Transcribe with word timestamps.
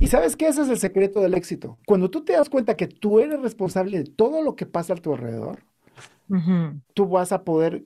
Y 0.00 0.06
sabes 0.08 0.36
qué? 0.36 0.48
Ese 0.48 0.62
es 0.62 0.68
el 0.68 0.78
secreto 0.78 1.20
del 1.20 1.34
éxito. 1.34 1.78
Cuando 1.86 2.10
tú 2.10 2.24
te 2.24 2.32
das 2.32 2.48
cuenta 2.48 2.76
que 2.76 2.88
tú 2.88 3.20
eres 3.20 3.40
responsable 3.40 3.98
de 3.98 4.04
todo 4.04 4.42
lo 4.42 4.56
que 4.56 4.66
pasa 4.66 4.94
a 4.94 4.96
tu 4.96 5.12
alrededor, 5.12 5.60
tú 6.94 7.08
vas 7.08 7.32
a 7.32 7.44
poder 7.44 7.84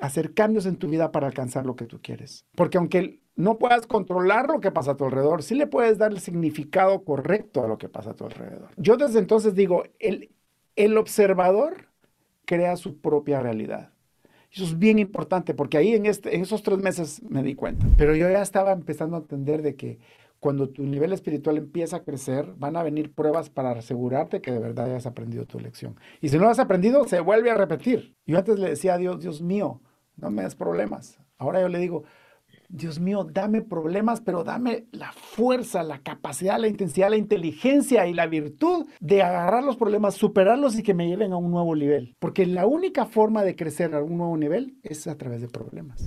hacer 0.00 0.34
cambios 0.34 0.66
en 0.66 0.76
tu 0.76 0.88
vida 0.88 1.12
para 1.12 1.26
alcanzar 1.26 1.66
lo 1.66 1.76
que 1.76 1.86
tú 1.86 2.00
quieres. 2.02 2.44
Porque 2.54 2.78
aunque 2.78 3.20
no 3.36 3.58
puedas 3.58 3.86
controlar 3.86 4.48
lo 4.48 4.60
que 4.60 4.70
pasa 4.70 4.92
a 4.92 4.96
tu 4.96 5.04
alrededor, 5.04 5.42
sí 5.42 5.54
le 5.54 5.66
puedes 5.66 5.98
dar 5.98 6.12
el 6.12 6.20
significado 6.20 7.04
correcto 7.04 7.64
a 7.64 7.68
lo 7.68 7.78
que 7.78 7.88
pasa 7.88 8.10
a 8.10 8.14
tu 8.14 8.24
alrededor. 8.24 8.70
Yo 8.76 8.96
desde 8.96 9.18
entonces 9.18 9.54
digo, 9.54 9.84
el, 9.98 10.30
el 10.76 10.96
observador 10.96 11.88
crea 12.44 12.76
su 12.76 12.98
propia 12.98 13.40
realidad. 13.40 13.90
Eso 14.50 14.64
es 14.64 14.78
bien 14.78 15.00
importante 15.00 15.52
porque 15.52 15.78
ahí 15.78 15.94
en, 15.94 16.06
este, 16.06 16.36
en 16.36 16.42
esos 16.42 16.62
tres 16.62 16.78
meses 16.78 17.22
me 17.28 17.42
di 17.42 17.56
cuenta. 17.56 17.86
Pero 17.98 18.14
yo 18.14 18.30
ya 18.30 18.40
estaba 18.40 18.72
empezando 18.72 19.16
a 19.16 19.20
entender 19.20 19.62
de 19.62 19.74
que 19.74 19.98
cuando 20.44 20.68
tu 20.68 20.82
nivel 20.82 21.14
espiritual 21.14 21.56
empieza 21.56 21.96
a 21.96 22.02
crecer, 22.02 22.52
van 22.58 22.76
a 22.76 22.82
venir 22.82 23.14
pruebas 23.14 23.48
para 23.48 23.70
asegurarte 23.70 24.42
que 24.42 24.52
de 24.52 24.58
verdad 24.58 24.84
hayas 24.84 25.06
aprendido 25.06 25.46
tu 25.46 25.58
lección. 25.58 25.98
Y 26.20 26.28
si 26.28 26.36
no 26.36 26.42
lo 26.42 26.50
has 26.50 26.58
aprendido, 26.58 27.08
se 27.08 27.20
vuelve 27.20 27.50
a 27.50 27.54
repetir. 27.54 28.14
Yo 28.26 28.36
antes 28.36 28.58
le 28.58 28.68
decía 28.68 28.92
a 28.92 28.98
Dios, 28.98 29.22
Dios 29.22 29.40
mío, 29.40 29.80
no 30.16 30.30
me 30.30 30.42
des 30.42 30.54
problemas. 30.54 31.18
Ahora 31.38 31.62
yo 31.62 31.68
le 31.68 31.78
digo, 31.78 32.04
Dios 32.68 33.00
mío, 33.00 33.24
dame 33.24 33.62
problemas, 33.62 34.20
pero 34.20 34.44
dame 34.44 34.86
la 34.92 35.12
fuerza, 35.12 35.82
la 35.82 36.00
capacidad, 36.00 36.58
la 36.58 36.68
intensidad, 36.68 37.08
la 37.08 37.16
inteligencia 37.16 38.06
y 38.06 38.12
la 38.12 38.26
virtud 38.26 38.84
de 39.00 39.22
agarrar 39.22 39.64
los 39.64 39.78
problemas, 39.78 40.14
superarlos 40.14 40.78
y 40.78 40.82
que 40.82 40.92
me 40.92 41.08
lleven 41.08 41.32
a 41.32 41.38
un 41.38 41.52
nuevo 41.52 41.74
nivel. 41.74 42.16
Porque 42.18 42.44
la 42.44 42.66
única 42.66 43.06
forma 43.06 43.44
de 43.44 43.56
crecer 43.56 43.94
a 43.94 44.02
un 44.02 44.18
nuevo 44.18 44.36
nivel 44.36 44.76
es 44.82 45.06
a 45.06 45.16
través 45.16 45.40
de 45.40 45.48
problemas. 45.48 46.06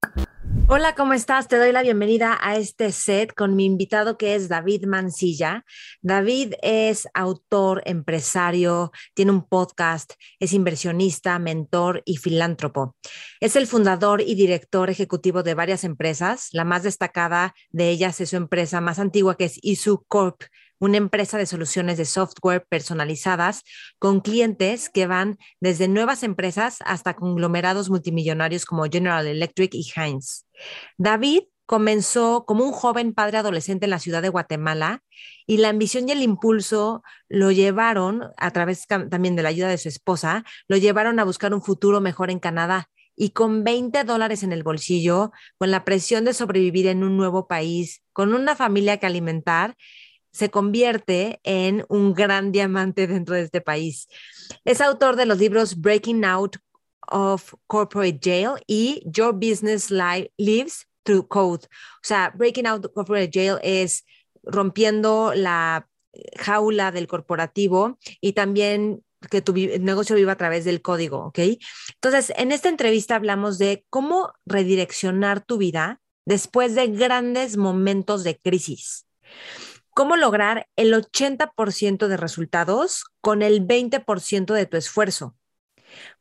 Hola, 0.67 0.95
¿cómo 0.95 1.13
estás? 1.13 1.47
Te 1.47 1.57
doy 1.57 1.71
la 1.71 1.81
bienvenida 1.81 2.37
a 2.41 2.55
este 2.55 2.91
set 2.91 3.33
con 3.33 3.55
mi 3.55 3.65
invitado 3.65 4.17
que 4.17 4.35
es 4.35 4.49
David 4.49 4.85
Mancilla. 4.85 5.65
David 6.01 6.53
es 6.61 7.07
autor, 7.13 7.81
empresario, 7.85 8.91
tiene 9.13 9.31
un 9.31 9.47
podcast, 9.47 10.13
es 10.39 10.53
inversionista, 10.53 11.39
mentor 11.39 12.01
y 12.05 12.17
filántropo. 12.17 12.95
Es 13.39 13.55
el 13.55 13.67
fundador 13.67 14.21
y 14.21 14.35
director 14.35 14.89
ejecutivo 14.89 15.43
de 15.43 15.53
varias 15.53 15.83
empresas. 15.83 16.49
La 16.51 16.63
más 16.63 16.83
destacada 16.83 17.53
de 17.69 17.89
ellas 17.89 18.21
es 18.21 18.29
su 18.29 18.37
empresa 18.37 18.81
más 18.81 18.99
antigua 18.99 19.35
que 19.35 19.45
es 19.45 19.59
Isu 19.61 20.05
Corp, 20.07 20.43
una 20.81 20.97
empresa 20.97 21.37
de 21.37 21.45
soluciones 21.45 21.97
de 21.97 22.05
software 22.05 22.65
personalizadas 22.67 23.61
con 23.99 24.19
clientes 24.19 24.89
que 24.89 25.05
van 25.07 25.37
desde 25.61 25.87
nuevas 25.87 26.23
empresas 26.23 26.79
hasta 26.83 27.13
conglomerados 27.13 27.89
multimillonarios 27.89 28.65
como 28.65 28.83
General 28.85 29.25
Electric 29.25 29.75
y 29.75 29.87
Heinz. 29.95 30.47
David 30.97 31.43
comenzó 31.67 32.45
como 32.45 32.65
un 32.65 32.71
joven 32.73 33.13
padre 33.13 33.37
adolescente 33.37 33.85
en 33.85 33.91
la 33.91 33.99
ciudad 33.99 34.23
de 34.23 34.29
Guatemala 34.29 35.03
y 35.45 35.57
la 35.57 35.69
ambición 35.69 36.09
y 36.09 36.13
el 36.13 36.23
impulso 36.23 37.03
lo 37.29 37.51
llevaron, 37.51 38.23
a 38.35 38.51
través 38.51 38.87
también 38.87 39.35
de 39.35 39.43
la 39.43 39.49
ayuda 39.49 39.69
de 39.69 39.77
su 39.77 39.87
esposa, 39.87 40.43
lo 40.67 40.77
llevaron 40.77 41.19
a 41.19 41.23
buscar 41.23 41.53
un 41.53 41.61
futuro 41.61 42.01
mejor 42.01 42.31
en 42.31 42.39
Canadá. 42.39 42.89
Y 43.15 43.31
con 43.31 43.63
20 43.63 44.03
dólares 44.03 44.41
en 44.41 44.51
el 44.51 44.63
bolsillo, 44.63 45.31
con 45.59 45.69
la 45.69 45.83
presión 45.83 46.25
de 46.25 46.33
sobrevivir 46.33 46.87
en 46.87 47.03
un 47.03 47.17
nuevo 47.17 47.47
país, 47.47 48.01
con 48.13 48.33
una 48.33 48.55
familia 48.55 48.97
que 48.97 49.05
alimentar, 49.05 49.75
se 50.31 50.49
convierte 50.49 51.39
en 51.43 51.85
un 51.89 52.13
gran 52.13 52.51
diamante 52.51 53.07
dentro 53.07 53.35
de 53.35 53.43
este 53.43 53.61
país. 53.61 54.07
Es 54.65 54.81
autor 54.81 55.15
de 55.15 55.25
los 55.25 55.37
libros 55.37 55.79
Breaking 55.79 56.25
Out 56.25 56.57
of 57.07 57.53
Corporate 57.67 58.19
Jail 58.21 58.51
y 58.67 59.03
Your 59.05 59.33
Business 59.33 59.91
Lives 59.91 60.87
Through 61.03 61.27
Code. 61.27 61.65
O 61.65 62.03
sea, 62.03 62.31
Breaking 62.35 62.67
Out 62.67 62.85
of 62.85 62.93
Corporate 62.93 63.29
Jail 63.31 63.57
es 63.61 64.05
rompiendo 64.43 65.33
la 65.35 65.87
jaula 66.37 66.91
del 66.91 67.07
corporativo 67.07 67.97
y 68.19 68.33
también 68.33 69.03
que 69.29 69.41
tu 69.41 69.53
negocio 69.53 70.15
viva 70.15 70.31
a 70.31 70.37
través 70.37 70.65
del 70.65 70.81
código, 70.81 71.25
¿ok? 71.25 71.39
Entonces, 71.93 72.33
en 72.37 72.51
esta 72.51 72.69
entrevista 72.69 73.15
hablamos 73.15 73.59
de 73.59 73.85
cómo 73.89 74.33
redireccionar 74.45 75.45
tu 75.45 75.57
vida 75.57 76.01
después 76.25 76.73
de 76.73 76.87
grandes 76.87 77.55
momentos 77.55 78.23
de 78.23 78.39
crisis 78.39 79.05
cómo 79.93 80.15
lograr 80.15 80.67
el 80.75 80.93
80% 80.93 82.07
de 82.07 82.17
resultados 82.17 83.05
con 83.21 83.41
el 83.41 83.65
20% 83.65 84.53
de 84.53 84.65
tu 84.65 84.77
esfuerzo. 84.77 85.35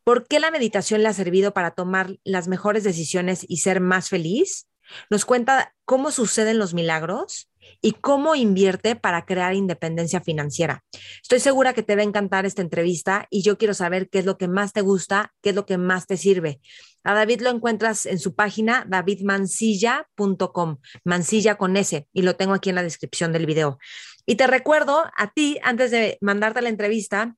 ¿Por 0.05 0.27
qué 0.27 0.41
la 0.41 0.51
meditación 0.51 1.03
le 1.03 1.09
ha 1.09 1.13
servido 1.13 1.53
para 1.53 1.73
tomar 1.73 2.19
las 2.25 2.49
mejores 2.49 2.85
decisiones 2.85 3.45
y 3.49 3.59
ser 3.59 3.81
más 3.81 4.09
feliz? 4.09 4.67
Nos 5.09 5.25
cuenta 5.25 5.75
cómo 5.85 6.11
suceden 6.11 6.59
los 6.59 6.75
milagros 6.75 7.50
y 7.81 7.93
cómo 7.93 8.35
invierte 8.35 8.97
para 8.97 9.25
crear 9.25 9.55
independencia 9.55 10.21
financiera. 10.21 10.85
Estoy 11.23 11.41
segura 11.41 11.73
que 11.73 11.83
te 11.83 11.97
va 11.97 12.03
a 12.03 12.05
encantar 12.05 12.47
esta 12.47 12.63
entrevista 12.63 13.27
y 13.31 13.43
yo 13.43 13.59
quiero 13.59 13.75
saber 13.75 14.09
qué 14.09 14.21
es 14.21 14.25
lo 14.25 14.39
que 14.39 14.49
más 14.49 14.73
te 14.73 14.81
gusta, 14.81 15.33
qué 15.43 15.51
es 15.51 15.55
lo 15.57 15.67
que 15.67 15.79
más 15.79 16.07
te 16.07 16.17
sirve. 16.17 16.61
A 17.03 17.15
David 17.15 17.41
lo 17.41 17.51
encuentras 17.51 18.05
en 18.07 18.19
su 18.19 18.35
página 18.35 18.85
davidmansilla.com, 18.87 20.79
mansilla 21.05 21.55
con 21.55 21.77
S, 21.77 22.07
y 22.13 22.23
lo 22.23 22.37
tengo 22.37 22.53
aquí 22.53 22.69
en 22.69 22.77
la 22.77 22.83
descripción 22.83 23.33
del 23.33 23.47
video. 23.47 23.79
Y 24.27 24.37
te 24.37 24.47
recuerdo 24.47 25.05
a 25.17 25.33
ti, 25.33 25.59
antes 25.63 25.91
de 25.91 26.19
mandarte 26.21 26.61
la 26.61 26.69
entrevista, 26.69 27.37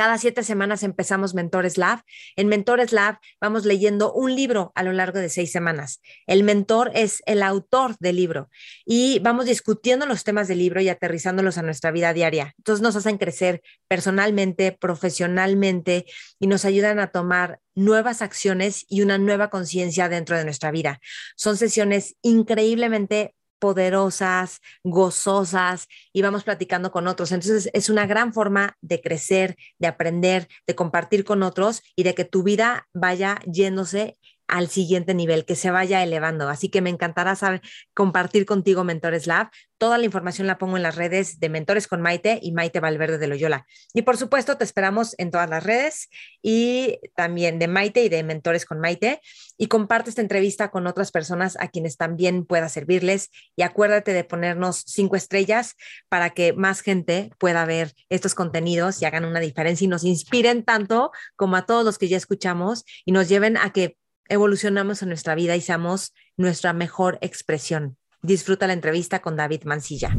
cada 0.00 0.16
siete 0.16 0.42
semanas 0.44 0.82
empezamos 0.82 1.34
Mentores 1.34 1.76
Lab. 1.76 2.00
En 2.34 2.48
Mentores 2.48 2.90
Lab 2.90 3.18
vamos 3.38 3.66
leyendo 3.66 4.14
un 4.14 4.34
libro 4.34 4.72
a 4.74 4.82
lo 4.82 4.94
largo 4.94 5.18
de 5.18 5.28
seis 5.28 5.52
semanas. 5.52 6.00
El 6.26 6.42
mentor 6.42 6.90
es 6.94 7.22
el 7.26 7.42
autor 7.42 7.96
del 8.00 8.16
libro 8.16 8.48
y 8.86 9.18
vamos 9.18 9.44
discutiendo 9.44 10.06
los 10.06 10.24
temas 10.24 10.48
del 10.48 10.56
libro 10.56 10.80
y 10.80 10.88
aterrizándolos 10.88 11.58
a 11.58 11.62
nuestra 11.62 11.90
vida 11.90 12.14
diaria. 12.14 12.54
Entonces 12.56 12.82
nos 12.82 12.96
hacen 12.96 13.18
crecer 13.18 13.60
personalmente, 13.88 14.72
profesionalmente 14.72 16.06
y 16.38 16.46
nos 16.46 16.64
ayudan 16.64 16.98
a 16.98 17.08
tomar 17.08 17.60
nuevas 17.74 18.22
acciones 18.22 18.86
y 18.88 19.02
una 19.02 19.18
nueva 19.18 19.50
conciencia 19.50 20.08
dentro 20.08 20.38
de 20.38 20.44
nuestra 20.44 20.70
vida. 20.70 20.98
Son 21.36 21.58
sesiones 21.58 22.16
increíblemente 22.22 23.34
poderosas, 23.60 24.60
gozosas 24.82 25.86
y 26.12 26.22
vamos 26.22 26.42
platicando 26.42 26.90
con 26.90 27.06
otros. 27.06 27.30
Entonces 27.30 27.70
es 27.72 27.88
una 27.88 28.06
gran 28.06 28.32
forma 28.32 28.76
de 28.80 29.00
crecer, 29.00 29.56
de 29.78 29.86
aprender, 29.86 30.48
de 30.66 30.74
compartir 30.74 31.24
con 31.24 31.44
otros 31.44 31.82
y 31.94 32.02
de 32.02 32.14
que 32.14 32.24
tu 32.24 32.42
vida 32.42 32.88
vaya 32.92 33.38
yéndose 33.46 34.18
al 34.50 34.68
siguiente 34.68 35.14
nivel, 35.14 35.44
que 35.44 35.56
se 35.56 35.70
vaya 35.70 36.02
elevando. 36.02 36.48
Así 36.48 36.68
que 36.68 36.82
me 36.82 36.90
encantará 36.90 37.36
saber, 37.36 37.62
compartir 37.94 38.46
contigo 38.46 38.84
Mentores 38.84 39.26
Lab. 39.26 39.50
Toda 39.78 39.96
la 39.96 40.04
información 40.04 40.46
la 40.46 40.58
pongo 40.58 40.76
en 40.76 40.82
las 40.82 40.96
redes 40.96 41.40
de 41.40 41.48
Mentores 41.48 41.86
con 41.86 42.02
Maite 42.02 42.38
y 42.42 42.52
Maite 42.52 42.80
Valverde 42.80 43.16
de 43.16 43.26
Loyola. 43.28 43.66
Y 43.94 44.02
por 44.02 44.18
supuesto, 44.18 44.58
te 44.58 44.64
esperamos 44.64 45.14
en 45.18 45.30
todas 45.30 45.48
las 45.48 45.64
redes 45.64 46.10
y 46.42 46.98
también 47.16 47.58
de 47.58 47.66
Maite 47.66 48.04
y 48.04 48.10
de 48.10 48.22
Mentores 48.22 48.66
con 48.66 48.78
Maite. 48.80 49.20
Y 49.56 49.68
comparte 49.68 50.10
esta 50.10 50.20
entrevista 50.20 50.70
con 50.70 50.86
otras 50.86 51.10
personas 51.12 51.56
a 51.60 51.68
quienes 51.68 51.96
también 51.96 52.44
pueda 52.44 52.68
servirles. 52.68 53.30
Y 53.56 53.62
acuérdate 53.62 54.12
de 54.12 54.24
ponernos 54.24 54.84
cinco 54.86 55.16
estrellas 55.16 55.76
para 56.08 56.30
que 56.30 56.52
más 56.52 56.82
gente 56.82 57.30
pueda 57.38 57.64
ver 57.64 57.94
estos 58.08 58.34
contenidos 58.34 59.00
y 59.00 59.06
hagan 59.06 59.24
una 59.24 59.40
diferencia 59.40 59.84
y 59.84 59.88
nos 59.88 60.04
inspiren 60.04 60.64
tanto 60.64 61.10
como 61.36 61.56
a 61.56 61.66
todos 61.66 61.84
los 61.84 61.98
que 61.98 62.08
ya 62.08 62.16
escuchamos 62.16 62.84
y 63.04 63.12
nos 63.12 63.28
lleven 63.28 63.56
a 63.56 63.72
que 63.72 63.96
evolucionamos 64.30 65.02
en 65.02 65.08
nuestra 65.08 65.34
vida 65.34 65.56
y 65.56 65.60
seamos 65.60 66.14
nuestra 66.36 66.72
mejor 66.72 67.18
expresión. 67.20 67.98
Disfruta 68.22 68.66
la 68.66 68.72
entrevista 68.72 69.18
con 69.18 69.36
David 69.36 69.64
Mancilla. 69.64 70.16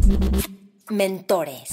Mentores. 0.90 1.70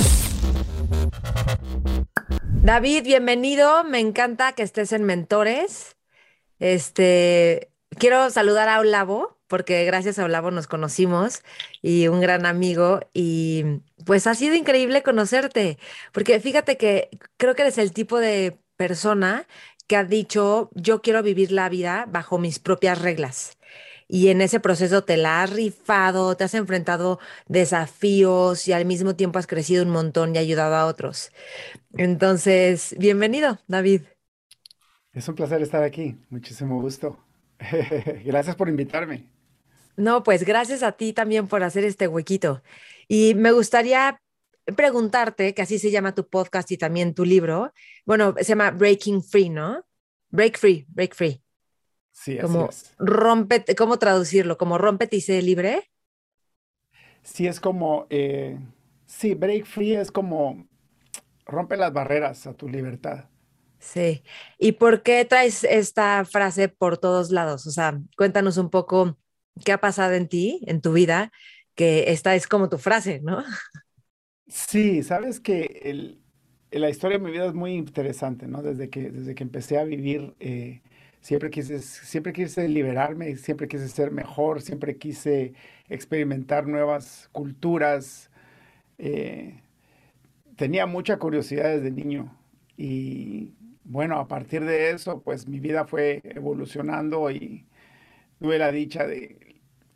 David, 2.63 3.03
bienvenido. 3.03 3.83
Me 3.85 3.99
encanta 3.99 4.53
que 4.53 4.63
estés 4.63 4.93
en 4.93 5.05
Mentores. 5.05 5.97
Este, 6.61 7.73
quiero 7.91 8.31
saludar 8.31 8.69
a 8.69 8.79
Olavo, 8.79 9.39
porque 9.49 9.85
gracias 9.85 10.19
a 10.19 10.25
Olavo 10.25 10.53
nos 10.53 10.69
conocimos 10.69 11.43
y 11.83 12.07
un 12.07 12.21
gran 12.21 12.47
amigo. 12.47 13.01
Y 13.13 13.65
pues 14.07 14.29
ha 14.29 14.35
sido 14.37 14.55
increíble 14.55 15.03
conocerte, 15.03 15.79
porque 16.13 16.39
fíjate 16.39 16.77
que 16.77 17.11
creo 17.37 17.57
que 17.57 17.63
eres 17.63 17.79
el 17.79 17.93
tipo 17.93 18.19
de 18.19 18.61
persona 18.77 19.49
que 19.89 19.97
ha 19.97 20.05
dicho, 20.05 20.71
yo 20.75 21.03
quiero 21.03 21.23
vivir 21.25 21.53
la 21.53 21.69
vida 21.71 22.07
bajo 22.11 22.39
mis 22.39 22.61
propias 22.61 23.01
reglas. 23.03 23.59
y 24.09 24.29
en 24.31 24.41
ese 24.43 24.61
proceso 24.61 25.05
te 25.05 25.17
la 25.19 25.43
has 25.43 25.51
rifado, 25.53 26.37
te 26.37 26.45
has 26.45 26.55
enfrentado 26.55 27.21
desafíos 27.49 28.69
y 28.69 28.73
al 28.75 28.87
mismo 28.87 29.17
tiempo 29.17 29.39
has 29.39 29.47
crecido 29.47 29.85
un 29.85 29.91
montón 29.91 30.35
y 30.37 30.39
ayudado 30.39 30.77
a 30.77 30.87
otros. 30.87 31.33
Entonces, 31.97 32.97
bienvenido, 32.99 33.61
David. 33.69 34.03
Es 35.13 35.29
un 35.29 35.35
placer 35.35 35.61
estar 35.63 35.83
aquí, 35.83 36.17
muchísimo 36.31 36.81
gusto. 36.81 37.19
Gracias 38.25 38.57
por 38.57 38.69
invitarme. 38.71 39.31
No, 39.97 40.23
pues 40.23 40.45
gracias 40.45 40.83
a 40.83 40.93
ti 40.93 41.13
también 41.13 41.49
por 41.49 41.63
hacer 41.65 41.85
este 41.85 42.07
huequito. 42.09 42.63
Y 43.09 43.35
me 43.35 43.51
gustaría 43.53 44.21
preguntarte, 44.77 45.55
que 45.55 45.63
así 45.63 45.79
se 45.79 45.91
llama 45.91 46.15
tu 46.15 46.29
podcast 46.29 46.71
y 46.71 46.79
también 46.79 47.15
tu 47.15 47.25
libro, 47.25 47.73
bueno, 48.05 48.35
se 48.39 48.45
llama 48.45 48.71
Breaking 48.71 49.23
Free, 49.23 49.51
¿no? 49.51 49.85
Break 50.31 50.59
Free, 50.59 50.87
Break 50.89 51.15
Free. 51.15 51.43
Sí, 52.13 52.39
como 52.39 52.65
así 52.65 52.83
es. 52.91 52.95
Rompe, 52.99 53.65
¿Cómo 53.77 53.99
traducirlo? 53.99 54.59
¿Como 54.59 54.79
rompete 54.79 55.17
y 55.17 55.21
sé 55.21 55.41
libre? 55.43 55.91
Sí, 57.23 57.47
es 57.47 57.61
como, 57.61 58.07
eh, 58.11 58.59
sí, 59.07 59.35
Break 59.35 59.67
Free 59.67 59.95
es 59.95 60.11
como 60.11 60.67
rompe 61.47 61.77
las 61.77 61.93
barreras 61.93 62.47
a 62.47 62.55
tu 62.55 62.69
libertad. 62.69 63.25
Sí. 63.79 64.23
¿Y 64.59 64.73
por 64.73 65.03
qué 65.03 65.25
traes 65.25 65.65
esta 65.65 66.25
frase 66.25 66.69
por 66.69 66.99
todos 66.99 67.31
lados? 67.31 67.67
O 67.67 67.71
sea, 67.71 68.01
cuéntanos 68.17 68.57
un 68.59 68.71
poco 68.71 69.19
qué 69.65 69.73
ha 69.73 69.81
pasado 69.81 70.15
en 70.15 70.29
ti, 70.29 70.61
en 70.67 70.81
tu 70.81 70.93
vida, 70.93 71.33
que 71.75 72.11
esta 72.13 72.35
es 72.35 72.49
como 72.49 72.69
tu 72.69 72.79
frase, 72.79 73.21
¿no? 73.23 73.45
Sí, 74.49 75.03
sabes 75.03 75.41
que 75.41 75.81
el, 75.85 76.19
la 76.71 76.89
historia 76.89 77.19
de 77.19 77.25
mi 77.25 77.31
vida 77.31 77.47
es 77.47 77.55
muy 77.55 77.73
interesante, 77.75 78.47
¿no? 78.47 78.63
Desde 78.63 78.89
que, 78.91 79.11
desde 79.11 79.35
que 79.35 79.43
empecé 79.45 79.79
a 79.79 79.85
vivir, 79.85 80.35
eh, 80.41 80.81
siempre, 81.21 81.51
quise, 81.51 81.81
siempre 81.81 82.33
quise 82.33 82.67
liberarme, 82.69 83.37
siempre 83.37 83.69
quise 83.69 83.89
ser 83.89 84.11
mejor, 84.11 84.63
siempre 84.63 84.97
quise 84.97 85.53
experimentar 85.89 86.67
nuevas 86.67 87.29
culturas. 87.33 88.31
Eh, 88.99 89.61
tenía 90.57 90.87
mucha 90.87 91.19
curiosidad 91.19 91.71
desde 91.77 91.91
niño 91.91 92.37
y 92.77 93.55
bueno, 93.85 94.19
a 94.19 94.29
partir 94.29 94.65
de 94.65 94.91
eso, 94.91 95.23
pues 95.23 95.49
mi 95.49 95.61
vida 95.61 95.87
fue 95.87 96.21
evolucionando 96.25 97.31
y 97.31 97.67
tuve 98.41 98.59
la 98.59 98.73
dicha 98.73 99.07
de 99.07 99.48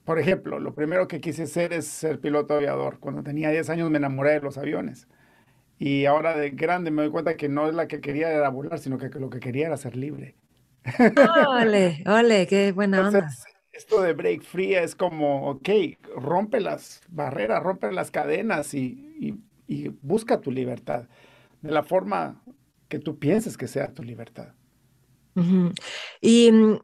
por 0.05 0.19
ejemplo, 0.19 0.59
lo 0.59 0.75
primero 0.75 1.09
que 1.09 1.21
quise 1.21 1.47
ser 1.47 1.73
es 1.73 1.87
ser 1.87 2.21
piloto 2.21 2.55
aviador. 2.55 2.99
Cuando 2.99 3.23
tenía 3.23 3.51
10 3.51 3.71
años 3.71 3.91
me 3.91 3.99
enamoré 3.99 4.33
de 4.33 4.41
los 4.41 4.59
aviones. 4.59 5.09
Y 5.79 6.07
ahora 6.07 6.37
de 6.37 6.51
grande 6.51 6.91
me 6.91 7.03
doy 7.03 7.11
cuenta 7.11 7.37
que 7.37 7.49
no 7.49 7.69
es 7.69 7.75
la 7.75 7.89
que 7.89 8.01
quería 8.01 8.31
era 8.31 8.49
volar, 8.49 8.79
sino 8.79 8.99
que 8.99 9.09
lo 9.09 9.31
que 9.31 9.41
quería 9.41 9.67
era 9.67 9.77
ser 9.77 9.97
libre. 9.97 10.37
Ole, 11.49 12.03
ole, 12.07 12.47
qué 12.47 12.73
buena 12.73 13.07
onda. 13.07 13.29
Esto 13.73 14.03
de 14.03 14.13
break 14.13 14.43
free 14.43 14.75
es 14.75 14.95
como, 14.95 15.49
ok, 15.49 15.69
rompe 16.17 16.61
las 16.61 17.01
barreras, 17.09 17.63
rompe 17.63 17.91
las 17.91 18.11
cadenas 18.11 18.75
y, 18.75 19.41
y 19.67 19.89
busca 20.03 20.41
tu 20.41 20.51
libertad 20.51 21.09
de 21.63 21.71
la 21.71 21.83
forma 21.83 22.43
que 22.89 22.99
tú 22.99 23.19
pienses 23.19 23.57
que 23.57 23.69
sea 23.69 23.95
tu 23.95 24.03
libertad. 24.03 24.55
Y 26.21 26.53
mm, 26.53 26.79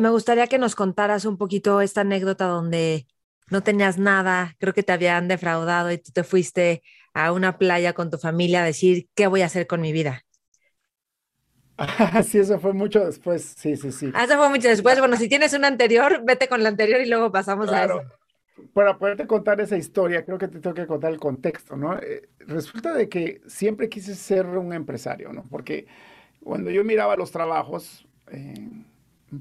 me 0.00 0.10
gustaría 0.10 0.46
que 0.46 0.58
nos 0.58 0.74
contaras 0.74 1.24
un 1.24 1.36
poquito 1.36 1.80
esta 1.80 2.02
anécdota 2.02 2.46
donde 2.46 3.06
no 3.50 3.62
tenías 3.62 3.98
nada, 3.98 4.56
creo 4.58 4.74
que 4.74 4.82
te 4.82 4.92
habían 4.92 5.28
defraudado 5.28 5.90
y 5.90 5.98
tú 5.98 6.12
te 6.12 6.24
fuiste 6.24 6.82
a 7.14 7.32
una 7.32 7.58
playa 7.58 7.94
con 7.94 8.10
tu 8.10 8.18
familia 8.18 8.62
a 8.62 8.66
decir, 8.66 9.08
¿qué 9.14 9.26
voy 9.26 9.42
a 9.42 9.46
hacer 9.46 9.66
con 9.66 9.80
mi 9.80 9.92
vida? 9.92 10.24
sí, 12.24 12.38
eso 12.38 12.58
fue 12.58 12.72
mucho 12.72 13.04
después, 13.04 13.54
sí, 13.56 13.76
sí, 13.76 13.92
sí. 13.92 14.10
Ah, 14.14 14.24
eso 14.24 14.36
fue 14.36 14.48
mucho 14.48 14.68
después. 14.68 14.98
Bueno, 14.98 15.16
si 15.16 15.28
tienes 15.28 15.52
una 15.52 15.68
anterior, 15.68 16.22
vete 16.24 16.48
con 16.48 16.62
la 16.62 16.68
anterior 16.68 17.00
y 17.00 17.06
luego 17.06 17.30
pasamos 17.30 17.68
a 17.70 17.84
eso. 17.84 18.02
Para 18.74 18.98
poderte 18.98 19.26
contar 19.28 19.60
esa 19.60 19.76
historia, 19.76 20.24
creo 20.24 20.38
que 20.38 20.48
te 20.48 20.58
tengo 20.58 20.74
que 20.74 20.86
contar 20.86 21.12
el 21.12 21.20
contexto, 21.20 21.76
¿no? 21.76 21.96
Eh, 21.96 22.28
resulta 22.40 22.92
de 22.92 23.08
que 23.08 23.40
siempre 23.46 23.88
quise 23.88 24.16
ser 24.16 24.46
un 24.46 24.72
empresario, 24.72 25.32
¿no? 25.32 25.44
Porque 25.48 25.86
cuando 26.42 26.70
yo 26.70 26.82
miraba 26.82 27.14
los 27.14 27.30
trabajos, 27.30 28.08
eh, 28.32 28.54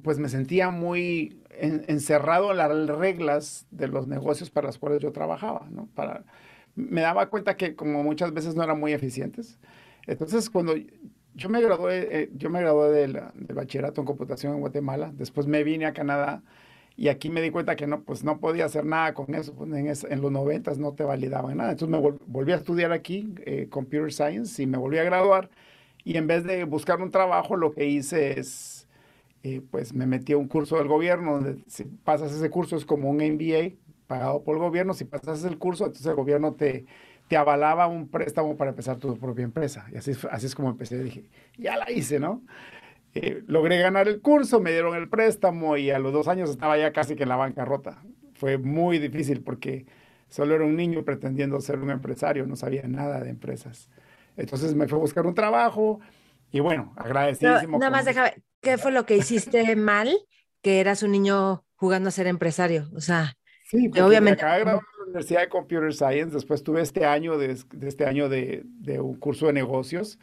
pues 0.04 0.20
me 0.20 0.30
sentía 0.30 0.70
muy 0.70 1.42
encerrado 1.60 2.52
en 2.52 2.58
las 2.58 2.88
reglas 2.88 3.66
de 3.72 3.88
los 3.88 4.08
negocios 4.08 4.50
para 4.50 4.68
los 4.68 4.78
cuales 4.78 5.02
yo 5.02 5.12
trabajaba, 5.12 5.68
¿no? 5.72 5.88
Para, 5.96 6.24
me 6.76 7.02
daba 7.02 7.30
cuenta 7.30 7.58
que 7.58 7.76
como 7.76 8.04
muchas 8.04 8.34
veces 8.34 8.56
no 8.56 8.64
eran 8.64 8.80
muy 8.80 8.94
eficientes. 8.94 9.58
Entonces, 10.06 10.50
cuando 10.50 10.76
yo 11.34 11.50
me 11.50 11.62
gradué, 11.62 12.08
eh, 12.12 12.30
yo 12.36 12.50
me 12.50 12.60
gradué 12.60 12.92
del, 12.92 13.20
bachillerato 13.54 14.02
en 14.02 14.06
computación 14.06 14.54
en 14.54 14.60
Guatemala, 14.60 15.12
después 15.16 15.48
me 15.48 15.64
vine 15.64 15.86
a 15.86 15.94
Canadá 15.94 16.44
y 16.96 17.10
aquí 17.10 17.30
me 17.30 17.42
di 17.42 17.52
cuenta 17.52 17.76
que 17.76 17.88
no, 17.88 18.02
pues 18.02 18.24
no 18.24 18.40
podía 18.40 18.66
hacer 18.66 18.86
nada 18.86 19.14
con 19.14 19.34
eso, 19.36 19.54
pues 19.54 20.04
en, 20.04 20.22
los 20.22 20.32
noventas 20.32 20.78
no 20.78 20.94
te 20.94 21.04
validaban 21.04 21.58
nada. 21.58 21.72
Entonces 21.72 22.00
me 22.02 22.18
volví 22.26 22.52
a 22.52 22.56
estudiar 22.56 22.92
aquí, 22.92 23.34
eh, 23.46 23.68
Computer 23.70 24.12
Science, 24.12 24.62
y 24.62 24.66
me 24.68 24.78
volví 24.78 24.98
a 24.98 25.04
graduar. 25.04 25.50
Y 26.04 26.18
en 26.18 26.26
vez 26.26 26.44
de 26.44 26.64
buscar 26.64 27.02
un 27.02 27.12
trabajo, 27.12 27.56
lo 27.56 27.72
que 27.72 27.86
hice 27.86 28.40
es 28.40 28.77
pues 29.72 29.94
me 29.94 30.06
metí 30.06 30.34
a 30.34 30.38
un 30.38 30.48
curso 30.48 30.78
del 30.78 30.88
gobierno, 30.88 31.34
donde 31.34 31.64
si 31.68 31.84
pasas 31.84 32.34
ese 32.34 32.50
curso 32.50 32.76
es 32.76 32.86
como 32.86 33.10
un 33.10 33.18
MBA 33.18 33.76
pagado 34.08 34.44
por 34.44 34.56
el 34.56 34.62
gobierno, 34.62 34.94
si 34.94 35.06
pasas 35.06 35.44
el 35.44 35.58
curso, 35.58 35.86
entonces 35.86 36.08
el 36.08 36.16
gobierno 36.16 36.54
te, 36.54 36.86
te 37.28 37.38
avalaba 37.38 37.88
un 37.88 38.08
préstamo 38.08 38.56
para 38.58 38.72
empezar 38.72 38.98
tu 38.98 39.18
propia 39.18 39.44
empresa. 39.44 39.88
Y 39.92 39.98
así, 39.98 40.14
así 40.32 40.46
es 40.46 40.56
como 40.56 40.70
empecé, 40.70 41.02
dije, 41.04 41.26
ya 41.58 41.78
la 41.78 41.92
hice, 41.92 42.20
¿no? 42.20 42.42
Eh, 43.14 43.44
logré 43.48 43.80
ganar 43.80 44.08
el 44.08 44.22
curso, 44.22 44.60
me 44.60 44.72
dieron 44.72 44.96
el 44.96 45.10
préstamo 45.10 45.78
y 45.78 45.90
a 45.90 46.00
los 46.00 46.14
dos 46.14 46.28
años 46.28 46.50
estaba 46.50 46.78
ya 46.78 46.94
casi 46.94 47.16
que 47.16 47.24
en 47.24 47.30
la 47.30 47.36
bancarrota. 47.36 48.02
Fue 48.34 48.58
muy 48.58 49.00
difícil 49.00 49.42
porque 49.42 49.86
solo 50.30 50.56
era 50.56 50.66
un 50.66 50.76
niño 50.76 51.04
pretendiendo 51.04 51.60
ser 51.62 51.80
un 51.80 51.90
empresario, 51.90 52.46
no 52.46 52.56
sabía 52.56 52.84
nada 52.88 53.22
de 53.22 53.30
empresas. 53.30 53.90
Entonces 54.36 54.76
me 54.76 54.88
fui 54.88 54.98
a 54.98 55.02
buscar 55.02 55.26
un 55.26 55.34
trabajo 55.34 56.00
y 56.52 56.60
bueno, 56.60 56.94
agradecidísimo. 56.96 57.78
nada 57.78 57.92
más 57.92 58.06
déjame, 58.06 58.34
¿qué 58.62 58.78
fue 58.78 58.92
lo 58.92 59.06
que 59.06 59.18
hiciste 59.18 59.76
mal? 59.76 60.16
Que 60.62 60.80
eras 60.80 61.04
un 61.04 61.12
niño 61.12 61.66
jugando 61.76 62.10
a 62.10 62.12
ser 62.12 62.28
empresario. 62.28 62.90
O 62.96 63.02
sea, 63.02 63.36
sí, 63.70 63.90
obviamente. 64.02 64.44
Me 64.44 64.50
acabé 64.50 64.66
de 64.66 64.72
en 64.72 64.78
la 64.78 65.04
Universidad 65.06 65.42
de 65.42 65.50
Computer 65.50 65.94
Science, 65.94 66.34
después 66.34 66.64
tuve 66.64 66.82
este 66.82 67.06
año 67.06 67.38
de, 67.38 67.58
este 67.82 68.06
año 68.06 68.30
de, 68.30 68.64
de, 68.66 69.00
un 69.00 69.16
curso 69.18 69.48
de 69.48 69.54
negocios, 69.54 70.20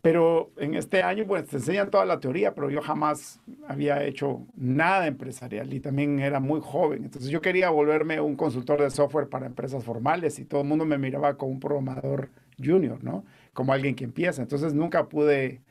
pero 0.00 0.50
en 0.56 0.74
este 0.74 1.02
año, 1.02 1.26
pues 1.26 1.46
te 1.46 1.56
enseñan 1.56 1.90
toda 1.90 2.04
la 2.04 2.18
teoría, 2.18 2.54
pero 2.54 2.70
yo 2.70 2.82
jamás 2.82 3.40
había 3.68 4.02
hecho 4.04 4.46
nada 4.56 5.06
empresarial 5.06 5.72
y 5.72 5.80
también 5.80 6.18
era 6.18 6.40
muy 6.40 6.60
joven. 6.60 7.04
Entonces 7.04 7.30
yo 7.30 7.40
quería 7.40 7.70
volverme 7.70 8.20
un 8.20 8.34
consultor 8.34 8.82
de 8.82 8.90
software 8.90 9.28
para 9.28 9.46
empresas 9.46 9.84
formales 9.84 10.38
y 10.38 10.44
todo 10.44 10.62
el 10.62 10.66
mundo 10.66 10.84
me 10.84 10.98
miraba 10.98 11.36
como 11.36 11.52
un 11.52 11.60
programador 11.60 12.30
junior, 12.58 13.02
¿no? 13.04 13.24
Como 13.54 13.72
alguien 13.72 13.94
que 13.94 14.04
empieza. 14.04 14.42
Entonces 14.42 14.74
nunca 14.74 15.08
pude 15.08 15.62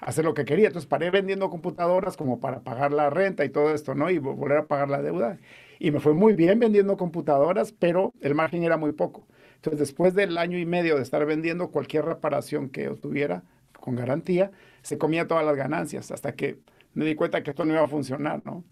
hacer 0.00 0.24
lo 0.24 0.34
que 0.34 0.44
quería. 0.44 0.66
Entonces 0.68 0.88
paré 0.88 1.10
vendiendo 1.10 1.50
computadoras 1.50 2.16
como 2.16 2.40
para 2.40 2.60
pagar 2.62 2.92
la 2.92 3.10
renta 3.10 3.44
y 3.44 3.50
todo 3.50 3.72
esto, 3.74 3.94
¿no? 3.94 4.10
Y 4.10 4.18
volver 4.18 4.58
a 4.58 4.66
pagar 4.66 4.88
la 4.90 5.02
deuda. 5.02 5.38
Y 5.78 5.90
me 5.90 6.00
fue 6.00 6.14
muy 6.14 6.34
bien 6.34 6.58
vendiendo 6.58 6.96
computadoras, 6.96 7.72
pero 7.72 8.12
el 8.20 8.34
margen 8.34 8.62
era 8.64 8.76
muy 8.76 8.92
poco. 8.92 9.26
Entonces 9.56 9.80
después 9.80 10.14
del 10.14 10.38
año 10.38 10.58
y 10.58 10.66
medio 10.66 10.96
de 10.96 11.02
estar 11.02 11.24
vendiendo 11.26 11.70
cualquier 11.70 12.04
reparación 12.04 12.70
que 12.70 12.88
tuviera 12.90 13.42
con 13.80 13.96
garantía, 13.96 14.50
se 14.82 14.98
comía 14.98 15.26
todas 15.26 15.44
las 15.44 15.56
ganancias 15.56 16.10
hasta 16.10 16.34
que 16.34 16.58
me 16.94 17.04
di 17.04 17.14
cuenta 17.14 17.42
que 17.42 17.50
esto 17.50 17.64
no 17.64 17.72
iba 17.74 17.84
a 17.84 17.88
funcionar, 17.88 18.42
¿no? 18.44 18.64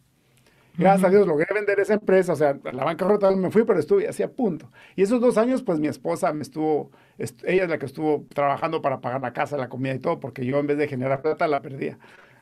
Gracias 0.78 1.04
a 1.04 1.10
Dios 1.10 1.26
logré 1.26 1.46
vender 1.54 1.80
esa 1.80 1.94
empresa, 1.94 2.34
o 2.34 2.36
sea, 2.36 2.58
la 2.72 2.84
bancarrota 2.84 3.30
me 3.30 3.50
fui, 3.50 3.64
pero 3.64 3.78
estuve 3.78 4.08
así 4.08 4.22
a 4.22 4.30
punto. 4.30 4.70
Y 4.94 5.02
esos 5.02 5.20
dos 5.20 5.38
años, 5.38 5.62
pues 5.62 5.78
mi 5.78 5.88
esposa 5.88 6.32
me 6.32 6.42
estuvo, 6.42 6.90
ella 7.18 7.64
es 7.64 7.70
la 7.70 7.78
que 7.78 7.86
estuvo 7.86 8.26
trabajando 8.34 8.82
para 8.82 9.00
pagar 9.00 9.22
la 9.22 9.32
casa, 9.32 9.56
la 9.56 9.68
comida 9.68 9.94
y 9.94 9.98
todo, 9.98 10.20
porque 10.20 10.44
yo 10.44 10.58
en 10.58 10.66
vez 10.66 10.78
de 10.78 10.88
generar 10.88 11.22
plata 11.22 11.48
la 11.48 11.62
perdía. 11.62 11.98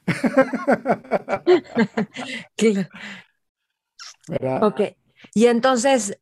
claro. 2.56 2.88
¿verdad? 4.28 4.64
Ok. 4.64 4.80
Y 5.32 5.46
entonces, 5.46 6.18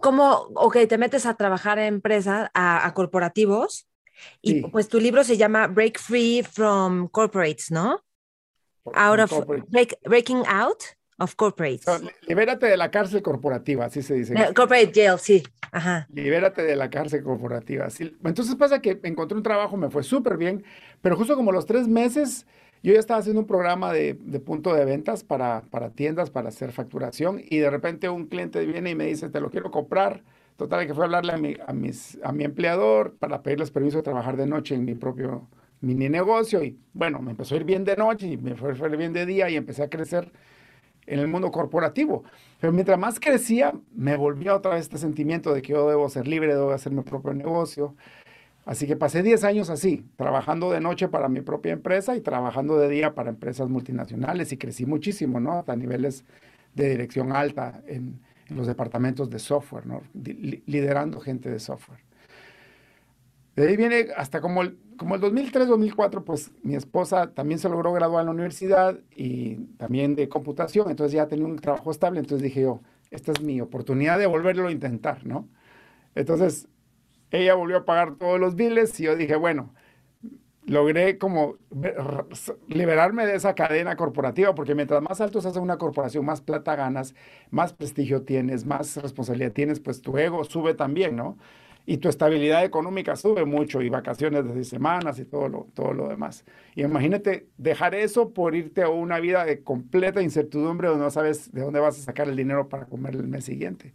¿cómo, 0.00 0.48
ok, 0.54 0.78
te 0.88 0.98
metes 0.98 1.26
a 1.26 1.34
trabajar 1.34 1.78
en 1.78 1.94
empresas, 1.94 2.50
a, 2.52 2.92
corporativos, 2.94 3.86
y 4.40 4.62
pues 4.62 4.88
tu 4.88 5.00
libro 5.00 5.24
se 5.24 5.36
llama 5.36 5.66
Break 5.66 5.98
Free 5.98 6.42
from 6.42 7.08
Corporates, 7.08 7.70
¿no? 7.70 8.00
Out 8.94 9.20
of 9.20 9.46
Breaking 10.04 10.44
Out 10.46 10.82
of 11.18 11.34
corporates. 11.34 11.86
libérate 12.26 12.66
de 12.66 12.76
la 12.76 12.90
cárcel 12.90 13.22
corporativa, 13.22 13.86
así 13.86 14.02
se 14.02 14.14
dice. 14.14 14.34
corporate 14.54 14.92
jail, 14.94 15.18
sí. 15.18 15.42
Ajá. 15.72 16.06
Libérate 16.12 16.62
de 16.62 16.76
la 16.76 16.90
cárcel 16.90 17.22
corporativa. 17.22 17.88
Entonces 18.24 18.54
pasa 18.56 18.80
que 18.80 19.00
encontré 19.02 19.36
un 19.36 19.42
trabajo, 19.42 19.76
me 19.76 19.90
fue 19.90 20.02
súper 20.02 20.36
bien, 20.36 20.64
pero 21.02 21.16
justo 21.16 21.36
como 21.36 21.52
los 21.52 21.66
tres 21.66 21.88
meses, 21.88 22.46
yo 22.82 22.92
ya 22.92 23.00
estaba 23.00 23.20
haciendo 23.20 23.40
un 23.40 23.46
programa 23.46 23.92
de, 23.92 24.14
punto 24.44 24.74
de 24.74 24.84
ventas 24.84 25.24
para, 25.24 25.62
para, 25.70 25.90
tiendas, 25.90 26.30
para 26.30 26.48
hacer 26.48 26.72
facturación, 26.72 27.40
y 27.44 27.58
de 27.58 27.70
repente 27.70 28.08
un 28.08 28.26
cliente 28.26 28.64
viene 28.66 28.90
y 28.90 28.94
me 28.94 29.06
dice, 29.06 29.28
te 29.28 29.40
lo 29.40 29.50
quiero 29.50 29.70
comprar. 29.70 30.22
Total, 30.56 30.86
que 30.86 30.94
fue 30.94 31.02
a 31.02 31.06
hablarle 31.06 31.32
a 31.32 31.36
mi, 31.36 31.56
a, 31.66 31.72
mis, 31.72 32.16
a 32.22 32.30
mi 32.30 32.44
empleador 32.44 33.16
para 33.16 33.42
pedirles 33.42 33.72
permiso 33.72 33.96
de 33.96 34.04
trabajar 34.04 34.36
de 34.36 34.46
noche 34.46 34.76
en 34.76 34.84
mi 34.84 34.94
propio 34.94 35.48
mini 35.80 36.08
negocio. 36.08 36.62
Y 36.62 36.78
bueno, 36.92 37.20
me 37.20 37.32
empezó 37.32 37.54
a 37.54 37.58
ir 37.58 37.64
bien 37.64 37.84
de 37.84 37.96
noche 37.96 38.28
y 38.28 38.36
me 38.36 38.54
fue 38.54 38.72
ir 38.72 38.96
bien 38.96 39.12
de 39.12 39.26
día 39.26 39.50
y 39.50 39.56
empecé 39.56 39.82
a 39.82 39.90
crecer 39.90 40.30
en 41.06 41.18
el 41.18 41.28
mundo 41.28 41.50
corporativo. 41.50 42.24
Pero 42.60 42.72
mientras 42.72 42.98
más 42.98 43.20
crecía, 43.20 43.72
me 43.94 44.16
volvía 44.16 44.54
otra 44.54 44.74
vez 44.74 44.82
este 44.82 44.98
sentimiento 44.98 45.52
de 45.52 45.62
que 45.62 45.72
yo 45.72 45.88
debo 45.88 46.08
ser 46.08 46.26
libre, 46.26 46.54
debo 46.54 46.70
hacer 46.70 46.92
mi 46.92 47.02
propio 47.02 47.34
negocio. 47.34 47.94
Así 48.64 48.86
que 48.86 48.96
pasé 48.96 49.22
10 49.22 49.44
años 49.44 49.68
así, 49.68 50.06
trabajando 50.16 50.70
de 50.70 50.80
noche 50.80 51.08
para 51.08 51.28
mi 51.28 51.42
propia 51.42 51.72
empresa 51.72 52.16
y 52.16 52.20
trabajando 52.20 52.78
de 52.78 52.88
día 52.88 53.14
para 53.14 53.30
empresas 53.30 53.68
multinacionales 53.68 54.52
y 54.52 54.56
crecí 54.56 54.86
muchísimo, 54.86 55.38
¿no? 55.38 55.58
Hasta 55.58 55.76
niveles 55.76 56.24
de 56.74 56.88
dirección 56.88 57.32
alta 57.32 57.82
en, 57.86 58.18
los 58.50 58.66
departamentos 58.66 59.30
de 59.30 59.38
software, 59.38 59.86
¿no? 59.86 60.02
liderando 60.66 61.18
gente 61.18 61.50
de 61.50 61.58
software. 61.58 61.98
De 63.56 63.68
ahí 63.68 63.76
viene 63.76 64.08
hasta 64.16 64.40
como 64.40 64.62
el, 64.62 64.78
como 64.96 65.14
el 65.14 65.20
2003, 65.20 65.68
2004, 65.68 66.24
pues 66.24 66.50
mi 66.62 66.74
esposa 66.74 67.32
también 67.32 67.58
se 67.60 67.68
logró 67.68 67.92
graduar 67.92 68.22
en 68.22 68.26
la 68.26 68.32
universidad 68.32 68.98
y 69.14 69.56
también 69.76 70.16
de 70.16 70.28
computación, 70.28 70.90
entonces 70.90 71.12
ya 71.14 71.28
tenía 71.28 71.46
un 71.46 71.56
trabajo 71.56 71.90
estable, 71.90 72.20
entonces 72.20 72.42
dije 72.42 72.62
yo, 72.62 72.80
esta 73.10 73.32
es 73.32 73.40
mi 73.40 73.60
oportunidad 73.60 74.18
de 74.18 74.26
volverlo 74.26 74.68
a 74.68 74.72
intentar, 74.72 75.24
¿no? 75.24 75.48
Entonces, 76.14 76.68
ella 77.30 77.54
volvió 77.54 77.78
a 77.78 77.84
pagar 77.84 78.16
todos 78.16 78.40
los 78.40 78.56
biles 78.56 78.98
y 79.00 79.04
yo 79.04 79.16
dije, 79.16 79.36
bueno, 79.36 79.74
logré 80.66 81.18
como 81.18 81.56
liberarme 82.68 83.26
de 83.26 83.36
esa 83.36 83.54
cadena 83.54 83.96
corporativa, 83.96 84.54
porque 84.54 84.74
mientras 84.74 85.02
más 85.02 85.20
alto 85.20 85.40
se 85.40 85.48
hace 85.48 85.58
una 85.60 85.78
corporación, 85.78 86.24
más 86.24 86.40
plata 86.40 86.76
ganas, 86.76 87.14
más 87.50 87.72
prestigio 87.72 88.22
tienes, 88.22 88.64
más 88.64 88.96
responsabilidad 88.96 89.52
tienes, 89.52 89.80
pues 89.80 90.00
tu 90.00 90.16
ego 90.18 90.44
sube 90.44 90.74
también, 90.74 91.16
¿no? 91.16 91.36
Y 91.86 91.98
tu 91.98 92.08
estabilidad 92.08 92.64
económica 92.64 93.14
sube 93.14 93.44
mucho 93.44 93.82
y 93.82 93.90
vacaciones 93.90 94.54
de 94.54 94.64
semanas 94.64 95.18
y 95.18 95.24
todo 95.24 95.48
lo, 95.48 95.66
todo 95.74 95.92
lo 95.92 96.08
demás. 96.08 96.44
Y 96.74 96.82
imagínate 96.82 97.48
dejar 97.58 97.94
eso 97.94 98.32
por 98.32 98.54
irte 98.54 98.82
a 98.82 98.88
una 98.88 99.20
vida 99.20 99.44
de 99.44 99.62
completa 99.62 100.22
incertidumbre 100.22 100.88
donde 100.88 101.04
no 101.04 101.10
sabes 101.10 101.52
de 101.52 101.60
dónde 101.60 101.80
vas 101.80 101.98
a 101.98 102.02
sacar 102.02 102.28
el 102.28 102.36
dinero 102.36 102.68
para 102.68 102.86
comer 102.86 103.14
el 103.14 103.28
mes 103.28 103.44
siguiente. 103.44 103.94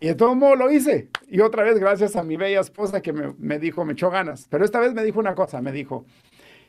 Y 0.00 0.06
de 0.06 0.14
todo 0.14 0.34
modo 0.34 0.56
lo 0.56 0.70
hice. 0.70 1.10
Y 1.28 1.40
otra 1.40 1.62
vez 1.62 1.78
gracias 1.78 2.16
a 2.16 2.22
mi 2.22 2.38
bella 2.38 2.60
esposa 2.60 3.02
que 3.02 3.12
me, 3.12 3.34
me 3.38 3.58
dijo, 3.58 3.84
me 3.84 3.92
echó 3.92 4.10
ganas. 4.10 4.46
Pero 4.48 4.64
esta 4.64 4.80
vez 4.80 4.94
me 4.94 5.04
dijo 5.04 5.18
una 5.18 5.34
cosa, 5.34 5.60
me 5.60 5.72
dijo, 5.72 6.06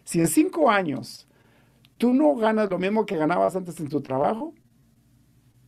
si 0.04 0.20
en 0.20 0.28
cinco 0.28 0.70
años 0.70 1.30
tú 1.98 2.14
no 2.14 2.36
ganas 2.36 2.70
lo 2.70 2.78
mismo 2.78 3.06
que 3.06 3.16
ganabas 3.16 3.56
antes 3.56 3.80
en 3.80 3.88
tu 3.88 4.02
trabajo, 4.02 4.54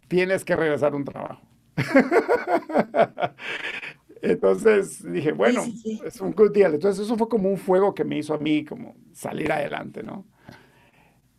tienes 0.10 0.44
que 0.44 0.58
regresar 0.58 0.92
a 0.92 0.96
un 0.98 1.06
trabajo. 1.06 1.42
Entonces 4.24 5.04
dije, 5.12 5.34
bueno, 5.34 5.66
es 6.06 6.22
un 6.22 6.32
good 6.32 6.54
deal. 6.54 6.74
Entonces 6.74 7.06
eso 7.06 7.18
fue 7.18 7.28
como 7.28 7.50
un 7.50 7.58
fuego 7.58 7.94
que 7.94 8.06
me 8.06 8.18
hizo 8.18 8.34
a 8.34 8.38
mí 8.38 8.64
como 8.64 8.96
salir 9.12 9.52
adelante, 9.52 10.02
¿no? 10.02 10.26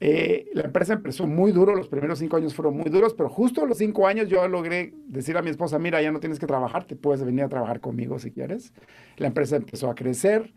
Eh, 0.01 0.51
la 0.53 0.65
empresa 0.65 0.93
empezó 0.93 1.27
muy 1.27 1.51
duro, 1.51 1.75
los 1.75 1.89
primeros 1.89 2.19
cinco 2.19 2.37
años 2.37 2.55
fueron 2.55 2.77
muy 2.77 2.91
duros, 2.91 3.15
pero 3.15 3.31
justo 3.31 3.65
a 3.65 3.67
los 3.67 3.79
cinco 3.79 4.07
años 4.07 4.29
yo 4.29 4.47
logré 4.49 4.93
decir 5.07 5.35
a 5.39 5.41
mi 5.41 5.49
esposa, 5.49 5.79
mira, 5.79 6.03
ya 6.03 6.13
no 6.13 6.21
tienes 6.21 6.39
que 6.39 6.47
trabajar, 6.47 6.85
te 6.85 6.95
puedes 6.95 7.25
venir 7.25 7.45
a 7.45 7.49
trabajar 7.49 7.81
conmigo 7.81 8.19
si 8.19 8.31
quieres. 8.31 8.75
La 9.17 9.29
empresa 9.29 9.57
empezó 9.57 9.89
a 9.89 9.95
crecer. 9.95 10.53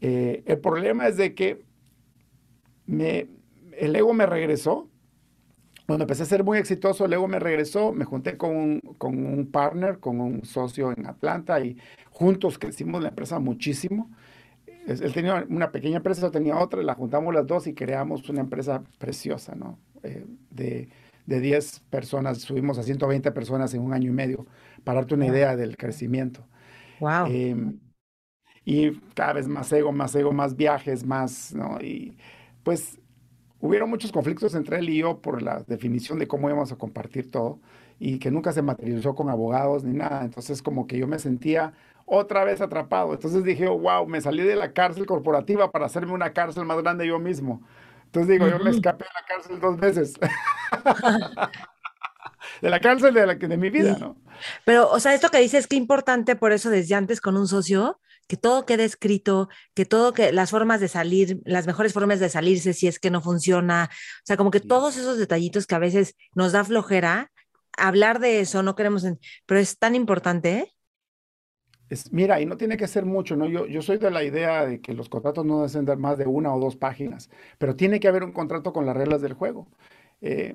Eh, 0.00 0.44
el 0.46 0.60
problema 0.60 1.08
es 1.08 1.16
de 1.16 1.34
que 1.34 1.64
me, 2.86 3.26
el 3.76 3.96
ego 3.96 4.14
me 4.14 4.26
regresó 4.26 4.88
cuando 5.86 6.04
empecé 6.04 6.24
a 6.24 6.26
ser 6.26 6.44
muy 6.44 6.58
exitoso, 6.58 7.06
luego 7.06 7.28
me 7.28 7.38
regresó, 7.38 7.92
me 7.92 8.04
junté 8.04 8.36
con 8.36 8.56
un, 8.56 8.80
con 8.98 9.24
un 9.24 9.50
partner, 9.50 10.00
con 10.00 10.20
un 10.20 10.44
socio 10.44 10.92
en 10.92 11.06
Atlanta 11.06 11.60
y 11.60 11.76
juntos 12.10 12.58
crecimos 12.58 13.02
la 13.02 13.10
empresa 13.10 13.38
muchísimo. 13.38 14.10
Él 14.86 15.12
tenía 15.12 15.44
una 15.48 15.72
pequeña 15.72 15.98
empresa, 15.98 16.22
yo 16.22 16.30
tenía 16.30 16.58
otra, 16.58 16.82
la 16.82 16.94
juntamos 16.94 17.34
las 17.34 17.46
dos 17.46 17.66
y 17.66 17.74
creamos 17.74 18.28
una 18.28 18.40
empresa 18.40 18.82
preciosa, 18.98 19.54
¿no? 19.54 19.78
Eh, 20.02 20.24
de, 20.50 20.88
de 21.26 21.40
10 21.40 21.80
personas, 21.90 22.38
subimos 22.38 22.78
a 22.78 22.82
120 22.84 23.32
personas 23.32 23.74
en 23.74 23.82
un 23.82 23.92
año 23.92 24.10
y 24.10 24.14
medio, 24.14 24.46
para 24.84 25.00
darte 25.00 25.14
una 25.14 25.26
idea 25.26 25.56
del 25.56 25.76
crecimiento. 25.76 26.46
Wow. 27.00 27.26
Em, 27.26 27.80
y 28.64 28.92
cada 29.14 29.34
vez 29.34 29.48
más 29.48 29.72
ego, 29.72 29.92
más 29.92 30.14
ego, 30.14 30.32
más 30.32 30.56
viajes, 30.56 31.04
más, 31.04 31.54
¿no? 31.54 31.80
Y 31.80 32.16
pues 32.62 32.98
hubieron 33.66 33.90
muchos 33.90 34.12
conflictos 34.12 34.54
entre 34.54 34.78
él 34.78 34.88
y 34.88 34.98
yo 34.98 35.20
por 35.20 35.42
la 35.42 35.62
definición 35.66 36.18
de 36.18 36.26
cómo 36.26 36.48
íbamos 36.48 36.72
a 36.72 36.76
compartir 36.76 37.30
todo 37.30 37.60
y 37.98 38.18
que 38.18 38.30
nunca 38.30 38.52
se 38.52 38.62
materializó 38.62 39.14
con 39.14 39.28
abogados 39.28 39.84
ni 39.84 39.96
nada. 39.96 40.24
Entonces 40.24 40.62
como 40.62 40.86
que 40.86 40.98
yo 40.98 41.06
me 41.06 41.18
sentía 41.18 41.72
otra 42.04 42.44
vez 42.44 42.60
atrapado. 42.60 43.12
Entonces 43.12 43.44
dije, 43.44 43.68
wow, 43.68 44.06
me 44.06 44.20
salí 44.20 44.42
de 44.42 44.56
la 44.56 44.72
cárcel 44.72 45.06
corporativa 45.06 45.70
para 45.70 45.86
hacerme 45.86 46.12
una 46.12 46.32
cárcel 46.32 46.64
más 46.64 46.80
grande 46.82 47.06
yo 47.06 47.18
mismo. 47.18 47.62
Entonces 48.06 48.32
digo, 48.32 48.48
yo 48.48 48.62
me 48.62 48.70
escapé 48.70 49.04
de 49.04 49.10
la 49.14 49.26
cárcel 49.26 49.60
dos 49.60 49.76
veces. 49.76 50.14
de 52.62 52.70
la 52.70 52.80
cárcel 52.80 53.12
de, 53.12 53.26
la, 53.26 53.34
de 53.34 53.56
mi 53.56 53.70
vida, 53.70 53.96
¿no? 53.98 54.16
Pero, 54.64 54.88
o 54.90 55.00
sea, 55.00 55.14
esto 55.14 55.30
que 55.30 55.38
dices, 55.38 55.66
qué 55.66 55.76
importante 55.76 56.36
por 56.36 56.52
eso 56.52 56.70
desde 56.70 56.94
antes 56.94 57.20
con 57.20 57.36
un 57.36 57.48
socio, 57.48 57.98
que 58.26 58.36
todo 58.36 58.66
quede 58.66 58.84
escrito, 58.84 59.48
que 59.74 59.84
todo, 59.84 60.12
que 60.12 60.32
las 60.32 60.50
formas 60.50 60.80
de 60.80 60.88
salir, 60.88 61.40
las 61.44 61.66
mejores 61.66 61.92
formas 61.92 62.20
de 62.20 62.28
salirse 62.28 62.72
si 62.72 62.86
es 62.88 62.98
que 62.98 63.10
no 63.10 63.22
funciona, 63.22 63.88
o 63.92 64.26
sea, 64.26 64.36
como 64.36 64.50
que 64.50 64.60
todos 64.60 64.96
esos 64.96 65.18
detallitos 65.18 65.66
que 65.66 65.74
a 65.74 65.80
veces 65.80 66.16
nos 66.34 66.52
da 66.52 66.64
flojera, 66.64 67.30
hablar 67.76 68.20
de 68.20 68.40
eso, 68.40 68.62
no 68.62 68.74
queremos, 68.74 69.04
pero 69.46 69.60
es 69.60 69.78
tan 69.78 69.94
importante. 69.94 70.52
¿eh? 70.58 70.72
Es, 71.88 72.12
mira, 72.12 72.40
y 72.40 72.46
no 72.46 72.56
tiene 72.56 72.76
que 72.76 72.88
ser 72.88 73.04
mucho, 73.04 73.36
¿no? 73.36 73.46
Yo, 73.46 73.66
yo 73.66 73.80
soy 73.80 73.98
de 73.98 74.10
la 74.10 74.24
idea 74.24 74.66
de 74.66 74.80
que 74.80 74.92
los 74.92 75.08
contratos 75.08 75.44
no 75.44 75.58
deben 75.66 75.86
ser 75.86 75.96
más 75.98 76.18
de 76.18 76.26
una 76.26 76.52
o 76.54 76.58
dos 76.58 76.76
páginas, 76.76 77.30
pero 77.58 77.76
tiene 77.76 78.00
que 78.00 78.08
haber 78.08 78.24
un 78.24 78.32
contrato 78.32 78.72
con 78.72 78.86
las 78.86 78.96
reglas 78.96 79.22
del 79.22 79.34
juego. 79.34 79.68
Eh, 80.20 80.54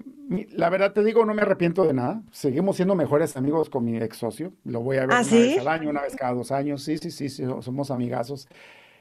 la 0.51 0.70
verdad 0.70 0.94
te 0.94 1.03
digo, 1.03 1.25
no 1.25 1.34
me 1.34 1.41
arrepiento 1.41 1.86
de 1.86 1.94
nada. 1.94 2.24
Seguimos 2.32 2.75
siendo 2.75 2.96
mejores 2.96 3.38
amigos 3.38 3.70
con 3.70 3.86
mi 3.86 3.98
ex 3.98 4.18
socio. 4.18 4.53
Lo 4.63 4.82
voy 4.82 4.98
a 4.98 5.01
ver 5.06 5.12
¿Ah, 5.12 5.22
una 5.22 5.32
vez 5.32 5.60
al 5.60 5.68
año, 5.68 5.89
una 5.89 6.01
vez 6.01 6.15
cada 6.15 6.34
dos 6.34 6.51
años. 6.51 6.84
Sí, 6.84 6.98
sí, 6.98 7.12
sí, 7.12 7.30
somos 7.30 7.91
amigazos. 7.91 8.48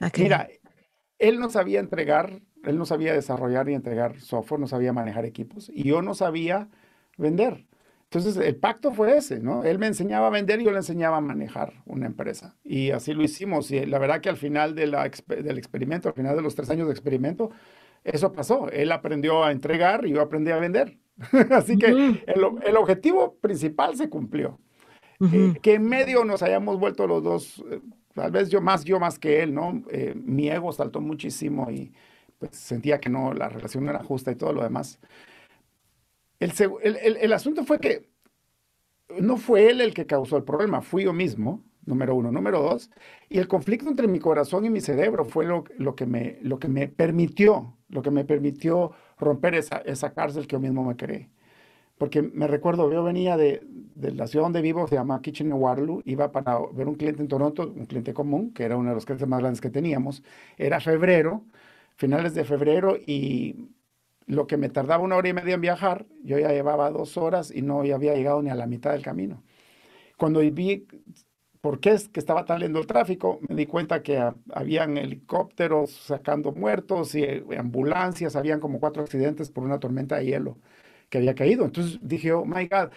Ah, 0.00 0.11
Mira, 0.17 0.49
él 1.19 1.38
no 1.38 1.50
sabía 1.50 1.81
entregar, 1.81 2.40
él 2.64 2.79
no 2.79 2.87
sabía 2.87 3.12
desarrollar 3.12 3.69
y 3.69 3.75
entregar 3.75 4.21
software, 4.21 4.61
no 4.61 4.67
sabía 4.67 4.93
manejar 4.93 5.25
equipos 5.25 5.71
y 5.73 5.85
yo 5.85 6.02
no 6.02 6.14
sabía 6.14 6.69
vender. 7.17 7.67
Entonces, 8.05 8.37
el 8.38 8.57
pacto 8.57 8.93
fue 8.93 9.17
ese, 9.17 9.38
¿no? 9.38 9.62
Él 9.62 9.79
me 9.79 9.87
enseñaba 9.87 10.26
a 10.26 10.31
vender 10.31 10.61
y 10.61 10.64
yo 10.64 10.73
le 10.73 10.79
enseñaba 10.79 11.19
a 11.19 11.21
manejar 11.21 11.75
una 11.87 12.07
empresa. 12.07 12.57
Y 12.64 12.90
así 12.90 13.12
lo 13.14 13.23
hicimos. 13.23 13.71
Y 13.71 13.87
la 13.87 14.00
verdad 14.00 14.21
que 14.21 14.29
al 14.29 14.37
final 14.37 14.75
de 14.75 14.88
la, 14.88 15.09
del 15.29 15.59
experimento, 15.59 16.09
al 16.09 16.14
final 16.14 16.35
de 16.35 16.43
los 16.43 16.57
tres 16.57 16.71
años 16.71 16.88
de 16.88 16.93
experimento, 16.93 17.52
eso 18.04 18.33
pasó. 18.33 18.69
Él 18.71 18.92
aprendió 18.92 19.45
a 19.45 19.52
entregar 19.52 20.07
y 20.07 20.11
yo 20.11 20.21
aprendí 20.21 20.50
a 20.50 20.59
vender. 20.59 20.99
Así 21.50 21.76
que 21.76 21.87
el, 21.87 22.76
objetivo 22.76 23.37
principal 23.40 23.97
se 23.97 24.09
cumplió. 24.09 24.59
Eh, 25.21 25.54
que 25.61 25.75
en 25.75 25.83
medio 25.85 26.25
nos 26.25 26.42
hayamos 26.42 26.78
vuelto 26.78 27.07
los 27.07 27.23
dos, 27.23 27.62
eh, 27.71 27.80
tal 28.14 28.30
vez 28.30 28.49
yo 28.49 28.62
más, 28.62 28.85
yo 28.85 28.99
más 28.99 29.19
que 29.19 29.42
él, 29.42 29.52
¿no? 29.52 29.83
Eh, 29.90 30.14
mi 30.16 30.49
ego 30.49 30.73
saltó 30.73 31.02
muchísimo 31.02 31.71
y 31.71 31.92
pues 32.38 32.57
sentía 32.57 33.00
que 33.00 33.11
no, 33.11 33.35
la 33.35 33.50
relación 33.50 33.85
no 33.85 33.90
era 33.90 34.02
justa 34.02 34.33
y 34.33 34.37
todo 34.37 34.54
lo 34.54 34.62
demás. 34.62 34.99
El, 36.38 36.52
el, 36.83 37.16
el 37.19 37.33
asunto 37.35 37.64
fue 37.64 37.80
que 37.80 38.09
no 39.19 39.37
fue 39.37 39.69
él 39.69 39.83
el 39.83 39.92
que 39.92 40.07
causó 40.07 40.38
el 40.38 40.45
problema, 40.45 40.80
fui 40.80 41.04
yo 41.04 41.12
mismo 41.12 41.62
número 41.90 42.14
uno. 42.14 42.33
Número 42.33 42.62
dos, 42.62 42.90
y 43.28 43.38
el 43.38 43.49
conflicto 43.49 43.88
entre 43.88 44.09
mi 44.09 44.19
corazón 44.19 44.64
y 44.64 44.71
mi 44.71 44.80
cerebro 44.80 45.25
fue 45.25 45.45
lo, 45.45 45.64
lo, 45.76 45.95
que, 45.95 46.07
me, 46.07 46.38
lo 46.42 46.59
que 46.59 46.69
me 46.69 46.88
permitió, 46.88 47.76
lo 47.90 48.02
que 48.02 48.11
me 48.11 48.25
permitió 48.25 48.92
romper 49.18 49.54
esa, 49.54 49.78
esa 49.78 50.12
cárcel 50.12 50.47
que 50.47 50.54
yo 50.54 50.61
mismo 50.61 50.85
me 50.85 50.97
creé. 50.97 51.28
Porque 51.99 52.23
me 52.23 52.47
recuerdo, 52.47 52.90
yo 52.90 53.04
venía 53.04 53.37
de, 53.37 53.62
de 53.94 54.12
la 54.12 54.26
ciudad 54.26 54.44
donde 54.47 54.62
vivo, 54.62 54.87
se 54.88 54.94
llama 54.94 55.20
Kitchener 55.20 55.52
Waterloo, 55.52 56.02
iba 56.06 56.32
para 56.32 56.59
ver 56.73 56.88
un 56.88 56.94
cliente 56.94 57.20
en 57.20 57.28
Toronto, 57.28 57.73
un 57.76 57.85
cliente 57.87 58.14
común, 58.14 58.52
que 58.54 58.64
era 58.64 58.76
uno 58.76 58.88
de 58.88 58.94
los 58.94 59.04
clientes 59.04 59.28
más 59.28 59.40
grandes 59.40 59.61
que 59.61 59.68
teníamos. 59.68 60.23
Era 60.56 60.80
febrero, 60.80 61.44
finales 61.97 62.35
de 62.35 62.44
febrero, 62.44 62.97
y 62.97 63.68
lo 64.26 64.47
que 64.47 64.56
me 64.56 64.70
tardaba 64.70 65.02
una 65.02 65.16
hora 65.16 65.28
y 65.28 65.35
media 65.35 65.54
en 65.54 65.61
viajar, 65.61 66.06
yo 66.23 66.38
ya 66.38 66.52
llevaba 66.52 66.90
dos 66.90 67.18
horas 67.18 67.52
y 67.54 67.62
no 67.62 67.80
había 67.80 68.14
llegado 68.14 68.40
ni 68.40 68.49
a 68.49 68.54
la 68.54 68.66
mitad 68.66 68.92
del 68.92 69.02
camino. 69.02 69.42
Cuando 70.16 70.40
vi 70.40 70.87
por 71.61 71.81
qué 71.81 71.90
es 71.90 72.09
que 72.09 72.21
estaba 72.21 72.45
tan 72.45 72.61
lento 72.61 72.79
el 72.79 72.87
tráfico, 72.87 73.40
me 73.49 73.55
di 73.55 73.67
cuenta 73.67 74.02
que 74.02 74.19
habían 74.52 74.97
helicópteros 74.97 75.90
sacando 75.90 76.52
muertos 76.52 77.14
y 77.14 77.23
eh, 77.25 77.45
ambulancias, 77.59 78.37
habían 78.37 78.61
como 78.61 78.81
cuatro 78.81 79.02
accidentes 79.02 79.50
por 79.50 79.64
una 79.64 79.79
tormenta 79.81 80.17
de 80.17 80.26
hielo 80.26 80.59
que 81.11 81.19
había 81.19 81.35
caído. 81.35 81.64
Entonces 81.67 81.99
dije, 82.02 82.33
oh 82.33 82.45
my 82.47 82.67
God, 82.67 82.90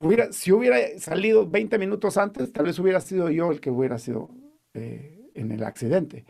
hubiera, 0.00 0.32
si 0.32 0.52
hubiera 0.52 0.78
salido 0.98 1.48
20 1.48 1.78
minutos 1.78 2.16
antes, 2.16 2.52
tal 2.52 2.66
vez 2.66 2.78
hubiera 2.78 3.00
sido 3.00 3.30
yo 3.30 3.50
el 3.52 3.60
que 3.60 3.70
hubiera 3.70 3.98
sido 3.98 4.30
eh, 4.74 5.30
en 5.34 5.52
el 5.52 5.64
accidente. 5.64 6.24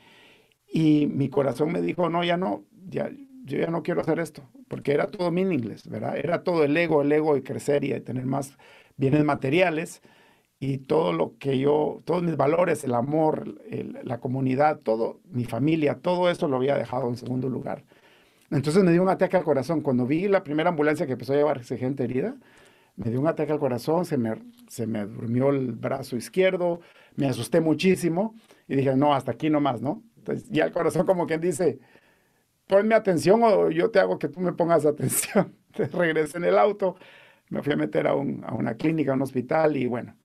Y 0.69 1.07
mi 1.07 1.29
corazón 1.29 1.73
me 1.73 1.83
dijo, 1.83 2.11
no, 2.11 2.25
ya 2.25 2.37
no, 2.37 2.65
ya, 2.89 3.11
yo 3.45 3.59
ya 3.59 3.69
no 3.69 3.83
quiero 3.83 4.01
hacer 4.01 4.19
esto, 4.21 4.49
porque 4.69 4.93
era 4.93 5.07
todo 5.07 5.31
meaningless, 5.31 5.89
¿verdad? 5.89 6.17
Era 6.19 6.43
todo 6.45 6.65
el 6.65 6.77
ego, 6.77 7.03
el 7.03 7.13
ego 7.13 7.37
y 7.37 7.43
crecer 7.43 7.85
y 7.85 7.99
tener 8.01 8.27
más 8.27 8.59
bienes 8.97 9.25
materiales 9.25 10.03
y 10.59 10.79
todo 10.79 11.13
lo 11.13 11.37
que 11.39 11.59
yo, 11.59 12.03
todos 12.05 12.23
mis 12.23 12.37
valores, 12.37 12.83
el 12.85 12.95
amor, 12.95 13.61
la 14.05 14.19
comunidad, 14.19 14.79
todo, 14.81 15.21
mi 15.31 15.45
familia, 15.45 15.99
todo 16.01 16.31
eso 16.31 16.49
lo 16.49 16.57
había 16.57 16.77
dejado 16.77 17.09
en 17.09 17.17
segundo 17.17 17.49
lugar. 17.49 17.85
Entonces 18.51 18.83
me 18.85 18.93
dio 18.93 19.03
un 19.03 19.09
ataque 19.09 19.37
al 19.37 19.45
corazón. 19.45 19.81
Cuando 19.83 20.07
vi 20.07 20.29
la 20.29 20.45
primera 20.45 20.71
ambulancia 20.71 21.07
que 21.07 21.13
empezó 21.13 21.33
a 21.33 21.37
llevarse 21.37 21.77
gente 21.77 22.05
herida, 22.05 22.37
me 22.97 23.11
dio 23.11 23.21
un 23.21 23.27
ataque 23.27 23.53
al 23.53 23.59
corazón, 23.59 24.05
se 24.07 24.17
me, 24.17 24.37
se 24.69 24.87
me 24.87 25.05
durmió 25.07 25.51
el 25.51 25.73
brazo 25.73 26.17
izquierdo, 26.17 26.81
me 27.17 27.27
asusté 27.27 27.61
muchísimo 27.61 28.35
y 28.69 28.77
dije, 28.77 28.97
no, 28.97 29.15
hasta 29.15 29.33
aquí 29.33 29.51
nomás, 29.51 29.83
¿no? 29.83 30.03
Entonces 30.19 30.49
ya 30.51 30.65
el 30.65 30.73
corazón 30.73 31.05
como 31.07 31.27
quien 31.27 31.41
dice, 31.41 31.79
ponme 32.67 32.95
atención 32.95 33.43
o 33.43 33.71
yo 33.71 33.91
te 33.91 34.01
hago 34.01 34.19
que 34.19 34.29
tú 34.29 34.41
me 34.41 34.53
pongas 34.53 34.87
atención. 34.87 35.55
Entonces 35.69 35.95
regresé 35.95 36.39
en 36.39 36.45
el 36.45 36.59
auto, 36.59 36.97
me 37.51 37.63
fui 37.63 37.75
a 37.75 37.77
meter 37.77 38.07
a, 38.07 38.15
un, 38.15 38.43
a 38.47 38.55
una 38.55 38.75
clínica, 38.75 39.13
a 39.13 39.15
un 39.15 39.23
hospital 39.23 39.77
y 39.77 39.87
bueno, 39.87 40.17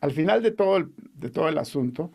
al 0.00 0.12
final 0.12 0.42
de 0.42 0.50
todo 0.50 0.76
el, 0.76 0.92
de 1.14 1.30
todo 1.30 1.48
el 1.48 1.58
asunto, 1.58 2.12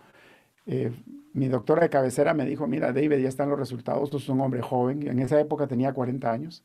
eh, 0.66 0.92
mi 1.34 1.48
doctora 1.48 1.84
de 1.84 1.90
cabecera 1.90 2.34
me 2.34 2.46
dijo, 2.46 2.68
mira, 2.68 2.94
David, 2.94 3.18
ya 3.18 3.30
están 3.30 3.50
los 3.50 3.60
resultados, 3.60 4.10
tú 4.10 4.18
eres 4.18 4.30
un 4.30 4.42
hombre 4.42 4.62
joven, 4.62 5.08
en 5.08 5.20
esa 5.20 5.40
época 5.40 5.68
tenía 5.68 5.94
40 5.94 6.32
años, 6.32 6.64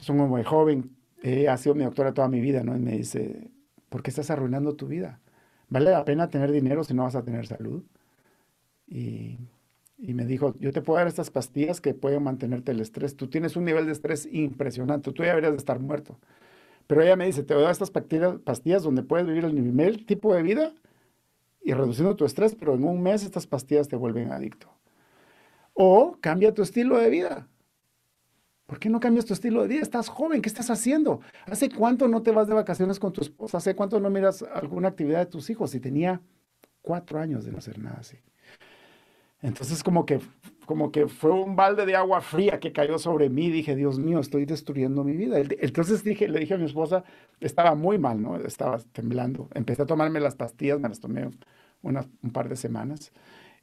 es 0.00 0.08
un 0.08 0.20
hombre 0.20 0.44
joven, 0.44 0.96
eh, 1.22 1.48
ha 1.48 1.56
sido 1.56 1.74
mi 1.74 1.84
doctora 1.84 2.14
toda 2.14 2.28
mi 2.28 2.40
vida, 2.40 2.62
¿no? 2.62 2.76
Y 2.76 2.80
me 2.80 2.92
dice, 2.92 3.50
¿por 3.88 4.02
qué 4.02 4.10
estás 4.10 4.30
arruinando 4.30 4.76
tu 4.76 4.86
vida? 4.86 5.20
¿Vale 5.68 5.90
la 5.90 6.04
pena 6.04 6.30
tener 6.30 6.52
dinero 6.52 6.84
si 6.84 6.94
no 6.94 7.02
vas 7.04 7.16
a 7.16 7.24
tener 7.24 7.46
salud? 7.46 7.82
Y, 8.86 9.38
me 9.98 10.24
dijo, 10.26 10.54
yo 10.58 10.72
te 10.72 10.82
puedo 10.82 10.98
dar 10.98 11.08
estas 11.08 11.30
pastillas 11.30 11.80
que 11.80 11.94
pueden 11.94 12.22
mantenerte 12.22 12.72
el 12.72 12.80
estrés. 12.80 13.16
Tú 13.16 13.28
tienes 13.28 13.56
un 13.56 13.64
nivel 13.64 13.86
de 13.86 13.92
estrés 13.92 14.28
impresionante, 14.30 15.12
tú 15.12 15.22
deberías 15.22 15.52
de 15.52 15.58
estar 15.58 15.80
muerto. 15.80 16.18
Pero 16.86 17.02
ella 17.02 17.16
me 17.16 17.26
dice, 17.26 17.42
te 17.42 17.54
voy 17.54 17.62
a 17.62 17.66
dar 17.66 17.72
estas 17.72 17.90
pastillas, 17.90 18.82
donde 18.82 19.02
puedes 19.02 19.26
vivir 19.26 19.44
el 19.44 19.54
nivel 19.54 20.06
tipo 20.06 20.34
de 20.34 20.42
vida 20.42 20.72
y 21.62 21.72
reduciendo 21.72 22.14
tu 22.14 22.24
estrés, 22.24 22.54
pero 22.54 22.74
en 22.74 22.84
un 22.84 23.02
mes 23.02 23.24
estas 23.24 23.46
pastillas 23.46 23.88
te 23.88 23.96
vuelven 23.96 24.32
adicto. 24.32 24.68
O 25.74 26.16
cambia 26.20 26.54
tu 26.54 26.62
estilo 26.62 26.96
de 26.98 27.10
vida. 27.10 27.48
¿Por 28.66 28.78
qué 28.78 28.88
no 28.88 28.98
cambias 28.98 29.26
tu 29.26 29.32
estilo 29.32 29.62
de 29.62 29.68
vida? 29.68 29.82
Estás 29.82 30.08
joven, 30.08 30.42
¿qué 30.42 30.48
estás 30.48 30.70
haciendo? 30.70 31.20
¿Hace 31.46 31.70
cuánto 31.70 32.08
no 32.08 32.22
te 32.22 32.32
vas 32.32 32.48
de 32.48 32.54
vacaciones 32.54 32.98
con 32.98 33.12
tu 33.12 33.20
esposa? 33.20 33.58
¿Hace 33.58 33.76
cuánto 33.76 34.00
no 34.00 34.10
miras 34.10 34.42
alguna 34.42 34.88
actividad 34.88 35.20
de 35.20 35.26
tus 35.26 35.50
hijos? 35.50 35.74
Y 35.74 35.80
tenía 35.80 36.20
cuatro 36.82 37.18
años 37.18 37.44
de 37.44 37.52
no 37.52 37.58
hacer 37.58 37.78
nada 37.78 37.98
así. 38.00 38.16
Entonces 39.42 39.82
como 39.82 40.06
que, 40.06 40.20
como 40.64 40.90
que 40.90 41.08
fue 41.08 41.30
un 41.30 41.56
balde 41.56 41.86
de 41.86 41.94
agua 41.94 42.20
fría 42.20 42.58
que 42.58 42.72
cayó 42.72 42.98
sobre 42.98 43.28
mí. 43.28 43.50
Dije, 43.50 43.76
Dios 43.76 43.98
mío, 43.98 44.20
estoy 44.20 44.46
destruyendo 44.46 45.04
mi 45.04 45.16
vida. 45.16 45.38
Entonces 45.38 46.02
dije, 46.02 46.28
le 46.28 46.40
dije 46.40 46.54
a 46.54 46.58
mi 46.58 46.64
esposa, 46.64 47.04
estaba 47.40 47.74
muy 47.74 47.98
mal, 47.98 48.20
¿no? 48.20 48.36
Estaba 48.36 48.78
temblando. 48.92 49.48
Empecé 49.54 49.82
a 49.82 49.86
tomarme 49.86 50.20
las 50.20 50.36
pastillas, 50.36 50.80
me 50.80 50.88
las 50.88 51.00
tomé 51.00 51.30
un 51.82 52.30
par 52.32 52.48
de 52.48 52.56
semanas. 52.56 53.12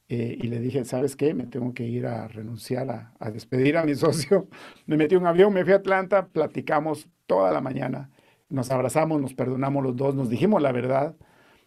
Eh, 0.10 0.38
y 0.42 0.48
le 0.48 0.60
dije, 0.60 0.84
¿sabes 0.86 1.16
qué? 1.16 1.34
Me 1.34 1.48
tengo 1.48 1.74
que 1.74 1.84
ir 1.86 2.06
a 2.06 2.28
renunciar, 2.28 3.14
a, 3.20 3.32
despedir 3.32 3.78
a 3.78 3.86
mi 3.86 3.96
socio. 3.96 4.48
Me 4.86 4.98
metí 4.98 5.16
en 5.16 5.22
un 5.22 5.28
avión, 5.28 5.54
me 5.54 5.64
fui 5.64 5.74
a 5.74 5.78
Atlanta, 5.78 6.28
platicamos 6.28 7.08
toda 7.26 7.52
la 7.52 7.62
mañana, 7.62 8.12
nos 8.50 8.70
abrazamos, 8.72 9.22
nos 9.22 9.34
perdonamos 9.34 9.84
los 9.84 9.96
dos, 9.96 10.16
nos 10.16 10.30
dijimos 10.30 10.62
la 10.62 10.72
verdad. 10.72 11.16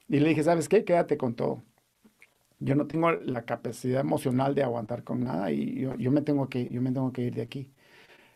Y 0.08 0.20
le 0.20 0.28
dije, 0.28 0.42
¿sabes 0.44 0.68
qué? 0.68 0.84
Quédate 0.84 1.16
con 1.16 1.34
todo. 1.34 1.64
Yo 2.58 2.74
no 2.74 2.86
tengo 2.86 3.12
la 3.12 3.44
capacidad 3.44 4.00
emocional 4.00 4.54
de 4.54 4.62
aguantar 4.62 5.04
con 5.04 5.24
nada 5.24 5.50
y 5.52 5.80
yo, 5.98 6.10
me, 6.10 6.22
tengo 6.22 6.48
que, 6.48 6.68
yo 6.70 6.80
me 6.82 6.92
tengo 6.92 7.12
que 7.12 7.22
ir 7.22 7.34
de 7.34 7.42
aquí. 7.42 7.70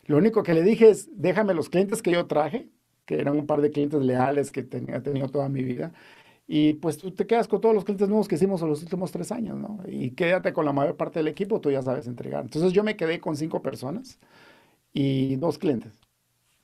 Lo 0.05 0.17
único 0.17 0.43
que 0.43 0.53
le 0.53 0.63
dije 0.63 0.89
es, 0.89 1.09
déjame 1.13 1.53
los 1.53 1.69
clientes 1.69 2.01
que 2.01 2.11
yo 2.11 2.27
traje, 2.27 2.69
que 3.05 3.19
eran 3.19 3.37
un 3.37 3.47
par 3.47 3.61
de 3.61 3.71
clientes 3.71 4.01
leales 4.01 4.51
que 4.51 4.63
tenía, 4.63 5.01
tenido 5.03 5.29
toda 5.29 5.49
mi 5.49 5.63
vida, 5.63 5.93
y 6.47 6.73
pues 6.75 6.97
tú 6.97 7.11
te 7.11 7.27
quedas 7.27 7.47
con 7.47 7.61
todos 7.61 7.75
los 7.75 7.85
clientes 7.85 8.09
nuevos 8.09 8.27
que 8.27 8.35
hicimos 8.35 8.61
en 8.61 8.69
los 8.69 8.83
últimos 8.83 9.11
tres 9.11 9.31
años, 9.31 9.57
¿no? 9.57 9.79
Y 9.87 10.11
quédate 10.11 10.53
con 10.53 10.65
la 10.65 10.73
mayor 10.73 10.97
parte 10.97 11.19
del 11.19 11.29
equipo, 11.29 11.61
tú 11.61 11.71
ya 11.71 11.81
sabes 11.81 12.07
entregar. 12.07 12.43
Entonces 12.43 12.73
yo 12.73 12.83
me 12.83 12.97
quedé 12.97 13.19
con 13.21 13.37
cinco 13.37 13.61
personas 13.61 14.19
y 14.93 15.35
dos 15.37 15.57
clientes. 15.57 15.93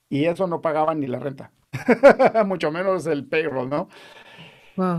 Y 0.09 0.25
eso 0.25 0.47
no 0.47 0.61
pagaba 0.61 0.95
ni 0.95 1.07
la 1.07 1.19
renta, 1.19 1.51
mucho 2.45 2.71
menos 2.71 3.07
el 3.07 3.25
payroll, 3.25 3.69
¿no? 3.69 3.89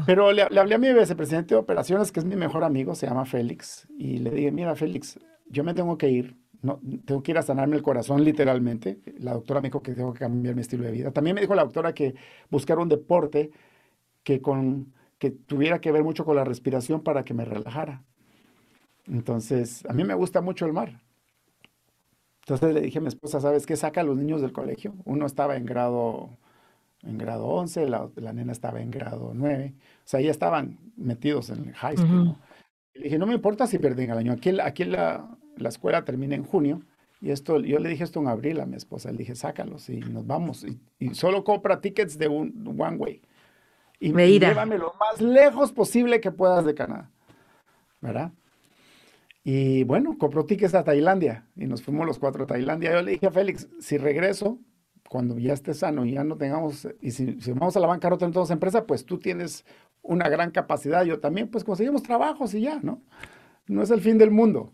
Pero 0.06 0.32
le, 0.32 0.42
hablé 0.42 0.75
a 0.75 0.78
mi 0.78 0.92
vicepresidente 0.92 1.54
de 1.54 1.61
operaciones, 1.61 2.11
que 2.12 2.20
es 2.20 2.26
mi 2.26 2.37
mejor 2.37 2.64
amigo, 2.64 2.94
se 2.94 3.06
llama 3.06 3.25
Félix, 3.25 3.87
y 3.97 4.18
le 4.18 4.30
dije, 4.30 4.50
mira, 4.50 4.75
Félix, 4.75 5.18
yo 5.49 5.64
me 5.64 5.75
tengo 5.75 5.97
que 5.97 6.08
ir, 6.08 6.37
no, 6.62 6.80
tengo 7.04 7.23
que 7.23 7.30
ir 7.30 7.38
a 7.38 7.43
sanarme 7.43 7.76
el 7.76 7.82
corazón 7.82 8.25
literalmente. 8.25 9.00
La 9.19 9.32
doctora 9.34 9.60
me 9.60 9.69
dijo 9.69 9.82
que 9.82 9.95
tengo 9.95 10.12
que 10.12 10.21
cambiar 10.21 10.54
mi 10.54 10.60
estilo 10.60 10.84
de 10.84 10.91
vida. 10.91 11.10
También 11.12 11.34
me 11.34 11.41
dijo 11.41 11.54
la 11.54 11.62
doctora 11.62 11.95
que 11.95 12.14
buscar 12.50 12.78
un 12.78 12.88
deporte 12.88 13.50
que, 14.25 14.43
con, 14.43 14.93
que 15.19 15.30
tuviera 15.30 15.80
que 15.80 15.93
ver 15.93 16.02
mucho 16.02 16.25
con 16.25 16.36
la 16.36 16.45
respiración 16.45 17.02
para 17.02 17.25
que 17.25 17.34
me 17.34 17.45
relajara. 17.45 18.04
Entonces, 19.06 19.84
a 19.86 19.93
mí 19.93 20.04
me 20.04 20.14
gusta 20.14 20.41
mucho 20.41 20.67
el 20.67 20.73
mar. 20.73 21.00
Entonces 22.41 22.75
le 22.75 22.80
dije 22.80 22.99
a 22.99 23.02
mi 23.02 23.08
esposa, 23.08 23.41
¿sabes 23.41 23.67
qué? 23.67 23.76
Saca 23.76 24.00
a 24.00 24.04
los 24.04 24.17
niños 24.17 24.41
del 24.41 24.52
colegio. 24.52 24.95
Uno 25.04 25.26
estaba 25.26 25.56
en 25.56 25.67
grado, 25.67 26.38
en 27.02 27.19
grado 27.19 27.47
11, 27.47 27.87
la, 27.89 28.08
la 28.17 28.32
nena 28.32 28.52
estaba 28.52 28.80
en 28.80 28.91
grado 28.91 29.32
9. 29.34 29.75
O 29.76 29.80
sea, 30.04 30.21
ya 30.21 30.30
estaban 30.30 30.78
metidos 30.97 31.50
en 31.50 31.69
el 31.69 31.75
high 31.75 31.97
school. 31.97 32.37
Le 32.95 33.04
dije, 33.04 33.19
no 33.19 33.26
me 33.26 33.34
importa 33.34 33.67
si 33.67 33.78
pierden 33.78 34.11
el 34.11 34.19
año. 34.19 34.32
Aquí, 34.32 34.58
aquí 34.61 34.84
la, 34.84 35.28
la, 35.56 35.69
escuela 35.69 36.04
termina 36.04 36.34
en 36.34 36.45
junio. 36.45 36.82
Y 37.21 37.30
esto, 37.30 37.61
yo 37.61 37.78
le 37.78 37.89
dije 37.89 38.04
esto 38.04 38.21
en 38.21 38.28
abril 38.28 38.61
a 38.61 38.67
mi 38.67 38.76
esposa. 38.76 39.11
Le 39.13 39.19
dije, 39.19 39.34
sácalos 39.34 39.89
y 39.89 39.99
nos 39.99 40.26
vamos. 40.26 40.65
Y, 40.65 40.80
y 40.99 41.15
solo 41.15 41.45
compra 41.45 41.80
tickets 41.80 42.19
de 42.19 42.28
un 42.28 42.76
one 42.78 42.97
way 42.97 43.23
y 44.00 44.13
llévame 44.13 44.78
lo 44.78 44.95
más 44.99 45.21
lejos 45.21 45.73
posible 45.73 46.21
que 46.21 46.30
puedas 46.30 46.65
de 46.65 46.75
Canadá. 46.75 47.11
¿Verdad? 48.00 48.32
Y 49.43 49.82
bueno, 49.84 50.17
compró 50.19 50.45
tickets 50.45 50.75
a 50.75 50.84
Tailandia 50.84 51.47
y 51.56 51.67
nos 51.67 51.82
fuimos 51.82 52.06
los 52.06 52.19
cuatro 52.19 52.45
a 52.45 52.47
Tailandia. 52.47 52.93
Yo 52.93 53.02
le 53.02 53.13
dije 53.13 53.26
a 53.26 53.30
Félix, 53.30 53.69
si 53.80 53.99
regreso, 53.99 54.58
cuando 55.08 55.38
ya 55.38 55.54
esté 55.54 55.75
sano 55.75 56.04
y 56.04 56.12
ya 56.12 56.25
no 56.25 56.36
tengamos, 56.36 56.86
y 57.00 57.12
si, 57.12 57.36
vamos 57.54 57.76
a 57.76 57.80
la 57.80 57.86
bancarrota 57.86 58.26
en 58.26 58.32
todas 58.32 58.50
empresas, 58.50 58.84
pues 58.86 59.04
tú 59.04 59.18
tienes 59.18 59.64
una 60.02 60.28
gran 60.28 60.50
capacidad, 60.50 61.04
yo 61.04 61.18
también, 61.18 61.49
pues 61.49 61.64
conseguimos 61.64 62.02
trabajos 62.02 62.54
y 62.54 62.60
ya, 62.60 62.78
¿no? 62.82 63.02
No 63.66 63.82
es 63.82 63.90
el 63.90 64.00
fin 64.00 64.18
del 64.18 64.30
mundo. 64.30 64.73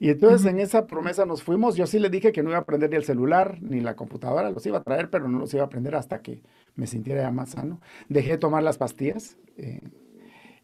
Y 0.00 0.10
entonces 0.10 0.46
en 0.46 0.60
esa 0.60 0.86
promesa 0.86 1.26
nos 1.26 1.42
fuimos. 1.42 1.74
Yo 1.74 1.86
sí 1.86 1.98
le 1.98 2.08
dije 2.08 2.30
que 2.30 2.42
no 2.42 2.50
iba 2.50 2.58
a 2.58 2.62
aprender 2.62 2.88
ni 2.90 2.96
el 2.96 3.04
celular 3.04 3.58
ni 3.60 3.80
la 3.80 3.96
computadora, 3.96 4.50
los 4.50 4.64
iba 4.64 4.78
a 4.78 4.82
traer, 4.82 5.10
pero 5.10 5.28
no 5.28 5.40
los 5.40 5.52
iba 5.54 5.64
a 5.64 5.66
aprender 5.66 5.96
hasta 5.96 6.22
que 6.22 6.42
me 6.76 6.86
sintiera 6.86 7.22
ya 7.22 7.30
más 7.32 7.50
sano. 7.50 7.80
Dejé 8.08 8.32
de 8.32 8.38
tomar 8.38 8.62
las 8.62 8.78
pastillas 8.78 9.36
eh, 9.56 9.80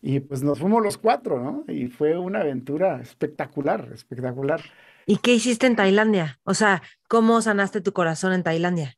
y 0.00 0.20
pues 0.20 0.44
nos 0.44 0.60
fuimos 0.60 0.82
los 0.82 0.98
cuatro, 0.98 1.42
¿no? 1.42 1.64
Y 1.66 1.88
fue 1.88 2.16
una 2.16 2.40
aventura 2.40 3.00
espectacular, 3.00 3.90
espectacular. 3.92 4.60
¿Y 5.06 5.18
qué 5.18 5.34
hiciste 5.34 5.66
en 5.66 5.76
Tailandia? 5.76 6.40
O 6.44 6.54
sea, 6.54 6.82
¿cómo 7.08 7.40
sanaste 7.42 7.80
tu 7.80 7.92
corazón 7.92 8.32
en 8.32 8.42
Tailandia? 8.42 8.96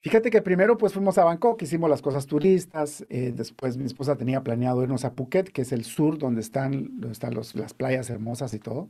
Fíjate 0.00 0.30
que 0.30 0.42
primero 0.42 0.76
pues 0.76 0.92
fuimos 0.92 1.16
a 1.18 1.24
Bangkok, 1.24 1.62
hicimos 1.62 1.88
las 1.88 2.02
cosas 2.02 2.26
turistas, 2.26 3.06
eh, 3.08 3.32
después 3.34 3.76
mi 3.76 3.84
esposa 3.84 4.16
tenía 4.16 4.42
planeado 4.42 4.82
irnos 4.82 5.04
a 5.04 5.14
Phuket, 5.14 5.50
que 5.50 5.62
es 5.62 5.70
el 5.70 5.84
sur 5.84 6.18
donde 6.18 6.40
están, 6.40 7.00
donde 7.00 7.12
están 7.12 7.34
los, 7.34 7.54
las 7.54 7.72
playas 7.72 8.10
hermosas 8.10 8.52
y 8.52 8.58
todo. 8.58 8.88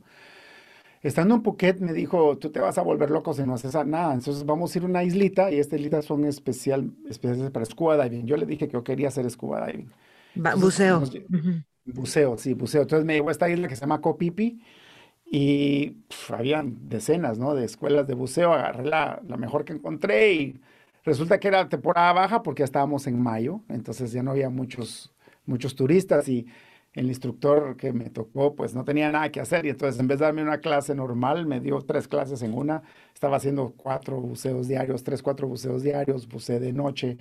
Estando 1.03 1.35
en 1.35 1.43
Phuket 1.43 1.79
me 1.81 1.93
dijo, 1.93 2.37
tú 2.37 2.49
te 2.49 2.61
vas 2.61 2.77
a 2.77 2.81
volver 2.81 3.11
loco 3.11 3.33
si 3.33 3.43
no 3.43 3.55
haces 3.55 3.75
nada. 3.85 4.13
Entonces 4.13 4.45
vamos 4.45 4.73
a 4.73 4.77
ir 4.77 4.83
a 4.85 4.87
una 4.87 5.03
islita 5.03 5.51
y 5.51 5.59
esta 5.59 5.75
islita 5.75 6.01
son 6.01 6.23
especial, 6.25 6.91
especiales 7.09 7.51
para 7.51 7.65
scuba 7.65 8.01
diving. 8.01 8.25
Yo 8.25 8.37
le 8.37 8.45
dije 8.45 8.67
que 8.67 8.73
yo 8.73 8.83
quería 8.83 9.09
hacer 9.09 9.29
scuba 9.29 9.67
diving. 9.67 9.91
buceo. 10.57 11.03
Buceo, 11.85 12.37
sí, 12.37 12.53
buceo. 12.53 12.83
Entonces 12.83 13.05
me 13.05 13.15
llevó 13.15 13.27
a 13.29 13.33
esta 13.33 13.49
isla 13.49 13.67
que 13.67 13.75
se 13.75 13.81
llama 13.81 13.99
Copipi 13.99 14.61
y 15.35 15.97
habían 16.29 16.87
decenas, 16.89 17.39
¿no? 17.39 17.55
De 17.55 17.65
escuelas 17.65 18.05
de 18.05 18.13
buceo. 18.13 18.53
Agarré 18.53 18.85
la, 18.85 19.19
la 19.27 19.35
mejor 19.35 19.65
que 19.65 19.73
encontré 19.73 20.31
y 20.33 20.61
resulta 21.03 21.39
que 21.39 21.47
era 21.47 21.67
temporada 21.67 22.13
baja 22.13 22.43
porque 22.43 22.59
ya 22.59 22.65
estábamos 22.65 23.07
en 23.07 23.19
mayo, 23.19 23.61
entonces 23.67 24.11
ya 24.11 24.21
no 24.21 24.29
había 24.29 24.51
muchos, 24.51 25.11
muchos 25.47 25.75
turistas 25.75 26.29
y 26.29 26.45
el 26.93 27.07
instructor 27.07 27.75
que 27.77 27.93
me 27.93 28.11
tocó 28.11 28.53
pues 28.53 28.75
no 28.75 28.83
tenía 28.85 29.11
nada 29.11 29.31
que 29.31 29.39
hacer 29.41 29.65
y 29.65 29.69
entonces 29.69 29.99
en 29.99 30.07
vez 30.07 30.19
de 30.19 30.25
darme 30.25 30.43
una 30.43 30.59
clase 30.59 30.93
normal 30.93 31.47
me 31.47 31.59
dio 31.59 31.81
tres 31.81 32.07
clases 32.07 32.43
en 32.43 32.53
una, 32.53 32.83
estaba 33.11 33.37
haciendo 33.37 33.73
cuatro 33.75 34.21
buceos 34.21 34.67
diarios, 34.67 35.03
tres, 35.03 35.23
cuatro 35.23 35.47
buceos 35.47 35.81
diarios, 35.81 36.27
buceé 36.27 36.59
de 36.59 36.73
noche 36.73 37.17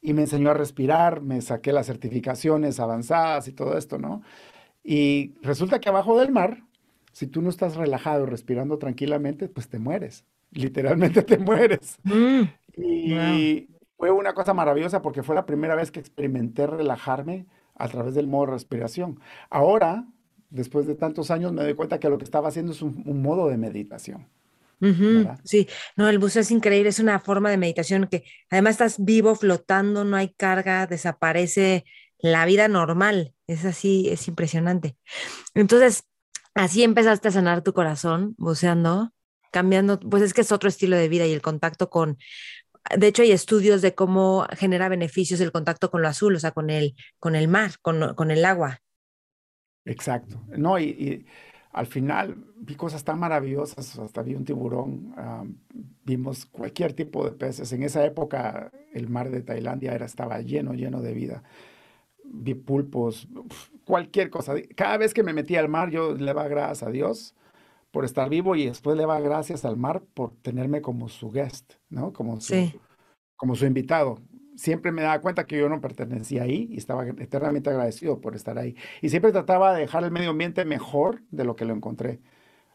y 0.00 0.14
me 0.14 0.22
enseñó 0.22 0.50
a 0.50 0.54
respirar, 0.54 1.20
me 1.20 1.42
saqué 1.42 1.72
las 1.74 1.88
certificaciones 1.88 2.80
avanzadas 2.80 3.48
y 3.48 3.52
todo 3.52 3.76
esto, 3.76 3.98
¿no? 3.98 4.22
Y 4.82 5.34
resulta 5.42 5.80
que 5.80 5.90
abajo 5.90 6.18
del 6.18 6.32
mar, 6.32 6.62
si 7.20 7.26
tú 7.26 7.42
no 7.42 7.50
estás 7.50 7.76
relajado 7.76 8.24
respirando 8.24 8.78
tranquilamente, 8.78 9.46
pues 9.46 9.68
te 9.68 9.78
mueres, 9.78 10.24
literalmente 10.52 11.20
te 11.22 11.36
mueres. 11.36 11.98
Mm, 12.02 12.44
y 12.78 13.68
fue 13.98 14.10
una 14.10 14.32
cosa 14.32 14.54
maravillosa 14.54 15.02
porque 15.02 15.22
fue 15.22 15.34
la 15.34 15.44
primera 15.44 15.74
vez 15.74 15.90
que 15.90 16.00
experimenté 16.00 16.66
relajarme 16.66 17.44
a 17.74 17.88
través 17.88 18.14
del 18.14 18.26
modo 18.26 18.46
de 18.46 18.52
respiración. 18.52 19.20
Ahora, 19.50 20.06
después 20.48 20.86
de 20.86 20.94
tantos 20.94 21.30
años, 21.30 21.52
me 21.52 21.62
doy 21.62 21.74
cuenta 21.74 22.00
que 22.00 22.08
lo 22.08 22.16
que 22.16 22.24
estaba 22.24 22.48
haciendo 22.48 22.72
es 22.72 22.80
un, 22.80 23.20
modo 23.20 23.48
de 23.48 23.58
meditación. 23.58 24.26
Sí, 25.44 25.68
no, 25.96 26.08
el 26.08 26.18
buceo 26.18 26.40
es 26.40 26.50
increíble, 26.50 26.88
es 26.88 27.00
una 27.00 27.20
forma 27.20 27.50
de 27.50 27.58
meditación 27.58 28.08
que 28.10 28.24
además 28.48 28.70
estás 28.72 29.04
vivo, 29.04 29.34
flotando, 29.34 30.04
no 30.04 30.16
hay 30.16 30.30
carga, 30.30 30.86
desaparece 30.86 31.84
la 32.16 32.46
vida 32.46 32.66
normal, 32.68 33.34
es 33.46 33.66
así, 33.66 34.08
es 34.08 34.26
impresionante. 34.26 34.96
Entonces, 35.54 36.04
así 36.54 36.82
empezaste 36.82 37.28
a 37.28 37.32
sanar 37.32 37.62
tu 37.62 37.72
corazón 37.72 38.34
buceando. 38.38 39.12
cambiando, 39.52 39.98
pues 39.98 40.22
es 40.22 40.32
que 40.32 40.42
es 40.42 40.52
otro 40.52 40.68
estilo 40.68 40.96
de 40.96 41.08
vida 41.08 41.26
y 41.26 41.32
el 41.32 41.42
contacto 41.42 41.90
con, 41.90 42.18
de 42.96 43.06
hecho 43.08 43.22
hay 43.22 43.32
estudios 43.32 43.82
de 43.82 43.94
cómo 43.94 44.46
genera 44.56 44.88
beneficios 44.88 45.40
el 45.40 45.52
contacto 45.52 45.90
con 45.90 46.02
lo 46.02 46.08
azul, 46.08 46.36
o 46.36 46.38
sea, 46.38 46.52
con 46.52 46.70
el, 46.70 46.94
con 47.18 47.34
el 47.34 47.48
mar, 47.48 47.72
con, 47.82 48.14
con 48.14 48.30
el 48.30 48.44
agua. 48.44 48.78
Exacto. 49.84 50.44
No, 50.56 50.78
y, 50.78 51.26
al 51.72 51.86
final 51.86 52.36
vi 52.56 52.74
cosas 52.74 53.04
tan 53.04 53.18
maravillosas, 53.18 53.96
hasta 53.98 54.22
vi 54.22 54.34
un 54.34 54.44
tiburón, 54.44 55.14
vimos 56.04 56.46
cualquier 56.46 56.94
tipo 56.94 57.24
de 57.24 57.32
peces. 57.32 57.72
En 57.72 57.82
esa 57.84 58.04
época 58.04 58.72
el 58.92 59.08
mar 59.08 59.30
de 59.30 59.42
Tailandia 59.42 59.94
era, 59.94 60.06
estaba 60.06 60.40
lleno, 60.40 60.74
lleno 60.74 61.00
de 61.00 61.14
vida. 61.14 61.42
Vi 62.32 62.54
pulpos, 62.54 63.28
cualquier 63.84 64.30
cosa. 64.30 64.54
Cada 64.76 64.96
vez 64.96 65.12
que 65.12 65.22
me 65.22 65.32
metía 65.32 65.60
al 65.60 65.68
mar 65.68 65.90
yo 65.90 66.14
le 66.14 66.26
daba 66.26 66.48
gracias 66.48 66.82
a 66.82 66.90
Dios 66.90 67.34
por 67.90 68.04
estar 68.04 68.28
vivo 68.28 68.54
y 68.54 68.66
después 68.66 68.96
le 68.96 69.02
daba 69.02 69.20
gracias 69.20 69.64
al 69.64 69.76
mar 69.76 70.02
por 70.14 70.36
tenerme 70.42 70.80
como 70.80 71.08
su 71.08 71.30
guest, 71.30 71.74
¿no? 71.88 72.12
Como 72.12 72.40
su, 72.40 72.54
como 73.36 73.56
su 73.56 73.66
invitado 73.66 74.20
siempre 74.60 74.92
me 74.92 75.02
daba 75.02 75.20
cuenta 75.20 75.46
que 75.46 75.58
yo 75.58 75.68
no 75.70 75.80
pertenecía 75.80 76.42
ahí 76.42 76.68
y 76.70 76.76
estaba 76.76 77.06
eternamente 77.06 77.70
agradecido 77.70 78.20
por 78.20 78.36
estar 78.36 78.58
ahí. 78.58 78.76
Y 79.00 79.08
siempre 79.08 79.32
trataba 79.32 79.74
de 79.74 79.80
dejar 79.80 80.04
el 80.04 80.10
medio 80.10 80.30
ambiente 80.30 80.66
mejor 80.66 81.22
de 81.30 81.44
lo 81.44 81.56
que 81.56 81.64
lo 81.64 81.74
encontré. 81.74 82.20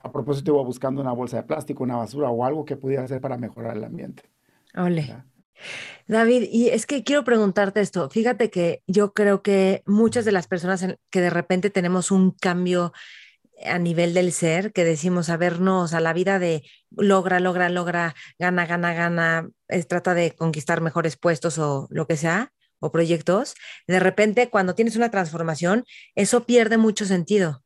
A 0.01 0.11
propósito, 0.11 0.53
iba 0.53 0.63
buscando 0.63 1.01
una 1.01 1.11
bolsa 1.11 1.37
de 1.37 1.43
plástico, 1.43 1.83
una 1.83 1.97
basura 1.97 2.29
o 2.29 2.43
algo 2.43 2.65
que 2.65 2.75
pudiera 2.75 3.03
hacer 3.03 3.21
para 3.21 3.37
mejorar 3.37 3.77
el 3.77 3.83
ambiente. 3.83 4.23
Ole. 4.75 5.15
David, 6.07 6.49
y 6.51 6.69
es 6.69 6.85
que 6.85 7.03
quiero 7.03 7.23
preguntarte 7.23 7.81
esto. 7.81 8.09
Fíjate 8.09 8.49
que 8.49 8.83
yo 8.87 9.13
creo 9.13 9.41
que 9.41 9.81
muchas 9.85 10.25
de 10.25 10.31
las 10.31 10.47
personas 10.47 10.85
que 11.09 11.21
de 11.21 11.29
repente 11.29 11.69
tenemos 11.69 12.11
un 12.11 12.31
cambio 12.31 12.93
a 13.65 13.79
nivel 13.79 14.13
del 14.13 14.31
ser, 14.31 14.73
que 14.73 14.83
decimos 14.83 15.29
a 15.29 15.37
vernos 15.37 15.93
a 15.93 16.01
la 16.01 16.13
vida 16.13 16.39
de 16.39 16.63
logra, 16.91 17.39
logra, 17.39 17.69
logra, 17.69 18.15
gana, 18.37 18.65
gana, 18.65 18.93
gana, 18.93 19.49
trata 19.87 20.13
de 20.13 20.31
conquistar 20.31 20.81
mejores 20.81 21.15
puestos 21.15 21.57
o 21.57 21.87
lo 21.89 22.05
que 22.05 22.17
sea, 22.17 22.51
o 22.79 22.91
proyectos, 22.91 23.55
de 23.87 23.99
repente 23.99 24.49
cuando 24.49 24.75
tienes 24.75 24.95
una 24.95 25.09
transformación, 25.09 25.85
eso 26.15 26.45
pierde 26.45 26.77
mucho 26.77 27.05
sentido. 27.05 27.63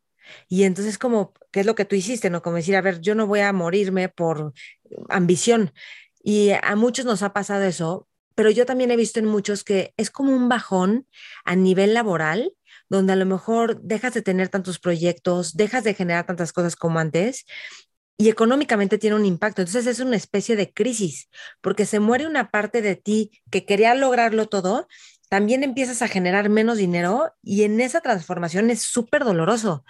Y 0.47 0.63
entonces 0.63 0.97
como, 0.97 1.33
¿qué 1.51 1.61
es 1.61 1.65
lo 1.65 1.75
que 1.75 1.85
tú 1.85 1.95
hiciste? 1.95 2.29
¿No? 2.29 2.41
Como 2.41 2.57
decir, 2.57 2.75
a 2.75 2.81
ver, 2.81 3.01
yo 3.01 3.15
no 3.15 3.25
voy 3.25 3.39
a 3.39 3.51
morirme 3.51 4.09
por 4.09 4.53
ambición. 5.09 5.73
Y 6.29 6.51
a 6.51 6.75
muchos 6.75 7.05
nos 7.05 7.23
ha 7.23 7.33
pasado 7.33 7.63
eso, 7.63 8.07
pero 8.35 8.51
yo 8.51 8.67
también 8.67 8.91
he 8.91 8.95
visto 8.95 9.19
en 9.19 9.25
muchos 9.25 9.63
que 9.63 9.95
es 9.97 10.11
como 10.11 10.31
un 10.31 10.47
bajón 10.47 11.07
a 11.43 11.55
nivel 11.55 11.95
laboral 11.95 12.53
donde 12.87 13.13
a 13.13 13.15
lo 13.15 13.25
mejor 13.25 13.81
dejas 13.81 14.13
de 14.13 14.21
tener 14.21 14.47
tantos 14.47 14.77
proyectos, 14.77 15.57
dejas 15.57 15.83
de 15.83 15.95
generar 15.95 16.27
tantas 16.27 16.53
cosas 16.53 16.75
como 16.75 16.99
antes 16.99 17.47
y 18.15 18.29
económicamente 18.29 18.99
tiene 18.99 19.15
un 19.15 19.25
impacto. 19.25 19.63
Entonces 19.63 19.87
es 19.87 20.01
una 20.01 20.17
especie 20.17 20.55
de 20.55 20.71
crisis, 20.71 21.31
porque 21.61 21.87
se 21.87 21.99
muere 21.99 22.27
una 22.27 22.51
parte 22.51 22.83
de 22.83 22.95
ti 22.95 23.31
que 23.49 23.65
quería 23.65 23.95
lograrlo 23.95 24.45
todo, 24.45 24.87
también 25.29 25.63
empiezas 25.63 26.03
a 26.03 26.07
generar 26.07 26.49
menos 26.49 26.77
dinero 26.77 27.33
y 27.41 27.63
en 27.63 27.81
esa 27.81 28.01
transformación 28.01 28.69
es 28.69 28.83
súper 28.83 29.23
doloroso. 29.23 29.83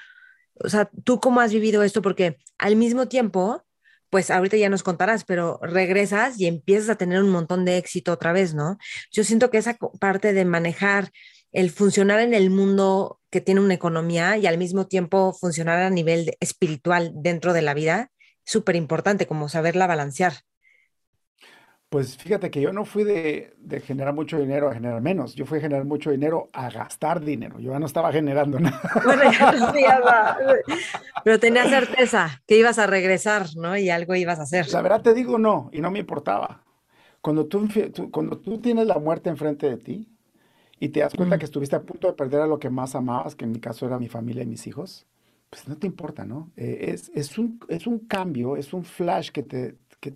O 0.55 0.69
sea, 0.69 0.89
¿tú 1.03 1.19
cómo 1.19 1.41
has 1.41 1.51
vivido 1.51 1.83
esto? 1.83 2.01
Porque 2.01 2.37
al 2.57 2.77
mismo 2.77 3.09
tiempo, 3.09 3.65
pues 4.09 4.31
ahorita 4.31 4.57
ya 4.57 4.69
nos 4.69 4.83
contarás, 4.83 5.23
pero 5.25 5.59
regresas 5.61 6.39
y 6.39 6.47
empiezas 6.47 6.89
a 6.89 6.95
tener 6.95 7.21
un 7.21 7.29
montón 7.29 7.65
de 7.65 7.77
éxito 7.77 8.11
otra 8.11 8.33
vez, 8.33 8.53
¿no? 8.53 8.77
Yo 9.11 9.23
siento 9.23 9.49
que 9.49 9.57
esa 9.57 9.77
parte 9.99 10.33
de 10.33 10.45
manejar 10.45 11.11
el 11.51 11.71
funcionar 11.71 12.19
en 12.19 12.33
el 12.33 12.49
mundo 12.49 13.19
que 13.29 13.41
tiene 13.41 13.61
una 13.61 13.73
economía 13.73 14.37
y 14.37 14.47
al 14.47 14.57
mismo 14.57 14.87
tiempo 14.87 15.33
funcionar 15.33 15.79
a 15.79 15.89
nivel 15.89 16.35
espiritual 16.39 17.11
dentro 17.15 17.53
de 17.53 17.61
la 17.61 17.73
vida, 17.73 18.11
súper 18.43 18.75
importante, 18.75 19.27
como 19.27 19.49
saberla 19.49 19.87
balancear. 19.87 20.33
Pues 21.89 22.17
fíjate 22.17 22.51
que 22.51 22.61
yo 22.61 22.71
no 22.71 22.85
fui 22.85 23.03
de, 23.03 23.55
generar 23.83 24.13
mucho 24.13 24.37
dinero 24.37 24.69
a 24.69 24.75
generar 24.75 25.01
menos. 25.01 25.33
Yo 25.33 25.47
fui 25.47 25.57
a 25.57 25.61
generar 25.61 25.85
mucho 25.85 26.11
dinero 26.11 26.47
a 26.53 26.69
gastar 26.69 27.19
dinero. 27.19 27.59
Yo 27.59 27.71
ya 27.71 27.79
no 27.79 27.87
estaba 27.87 28.11
generando 28.11 28.59
nada. 28.61 28.79
Bueno, 29.03 29.23
ya 29.31 29.51
no 29.53 29.73
Pero 31.23 31.39
tenía 31.39 31.67
certeza 31.67 32.41
que 32.45 32.57
ibas 32.57 32.77
a 32.77 32.85
regresar, 32.85 33.47
¿no? 33.55 33.75
Y 33.75 33.89
algo 33.89 34.13
ibas 34.13 34.39
a 34.39 34.43
hacer. 34.43 34.67
La 34.69 34.83
verdad 34.83 35.01
te 35.01 35.15
digo 35.15 35.39
no, 35.39 35.71
y 35.73 35.81
no 35.81 35.89
me 35.89 35.99
importaba. 35.99 36.63
Cuando 37.21 37.47
tú, 37.47 37.67
cuando 38.11 38.37
tú 38.37 38.59
tienes 38.59 38.85
la 38.85 38.99
muerte 38.99 39.29
enfrente 39.29 39.67
de 39.67 39.77
ti, 39.77 40.07
y 40.79 40.89
te 40.89 41.01
das 41.01 41.13
cuenta 41.13 41.37
que 41.37 41.45
estuviste 41.45 41.75
a 41.75 41.81
punto 41.81 42.07
de 42.07 42.13
perder 42.13 42.41
a 42.41 42.47
lo 42.47 42.59
que 42.59 42.69
más 42.69 42.95
amabas, 42.95 43.35
que 43.35 43.45
en 43.45 43.51
mi 43.51 43.59
caso 43.59 43.85
era 43.85 43.99
mi 43.99 44.07
familia 44.07 44.43
y 44.43 44.47
mis 44.47 44.65
hijos, 44.65 45.05
pues 45.49 45.67
no 45.67 45.75
te 45.75 45.87
importa, 45.87 46.23
¿no? 46.23 46.51
Eh, 46.55 46.91
es, 46.93 47.11
es, 47.13 47.37
un, 47.37 47.59
es 47.67 47.85
un 47.85 47.99
cambio, 47.99 48.55
es 48.55 48.71
un 48.73 48.85
flash 48.85 49.31
que, 49.31 49.43
te, 49.43 49.75
que, 49.99 50.13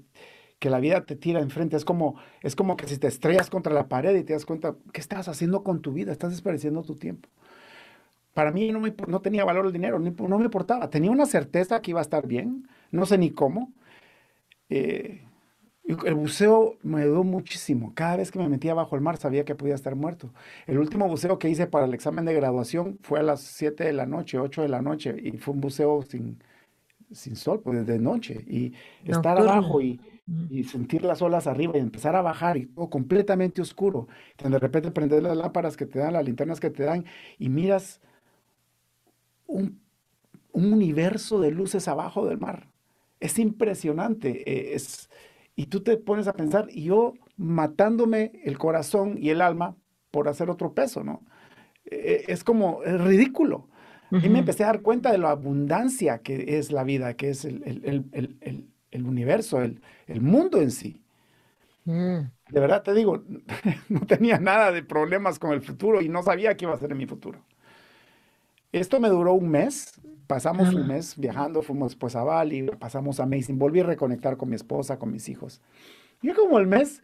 que, 0.64 0.70
la 0.70 0.80
vida 0.80 1.06
te 1.06 1.16
tira 1.16 1.42
enfrente. 1.42 1.76
Es 1.76 1.86
como, 1.86 2.16
es 2.42 2.56
como 2.56 2.78
que 2.78 2.88
si 2.88 2.98
te 2.98 3.08
estrellas 3.08 3.50
contra 3.50 3.74
la 3.74 3.88
pared 3.88 4.16
y 4.16 4.24
te 4.24 4.34
das 4.34 4.46
cuenta, 4.46 4.76
¿qué 4.92 5.02
estás 5.02 5.28
haciendo 5.28 5.64
con 5.64 5.82
tu 5.82 5.94
vida? 5.94 6.12
Estás 6.12 6.32
desperdiciando 6.32 6.84
tu 6.84 6.96
tiempo. 6.96 7.30
Para 8.34 8.52
mí 8.52 8.72
no, 8.72 8.80
me, 8.80 8.94
no 9.08 9.22
tenía 9.22 9.46
valor 9.46 9.68
el 9.68 9.74
dinero, 9.74 10.00
no 10.00 10.38
me 10.38 10.46
importaba. 10.46 10.90
Tenía 10.90 11.12
una 11.12 11.26
certeza 11.26 11.82
que 11.82 11.92
iba 11.92 12.00
a 12.00 12.04
estar 12.04 12.28
bien, 12.28 12.68
no 12.92 13.06
sé 13.06 13.18
ni 13.18 13.30
cómo. 13.30 13.72
Eh, 14.70 15.22
el 15.84 16.16
buceo 16.16 16.78
me 16.82 17.02
ayudó 17.02 17.24
muchísimo. 17.24 17.94
Cada 17.94 18.18
vez 18.18 18.32
que 18.32 18.40
me 18.40 18.48
metía 18.48 18.74
bajo 18.74 18.96
el 18.96 19.02
mar 19.02 19.18
sabía 19.18 19.44
que 19.44 19.54
podía 19.54 19.76
estar 19.76 19.96
muerto. 19.96 20.34
El 20.66 20.80
último 20.80 21.08
buceo 21.08 21.38
que 21.38 21.50
hice 21.50 21.68
para 21.68 21.86
el 21.86 21.94
examen 21.94 22.26
de 22.26 22.34
graduación 22.34 22.98
fue 23.02 23.20
a 23.20 23.24
las 23.24 23.42
7 23.42 23.84
de 23.84 23.94
la 23.94 24.06
noche, 24.06 24.40
8 24.40 24.62
de 24.62 24.70
la 24.70 24.82
noche, 24.82 25.16
y 25.22 25.38
fue 25.38 25.54
un 25.54 25.62
buceo 25.62 26.02
sin, 26.04 26.42
sin 27.12 27.36
sol, 27.36 27.62
pues 27.62 27.86
de 27.86 28.00
noche. 28.00 28.44
Y 28.48 28.74
estar 29.06 29.38
abajo 29.38 29.82
y, 29.82 30.00
y, 30.50 30.64
sentir 30.64 31.04
las 31.04 31.22
olas 31.22 31.48
arriba 31.48 31.78
y 31.78 31.82
empezar 31.82 32.16
a 32.16 32.22
bajar 32.22 32.58
y 32.58 32.68
todo 32.68 32.90
completamente 32.90 33.62
oscuro. 33.62 34.08
de 34.42 34.60
repente 34.60 34.92
prender 34.92 35.24
las 35.24 35.38
lámparas 35.38 35.76
que 35.76 35.86
te 35.86 36.00
dan, 36.00 36.14
las 36.14 36.26
linternas 36.26 36.60
que 36.60 36.70
te 36.70 36.84
dan, 36.84 37.06
y 37.38 37.50
miras 37.50 38.02
un, 39.48 39.82
un 40.52 40.74
universo 40.74 41.40
de 41.42 41.52
luces 41.52 41.88
abajo 41.88 42.26
del 42.26 42.40
mar. 42.40 42.70
Es 43.20 43.40
impresionante. 43.40 44.50
Eh, 44.50 44.76
es 44.76 45.10
y 45.56 45.68
tú 45.68 45.82
te 45.82 45.98
pones 45.98 46.28
a 46.28 46.34
pensar, 46.34 46.68
y 46.72 46.86
yo 46.86 47.14
matándome 47.38 48.32
el 48.44 48.58
corazón 48.58 49.18
y 49.18 49.30
el 49.30 49.42
alma 49.42 49.76
por 50.12 50.28
hacer 50.28 50.50
otro 50.50 50.74
peso, 50.74 51.04
¿no? 51.04 51.22
E, 51.86 52.26
es 52.28 52.44
como 52.44 52.84
es 52.84 53.00
ridículo. 53.02 53.68
Y 54.12 54.30
me 54.30 54.40
empecé 54.40 54.64
a 54.64 54.68
dar 54.68 54.82
cuenta 54.84 55.12
de 55.12 55.18
la 55.18 55.32
abundancia 55.32 56.20
que 56.20 56.60
es 56.60 56.72
la 56.72 56.84
vida, 56.84 57.16
que 57.16 57.30
es 57.30 57.46
el, 57.46 57.64
el, 57.66 58.68
universo, 59.06 59.62
el, 59.62 59.82
mundo 60.22 60.62
en 60.62 60.72
sí. 60.72 61.02
Mm. 61.86 62.20
De 62.50 62.60
verdad 62.60 62.84
te 62.84 62.94
digo, 62.94 63.24
no 63.90 64.02
tenía 64.02 64.40
nada 64.40 64.72
de 64.72 64.84
problemas 64.84 65.40
con 65.40 65.52
el 65.52 65.62
futuro 65.62 66.02
y 66.02 66.10
no 66.10 66.24
sabía 66.24 66.56
qué 66.56 66.66
iba 66.66 66.74
a 66.74 66.78
ser 66.78 66.92
en 66.92 66.98
mi 66.98 67.06
futuro. 67.06 67.44
Esto 68.72 69.00
me 69.00 69.10
duró 69.10 69.34
un 69.34 69.50
mes, 69.50 70.02
pasamos 70.26 70.74
un 70.74 70.88
mes 70.88 71.16
viajando, 71.18 71.62
fuimos 71.62 71.96
pues 71.96 72.16
a 72.16 72.24
Bali, 72.24 72.64
pasamos 72.80 73.20
a 73.20 73.24
Amazing, 73.24 73.60
volví 73.60 73.82
a 73.82 73.84
reconectar 73.84 74.36
con 74.36 74.50
mi 74.50 74.56
esposa, 74.56 74.98
con 74.98 75.12
mis 75.12 75.30
hijos. 75.30 75.62
Y 76.22 76.32
como 76.32 76.58
el 76.58 76.68
mes 76.68 77.04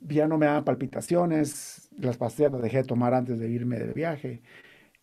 ya 0.00 0.26
no 0.26 0.38
me 0.38 0.46
daban 0.46 0.64
palpitaciones, 0.64 1.88
las 1.98 2.16
pastillas 2.16 2.52
las 2.52 2.62
dejé 2.62 2.78
de 2.78 2.84
tomar 2.84 3.14
antes 3.14 3.38
de 3.38 3.48
irme 3.50 3.78
de 3.78 3.92
viaje. 3.92 4.42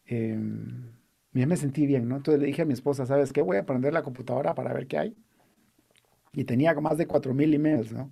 Em, 0.05 0.91
ya 1.33 1.47
me 1.47 1.57
sentí 1.57 1.85
bien, 1.85 2.07
¿no? 2.07 2.17
Entonces 2.17 2.41
le 2.41 2.47
dije 2.47 2.63
a 2.63 2.65
mi 2.65 2.73
esposa, 2.73 3.05
¿sabes 3.05 3.33
qué? 3.33 3.41
Voy 3.41 3.57
a 3.57 3.65
prender 3.65 3.93
la 3.93 4.03
computadora 4.03 4.55
para 4.55 4.73
ver 4.73 4.87
qué 4.87 4.97
hay. 4.97 5.15
Y 6.33 6.45
tenía 6.45 6.73
más 6.75 6.97
de 6.97 7.07
4.000 7.07 7.53
emails, 7.53 7.91
¿no? 7.91 8.11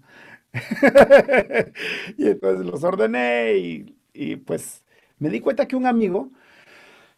y 2.17 2.27
entonces 2.27 2.65
los 2.65 2.84
ordené 2.84 3.58
y, 3.58 3.95
y 4.13 4.36
pues 4.38 4.84
me 5.19 5.29
di 5.29 5.39
cuenta 5.41 5.67
que 5.67 5.75
un 5.75 5.86
amigo 5.86 6.32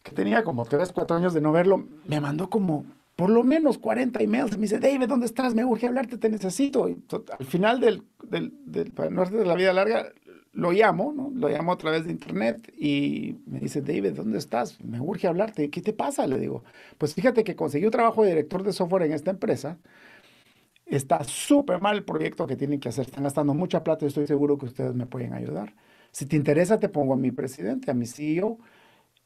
que 0.02 0.12
tenía 0.12 0.44
como 0.44 0.64
3, 0.64 0.92
4 0.92 1.16
años 1.16 1.34
de 1.34 1.40
no 1.40 1.52
verlo, 1.52 1.86
me 2.06 2.20
mandó 2.20 2.50
como 2.50 2.84
por 3.16 3.30
lo 3.30 3.44
menos 3.44 3.78
40 3.78 4.22
emails. 4.22 4.56
Me 4.56 4.62
dice, 4.62 4.78
David, 4.80 5.08
¿dónde 5.08 5.26
estás? 5.26 5.54
Me 5.54 5.64
urge 5.64 5.86
hablarte, 5.86 6.18
te 6.18 6.28
necesito. 6.28 6.88
Y 6.88 7.02
al 7.38 7.46
final 7.46 7.80
del, 7.80 8.02
del, 8.24 8.52
del 8.64 8.92
norte 9.10 9.36
de 9.36 9.46
la 9.46 9.54
vida 9.54 9.72
larga, 9.72 10.12
lo 10.52 10.70
llamo, 10.72 11.12
¿no? 11.12 11.30
Lo 11.34 11.48
llamo 11.48 11.72
a 11.72 11.78
través 11.78 12.04
de 12.04 12.12
internet 12.12 12.72
y 12.76 13.36
me 13.46 13.60
dice, 13.60 13.80
David, 13.80 14.12
¿dónde 14.12 14.38
estás? 14.38 14.80
Me 14.82 15.00
urge 15.00 15.26
hablarte. 15.26 15.70
¿Qué 15.70 15.80
te 15.80 15.92
pasa? 15.92 16.26
Le 16.26 16.38
digo, 16.38 16.62
pues 16.98 17.14
fíjate 17.14 17.42
que 17.42 17.56
conseguí 17.56 17.86
un 17.86 17.90
trabajo 17.90 18.22
de 18.22 18.30
director 18.30 18.62
de 18.62 18.72
software 18.72 19.04
en 19.04 19.12
esta 19.12 19.30
empresa. 19.30 19.78
Está 20.86 21.24
súper 21.24 21.80
mal 21.80 21.96
el 21.96 22.04
proyecto 22.04 22.46
que 22.46 22.56
tienen 22.56 22.80
que 22.80 22.90
hacer. 22.90 23.06
Están 23.06 23.24
gastando 23.24 23.54
mucha 23.54 23.82
plata 23.82 24.04
y 24.04 24.08
estoy 24.08 24.26
seguro 24.26 24.58
que 24.58 24.66
ustedes 24.66 24.94
me 24.94 25.06
pueden 25.06 25.32
ayudar. 25.32 25.74
Si 26.10 26.26
te 26.26 26.36
interesa, 26.36 26.78
te 26.78 26.90
pongo 26.90 27.14
a 27.14 27.16
mi 27.16 27.30
presidente, 27.30 27.90
a 27.90 27.94
mi 27.94 28.06
CEO 28.06 28.58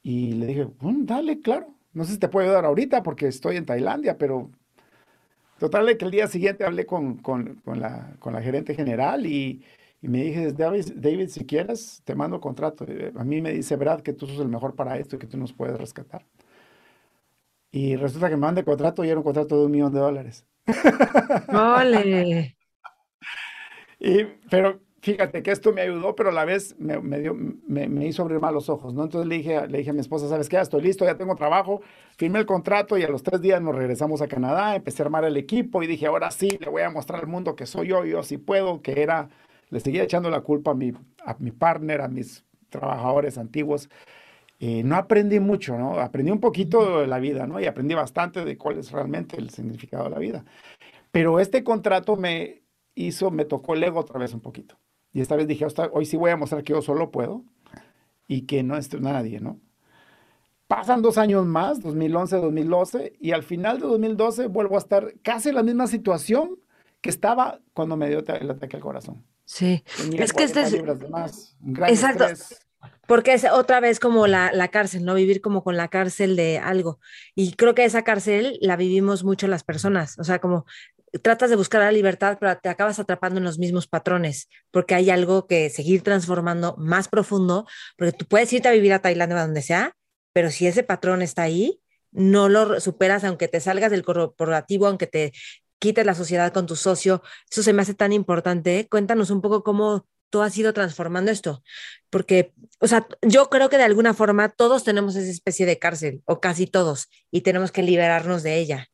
y 0.03 0.33
le 0.35 0.47
dije, 0.47 0.69
dale, 0.81 1.41
claro. 1.41 1.75
No 1.93 2.05
sé 2.05 2.13
si 2.13 2.19
te 2.19 2.29
puedo 2.29 2.47
ayudar 2.47 2.65
ahorita 2.67 3.03
porque 3.03 3.27
estoy 3.27 3.57
en 3.57 3.67
Tailandia, 3.67 4.17
pero 4.19 4.51
total 5.59 5.97
que 5.97 6.05
el 6.05 6.11
día 6.13 6.29
siguiente 6.29 6.65
hablé 6.65 6.87
con, 6.87 7.17
con, 7.17 7.57
con, 7.65 7.81
la, 7.81 8.15
con 8.21 8.35
la, 8.35 8.43
gerente 8.43 8.75
general 8.75 9.27
y, 9.27 9.65
y 10.03 10.09
me 10.09 10.23
dije, 10.23 10.53
David, 10.53 10.93
David, 10.97 11.29
si 11.29 11.47
quieres, 11.47 12.03
te 12.05 12.15
mando 12.15 12.41
contrato. 12.41 12.87
A 13.17 13.25
mí 13.25 13.41
me 13.41 13.53
dice 13.53 13.77
Brad 13.77 14.01
que 14.01 14.13
tú 14.13 14.27
sos 14.27 14.41
el 14.41 14.49
mejor 14.49 14.75
para 14.75 14.99
esto 14.99 15.17
y 15.17 15.19
que 15.19 15.27
tú 15.27 15.37
nos 15.39 15.53
puedes 15.53 15.79
rescatar. 15.79 16.25
Y 17.71 17.97
resulta 17.97 18.29
que 18.29 18.37
me 18.37 18.43
mandé 18.43 18.65
contrato 18.65 19.05
y 19.05 19.09
era 19.09 19.19
un 19.19 19.25
contrato 19.25 19.59
de 19.59 19.67
un 19.67 19.73
millón 19.73 19.93
de 19.93 20.01
dólares. 20.01 20.47
¡Ole! 21.49 22.57
y, 23.99 24.25
pero 24.51 24.81
fíjate 25.07 25.43
que 25.43 25.53
esto 25.53 25.73
me 25.73 25.83
ayudó, 25.83 26.17
pero 26.17 26.31
a 26.31 26.33
la 26.33 26.45
vez 26.45 26.75
me, 26.79 27.21
dio, 27.21 27.35
me, 27.35 28.07
hizo 28.07 28.23
abrir 28.23 28.41
más 28.41 28.53
los 28.53 28.69
ojos, 28.69 28.93
¿no? 28.93 29.05
Entonces 29.05 29.29
le 29.29 29.37
dije, 29.37 29.69
le 29.69 29.79
dije 29.79 29.91
a 29.91 29.93
mi 29.93 30.01
esposa, 30.01 30.29
¿sabes 30.29 30.49
qué? 30.49 30.57
Ya 30.57 30.63
estoy 30.63 30.83
listo, 30.83 31.05
ya 31.05 31.17
tengo 31.17 31.37
trabajo, 31.37 31.81
firmé 32.17 32.41
el 32.41 32.47
contrato 32.47 32.99
y 32.99 33.05
a 33.05 33.09
los 33.09 33.23
tres 33.23 33.41
días 33.41 33.63
nos 33.63 33.77
regresamos 33.77 34.21
a 34.21 34.27
Canadá, 34.27 34.75
empecé 34.75 35.03
a 35.03 35.07
armar 35.07 35.25
el 35.25 35.37
equipo 35.37 35.83
y 35.83 35.87
dije, 35.87 36.07
ahora 36.07 36.31
sí, 36.31 36.59
le 36.61 36.69
voy 36.69 36.83
a 36.83 36.91
mostrar 36.91 37.21
al 37.21 37.29
mundo 37.29 37.55
que 37.55 37.67
soy 37.67 37.89
yo, 37.89 38.05
yo 38.05 38.23
sí 38.25 38.37
puedo, 38.37 38.83
que 38.83 39.01
era, 39.01 39.29
le 39.71 39.81
seguía 39.81 40.03
echando 40.05 40.31
la 40.31 40.41
culpa 40.41 40.73
a 40.73 40.75
mi, 40.75 40.93
a 41.25 41.37
mi 41.39 41.51
partner, 41.51 42.01
a 42.01 42.09
mis 42.09 42.45
trabajadores 42.71 43.39
antiguos. 43.39 43.89
y 44.59 44.83
no 44.83 44.97
aprendí 44.97 45.41
mucho, 45.41 45.79
¿no? 45.79 46.01
Aprendí 46.01 46.31
un 46.31 46.41
poquito 46.41 47.01
de 47.01 47.07
la 47.07 47.19
vida, 47.19 47.47
¿no? 47.47 47.61
Y 47.61 47.67
aprendí 47.67 47.95
bastante 47.95 48.45
de 48.45 48.57
cuál 48.57 48.79
es 48.79 48.91
realmente 48.93 49.37
el 49.37 49.51
significado 49.51 50.05
de 50.05 50.11
la 50.11 50.19
vida. 50.19 50.45
Pero 51.13 51.41
este 51.41 51.63
contrato 51.65 52.17
me 52.17 52.63
hizo, 52.95 53.31
me 53.31 53.45
tocó 53.45 53.75
el 53.75 53.85
ego 53.85 54.01
otra 54.01 54.19
vez 54.19 54.35
un 54.35 54.41
poquito. 54.41 54.79
Y 55.13 55.21
esta 55.21 55.37
vez 55.37 55.47
dije, 55.47 55.67
hoy 55.93 56.07
sí 56.07 56.17
voy 56.17 56.31
a 56.31 56.37
mostrar 56.37 56.63
que 56.63 56.73
yo 56.73 56.83
solo 56.83 57.11
puedo 57.11 57.45
y 58.29 58.43
que 58.43 58.63
no 58.63 58.77
es 58.77 58.93
nadie, 59.01 59.41
¿no? 59.41 59.61
Pasan 60.67 61.01
dos 61.01 61.17
años 61.17 61.47
más, 61.47 61.81
2011, 61.81 62.37
2012, 62.37 63.13
y 63.21 63.31
al 63.33 63.45
final 63.45 63.79
de 63.79 63.87
2012 63.87 64.49
vuelvo 64.49 64.75
a 64.75 64.79
estar 64.79 65.15
casi 65.23 65.51
en 65.51 65.55
la 65.55 65.63
misma 65.63 65.87
situación 65.87 66.59
que 67.01 67.11
estaba 67.11 67.61
cuando 67.73 67.97
me 67.97 68.09
dio 68.09 68.19
el 68.27 68.51
ataque 68.51 68.77
al 68.77 68.83
corazón. 68.83 69.25
Sí, 69.47 69.85
es 70.19 70.33
que 70.33 70.45
este 70.45 70.63
es... 70.63 70.75
Más, 71.09 71.57
Exacto. 71.89 72.27
Porque 73.07 73.33
es 73.33 73.45
otra 73.45 73.79
vez 73.79 74.01
como 74.01 74.27
la, 74.27 74.51
la, 74.53 74.69
cárcel, 74.69 75.05
¿no? 75.05 75.15
Vivir 75.15 75.41
como 75.41 75.63
con 75.63 75.77
la 75.77 75.87
cárcel 75.89 76.35
de 76.35 76.59
algo. 76.59 76.99
Y 77.37 77.53
creo 77.53 77.75
que 77.75 77.85
esa 77.85 78.03
cárcel 78.03 78.59
la 78.61 78.77
vivimos 78.77 79.23
mucho 79.23 79.47
las 79.47 79.63
personas. 79.63 80.19
O 80.19 80.25
sea, 80.25 80.41
como 80.41 80.67
tratas 81.23 81.51
de 81.51 81.57
buscar 81.57 81.81
la 81.81 81.93
libertad, 81.93 82.37
pero 82.41 82.57
te 82.59 82.69
acabas 82.69 82.99
atrapando 82.99 83.39
en 83.39 83.45
los 83.45 83.59
mismos 83.59 83.87
patrones, 83.87 84.49
porque 84.71 84.95
hay 84.95 85.11
algo 85.11 85.47
que 85.47 85.71
seguir 85.71 86.03
transformando 86.03 86.75
más 86.79 87.09
profundo, 87.09 87.67
porque 87.97 88.13
tú 88.13 88.27
puedes 88.27 88.53
irte 88.53 88.69
a 88.69 88.73
vivir 88.73 88.93
a 88.93 89.01
Tailandia 89.01 89.41
donde 89.41 89.63
sea, 89.63 89.93
pero 90.33 90.51
si 90.51 90.67
ese 90.67 90.83
patrón 90.83 91.23
está 91.23 91.43
ahí, 91.43 91.81
no 92.11 92.49
lo 92.49 92.81
superas, 92.81 93.25
aunque 93.25 93.49
te 93.49 93.61
salgas 93.61 93.91
del 93.91 94.05
corporativo, 94.05 94.87
aunque 94.87 95.07
te 95.07 95.33
quites 95.79 96.07
la 96.07 96.15
sociedad 96.15 96.53
con 96.53 96.67
tu 96.67 96.77
socio, 96.77 97.23
eso 97.51 97.63
se 97.63 97.73
me 97.73 97.83
hace 97.83 97.95
tan 97.95 98.13
importante. 98.13 98.89
Cuéntanos 98.91 99.31
un 99.31 99.41
poco 99.41 99.63
cómo 99.63 100.07
tú 100.31 100.43
has 100.43 100.57
ido 100.59 100.73
transformando 100.73 101.31
esto, 101.31 101.63
porque, 102.11 102.53
o 102.81 102.89
sea, 102.89 103.07
yo 103.23 103.49
creo 103.49 103.69
que 103.69 103.79
de 103.79 103.85
alguna 103.85 104.13
forma 104.13 104.49
todos 104.49 104.85
tenemos 104.85 105.15
esa 105.17 105.31
especie 105.31 105.67
de 105.67 105.79
cárcel, 105.79 106.23
o 106.25 106.41
casi 106.41 106.67
todos, 106.67 107.09
y 107.31 107.43
tenemos 107.43 107.71
que 107.71 107.83
liberarnos 107.83 108.43
de 108.43 108.57
ella. 108.57 108.89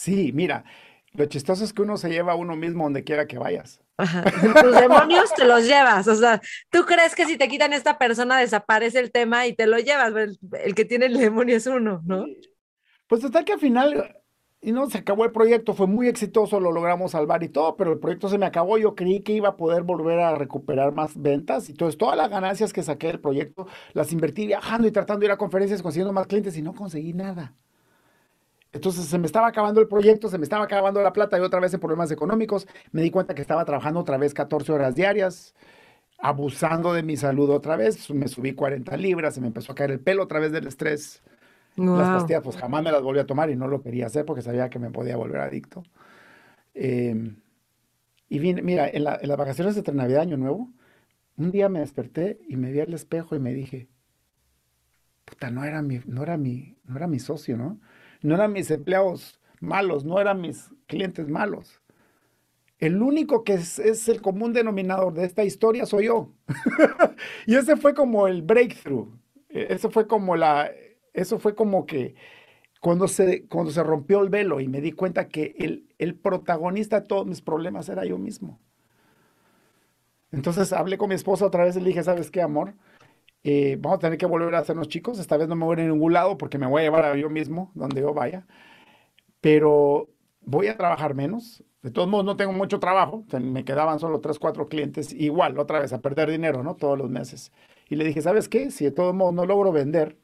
Sí, 0.00 0.32
mira, 0.32 0.64
lo 1.12 1.26
chistoso 1.26 1.62
es 1.62 1.74
que 1.74 1.82
uno 1.82 1.98
se 1.98 2.08
lleva 2.08 2.32
a 2.32 2.36
uno 2.36 2.56
mismo 2.56 2.84
donde 2.84 3.04
quiera 3.04 3.26
que 3.26 3.36
vayas. 3.36 3.82
Ajá. 3.98 4.22
Tus 4.62 4.80
demonios 4.80 5.34
te 5.34 5.44
los 5.44 5.66
llevas. 5.66 6.08
O 6.08 6.14
sea, 6.14 6.40
tú 6.70 6.86
crees 6.86 7.14
que 7.14 7.26
si 7.26 7.36
te 7.36 7.48
quitan 7.48 7.74
esta 7.74 7.98
persona 7.98 8.38
desaparece 8.38 8.98
el 8.98 9.12
tema 9.12 9.46
y 9.46 9.52
te 9.52 9.66
lo 9.66 9.76
llevas. 9.76 10.14
El, 10.16 10.74
que 10.74 10.86
tiene 10.86 11.04
el 11.04 11.18
demonio 11.18 11.54
es 11.54 11.66
uno, 11.66 12.00
¿no? 12.06 12.24
Pues 13.08 13.20
total 13.20 13.44
que 13.44 13.52
al 13.52 13.60
final, 13.60 14.19
y 14.62 14.72
no, 14.72 14.90
se 14.90 14.98
acabó 14.98 15.24
el 15.24 15.32
proyecto, 15.32 15.72
fue 15.72 15.86
muy 15.86 16.06
exitoso, 16.06 16.60
lo 16.60 16.70
logramos 16.70 17.12
salvar 17.12 17.42
y 17.42 17.48
todo, 17.48 17.76
pero 17.76 17.92
el 17.92 17.98
proyecto 17.98 18.28
se 18.28 18.36
me 18.36 18.44
acabó. 18.44 18.76
Yo 18.76 18.94
creí 18.94 19.20
que 19.20 19.32
iba 19.32 19.48
a 19.50 19.56
poder 19.56 19.82
volver 19.82 20.18
a 20.20 20.34
recuperar 20.34 20.92
más 20.92 21.20
ventas 21.20 21.70
entonces 21.70 21.96
todas 21.96 22.16
las 22.16 22.28
ganancias 22.28 22.72
que 22.72 22.82
saqué 22.82 23.06
del 23.06 23.20
proyecto 23.20 23.66
las 23.94 24.12
invertí 24.12 24.46
viajando 24.46 24.86
y 24.86 24.90
tratando 24.90 25.20
de 25.20 25.26
ir 25.26 25.32
a 25.32 25.38
conferencias, 25.38 25.82
consiguiendo 25.82 26.12
más 26.12 26.26
clientes 26.26 26.56
y 26.58 26.62
no 26.62 26.74
conseguí 26.74 27.14
nada. 27.14 27.54
Entonces 28.72 29.06
se 29.06 29.18
me 29.18 29.26
estaba 29.26 29.48
acabando 29.48 29.80
el 29.80 29.88
proyecto, 29.88 30.28
se 30.28 30.38
me 30.38 30.44
estaba 30.44 30.64
acabando 30.64 31.02
la 31.02 31.12
plata 31.12 31.38
y 31.38 31.40
otra 31.40 31.58
vez 31.60 31.72
en 31.74 31.80
problemas 31.80 32.10
económicos. 32.12 32.68
Me 32.92 33.02
di 33.02 33.10
cuenta 33.10 33.34
que 33.34 33.42
estaba 33.42 33.64
trabajando 33.64 34.00
otra 34.00 34.18
vez 34.18 34.34
14 34.34 34.72
horas 34.72 34.94
diarias, 34.94 35.54
abusando 36.18 36.92
de 36.92 37.02
mi 37.02 37.16
salud 37.16 37.50
otra 37.50 37.76
vez. 37.76 38.10
Me 38.10 38.28
subí 38.28 38.52
40 38.54 38.96
libras, 38.98 39.34
se 39.34 39.40
me 39.40 39.48
empezó 39.48 39.72
a 39.72 39.74
caer 39.74 39.92
el 39.92 40.00
pelo 40.00 40.22
otra 40.24 40.38
vez 40.38 40.52
del 40.52 40.66
estrés. 40.66 41.22
Las 41.80 42.08
pastillas, 42.08 42.42
pues 42.42 42.56
jamás 42.56 42.82
me 42.82 42.92
las 42.92 43.02
volví 43.02 43.20
a 43.20 43.26
tomar 43.26 43.50
y 43.50 43.56
no 43.56 43.68
lo 43.68 43.82
quería 43.82 44.06
hacer 44.06 44.24
porque 44.24 44.42
sabía 44.42 44.70
que 44.70 44.78
me 44.78 44.90
podía 44.90 45.16
volver 45.16 45.40
adicto. 45.40 45.82
Em, 46.74 47.36
y 48.28 48.38
vine, 48.38 48.62
mira, 48.62 48.88
en, 48.88 49.04
las 49.04 49.36
vacaciones 49.36 49.74
de 49.74 49.92
Navidad, 49.92 50.22
Año 50.22 50.36
Nuevo, 50.36 50.70
un 51.36 51.50
día 51.50 51.68
me 51.68 51.80
desperté 51.80 52.40
y 52.48 52.56
me 52.56 52.70
vi 52.70 52.80
al 52.80 52.92
espejo 52.94 53.34
y 53.34 53.40
me 53.40 53.54
dije, 53.54 53.88
puta, 55.24 55.50
no 55.50 55.64
era 55.64 55.82
mi, 55.82 56.00
no 56.06 56.22
era 56.22 56.36
mi, 56.36 56.76
no 56.84 56.96
era 56.96 57.06
mi 57.06 57.18
socio, 57.18 57.56
¿no? 57.56 57.80
no 58.22 58.34
eran 58.34 58.52
mis 58.52 58.70
empleados 58.70 59.40
malos, 59.60 60.04
no 60.04 60.20
eran 60.20 60.40
mis 60.40 60.70
clientes 60.86 61.28
malos. 61.28 61.80
El 62.78 63.02
único 63.02 63.44
que 63.44 63.54
es, 63.54 64.08
el 64.08 64.22
común 64.22 64.52
denominador 64.52 65.12
de 65.12 65.24
esta 65.24 65.44
historia 65.44 65.84
soy 65.84 66.06
yo. 66.06 66.32
y 67.46 67.56
ese 67.56 67.76
fue 67.76 67.94
como 67.94 68.26
el 68.26 68.42
breakthrough. 68.42 69.08
E, 69.50 69.66
eso 69.70 69.90
fue 69.90 70.06
como 70.06 70.34
la, 70.36 70.70
eso 71.12 71.38
fue 71.38 71.54
como 71.54 71.86
que 71.86 72.14
cuando 72.80 73.08
se, 73.08 73.46
cuando 73.46 73.72
se 73.72 73.82
rompió 73.82 74.22
el 74.22 74.30
velo 74.30 74.60
y 74.60 74.68
me 74.68 74.80
di 74.80 74.92
cuenta 74.92 75.28
que 75.28 75.54
el, 75.58 75.86
el 75.98 76.14
protagonista 76.14 77.00
de 77.00 77.06
todos 77.06 77.26
mis 77.26 77.42
problemas 77.42 77.88
era 77.88 78.04
yo 78.04 78.18
mismo. 78.18 78.58
Entonces 80.32 80.72
hablé 80.72 80.96
con 80.96 81.08
mi 81.08 81.14
esposa 81.14 81.46
otra 81.46 81.64
vez 81.64 81.76
y 81.76 81.80
le 81.80 81.88
dije, 81.88 82.02
¿sabes 82.02 82.30
qué, 82.30 82.40
amor? 82.40 82.74
Eh, 83.42 83.78
vamos 83.80 83.96
a 83.96 84.00
tener 84.00 84.18
que 84.18 84.26
volver 84.26 84.54
a 84.54 84.58
hacernos 84.60 84.88
chicos. 84.88 85.18
Esta 85.18 85.36
vez 85.36 85.48
no 85.48 85.56
me 85.56 85.64
voy 85.64 85.76
a 85.76 85.82
ir 85.82 85.88
a 85.88 85.92
ningún 85.92 86.12
lado 86.12 86.38
porque 86.38 86.58
me 86.58 86.66
voy 86.66 86.80
a 86.82 86.84
llevar 86.84 87.04
a 87.04 87.16
yo 87.16 87.30
mismo, 87.30 87.70
donde 87.74 88.00
yo 88.00 88.14
vaya. 88.14 88.46
Pero 89.40 90.08
voy 90.42 90.68
a 90.68 90.76
trabajar 90.76 91.14
menos. 91.14 91.64
De 91.82 91.90
todos 91.90 92.08
modos, 92.08 92.26
no 92.26 92.36
tengo 92.36 92.52
mucho 92.52 92.78
trabajo. 92.78 93.24
Me 93.40 93.64
quedaban 93.64 93.98
solo 93.98 94.20
tres, 94.20 94.38
cuatro 94.38 94.68
clientes. 94.68 95.12
Igual, 95.12 95.58
otra 95.58 95.80
vez, 95.80 95.92
a 95.92 96.00
perder 96.00 96.30
dinero, 96.30 96.62
¿no? 96.62 96.76
Todos 96.76 96.98
los 96.98 97.10
meses. 97.10 97.52
Y 97.88 97.96
le 97.96 98.04
dije, 98.04 98.22
¿sabes 98.22 98.48
qué? 98.48 98.70
Si 98.70 98.84
de 98.84 98.90
todos 98.92 99.14
modos 99.14 99.34
no 99.34 99.46
logro 99.46 99.72
vender, 99.72 100.16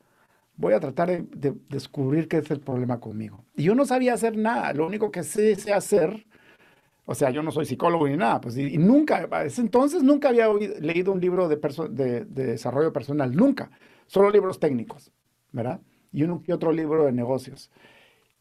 voy 0.56 0.74
a 0.74 0.80
tratar 0.80 1.08
de, 1.08 1.22
de 1.22 1.54
descubrir 1.68 2.28
qué 2.28 2.38
es 2.38 2.50
el 2.50 2.60
problema 2.60 3.00
conmigo. 3.00 3.44
Y 3.56 3.64
yo 3.64 3.74
no 3.74 3.84
sabía 3.84 4.14
hacer 4.14 4.36
nada. 4.36 4.72
Lo 4.72 4.86
único 4.86 5.10
que 5.10 5.22
sé, 5.22 5.54
sé 5.56 5.72
hacer 5.72 6.26
o 7.08 7.14
sea, 7.14 7.30
yo 7.30 7.42
no 7.42 7.52
soy 7.52 7.64
psicólogo 7.64 8.08
ni 8.08 8.16
nunca, 8.16 8.40
pues, 8.40 8.58
y, 8.58 8.76
nunca, 8.78 9.28
a 9.30 9.44
ese 9.44 9.60
entonces 9.60 10.02
nunca 10.02 10.28
había 10.28 10.48
leído 10.80 11.12
un 11.12 11.20
libro 11.20 11.48
de, 11.48 11.56
de, 11.56 12.24
desarrollo 12.24 12.92
personal, 12.92 13.34
nunca, 13.34 13.70
solo 14.06 14.28
libros 14.28 14.58
técnicos, 14.58 15.12
¿verdad? 15.52 15.80
Y 16.12 16.24
y 16.24 16.52
otro 16.52 16.72
libro 16.72 17.04
de 17.04 17.12
negocios. 17.12 17.70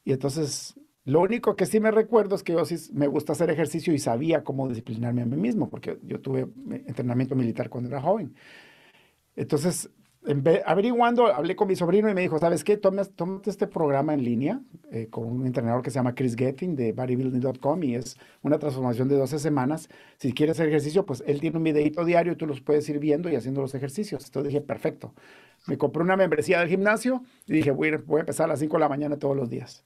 Y 0.04 0.14
entonces, 0.14 0.80
lo 1.04 1.22
único 1.22 1.56
que 1.56 1.68
sí 1.68 1.80
me 1.80 1.92
recuerdo 1.92 2.36
es 2.36 2.42
que 2.42 2.54
yo 2.54 2.66
sí 2.66 2.92
me 2.94 3.06
gusta 3.06 3.34
hacer 3.34 3.52
ejercicio 3.52 3.94
y 3.94 4.00
sabía 4.00 4.44
cómo 4.44 4.68
disciplinarme 4.68 5.22
a 5.22 5.26
mí 5.26 5.38
mismo, 5.38 5.70
porque 5.70 6.00
yo 6.02 6.20
tuve 6.20 6.48
entrenamiento 6.88 7.36
militar 7.36 7.70
cuando 7.70 7.90
era 7.90 8.02
joven. 8.02 8.34
Entonces, 9.36 9.92
averiguando, 10.66 11.28
hablé 11.28 11.56
con 11.56 11.68
mi 11.68 11.76
sobrino 11.76 12.10
y 12.10 12.14
me 12.14 12.22
dijo, 12.22 12.40
¿sabes 12.40 12.64
qué? 12.64 12.78
Tómate, 12.78 13.50
este 13.50 13.68
programa 13.68 14.14
en 14.14 14.24
línea 14.24 14.62
eh, 14.92 15.08
con 15.10 15.26
un 15.26 15.46
entrenador 15.46 15.82
que 15.84 15.92
se 15.92 15.96
llama 15.96 16.16
Chris 16.16 16.36
Getting 16.36 16.76
de 16.76 16.94
bodybuilding.com 16.94 17.84
y 17.84 17.96
es 17.96 18.18
una 18.42 18.58
transformación 18.58 19.08
de 19.08 19.18
12 19.18 19.40
semanas. 19.40 19.90
Si 20.18 20.34
quieres 20.34 20.56
hacer 20.56 20.70
ejercicio, 20.70 21.06
pues 21.06 21.24
él 21.28 21.40
tiene 21.40 21.58
un 21.58 21.64
videito 21.64 22.04
diario 22.06 22.34
y 22.34 22.36
tú 22.36 22.48
los 22.48 22.62
puedes 22.62 22.88
ir 22.90 23.00
viendo 23.00 23.30
y 23.30 23.36
haciendo 23.36 23.62
los 23.62 23.76
ejercicios. 23.76 24.26
Entonces 24.26 24.52
dije, 24.52 24.62
perfecto. 24.62 25.14
Me 25.68 25.78
compré 25.78 26.02
una 26.02 26.18
membresía 26.18 26.60
del 26.60 26.70
gimnasio 26.70 27.24
y 27.46 27.54
dije, 27.54 27.72
voy 27.72 27.90
a, 27.90 28.20
empezar 28.20 28.46
a 28.46 28.48
las 28.50 28.60
5 28.60 28.76
de 28.76 28.80
la 28.80 28.90
mañana 28.90 29.18
todos 29.18 29.36
los 29.36 29.50
días. 29.50 29.84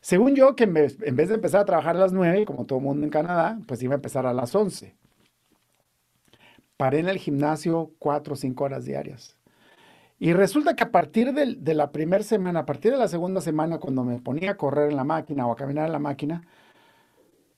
Según 0.00 0.34
yo, 0.34 0.56
que 0.56 0.64
en 0.64 0.74
vez 0.74 0.98
de 0.98 1.34
empezar 1.34 1.60
a 1.60 1.64
trabajar 1.64 1.96
a 1.96 2.00
las 2.00 2.12
9, 2.12 2.44
como 2.44 2.66
todo 2.66 2.80
el 2.80 2.84
mundo 2.84 3.04
en 3.04 3.10
Canadá, 3.10 3.60
pues 3.68 3.82
iba 3.82 3.94
a 3.94 3.96
empezar 3.96 4.26
a 4.26 4.32
las 4.32 4.52
11 4.54 5.01
paré 6.76 6.98
en 6.98 7.08
el 7.08 7.18
gimnasio 7.18 7.92
cuatro 7.98 8.34
o 8.34 8.36
cinco 8.36 8.64
horas 8.64 8.84
diarias. 8.84 9.38
Y 10.18 10.32
resulta 10.34 10.76
que 10.76 10.84
a 10.84 10.92
partir 10.92 11.32
de, 11.32 11.74
la 11.74 11.90
primera 11.90 12.22
semana, 12.22 12.60
a 12.60 12.64
partir 12.64 12.92
de 12.92 12.98
la 12.98 13.08
segunda 13.08 13.40
semana, 13.40 13.78
cuando 13.78 14.04
me 14.04 14.20
ponía 14.20 14.52
a 14.52 14.56
correr 14.56 14.90
en 14.90 14.96
la 14.96 15.02
máquina 15.02 15.46
o 15.46 15.52
a 15.52 15.56
caminar 15.56 15.86
en 15.86 15.92
la 15.92 15.98
máquina, 15.98 16.42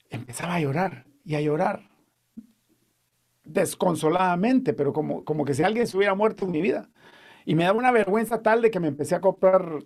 empezaba 0.09 0.55
a 0.55 0.61
llorar 0.61 1.05
y 1.27 1.35
a 1.35 1.43
llorar 1.43 1.91
desconsoladamente, 3.45 4.73
pero 4.73 4.95
como, 4.95 5.25
como 5.25 5.45
que 5.45 5.53
si 5.53 5.63
alguien 5.63 5.87
se 5.87 5.97
hubiera 5.97 6.15
muerto 6.15 6.47
en 6.47 6.53
mi 6.53 6.63
vida. 6.63 6.89
Y 7.45 7.55
me 7.55 7.65
daba 7.65 7.79
una 7.79 7.91
vergüenza 7.91 8.41
tal 8.41 8.63
de 8.63 8.71
que 8.71 8.81
me 8.81 8.89
empecé 8.89 9.15
a 9.15 9.21
comprar 9.21 9.81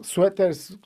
suéteres, 0.00 0.78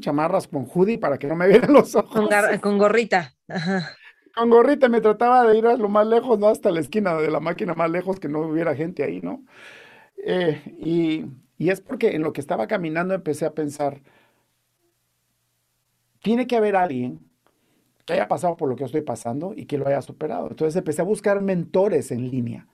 chamarras 0.00 0.46
con 0.46 0.66
hoodie 0.66 0.98
para 0.98 1.16
que 1.16 1.26
no 1.26 1.34
me 1.34 1.48
vieran 1.48 1.72
los 1.72 1.94
ojos. 1.94 2.28
Con, 2.60 2.76
gorrita. 2.76 3.34
Ajá 3.48 3.88
con 4.34 4.50
gorrita 4.50 4.88
me 4.88 5.00
trataba 5.00 5.44
de 5.46 5.58
ir 5.58 5.66
a 5.66 5.76
lo 5.76 5.88
más 5.88 6.06
lejos, 6.06 6.38
¿no? 6.38 6.48
Hasta 6.48 6.70
la 6.70 6.80
esquina 6.80 7.14
de 7.16 7.30
la 7.30 7.40
máquina 7.40 7.74
más 7.74 7.90
lejos, 7.90 8.20
que 8.20 8.28
no 8.28 8.40
hubiera 8.40 8.74
gente 8.74 9.04
ahí, 9.04 9.20
¿no? 9.22 9.44
Eh, 10.24 10.62
y, 10.78 11.26
y 11.58 11.70
es 11.70 11.80
porque 11.80 12.10
en 12.16 12.22
lo 12.22 12.32
que 12.32 12.40
estaba 12.42 12.66
caminando 12.68 13.14
empecé 13.14 13.46
a 13.46 13.54
pensar, 13.54 14.02
tiene 16.22 16.46
que 16.46 16.56
haber 16.56 16.76
alguien 16.76 17.20
que 18.06 18.14
haya 18.14 18.28
pasado 18.28 18.56
por 18.58 18.68
lo 18.68 18.76
que 18.76 18.82
yo 18.82 18.86
estoy 18.86 19.02
pasando 19.02 19.54
y 19.56 19.66
que 19.66 19.78
lo 19.78 19.88
haya 19.88 20.02
superado. 20.02 20.48
Entonces 20.50 20.76
empecé 20.76 21.02
a 21.02 21.06
buscar 21.06 21.42
mentores 21.42 22.12
en 22.12 22.30
línea 22.30 22.68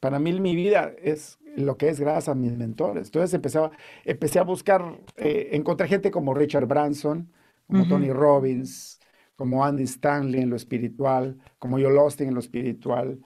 Para 0.00 0.20
mí 0.20 0.38
mi 0.40 0.56
vida 0.56 0.92
es 1.02 1.40
lo 1.56 1.78
que 1.78 1.90
es 1.90 2.00
gracias 2.00 2.30
a 2.30 2.36
mis 2.36 2.56
mentores. 2.58 3.08
Entonces 3.08 3.34
empecé 3.34 3.60
a, 3.60 3.72
empecé 4.06 4.40
a 4.40 4.44
buscar, 4.44 5.00
eh, 5.18 5.50
encontré 5.54 5.88
gente 5.88 6.12
como 6.12 6.34
Richard 6.34 6.66
Branson, 6.68 7.32
como 7.68 7.88
Tony 7.88 8.12
Robbins, 8.12 8.99
como 9.40 9.64
Andy 9.64 9.84
Stanley 9.84 10.42
en 10.42 10.50
lo 10.50 10.56
espiritual, 10.56 11.38
como 11.58 11.78
Joel 11.78 11.96
Austin 11.96 12.28
en 12.28 12.34
lo 12.34 12.40
espiritual. 12.40 13.18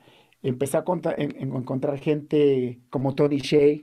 Empecé 0.42 0.76
a 0.76 0.84
encontrar 0.86 1.98
gente 1.98 2.80
como 2.88 3.16
Tony 3.16 3.38
Shea, 3.38 3.80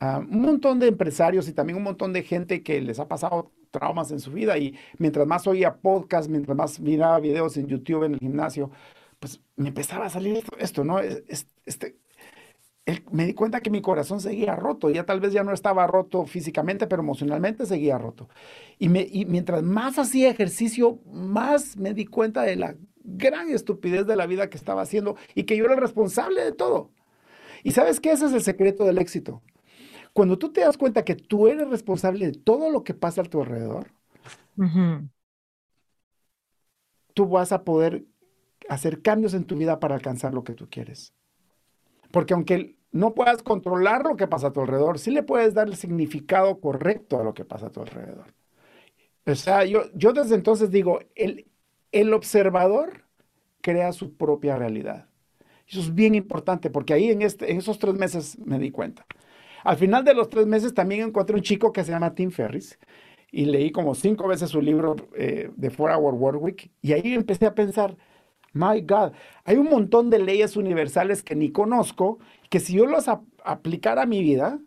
ah, 0.00 0.18
un 0.18 0.42
montón 0.42 0.78
de 0.78 0.88
empresarios 0.88 1.48
y 1.48 1.54
también 1.54 1.78
un 1.78 1.84
montón 1.84 2.12
de 2.12 2.22
gente 2.22 2.62
que 2.62 2.82
les 2.82 2.98
ha 2.98 3.08
pasado 3.08 3.50
traumas 3.70 4.10
en 4.10 4.20
su 4.20 4.30
vida 4.30 4.58
y 4.58 4.76
mientras 4.98 5.26
más 5.26 5.46
oía 5.46 5.76
podcast, 5.76 6.28
mientras 6.28 6.54
más 6.54 6.78
miraba 6.80 7.18
videos 7.18 7.56
en 7.56 7.66
YouTube 7.66 8.04
en 8.04 8.12
el 8.12 8.20
gimnasio, 8.20 8.70
pues 9.18 9.40
me 9.56 9.68
empezaba 9.68 10.04
a 10.04 10.10
salir 10.10 10.44
esto, 10.58 10.84
¿no? 10.84 11.00
Este, 11.00 11.96
me 13.12 13.26
di 13.26 13.34
cuenta 13.34 13.60
que 13.60 13.70
mi 13.70 13.80
corazón 13.80 14.20
seguía 14.20 14.56
roto, 14.56 14.90
ya 14.90 15.04
tal 15.04 15.20
vez 15.20 15.32
ya 15.32 15.44
no 15.44 15.52
estaba 15.52 15.86
roto 15.86 16.26
físicamente, 16.26 16.86
pero 16.86 17.02
emocionalmente 17.02 17.66
seguía 17.66 17.98
roto. 17.98 18.28
Y, 18.78 18.88
me, 18.88 19.06
y 19.10 19.24
mientras 19.24 19.62
más 19.62 19.98
hacía 19.98 20.30
ejercicio, 20.30 20.98
más 21.12 21.76
me 21.76 21.94
di 21.94 22.06
cuenta 22.06 22.42
de 22.42 22.56
la 22.56 22.74
gran 23.04 23.50
estupidez 23.50 24.06
de 24.06 24.16
la 24.16 24.26
vida 24.26 24.50
que 24.50 24.56
estaba 24.56 24.82
haciendo 24.82 25.16
y 25.34 25.44
que 25.44 25.56
yo 25.56 25.64
era 25.64 25.74
el 25.74 25.80
responsable 25.80 26.42
de 26.42 26.52
todo. 26.52 26.90
Y 27.62 27.72
sabes 27.72 28.00
qué? 28.00 28.12
Ese 28.12 28.26
es 28.26 28.32
el 28.32 28.42
secreto 28.42 28.84
del 28.84 28.98
éxito. 28.98 29.42
Cuando 30.12 30.38
tú 30.38 30.52
te 30.52 30.62
das 30.62 30.76
cuenta 30.76 31.04
que 31.04 31.14
tú 31.14 31.48
eres 31.48 31.68
responsable 31.68 32.26
de 32.26 32.32
todo 32.32 32.70
lo 32.70 32.84
que 32.84 32.94
pasa 32.94 33.22
a 33.22 33.24
tu 33.24 33.40
alrededor, 33.42 33.92
tú 37.14 37.28
vas 37.28 37.52
a 37.52 37.64
poder 37.64 38.04
hacer 38.68 39.02
cambios 39.02 39.34
en 39.34 39.44
tu 39.44 39.56
vida 39.56 39.80
para 39.80 39.94
alcanzar 39.94 40.34
lo 40.34 40.44
que 40.44 40.54
tú 40.54 40.68
quieres. 40.70 41.14
Porque 42.12 42.34
aunque 42.34 42.76
no 42.92 43.14
puedas 43.14 43.42
controlar 43.42 44.04
lo 44.04 44.16
que 44.16 44.28
pasa 44.28 44.48
a 44.48 44.52
tu 44.52 44.60
alrededor, 44.60 44.98
sí 44.98 45.10
le 45.10 45.22
puedes 45.24 45.54
dar 45.54 45.68
el 45.68 45.76
significado 45.76 46.60
correcto 46.60 47.18
a 47.18 47.24
lo 47.24 47.34
que 47.34 47.44
pasa 47.44 47.66
a 47.66 47.72
tu 47.72 47.80
alrededor. 47.80 48.34
O 49.26 49.34
sea, 49.34 49.64
yo, 49.64 50.12
desde 50.12 50.34
entonces 50.34 50.70
digo, 50.70 51.00
el, 51.14 51.46
el 51.92 52.12
observador 52.12 53.04
crea 53.60 53.92
su 53.92 54.16
propia 54.16 54.56
realidad. 54.56 55.08
Eso 55.68 55.80
es 55.80 55.94
bien 55.94 56.14
importante 56.14 56.70
porque 56.70 56.92
ahí 56.92 57.10
en, 57.10 57.22
este, 57.22 57.50
en 57.50 57.58
esos 57.58 57.78
tres 57.78 57.94
meses 57.94 58.38
me 58.38 58.58
di 58.58 58.70
cuenta. 58.70 59.06
Al 59.64 59.76
final 59.76 60.04
de 60.04 60.14
los 60.14 60.28
tres 60.28 60.46
meses 60.46 60.74
también 60.74 61.02
encontré 61.02 61.36
un 61.36 61.42
chico 61.42 61.72
que 61.72 61.84
se 61.84 61.92
llama 61.92 62.14
Tim 62.14 62.30
Ferris 62.30 62.78
y 63.30 63.46
leí 63.46 63.70
como 63.70 63.94
cinco 63.94 64.28
veces 64.28 64.50
su 64.50 64.60
libro 64.60 64.96
eh, 65.16 65.50
de 65.56 65.70
Four 65.70 65.92
Hour 65.92 66.14
Work 66.14 66.42
Week 66.42 66.70
y 66.82 66.92
ahí 66.92 67.14
empecé 67.14 67.46
a 67.46 67.54
pensar, 67.54 67.96
My 68.52 68.80
God, 68.82 69.12
hay 69.44 69.56
un 69.56 69.68
montón 69.68 70.10
de 70.10 70.18
leyes 70.18 70.56
universales 70.56 71.22
que 71.22 71.34
ni 71.34 71.50
conozco, 71.50 72.18
que 72.50 72.60
si 72.60 72.74
yo 72.74 72.86
las 72.86 73.06
aplicara 73.44 74.02
a 74.02 74.06
mi 74.06 74.22
vida, 74.22 74.58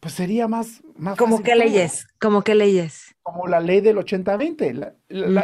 pues 0.00 0.14
sería 0.14 0.46
más, 0.48 0.82
más 0.96 1.16
¿Cómo 1.16 1.42
qué 1.42 1.56
leyes? 1.56 2.06
¿Cómo 2.20 2.42
qué 2.42 2.54
leyes? 2.54 3.14
Como 3.22 3.46
la 3.46 3.60
ley 3.60 3.80
del 3.80 3.96
80-20. 3.96 4.94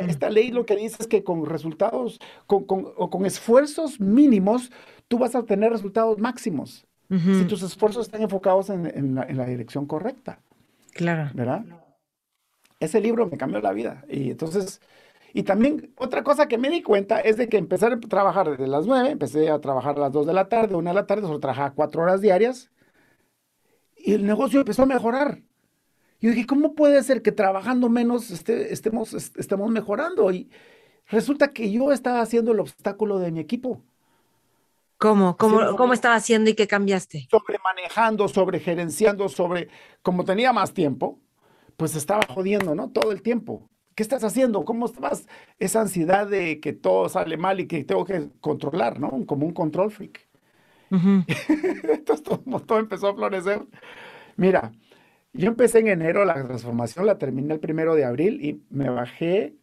Esta 0.09 0.31
ley 0.31 0.51
lo 0.51 0.65
que 0.65 0.77
dice 0.77 0.97
es 1.01 1.07
que 1.09 1.25
con 1.25 1.45
resultados, 1.47 2.21
con, 2.47 2.65
o 2.69 3.11
con 3.11 3.27
esfuerzos 3.27 4.01
mínimos, 4.01 4.71
tú 5.09 5.19
vas 5.19 5.35
a 5.35 5.45
tener 5.45 5.73
resultados 5.73 6.19
máximos. 6.19 6.87
Si 7.11 7.45
tus 7.45 7.63
esfuerzos 7.63 8.07
están 8.07 8.23
enfocados 8.23 8.71
en, 8.71 9.15
la, 9.15 9.23
en, 9.23 9.37
la, 9.37 9.47
dirección 9.47 9.87
correcta. 9.87 10.41
Claro. 10.95 11.31
¿Verdad? 11.33 11.65
Ese 12.81 13.01
libro 13.01 13.27
me 13.27 13.37
cambió 13.37 13.61
la 13.61 13.73
vida. 13.73 14.05
Y 14.09 14.33
entonces, 14.33 14.81
y 15.37 15.43
también 15.43 15.93
otra 15.97 16.23
cosa 16.23 16.47
que 16.47 16.59
me 16.59 16.71
di 16.71 16.81
cuenta 16.81 17.19
es 17.19 17.37
de 17.37 17.49
que 17.49 17.59
empecé 17.59 17.87
a 17.87 17.99
trabajar 17.99 18.49
desde 18.49 18.69
las 18.69 18.87
9, 18.87 19.11
empecé 19.11 19.51
a 19.51 19.61
trabajar 19.61 19.97
a 19.97 20.03
las 20.03 20.13
2 20.13 20.29
de 20.29 20.33
la 20.33 20.49
tarde, 20.49 20.77
1 20.77 20.91
de 20.91 20.95
la 20.95 21.07
tarde, 21.07 21.23
solo 21.23 21.41
trabajaba 21.41 21.75
4 21.75 22.03
horas 22.03 22.21
diarias 22.21 22.71
y 23.97 24.15
el 24.15 24.25
negocio 24.25 24.61
empezó 24.61 24.85
a 24.85 24.87
mejorar. 24.87 25.43
Yo 26.21 26.31
dije, 26.31 26.47
¿cómo 26.47 26.77
puede 26.77 27.03
ser 27.03 27.21
que 27.21 27.33
trabajando 27.33 27.89
menos 27.89 28.31
este, 28.31 28.73
estemos, 28.73 29.13
estemos 29.13 29.69
mejorando? 29.73 30.31
Y 30.31 30.49
resulta 31.09 31.49
que 31.49 31.69
yo 31.73 31.91
estaba 31.91 32.21
haciendo 32.21 32.53
el 32.53 32.61
obstáculo 32.61 33.19
de 33.19 33.33
mi 33.33 33.41
equipo. 33.41 33.83
¿Cómo? 34.99 35.37
¿Cómo, 35.37 35.75
¿Cómo 35.77 35.95
estaba 35.95 36.15
haciendo 36.15 36.49
y 36.49 36.55
qué 36.55 36.69
cambiaste? 36.69 37.27
Sobre 37.29 37.59
manejando, 37.59 38.29
sobre 38.29 38.61
gerenciando, 38.61 39.29
sobre, 39.29 39.69
como 40.01 40.25
tenía 40.25 40.53
más 40.53 40.73
tiempo, 40.73 41.19
pues 41.77 41.97
estaba 41.97 42.23
jodiendo, 42.33 42.77
¿no? 42.77 42.91
Todo 42.91 43.11
el 43.11 43.21
tiempo. 43.21 43.69
¿Qué 43.95 44.03
estás 44.03 44.25
haciendo? 44.25 44.65
¿Cómo 44.65 44.87
estás? 44.87 45.27
Esa 45.59 45.83
ansiedad 45.83 46.27
de 46.27 46.61
que 46.61 46.73
todo 46.73 47.09
sale 47.09 47.37
mal 47.37 47.61
y 47.61 47.67
que 47.67 47.85
tengo 47.85 48.05
que 48.05 48.29
controlar, 48.41 48.99
¿no? 48.99 49.25
Como 49.27 49.47
un 49.47 49.53
control 49.53 49.91
freak. 49.91 50.29
Entonces 50.91 52.23
todo, 52.23 52.79
empezó 52.79 53.09
a 53.09 53.15
florecer. 53.15 53.63
Mira, 54.37 54.73
yo 55.33 55.49
empecé 55.49 55.81
en 55.81 55.89
enero 55.89 56.25
la 56.25 56.35
transformación, 56.35 57.07
la 57.07 57.19
terminé 57.19 57.55
el 57.55 57.61
primero 57.61 57.95
de 57.95 58.05
abril 58.05 58.45
y 58.45 58.63
me 58.71 58.89
bajé 58.91 59.55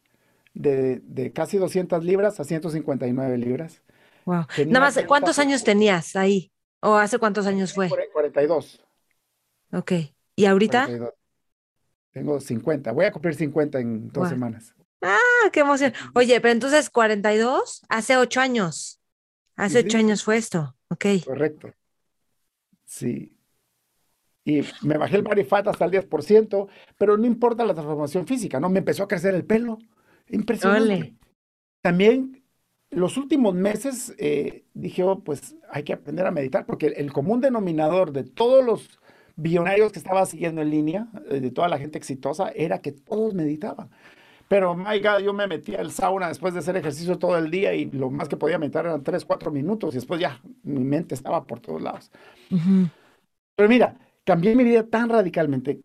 de, 0.54 1.32
casi 1.34 1.58
200 1.58 2.04
libras 2.04 2.40
a 2.40 2.44
159 2.44 3.38
libras. 3.38 3.82
Wow. 4.26 4.46
Nada 4.68 4.86
más, 4.86 5.00
¿cuántos 5.08 5.40
años 5.40 5.64
tenías 5.64 6.16
ahí? 6.16 6.52
¿O 6.82 6.96
hace 6.96 7.18
cuántos 7.20 7.46
años 7.48 7.74
fue? 7.74 7.90
42. 8.12 8.82
Ok. 9.74 9.92
¿Y 10.36 10.46
ahorita? 10.46 10.88
Tengo 12.12 12.40
50. 12.40 12.92
Voy 12.92 13.06
a 13.06 13.12
cumplir 13.12 13.36
50 13.36 13.80
en 13.80 14.10
dos 14.12 14.30
semanas. 14.30 14.74
Ah, 15.02 15.50
qué 15.52 15.62
emoción. 15.62 15.94
Oye, 16.14 16.40
pero 16.42 16.52
entonces 16.52 16.90
42, 16.90 17.84
hace 17.90 18.18
ocho 18.18 18.42
años. 18.42 19.00
Hace 19.56 19.80
ocho 19.80 19.98
años 19.98 20.24
fue 20.24 20.38
esto. 20.38 20.76
Ok. 20.90 21.06
Correcto. 21.26 21.74
Sí. 22.86 23.38
Y 24.44 24.62
me 24.82 24.98
bajé 24.98 25.18
el 25.18 25.22
body 25.22 25.44
fat 25.44 25.68
hasta 25.68 25.86
el 25.86 25.92
10%, 25.92 26.68
pero 26.98 27.18
no 27.18 27.26
importa 27.26 27.64
la 27.64 27.74
transformación 27.74 28.26
física, 28.26 28.60
¿no? 28.60 28.70
Me 28.70 28.80
empezó 28.80 29.04
a 29.04 29.08
crecer 29.08 29.36
el 29.36 29.46
pelo. 29.46 29.78
Impresionante. 30.30 31.16
También 31.82 32.44
los 32.90 33.18
últimos 33.18 33.56
meses 33.56 34.14
eh, 34.18 34.66
dije, 34.74 35.04
oh, 35.04 35.20
pues 35.24 35.56
hay 35.70 35.84
que 35.84 35.94
aprender 35.94 36.26
a 36.26 36.32
meditar, 36.32 36.66
porque 36.66 36.88
el 36.88 37.14
común 37.14 37.40
denominador 37.40 38.12
de 38.12 38.24
todos 38.24 38.64
los 38.64 39.00
billonarios 39.42 39.92
que 39.92 40.00
estaba 40.00 40.26
siguiendo 40.26 40.62
en 40.62 40.70
línea, 40.70 41.08
eh, 41.30 41.40
de 41.40 41.52
toda 41.52 41.68
la 41.68 41.78
gente 41.78 41.98
exitosa, 41.98 42.52
era 42.56 42.82
que 42.82 42.92
todos 42.92 43.34
meditaban. 43.34 43.90
Pero, 44.48 44.76
my 44.76 45.00
God, 45.00 45.20
yo 45.24 45.34
me 45.34 45.48
metía 45.48 45.80
al 45.80 45.92
sauna 45.92 46.28
después 46.28 46.54
de 46.54 46.60
hacer 46.60 46.76
ejercicio 46.78 47.18
todo 47.18 47.38
el 47.38 47.50
día 47.52 47.74
y 47.74 47.86
lo 47.92 48.10
más 48.12 48.28
que 48.30 48.38
podía 48.38 48.60
meditar 48.60 48.86
eran 48.86 49.04
3, 49.04 49.26
4 49.26 49.52
minutos 49.52 49.94
y 49.94 49.98
después 49.98 50.20
ya 50.20 50.42
mi 50.64 50.84
mente 50.84 51.16
estaba 51.16 51.46
por 51.46 51.60
todos 51.62 51.82
lados. 51.82 52.12
Pero 53.56 53.70
mira, 53.70 53.98
cambié 54.26 54.56
mi 54.56 54.64
vida 54.64 54.84
tan 54.88 55.10
radicalmente 55.10 55.82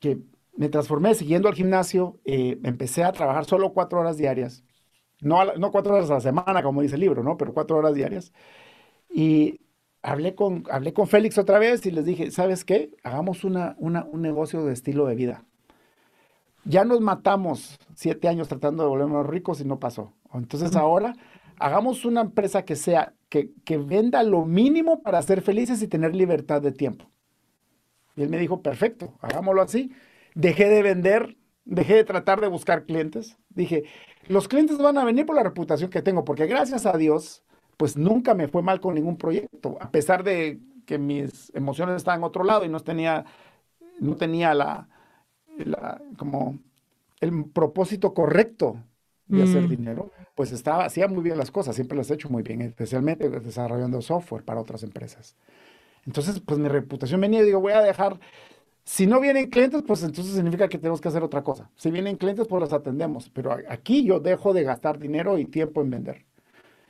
que 0.00 0.18
me 0.56 0.68
transformé 0.68 1.14
siguiendo 1.14 1.48
al 1.48 1.54
gimnasio, 1.54 2.20
eh, 2.24 2.58
empecé 2.64 3.04
a 3.04 3.12
trabajar 3.12 3.44
solo 3.46 3.72
4 3.72 4.00
horas 4.00 4.16
diarias, 4.18 4.64
no, 5.20 5.44
no 5.56 5.70
4 5.72 5.94
horas 5.94 6.10
a 6.10 6.14
la 6.14 6.20
semana 6.20 6.62
como 6.62 6.82
dice 6.82 6.96
el 6.96 7.00
libro, 7.02 7.22
¿no? 7.22 7.36
Pero 7.36 7.54
4 7.54 7.76
horas 7.78 7.94
diarias. 7.94 8.32
Y 9.10 9.60
hablé 10.02 10.34
con, 10.34 10.64
hablé 10.70 10.92
con 10.92 11.06
Félix 11.06 11.38
otra 11.38 11.58
vez 11.58 11.84
y 11.86 11.90
les 11.90 12.04
dije, 12.04 12.30
¿sabes 12.30 12.64
qué? 12.64 12.90
Hagamos 13.02 13.44
una, 13.44 13.76
un 13.78 14.22
negocio 14.22 14.64
de 14.64 14.72
estilo 14.72 15.06
de 15.06 15.14
vida. 15.14 15.44
Ya 16.64 16.84
nos 16.84 17.00
matamos 17.00 17.78
siete 17.94 18.28
años 18.28 18.48
tratando 18.48 18.82
de 18.82 18.88
volvernos 18.88 19.26
ricos 19.26 19.60
y 19.60 19.64
no 19.64 19.78
pasó. 19.78 20.12
Entonces 20.32 20.76
ahora 20.76 21.14
hagamos 21.58 22.04
una 22.04 22.22
empresa 22.22 22.64
que 22.64 22.76
sea, 22.76 23.14
que, 23.28 23.50
que 23.64 23.78
venda 23.78 24.22
lo 24.22 24.44
mínimo 24.44 25.02
para 25.02 25.22
ser 25.22 25.42
felices 25.42 25.82
y 25.82 25.88
tener 25.88 26.14
libertad 26.14 26.60
de 26.60 26.72
tiempo. 26.72 27.10
Y 28.16 28.22
él 28.22 28.28
me 28.28 28.38
dijo, 28.38 28.62
perfecto, 28.62 29.14
hagámoslo 29.20 29.62
así. 29.62 29.92
Dejé 30.34 30.68
de 30.68 30.82
vender, 30.82 31.36
dejé 31.64 31.94
de 31.94 32.04
tratar 32.04 32.40
de 32.40 32.48
buscar 32.48 32.84
clientes. 32.84 33.38
Dije, 33.48 33.84
los 34.26 34.48
clientes 34.48 34.78
van 34.78 34.98
a 34.98 35.04
venir 35.04 35.26
por 35.26 35.36
la 35.36 35.42
reputación 35.42 35.90
que 35.90 36.02
tengo, 36.02 36.24
porque 36.24 36.46
gracias 36.46 36.86
a 36.86 36.96
Dios, 36.96 37.42
pues 37.80 37.96
nunca 37.96 38.34
me 38.34 38.46
fue 38.46 38.60
mal 38.60 38.78
con 38.78 38.94
ningún 38.94 39.16
proyecto, 39.16 39.78
a 39.80 39.90
pesar 39.90 40.22
de 40.22 40.60
que 40.84 40.98
mis 40.98 41.50
emociones 41.54 41.96
estaban 41.96 42.20
en 42.20 42.24
otro 42.24 42.44
lado 42.44 42.62
y 42.66 42.68
no 42.68 42.80
tenía, 42.80 43.24
no 44.00 44.16
tenía 44.16 44.52
la, 44.52 44.86
como 46.18 46.58
el 47.20 47.46
propósito 47.46 48.12
correcto 48.12 48.76
de 49.28 49.44
hacer 49.44 49.62
mm. 49.62 49.68
dinero, 49.70 50.10
pues 50.34 50.52
estaba, 50.52 50.84
hacía 50.84 51.08
muy 51.08 51.22
bien 51.22 51.38
las 51.38 51.50
cosas, 51.50 51.74
siempre 51.74 51.96
las 51.96 52.10
he 52.10 52.14
hecho 52.16 52.28
muy 52.28 52.42
bien, 52.42 52.60
especialmente 52.60 53.30
desarrollando 53.30 54.02
software 54.02 54.44
para 54.44 54.60
otras 54.60 54.82
empresas. 54.82 55.34
Entonces, 56.04 56.38
pues 56.38 56.58
mi 56.58 56.68
reputación 56.68 57.18
venía 57.18 57.40
y 57.40 57.46
digo, 57.46 57.60
voy 57.60 57.72
a 57.72 57.80
dejar, 57.80 58.20
si 58.84 59.06
no 59.06 59.20
vienen 59.20 59.48
clientes, 59.48 59.82
pues 59.86 60.02
entonces 60.02 60.34
significa 60.34 60.68
que 60.68 60.76
tenemos 60.76 61.00
que 61.00 61.08
hacer 61.08 61.22
otra 61.22 61.42
cosa. 61.42 61.70
Si 61.76 61.90
vienen 61.90 62.18
clientes, 62.18 62.46
pues 62.46 62.60
los 62.60 62.74
atendemos, 62.74 63.30
pero 63.30 63.56
aquí 63.70 64.04
yo 64.04 64.20
dejo 64.20 64.52
de 64.52 64.64
gastar 64.64 64.98
dinero 64.98 65.38
y 65.38 65.46
tiempo 65.46 65.80
en 65.80 65.88
vender. 65.88 66.26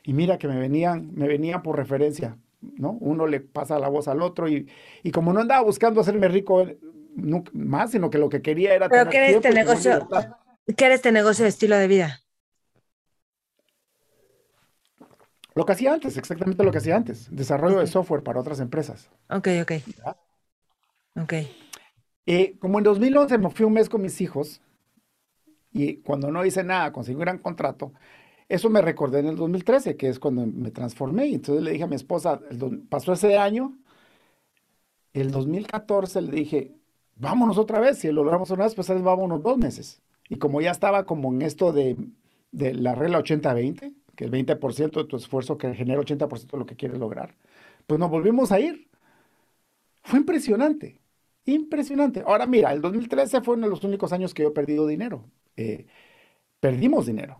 Y 0.02 0.12
mira 0.12 0.38
que 0.38 0.48
me 0.48 0.58
venían, 0.58 1.12
me 1.14 1.28
venían 1.28 1.62
por 1.62 1.76
referencia, 1.76 2.38
¿no? 2.60 2.92
Uno 3.00 3.26
le 3.26 3.40
pasa 3.40 3.78
la 3.78 3.88
voz 3.88 4.08
al 4.08 4.22
otro 4.22 4.48
y, 4.48 4.68
y 5.02 5.10
como 5.10 5.32
no 5.32 5.40
andaba 5.40 5.62
buscando 5.62 6.00
hacerme 6.00 6.28
rico 6.28 6.62
eh, 6.62 6.78
más, 7.52 7.90
sino 7.90 8.10
que 8.10 8.18
lo 8.18 8.28
que 8.28 8.42
quería 8.42 8.74
era... 8.74 8.88
¿Pero 8.88 9.10
qué 9.10 9.16
era 9.18 9.28
este 9.28 9.50
negocio? 9.50 10.08
¿Qué 10.76 10.84
era 10.84 10.94
este 10.94 11.12
negocio 11.12 11.44
de 11.44 11.48
estilo 11.48 11.76
de 11.76 11.88
vida? 11.88 12.20
Lo 15.54 15.66
que 15.66 15.72
hacía 15.72 15.92
antes, 15.92 16.16
exactamente 16.16 16.62
lo 16.64 16.70
que 16.70 16.78
hacía 16.78 16.96
antes. 16.96 17.28
Desarrollo 17.30 17.80
de 17.80 17.86
software 17.86 18.22
para 18.22 18.40
otras 18.40 18.60
empresas. 18.60 19.10
Ok, 19.28 19.48
ok. 19.62 19.72
Ok. 21.16 21.32
Eh, 22.26 22.56
como 22.58 22.78
en 22.78 22.84
2011 22.84 23.38
me 23.38 23.50
fui 23.50 23.66
un 23.66 23.72
mes 23.72 23.88
con 23.88 24.00
mis 24.02 24.20
hijos 24.20 24.62
y 25.72 25.96
cuando 25.96 26.30
no 26.30 26.44
hice 26.44 26.62
nada, 26.62 26.92
conseguí 26.92 27.16
un 27.16 27.22
gran 27.22 27.38
contrato, 27.38 27.92
eso 28.50 28.68
me 28.68 28.82
recordé 28.82 29.20
en 29.20 29.26
el 29.28 29.36
2013, 29.36 29.96
que 29.96 30.08
es 30.08 30.18
cuando 30.18 30.44
me 30.44 30.72
transformé. 30.72 31.28
Y 31.28 31.34
entonces 31.36 31.62
le 31.62 31.70
dije 31.70 31.84
a 31.84 31.86
mi 31.86 31.94
esposa, 31.94 32.40
pasó 32.88 33.12
ese 33.12 33.38
año, 33.38 33.78
el 35.12 35.30
2014 35.30 36.20
le 36.22 36.32
dije, 36.32 36.74
vámonos 37.14 37.58
otra 37.58 37.78
vez, 37.78 37.98
si 37.98 38.08
lo 38.08 38.24
logramos 38.24 38.50
una 38.50 38.64
vez, 38.64 38.74
pues 38.74 38.88
vámonos 38.88 39.40
dos 39.42 39.56
meses. 39.56 40.02
Y 40.28 40.36
como 40.36 40.60
ya 40.60 40.72
estaba 40.72 41.06
como 41.06 41.32
en 41.32 41.42
esto 41.42 41.72
de, 41.72 41.96
de 42.50 42.74
la 42.74 42.96
regla 42.96 43.20
80-20, 43.20 43.94
que 44.16 44.24
el 44.24 44.32
20% 44.32 44.90
de 44.90 45.04
tu 45.04 45.16
esfuerzo 45.16 45.56
que 45.56 45.72
genera 45.74 46.00
80% 46.00 46.50
de 46.50 46.58
lo 46.58 46.66
que 46.66 46.76
quieres 46.76 46.98
lograr, 46.98 47.36
pues 47.86 48.00
nos 48.00 48.10
volvimos 48.10 48.50
a 48.50 48.58
ir. 48.58 48.88
Fue 50.02 50.18
impresionante, 50.18 51.00
impresionante. 51.44 52.22
Ahora 52.26 52.46
mira, 52.46 52.72
el 52.72 52.80
2013 52.80 53.42
fue 53.42 53.54
uno 53.54 53.66
de 53.66 53.70
los 53.70 53.84
únicos 53.84 54.12
años 54.12 54.34
que 54.34 54.42
yo 54.42 54.48
he 54.48 54.52
perdido 54.52 54.86
dinero. 54.88 55.24
Eh, 55.56 55.86
perdimos 56.60 57.06
dinero. 57.06 57.38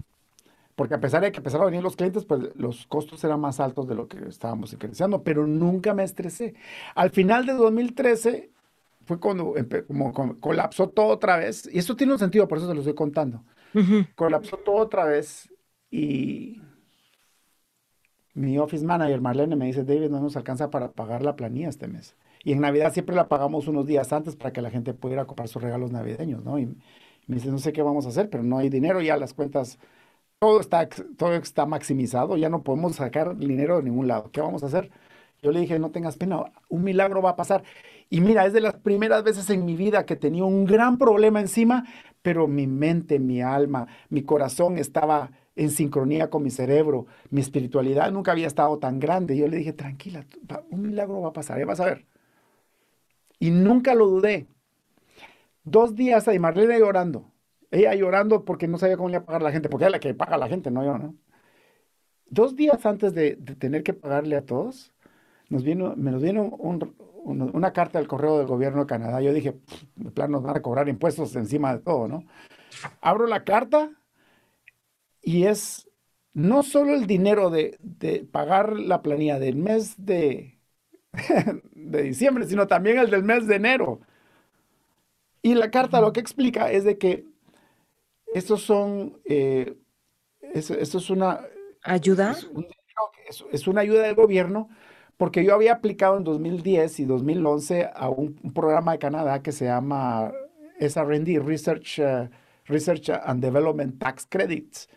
Porque 0.80 0.94
a 0.94 1.00
pesar 1.00 1.20
de 1.20 1.30
que 1.30 1.40
empezaron 1.40 1.64
a 1.64 1.70
venir 1.70 1.82
los 1.82 1.94
clientes, 1.94 2.24
pues 2.24 2.40
los 2.56 2.86
costos 2.86 3.22
eran 3.22 3.38
más 3.38 3.60
altos 3.60 3.86
de 3.86 3.94
lo 3.94 4.08
que 4.08 4.16
estábamos 4.26 4.74
creciendo, 4.78 5.22
pero 5.22 5.46
nunca 5.46 5.92
me 5.92 6.02
estresé. 6.02 6.54
Al 6.94 7.10
final 7.10 7.44
de 7.44 7.52
2013 7.52 8.50
fue 9.04 9.20
cuando 9.20 9.54
como, 9.86 10.40
colapsó 10.40 10.88
todo 10.88 11.08
otra 11.08 11.36
vez, 11.36 11.68
y 11.70 11.78
esto 11.78 11.96
tiene 11.96 12.14
un 12.14 12.18
sentido, 12.18 12.48
por 12.48 12.56
eso 12.56 12.66
se 12.66 12.72
lo 12.72 12.80
estoy 12.80 12.94
contando. 12.94 13.44
Colapsó 14.14 14.56
todo 14.56 14.76
otra 14.76 15.04
vez 15.04 15.52
y 15.90 16.62
mi 18.32 18.56
office 18.56 18.82
manager 18.82 19.20
Marlene 19.20 19.56
me 19.56 19.66
dice, 19.66 19.84
David, 19.84 20.08
no 20.08 20.18
nos 20.18 20.34
alcanza 20.38 20.70
para 20.70 20.92
pagar 20.92 21.20
la 21.20 21.36
planilla 21.36 21.68
este 21.68 21.88
mes. 21.88 22.16
Y 22.42 22.52
en 22.52 22.60
Navidad 22.62 22.94
siempre 22.94 23.14
la 23.14 23.28
pagamos 23.28 23.68
unos 23.68 23.84
días 23.84 24.14
antes 24.14 24.34
para 24.34 24.54
que 24.54 24.62
la 24.62 24.70
gente 24.70 24.94
pudiera 24.94 25.26
comprar 25.26 25.48
sus 25.48 25.60
regalos 25.60 25.92
navideños, 25.92 26.42
¿no? 26.42 26.58
Y 26.58 26.74
me 27.26 27.34
dice, 27.34 27.50
no 27.50 27.58
sé 27.58 27.74
qué 27.74 27.82
vamos 27.82 28.06
a 28.06 28.08
hacer, 28.08 28.30
pero 28.30 28.42
no 28.42 28.56
hay 28.56 28.70
dinero, 28.70 29.02
ya 29.02 29.18
las 29.18 29.34
cuentas, 29.34 29.78
todo 30.40 30.60
está, 30.60 30.88
todo 30.88 31.34
está 31.34 31.66
maximizado, 31.66 32.36
ya 32.38 32.48
no 32.48 32.62
podemos 32.62 32.96
sacar 32.96 33.36
dinero 33.36 33.76
de 33.76 33.82
ningún 33.84 34.08
lado. 34.08 34.30
¿Qué 34.32 34.40
vamos 34.40 34.62
a 34.62 34.66
hacer? 34.66 34.90
Yo 35.42 35.52
le 35.52 35.60
dije, 35.60 35.78
no 35.78 35.90
tengas 35.90 36.16
pena, 36.16 36.44
un 36.68 36.82
milagro 36.82 37.20
va 37.22 37.30
a 37.30 37.36
pasar. 37.36 37.62
Y 38.08 38.20
mira, 38.22 38.46
es 38.46 38.52
de 38.54 38.60
las 38.62 38.74
primeras 38.74 39.22
veces 39.22 39.50
en 39.50 39.66
mi 39.66 39.76
vida 39.76 40.06
que 40.06 40.16
tenía 40.16 40.44
un 40.44 40.64
gran 40.64 40.96
problema 40.98 41.40
encima, 41.40 41.84
pero 42.22 42.48
mi 42.48 42.66
mente, 42.66 43.18
mi 43.18 43.42
alma, 43.42 43.86
mi 44.08 44.22
corazón 44.22 44.78
estaba 44.78 45.30
en 45.56 45.70
sincronía 45.70 46.30
con 46.30 46.42
mi 46.42 46.50
cerebro, 46.50 47.06
mi 47.30 47.42
espiritualidad 47.42 48.10
nunca 48.10 48.32
había 48.32 48.46
estado 48.46 48.78
tan 48.78 48.98
grande. 48.98 49.36
Yo 49.36 49.46
le 49.46 49.58
dije, 49.58 49.74
tranquila, 49.74 50.24
un 50.70 50.82
milagro 50.82 51.20
va 51.20 51.28
a 51.30 51.32
pasar, 51.34 51.58
ya 51.58 51.66
vas 51.66 51.80
a 51.80 51.84
ver. 51.84 52.06
Y 53.40 53.50
nunca 53.50 53.94
lo 53.94 54.06
dudé. 54.06 54.46
Dos 55.64 55.94
días 55.94 56.28
ahí, 56.28 56.38
Marlene 56.38 56.78
llorando. 56.78 57.30
Ella 57.70 57.94
llorando 57.94 58.44
porque 58.44 58.66
no 58.66 58.78
sabía 58.78 58.96
cómo 58.96 59.08
le 59.08 59.16
iba 59.16 59.22
a 59.22 59.26
pagar 59.26 59.42
a 59.42 59.44
la 59.44 59.52
gente, 59.52 59.68
porque 59.68 59.86
es 59.86 59.90
la 59.90 60.00
que 60.00 60.14
paga 60.14 60.34
a 60.34 60.38
la 60.38 60.48
gente, 60.48 60.70
no 60.70 60.84
yo, 60.84 60.98
¿no? 60.98 61.14
Dos 62.26 62.56
días 62.56 62.84
antes 62.86 63.14
de, 63.14 63.36
tener 63.36 63.82
que 63.82 63.92
pagarle 63.92 64.36
a 64.36 64.44
todos, 64.46 64.92
nos 65.48 65.64
vino, 65.64 65.94
me 65.96 66.12
nos 66.12 66.22
vino 66.22 66.44
una 66.44 67.72
carta 67.72 67.98
del 67.98 68.08
correo 68.08 68.38
del 68.38 68.46
gobierno 68.46 68.80
de 68.80 68.86
Canadá. 68.86 69.20
Yo 69.20 69.32
dije, 69.32 69.58
de 69.96 70.10
plan 70.10 70.30
nos 70.30 70.42
van 70.42 70.56
a 70.56 70.62
cobrar 70.62 70.88
impuestos 70.88 71.34
encima 71.36 71.74
de 71.74 71.82
todo, 71.82 72.08
¿no? 72.08 72.24
Abro 73.00 73.26
la 73.26 73.44
carta 73.44 73.90
y 75.22 75.44
es 75.44 75.88
no 76.32 76.62
solo 76.62 76.94
el 76.94 77.06
dinero 77.06 77.50
de, 77.50 77.78
pagar 78.30 78.78
la 78.78 79.02
planilla 79.02 79.38
del 79.38 79.56
mes 79.56 79.94
de, 79.98 80.60
de 81.72 82.02
diciembre, 82.02 82.46
sino 82.46 82.66
también 82.66 82.98
el 82.98 83.10
del 83.10 83.24
mes 83.24 83.46
de 83.46 83.56
enero. 83.56 84.00
Y 85.42 85.54
la 85.54 85.70
carta 85.70 86.00
lo 86.00 86.12
que 86.12 86.20
explica 86.20 86.70
es 86.70 86.84
de 86.84 86.98
que 86.98 87.29
estos 88.34 88.62
son, 88.62 89.18
eh, 89.24 89.76
esto, 90.54 90.74
es 90.74 91.10
una... 91.10 91.40
¿Ayuda? 91.82 92.36
Es, 93.52 93.66
una 93.66 93.80
ayuda 93.80 94.02
del 94.02 94.14
gobierno 94.14 94.68
porque 95.16 95.44
yo 95.44 95.54
había 95.54 95.74
aplicado 95.74 96.16
en 96.16 96.24
2010 96.24 97.00
y 97.00 97.04
2011 97.04 97.90
a 97.94 98.08
un, 98.08 98.34
programa 98.54 98.92
de 98.92 98.98
Canadá 98.98 99.42
que 99.42 99.52
se 99.52 99.66
llama 99.66 100.32
SRD, 100.80 101.38
Research, 101.38 102.00
uh, 102.00 102.28
Research 102.64 103.10
and 103.10 103.42
Development 103.42 103.98
Tax 103.98 104.26
Credits. 104.28 104.88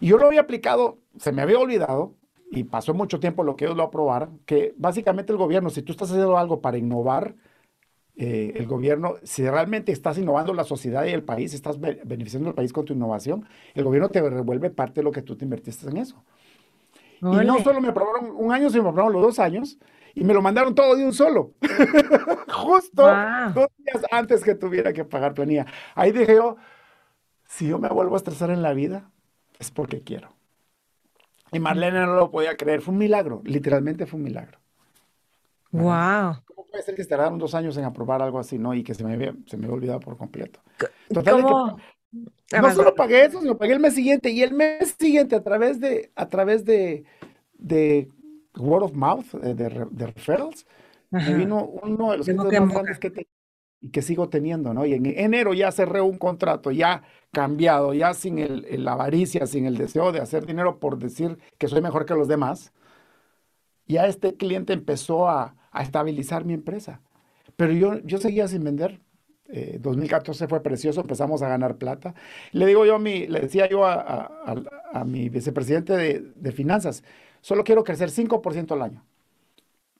Y 0.00 0.08
yo 0.08 0.18
lo 0.18 0.26
había 0.26 0.40
aplicado, 0.40 0.98
se 1.16 1.32
me 1.32 1.42
había 1.42 1.58
olvidado, 1.58 2.16
y 2.50 2.64
pasó 2.64 2.92
mucho 2.92 3.20
tiempo 3.20 3.44
lo 3.44 3.56
que 3.56 3.64
ellos 3.64 3.76
lo 3.76 3.84
aprobaron, 3.84 4.40
que 4.46 4.74
básicamente 4.76 5.32
el 5.32 5.38
gobierno, 5.38 5.70
si 5.70 5.82
tú 5.82 5.92
estás 5.92 6.10
haciendo 6.10 6.36
algo 6.36 6.60
para 6.60 6.76
innovar, 6.76 7.34
eh, 8.14 8.52
el 8.56 8.66
gobierno, 8.66 9.14
si 9.22 9.48
realmente 9.48 9.90
estás 9.90 10.18
innovando 10.18 10.52
la 10.52 10.64
sociedad 10.64 11.04
y 11.04 11.10
el 11.10 11.22
país, 11.22 11.54
estás 11.54 11.80
beneficiando 11.80 12.50
al 12.50 12.54
país 12.54 12.72
con 12.72 12.84
tu 12.84 12.92
innovación, 12.92 13.46
el 13.74 13.84
gobierno 13.84 14.08
te 14.10 14.20
revuelve 14.20 14.70
parte 14.70 15.00
de 15.00 15.04
lo 15.04 15.12
que 15.12 15.22
tú 15.22 15.36
te 15.36 15.44
invertiste 15.44 15.88
en 15.88 15.96
eso. 15.96 16.22
Y 17.20 17.46
no 17.46 17.60
solo 17.60 17.80
me 17.80 17.88
aprobaron 17.88 18.32
un 18.36 18.52
año, 18.52 18.68
sino 18.68 18.82
me 18.82 18.90
aprobaron 18.90 19.12
los 19.12 19.22
dos 19.22 19.38
años 19.38 19.78
y 20.14 20.24
me 20.24 20.34
lo 20.34 20.42
mandaron 20.42 20.74
todo 20.74 20.96
de 20.96 21.04
un 21.04 21.12
solo. 21.12 21.52
Justo 22.48 23.06
dos 23.54 23.68
días 23.78 24.04
antes 24.10 24.42
que 24.42 24.54
tuviera 24.54 24.92
que 24.92 25.04
pagar 25.04 25.32
planilla. 25.32 25.66
Ahí 25.94 26.12
dije 26.12 26.34
yo, 26.34 26.56
si 27.46 27.68
yo 27.68 27.78
me 27.78 27.88
vuelvo 27.88 28.14
a 28.14 28.18
estresar 28.18 28.50
en 28.50 28.62
la 28.62 28.74
vida, 28.74 29.10
es 29.58 29.70
porque 29.70 30.02
quiero. 30.02 30.34
Y 31.52 31.60
Marlene 31.60 32.00
no 32.00 32.14
lo 32.14 32.30
podía 32.30 32.56
creer, 32.56 32.80
fue 32.80 32.92
un 32.92 32.98
milagro, 32.98 33.42
literalmente 33.44 34.06
fue 34.06 34.18
un 34.18 34.24
milagro. 34.24 34.58
Wow. 35.70 36.36
¿Cómo 36.72 36.80
puede 36.80 36.84
ser 36.84 36.94
que 36.94 37.02
se 37.02 37.08
tardaron 37.10 37.38
dos 37.38 37.54
años 37.54 37.76
en 37.76 37.84
aprobar 37.84 38.22
algo 38.22 38.38
así, 38.38 38.58
no? 38.58 38.72
Y 38.72 38.82
que 38.82 38.94
se 38.94 39.04
me 39.04 39.12
había, 39.12 39.34
se 39.46 39.58
me 39.58 39.68
olvidado 39.68 40.00
por 40.00 40.16
completo. 40.16 40.60
Total, 41.12 41.36
que, 41.36 42.60
no 42.60 42.74
solo 42.74 42.94
pagué 42.94 43.26
eso, 43.26 43.42
sino 43.42 43.58
pagué 43.58 43.74
el 43.74 43.80
mes 43.80 43.94
siguiente. 43.94 44.30
Y 44.30 44.42
el 44.42 44.54
mes 44.54 44.96
siguiente, 44.98 45.36
a 45.36 45.42
través 45.42 45.80
de, 45.80 46.10
a 46.16 46.28
través 46.28 46.64
de, 46.64 47.04
de 47.58 48.08
word 48.56 48.84
of 48.84 48.92
mouth, 48.94 49.26
eh, 49.42 49.52
de, 49.54 49.86
de 49.90 50.06
referrals, 50.06 50.66
me 51.10 51.34
vino 51.34 51.62
uno 51.62 52.12
de 52.12 52.18
los 52.18 52.26
clientes 52.26 52.60
más 52.60 52.72
grandes 52.72 52.98
que, 52.98 53.10
te, 53.10 53.28
y 53.82 53.90
que 53.90 54.00
sigo 54.00 54.30
teniendo, 54.30 54.72
¿no? 54.72 54.86
Y 54.86 54.94
en 54.94 55.04
enero 55.04 55.52
ya 55.52 55.70
cerré 55.72 56.00
un 56.00 56.16
contrato, 56.16 56.70
ya 56.70 57.02
cambiado, 57.32 57.92
ya 57.92 58.14
sin 58.14 58.38
el, 58.38 58.82
la 58.82 58.92
avaricia, 58.92 59.46
sin 59.46 59.66
el 59.66 59.76
deseo 59.76 60.10
de 60.10 60.20
hacer 60.20 60.46
dinero 60.46 60.78
por 60.78 60.96
decir 60.98 61.38
que 61.58 61.68
soy 61.68 61.82
mejor 61.82 62.06
que 62.06 62.14
los 62.14 62.28
demás. 62.28 62.72
Ya 63.86 64.06
este 64.06 64.36
cliente 64.36 64.72
empezó 64.72 65.28
a, 65.28 65.54
estabilizar 65.80 66.44
mi 66.44 66.52
empresa. 66.52 67.00
Pero 67.56 67.72
yo, 67.72 67.98
yo 68.00 68.18
seguía 68.18 68.48
sin 68.48 68.64
vender. 68.64 69.00
2014 69.80 70.44
eh, 70.44 70.48
fue 70.48 70.62
precioso, 70.62 71.02
empezamos 71.02 71.42
a 71.42 71.48
ganar 71.48 71.76
plata. 71.76 72.14
Le 72.52 72.66
digo 72.66 72.86
yo 72.86 72.96
a 72.96 72.98
mi, 72.98 73.26
le 73.26 73.40
decía 73.40 73.68
yo 73.68 73.84
a, 73.84 75.04
mi 75.06 75.28
vicepresidente 75.28 75.94
de, 75.94 76.52
finanzas, 76.52 77.04
solo 77.40 77.64
quiero 77.64 77.84
crecer 77.84 78.10
5% 78.10 78.72
al 78.72 78.82
año. 78.82 79.04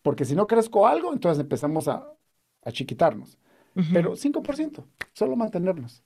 Porque 0.02 0.24
si 0.24 0.34
no 0.34 0.46
crezco 0.46 0.86
algo, 0.86 1.12
entonces 1.12 1.40
empezamos 1.40 1.88
a, 1.88 2.08
a 2.64 2.72
chiquitarnos. 2.72 3.38
Pero 3.92 4.16
5%, 4.16 4.84
solo 5.14 5.36
mantenernos. 5.36 6.02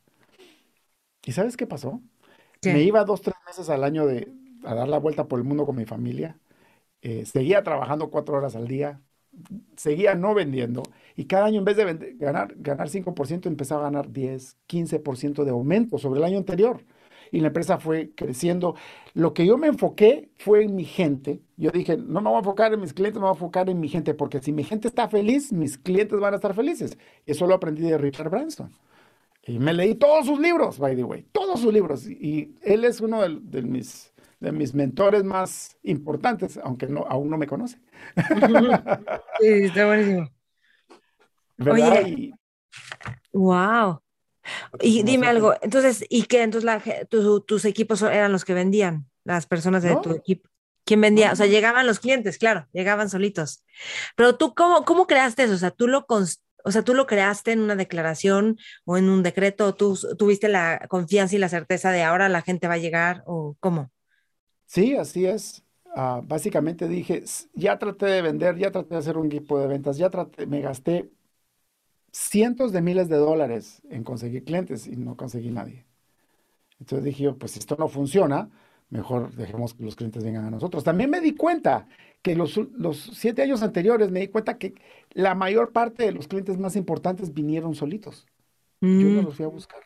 ¿Y 1.24 1.32
sabes 1.32 1.56
qué 1.56 1.66
pasó? 1.66 2.00
Me 2.64 2.82
iba 2.82 3.04
dos, 3.04 3.22
tres 3.22 3.36
meses 3.46 3.68
al 3.68 3.84
año 3.84 4.06
de, 4.06 4.32
a 4.64 4.74
dar 4.74 4.88
la 4.88 4.98
vuelta 4.98 5.26
por 5.28 5.38
el 5.38 5.44
mundo 5.44 5.66
con 5.66 5.76
mi 5.76 5.84
familia. 5.84 6.38
Eh, 7.02 7.26
seguía 7.26 7.62
trabajando 7.62 8.10
cuatro 8.10 8.36
horas 8.36 8.56
al 8.56 8.68
día. 8.68 9.00
Seguía 9.76 10.14
no 10.14 10.34
vendiendo. 10.34 10.82
Y 11.16 11.24
cada 11.24 11.46
año, 11.46 11.58
en 11.58 11.64
vez 11.64 11.76
de 11.76 12.16
ganar, 12.18 12.54
ganar 12.56 12.88
5%, 12.88 13.46
empezaba 13.46 13.82
a 13.82 13.90
ganar 13.90 14.10
10, 14.12 14.58
15% 14.68 15.44
de 15.44 15.50
aumento 15.50 15.98
sobre 15.98 16.18
el 16.18 16.24
año 16.24 16.38
anterior. 16.38 16.84
Y 17.32 17.40
la 17.40 17.48
empresa 17.48 17.78
fue 17.78 18.10
creciendo. 18.14 18.76
Lo 19.14 19.34
que 19.34 19.46
yo 19.46 19.58
me 19.58 19.66
enfoqué 19.66 20.30
fue 20.36 20.64
en 20.64 20.76
mi 20.76 20.84
gente. 20.84 21.40
Yo 21.56 21.70
dije, 21.70 21.96
no 21.96 22.20
me 22.20 22.28
voy 22.28 22.36
a 22.36 22.38
enfocar 22.38 22.72
en 22.72 22.80
mis 22.80 22.92
clientes, 22.92 23.16
me 23.16 23.26
voy 23.26 23.30
a 23.30 23.34
enfocar 23.34 23.68
en 23.68 23.80
mi 23.80 23.88
gente, 23.88 24.14
porque 24.14 24.40
si 24.40 24.52
mi 24.52 24.64
gente 24.64 24.88
está 24.88 25.08
feliz, 25.08 25.52
mis 25.52 25.78
clientes 25.78 26.18
van 26.20 26.34
a 26.34 26.36
estar 26.36 26.54
felices. 26.54 26.98
Eso 27.24 27.46
lo 27.46 27.54
aprendí 27.54 27.82
de 27.82 27.98
Richard 27.98 28.30
Branson. 28.30 28.70
Y 29.46 29.58
me 29.58 29.72
leí 29.72 29.94
todos 29.94 30.26
sus 30.26 30.40
libros, 30.40 30.78
by 30.78 30.96
the 30.96 31.04
way, 31.04 31.24
todos 31.32 31.60
sus 31.60 31.72
libros. 31.72 32.06
Y 32.08 32.56
él 32.62 32.84
es 32.84 33.00
uno 33.00 33.22
de, 33.22 33.62
mis, 33.62 34.12
de 34.40 34.52
mis 34.52 34.74
mentores 34.74 35.24
más 35.24 35.76
importantes, 35.82 36.58
aunque 36.62 36.86
no, 36.86 37.06
aún 37.08 37.30
no 37.30 37.38
me 37.38 37.46
conoce. 37.46 37.78
Sí, 39.40 39.48
está 39.48 39.86
buenísimo. 39.86 40.30
Oye, 41.70 42.32
wow. 43.32 44.00
Y 44.80 45.02
dime 45.02 45.26
algo, 45.26 45.54
entonces, 45.60 46.04
¿y 46.08 46.24
qué? 46.24 46.42
Entonces 46.42 46.70
tus 47.46 47.64
equipos 47.64 48.02
eran 48.02 48.32
los 48.32 48.44
que 48.44 48.54
vendían, 48.54 49.08
las 49.24 49.46
personas 49.46 49.82
de 49.82 49.96
tu 49.96 50.12
equipo. 50.12 50.48
¿Quién 50.84 51.00
vendía? 51.00 51.32
O 51.32 51.36
sea, 51.36 51.46
llegaban 51.46 51.86
los 51.86 51.98
clientes, 51.98 52.38
claro, 52.38 52.68
llegaban 52.72 53.10
solitos. 53.10 53.64
Pero 54.14 54.36
tú, 54.36 54.54
¿cómo, 54.54 54.84
cómo 54.84 55.06
creaste 55.06 55.42
eso? 55.42 55.54
O 55.54 55.58
sea, 55.58 55.72
tú 55.72 55.88
lo, 55.88 56.06
o 56.08 56.70
sea, 56.70 56.82
tú 56.82 56.94
lo 56.94 57.06
creaste 57.06 57.52
en 57.52 57.60
una 57.60 57.74
declaración 57.74 58.56
o 58.84 58.96
en 58.96 59.08
un 59.08 59.24
decreto, 59.24 59.74
tú 59.74 59.98
tuviste 60.16 60.48
la 60.48 60.86
confianza 60.88 61.34
y 61.34 61.38
la 61.38 61.48
certeza 61.48 61.90
de 61.90 62.04
ahora 62.04 62.28
la 62.28 62.42
gente 62.42 62.68
va 62.68 62.74
a 62.74 62.78
llegar 62.78 63.24
o 63.26 63.56
cómo? 63.58 63.90
Sí, 64.66 64.96
así 64.96 65.26
es. 65.26 65.64
ah, 65.94 66.20
básicamente 66.24 66.88
dije, 66.88 67.24
ya 67.54 67.78
traté 67.78 68.06
de 68.06 68.22
vender, 68.22 68.56
ya 68.58 68.70
traté 68.70 68.90
de 68.90 68.98
hacer 68.98 69.16
un 69.16 69.26
equipo 69.26 69.58
de 69.58 69.66
ventas, 69.66 69.96
ya 69.96 70.10
traté, 70.10 70.46
me 70.46 70.60
gasté 70.60 71.10
cientos 72.12 72.72
de 72.72 72.82
miles 72.82 73.08
de 73.08 73.16
dólares 73.16 73.82
en 73.90 74.04
conseguir 74.04 74.44
clientes 74.44 74.86
y 74.86 74.96
no 74.96 75.16
conseguí 75.16 75.50
nadie. 75.50 75.86
Entonces 76.80 77.04
dije 77.04 77.32
pues 77.32 77.52
si 77.52 77.58
esto 77.60 77.76
no 77.78 77.88
funciona, 77.88 78.50
mejor 78.90 79.32
dejemos 79.34 79.74
que 79.74 79.84
los 79.84 79.96
clientes 79.96 80.24
vengan 80.24 80.44
a 80.44 80.50
nosotros. 80.50 80.84
También 80.84 81.10
me 81.10 81.20
di 81.20 81.34
cuenta 81.34 81.88
que 82.22 82.34
los, 82.34 82.56
los 82.56 82.98
siete 83.14 83.42
años 83.42 83.62
anteriores 83.62 84.10
me 84.10 84.20
di 84.20 84.28
cuenta 84.28 84.58
que 84.58 84.74
la 85.12 85.34
mayor 85.34 85.72
parte 85.72 86.04
de 86.04 86.12
los 86.12 86.28
clientes 86.28 86.58
más 86.58 86.76
importantes 86.76 87.32
vinieron 87.32 87.74
solitos. 87.74 88.26
Yo 88.80 88.88
no 88.88 89.22
mm. 89.22 89.24
los 89.24 89.36
fui 89.36 89.44
a 89.44 89.48
buscar. 89.48 89.80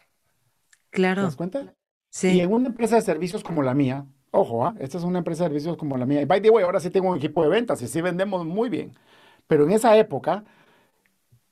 Claro. 0.90 1.22
¿Te 1.22 1.26
das 1.26 1.36
cuenta? 1.36 1.74
Sí. 2.10 2.28
Y 2.28 2.40
en 2.40 2.52
una 2.52 2.68
empresa 2.68 2.96
de 2.96 3.02
servicios 3.02 3.44
como 3.44 3.62
la 3.62 3.74
mía, 3.74 4.06
ojo, 4.30 4.64
¿ah? 4.64 4.74
esta 4.78 4.98
es 4.98 5.04
una 5.04 5.18
empresa 5.18 5.44
de 5.44 5.50
servicios 5.50 5.76
como 5.76 5.96
la 5.96 6.06
mía. 6.06 6.22
Y 6.22 6.24
by 6.24 6.40
the 6.40 6.50
way, 6.50 6.64
ahora 6.64 6.80
sí 6.80 6.90
tengo 6.90 7.10
un 7.10 7.16
equipo 7.16 7.42
de 7.42 7.48
ventas 7.48 7.82
y 7.82 7.88
sí 7.88 8.00
vendemos 8.00 8.44
muy 8.44 8.68
bien. 8.68 8.92
Pero 9.46 9.64
en 9.64 9.72
esa 9.72 9.96
época, 9.96 10.44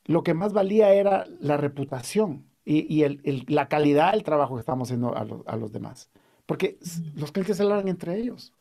lo 0.05 0.23
que 0.23 0.35
más 0.35 0.53
valía 0.53 0.93
era 0.93 1.27
la 1.41 1.57
reputación 1.57 2.45
y, 2.65 3.05
la 3.47 3.69
calidad 3.69 4.13
del 4.13 4.23
trabajo 4.23 4.55
que 4.55 4.61
estamos 4.61 4.89
haciendo 4.89 5.15
a, 5.17 5.57
los 5.57 5.73
demás. 5.73 6.11
Porque 6.47 6.79
los 7.15 7.33
clientes 7.33 7.57
se 7.57 7.63
hablan 7.63 7.89
entre 7.89 8.17
ellos. 8.17 8.53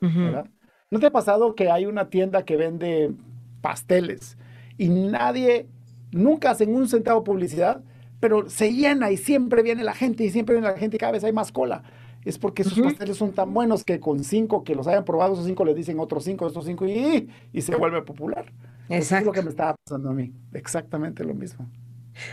¿verdad? 0.00 0.46
¿No 0.90 1.00
te 1.00 1.06
ha 1.06 1.10
pasado 1.10 1.54
que 1.54 1.70
hay 1.70 1.86
una 1.86 2.10
tienda 2.10 2.44
que 2.44 2.56
vende 2.56 3.12
pasteles 3.60 4.36
y 4.78 4.88
nadie, 4.88 5.66
nunca 6.12 6.50
hacen 6.50 6.74
un 6.74 6.88
centavo 6.88 7.24
publicidad, 7.24 7.82
pero 8.20 8.48
se 8.48 8.72
llena 8.72 9.10
y 9.10 9.16
siempre 9.16 9.62
viene 9.62 9.82
la 9.82 9.94
gente 9.94 10.22
y 10.24 10.30
siempre 10.30 10.54
viene 10.54 10.68
la 10.68 10.78
gente 10.78 10.96
y 10.96 10.98
cada 10.98 11.12
vez 11.12 11.24
hay 11.24 11.32
más 11.32 11.50
cola? 11.50 11.82
Es 12.26 12.38
porque 12.38 12.64
sus 12.64 12.80
pasteles 12.80 13.16
son 13.16 13.32
tan 13.32 13.54
buenos 13.54 13.84
que 13.84 14.00
con 14.00 14.24
cinco 14.24 14.64
que 14.64 14.74
los 14.74 14.88
hayan 14.88 15.04
probado, 15.04 15.34
esos 15.34 15.46
cinco 15.46 15.64
les 15.64 15.76
dicen 15.76 16.00
otros 16.00 16.24
cinco, 16.24 16.48
estos 16.48 16.64
cinco 16.64 16.84
y, 16.84 17.30
y 17.52 17.62
se 17.62 17.76
vuelve 17.76 18.02
popular. 18.02 18.52
Eso 18.88 19.16
es 19.16 19.24
lo 19.24 19.30
que 19.30 19.42
me 19.42 19.50
estaba 19.50 19.76
pasando 19.76 20.10
a 20.10 20.12
mí. 20.12 20.32
Exactamente 20.52 21.22
lo 21.22 21.34
mismo. 21.34 21.70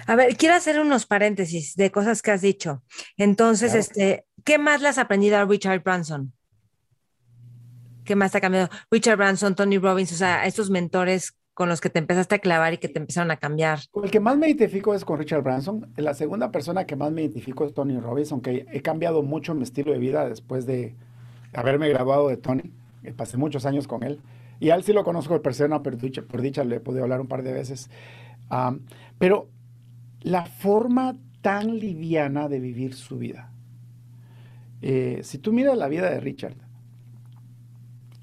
A 0.07 0.15
ver, 0.15 0.35
quiero 0.35 0.55
hacer 0.55 0.79
unos 0.79 1.05
paréntesis 1.05 1.75
de 1.75 1.91
cosas 1.91 2.23
que 2.23 2.31
has 2.31 2.41
dicho. 2.41 2.81
Entonces, 3.17 3.75
este, 3.75 4.25
¿qué 4.43 4.57
más 4.57 4.81
le 4.81 4.87
has 4.87 4.97
aprendido 4.97 5.37
a 5.37 5.45
Richard 5.45 5.83
Branson? 5.83 6.33
¿Qué 8.03 8.15
más 8.15 8.31
te 8.31 8.39
ha 8.39 8.41
cambiado? 8.41 8.69
Richard 8.89 9.17
Branson, 9.17 9.53
Tony 9.53 9.77
Robbins, 9.77 10.11
o 10.11 10.15
sea, 10.15 10.47
estos 10.47 10.71
mentores 10.71 11.35
con 11.53 11.69
los 11.69 11.81
que 11.81 11.89
te 11.89 11.99
empezaste 11.99 12.35
a 12.35 12.39
clavar 12.39 12.73
y 12.73 12.77
que 12.77 12.87
te 12.87 12.99
empezaron 12.99 13.29
a 13.31 13.37
cambiar. 13.37 13.79
El 14.01 14.09
que 14.09 14.19
más 14.19 14.37
me 14.37 14.47
identifico 14.47 14.93
es 14.93 15.05
con 15.05 15.19
Richard 15.19 15.43
Branson. 15.43 15.91
La 15.97 16.13
segunda 16.13 16.51
persona 16.51 16.85
que 16.85 16.95
más 16.95 17.11
me 17.11 17.21
identifico 17.21 17.65
es 17.65 17.73
Tony 17.73 17.99
Robbins, 17.99 18.31
aunque 18.31 18.65
he 18.71 18.81
cambiado 18.81 19.21
mucho 19.21 19.53
mi 19.53 19.63
estilo 19.63 19.91
de 19.91 19.99
vida 19.99 20.27
después 20.27 20.65
de 20.65 20.95
haberme 21.53 21.89
graduado 21.89 22.27
de 22.27 22.37
Tony. 22.37 22.71
Pasé 23.15 23.37
muchos 23.37 23.65
años 23.65 23.87
con 23.87 24.03
él. 24.03 24.19
Y 24.59 24.69
a 24.69 24.75
él 24.75 24.83
sí 24.83 24.93
lo 24.93 25.03
conozco 25.03 25.33
de 25.33 25.41
persona, 25.41 25.83
por 25.83 25.97
dicha, 25.97 26.21
por 26.23 26.41
dicha 26.41 26.63
le 26.63 26.77
he 26.77 26.79
podido 26.79 27.03
hablar 27.03 27.21
un 27.21 27.27
par 27.27 27.43
de 27.43 27.53
veces. 27.53 27.89
pero 29.19 29.49
la 30.21 30.45
forma 30.45 31.17
tan 31.41 31.77
liviana 31.77 32.47
de 32.47 32.59
vivir 32.59 32.95
su 32.95 33.17
vida. 33.17 33.51
Eh, 34.81 35.19
si 35.23 35.37
tú 35.37 35.53
miras 35.53 35.77
la 35.77 35.87
vida 35.87 36.09
de 36.09 36.19
Richard, 36.19 36.55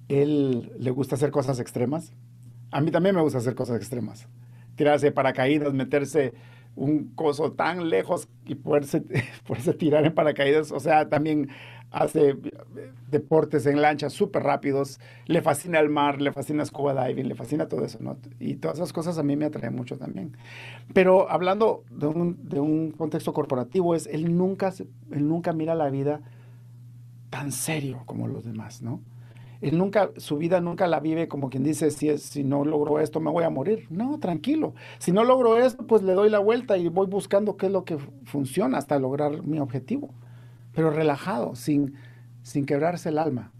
él 0.09 0.73
le 0.79 0.91
gusta 0.91 1.15
hacer 1.15 1.31
cosas 1.31 1.61
extremas. 1.61 2.13
A 2.71 2.81
mí 2.81 2.91
también 2.91 3.15
me 3.15 3.23
gusta 3.23 3.39
hacer 3.39 3.55
cosas 3.55 3.77
extremas. 3.77 4.29
Tirarse 4.77 5.13
paracaídas, 5.13 5.73
meterse 5.75 6.33
un 6.77 7.13
coso 7.15 7.53
tan 7.53 7.91
lejos 7.91 8.29
y 8.47 8.55
poderse, 8.55 9.03
poderse 9.47 9.75
tirar 9.75 10.07
en 10.07 10.15
paracaídas. 10.15 10.73
O 10.73 10.81
sea, 10.81 11.09
también 11.09 11.49
hace 11.91 12.37
deportes 13.11 13.67
en 13.67 13.83
lancha 13.83 14.11
súper 14.11 14.45
rápidos, 14.45 15.01
le 15.27 15.43
fascina 15.43 15.81
el 15.81 15.89
mar, 15.89 16.21
le 16.21 16.33
fascina 16.33 16.65
scuba 16.65 17.07
diving, 17.07 17.29
le 17.29 17.35
fascina 17.35 17.67
todo 17.67 17.85
eso, 17.85 17.99
¿no? 18.01 18.17
Y 18.39 18.57
todas 18.57 18.79
esas 18.79 18.93
cosas 18.93 19.19
a 19.19 19.23
mí 19.23 19.37
me 19.37 19.47
atraen 19.47 19.75
mucho 19.75 19.99
también. 19.99 20.37
Pero 20.95 21.29
hablando 21.31 21.85
de 21.91 22.07
un, 22.07 22.49
de 22.49 22.61
un 22.61 22.93
contexto 22.93 23.33
corporativo, 23.33 23.95
es 23.95 24.07
él 24.07 24.37
nunca, 24.37 24.73
él 25.11 25.29
nunca 25.29 25.53
mira 25.53 25.75
la 25.75 25.91
vida 25.91 26.21
tan 27.31 27.53
serio 27.53 28.03
como 28.07 28.29
los 28.29 28.45
demás, 28.45 28.83
¿no? 28.83 29.01
Él 29.61 29.77
nunca, 29.77 30.11
su 30.17 30.39
vida 30.39 30.61
nunca 30.61 30.87
la 30.87 31.01
vive 31.01 31.29
como 31.29 31.51
quien 31.51 31.63
dice, 31.63 31.91
si, 31.91 32.09
es, 32.09 32.23
si 32.23 32.45
no 32.45 32.65
logro 32.65 32.99
esto 32.99 33.21
me 33.21 33.31
voy 33.31 33.45
a 33.45 33.51
morir. 33.51 33.87
No, 33.91 34.19
tranquilo. 34.19 34.75
Si 34.99 35.13
no 35.13 35.25
logro 35.25 35.59
esto, 35.59 35.87
pues 35.87 36.03
le 36.03 36.15
doy 36.15 36.31
la 36.31 36.39
vuelta 36.39 36.79
y 36.79 36.89
voy 36.89 37.07
buscando 37.07 37.57
qué 37.57 37.67
es 37.67 37.73
lo 37.73 37.85
que 37.85 37.99
funciona 38.25 38.79
hasta 38.79 38.99
lograr 38.99 39.43
mi 39.43 39.59
objetivo 39.59 40.15
pero 40.73 40.91
relajado, 40.91 41.55
sin, 41.55 41.95
sin 42.43 42.67
quebrarse 42.67 43.09
el 43.09 43.19
alma. 43.19 43.53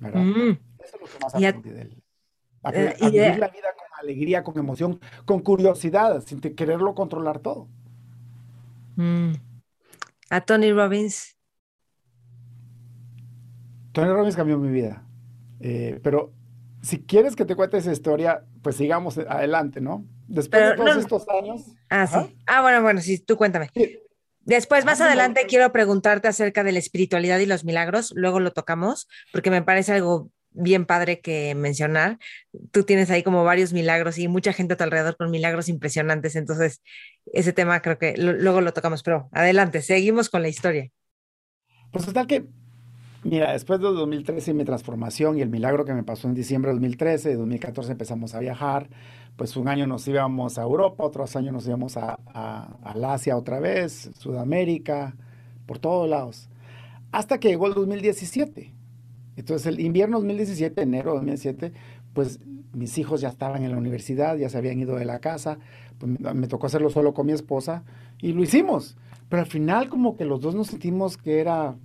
¿verdad? 0.00 0.22
Mm. 0.22 0.58
Eso 0.82 0.96
es 0.96 1.00
lo 1.00 1.06
que 1.06 1.18
más 1.22 1.34
aprendí 1.34 1.70
de 1.70 1.82
él. 1.82 2.02
A, 2.62 2.70
eh, 2.72 2.96
vivir 3.00 3.38
la 3.38 3.48
vida 3.48 3.68
con 3.76 3.86
alegría, 4.00 4.42
con 4.42 4.58
emoción, 4.58 5.00
con 5.26 5.40
curiosidad, 5.40 6.22
sin 6.24 6.40
quererlo 6.40 6.94
controlar 6.94 7.38
todo. 7.40 7.68
Mm. 8.96 9.32
A 10.30 10.40
Tony 10.40 10.72
Robbins. 10.72 11.36
Tony 13.92 14.08
Robbins 14.08 14.36
cambió 14.36 14.58
mi 14.58 14.70
vida. 14.70 15.04
Eh, 15.60 16.00
pero 16.02 16.32
si 16.82 17.00
quieres 17.00 17.34
que 17.36 17.44
te 17.44 17.56
cuente 17.56 17.78
esa 17.78 17.92
historia, 17.92 18.44
pues 18.62 18.76
sigamos 18.76 19.18
adelante, 19.18 19.80
¿no? 19.80 20.04
Después 20.28 20.70
de 20.70 20.76
todos 20.76 20.96
estos 20.96 21.28
años. 21.28 21.62
Ah, 21.88 22.06
sí. 22.06 22.36
Ah, 22.46 22.62
bueno, 22.62 22.82
bueno, 22.82 23.00
sí, 23.00 23.18
tú 23.18 23.36
cuéntame. 23.36 23.70
Después, 24.40 24.84
más 24.84 25.00
adelante, 25.00 25.46
quiero 25.48 25.72
preguntarte 25.72 26.28
acerca 26.28 26.62
de 26.62 26.72
la 26.72 26.78
espiritualidad 26.78 27.38
y 27.38 27.46
los 27.46 27.64
milagros. 27.64 28.12
Luego 28.14 28.40
lo 28.40 28.52
tocamos, 28.52 29.08
porque 29.32 29.50
me 29.50 29.62
parece 29.62 29.92
algo 29.92 30.30
bien 30.50 30.84
padre 30.84 31.20
que 31.20 31.54
mencionar. 31.54 32.18
Tú 32.70 32.84
tienes 32.84 33.10
ahí 33.10 33.22
como 33.22 33.44
varios 33.44 33.72
milagros 33.72 34.18
y 34.18 34.28
mucha 34.28 34.52
gente 34.52 34.74
a 34.74 34.76
tu 34.76 34.84
alrededor 34.84 35.16
con 35.16 35.30
milagros 35.30 35.68
impresionantes. 35.68 36.36
Entonces, 36.36 36.82
ese 37.32 37.52
tema 37.54 37.80
creo 37.80 37.98
que 37.98 38.14
luego 38.16 38.60
lo 38.60 38.72
tocamos. 38.72 39.02
Pero 39.02 39.28
adelante, 39.32 39.80
seguimos 39.80 40.28
con 40.28 40.42
la 40.42 40.48
historia. 40.48 40.90
Pues 41.90 42.04
total 42.04 42.26
que, 42.26 42.44
mira, 43.24 43.52
después 43.52 43.80
de 43.80 43.86
2013 43.86 44.54
mi 44.54 44.64
transformación 44.64 45.38
y 45.38 45.42
el 45.42 45.50
milagro 45.50 45.84
que 45.84 45.94
me 45.94 46.02
pasó 46.02 46.28
en 46.28 46.34
diciembre 46.34 46.70
de 46.70 46.74
2013, 46.74 47.30
de 47.30 47.36
2014 47.36 47.92
empezamos 47.92 48.34
a 48.34 48.40
viajar 48.40 48.88
pues 49.36 49.56
un 49.56 49.68
año 49.68 49.86
nos 49.86 50.06
íbamos 50.06 50.58
a 50.58 50.62
Europa, 50.62 51.04
otros 51.04 51.34
años 51.36 51.52
nos 51.52 51.66
íbamos 51.66 51.96
a, 51.96 52.18
Asia 52.82 53.36
otra 53.36 53.60
vez, 53.60 54.10
Sudamérica, 54.18 55.16
por 55.66 55.78
todos 55.78 56.08
lados. 56.08 56.48
Hasta 57.12 57.38
que 57.38 57.48
llegó 57.48 57.66
el 57.66 57.74
2017. 57.74 58.72
Entonces 59.36 59.66
el 59.66 59.80
invierno 59.80 60.18
2017, 60.18 60.82
enero 60.82 61.14
2017, 61.14 61.72
pues 62.12 62.40
mis 62.72 62.96
hijos 62.98 63.20
ya 63.20 63.28
estaban 63.28 63.64
en 63.64 63.72
la 63.72 63.76
universidad, 63.76 64.36
ya 64.36 64.48
se 64.48 64.58
habían 64.58 64.78
ido 64.78 64.96
de 64.96 65.04
la 65.04 65.18
casa, 65.18 65.58
pues 65.98 66.12
me, 66.20 66.46
tocó 66.46 66.66
hacerlo 66.66 66.90
solo 66.90 67.14
con 67.14 67.26
mi 67.26 67.32
esposa 67.32 67.82
y 68.20 68.32
lo 68.32 68.42
hicimos. 68.42 68.96
Pero 69.28 69.42
al 69.42 69.48
final 69.48 69.88
como 69.88 70.16
que 70.16 70.24
los 70.24 70.40
dos 70.40 70.54
nos 70.54 70.68
sentimos 70.68 71.16
que 71.16 71.40
era 71.40 71.76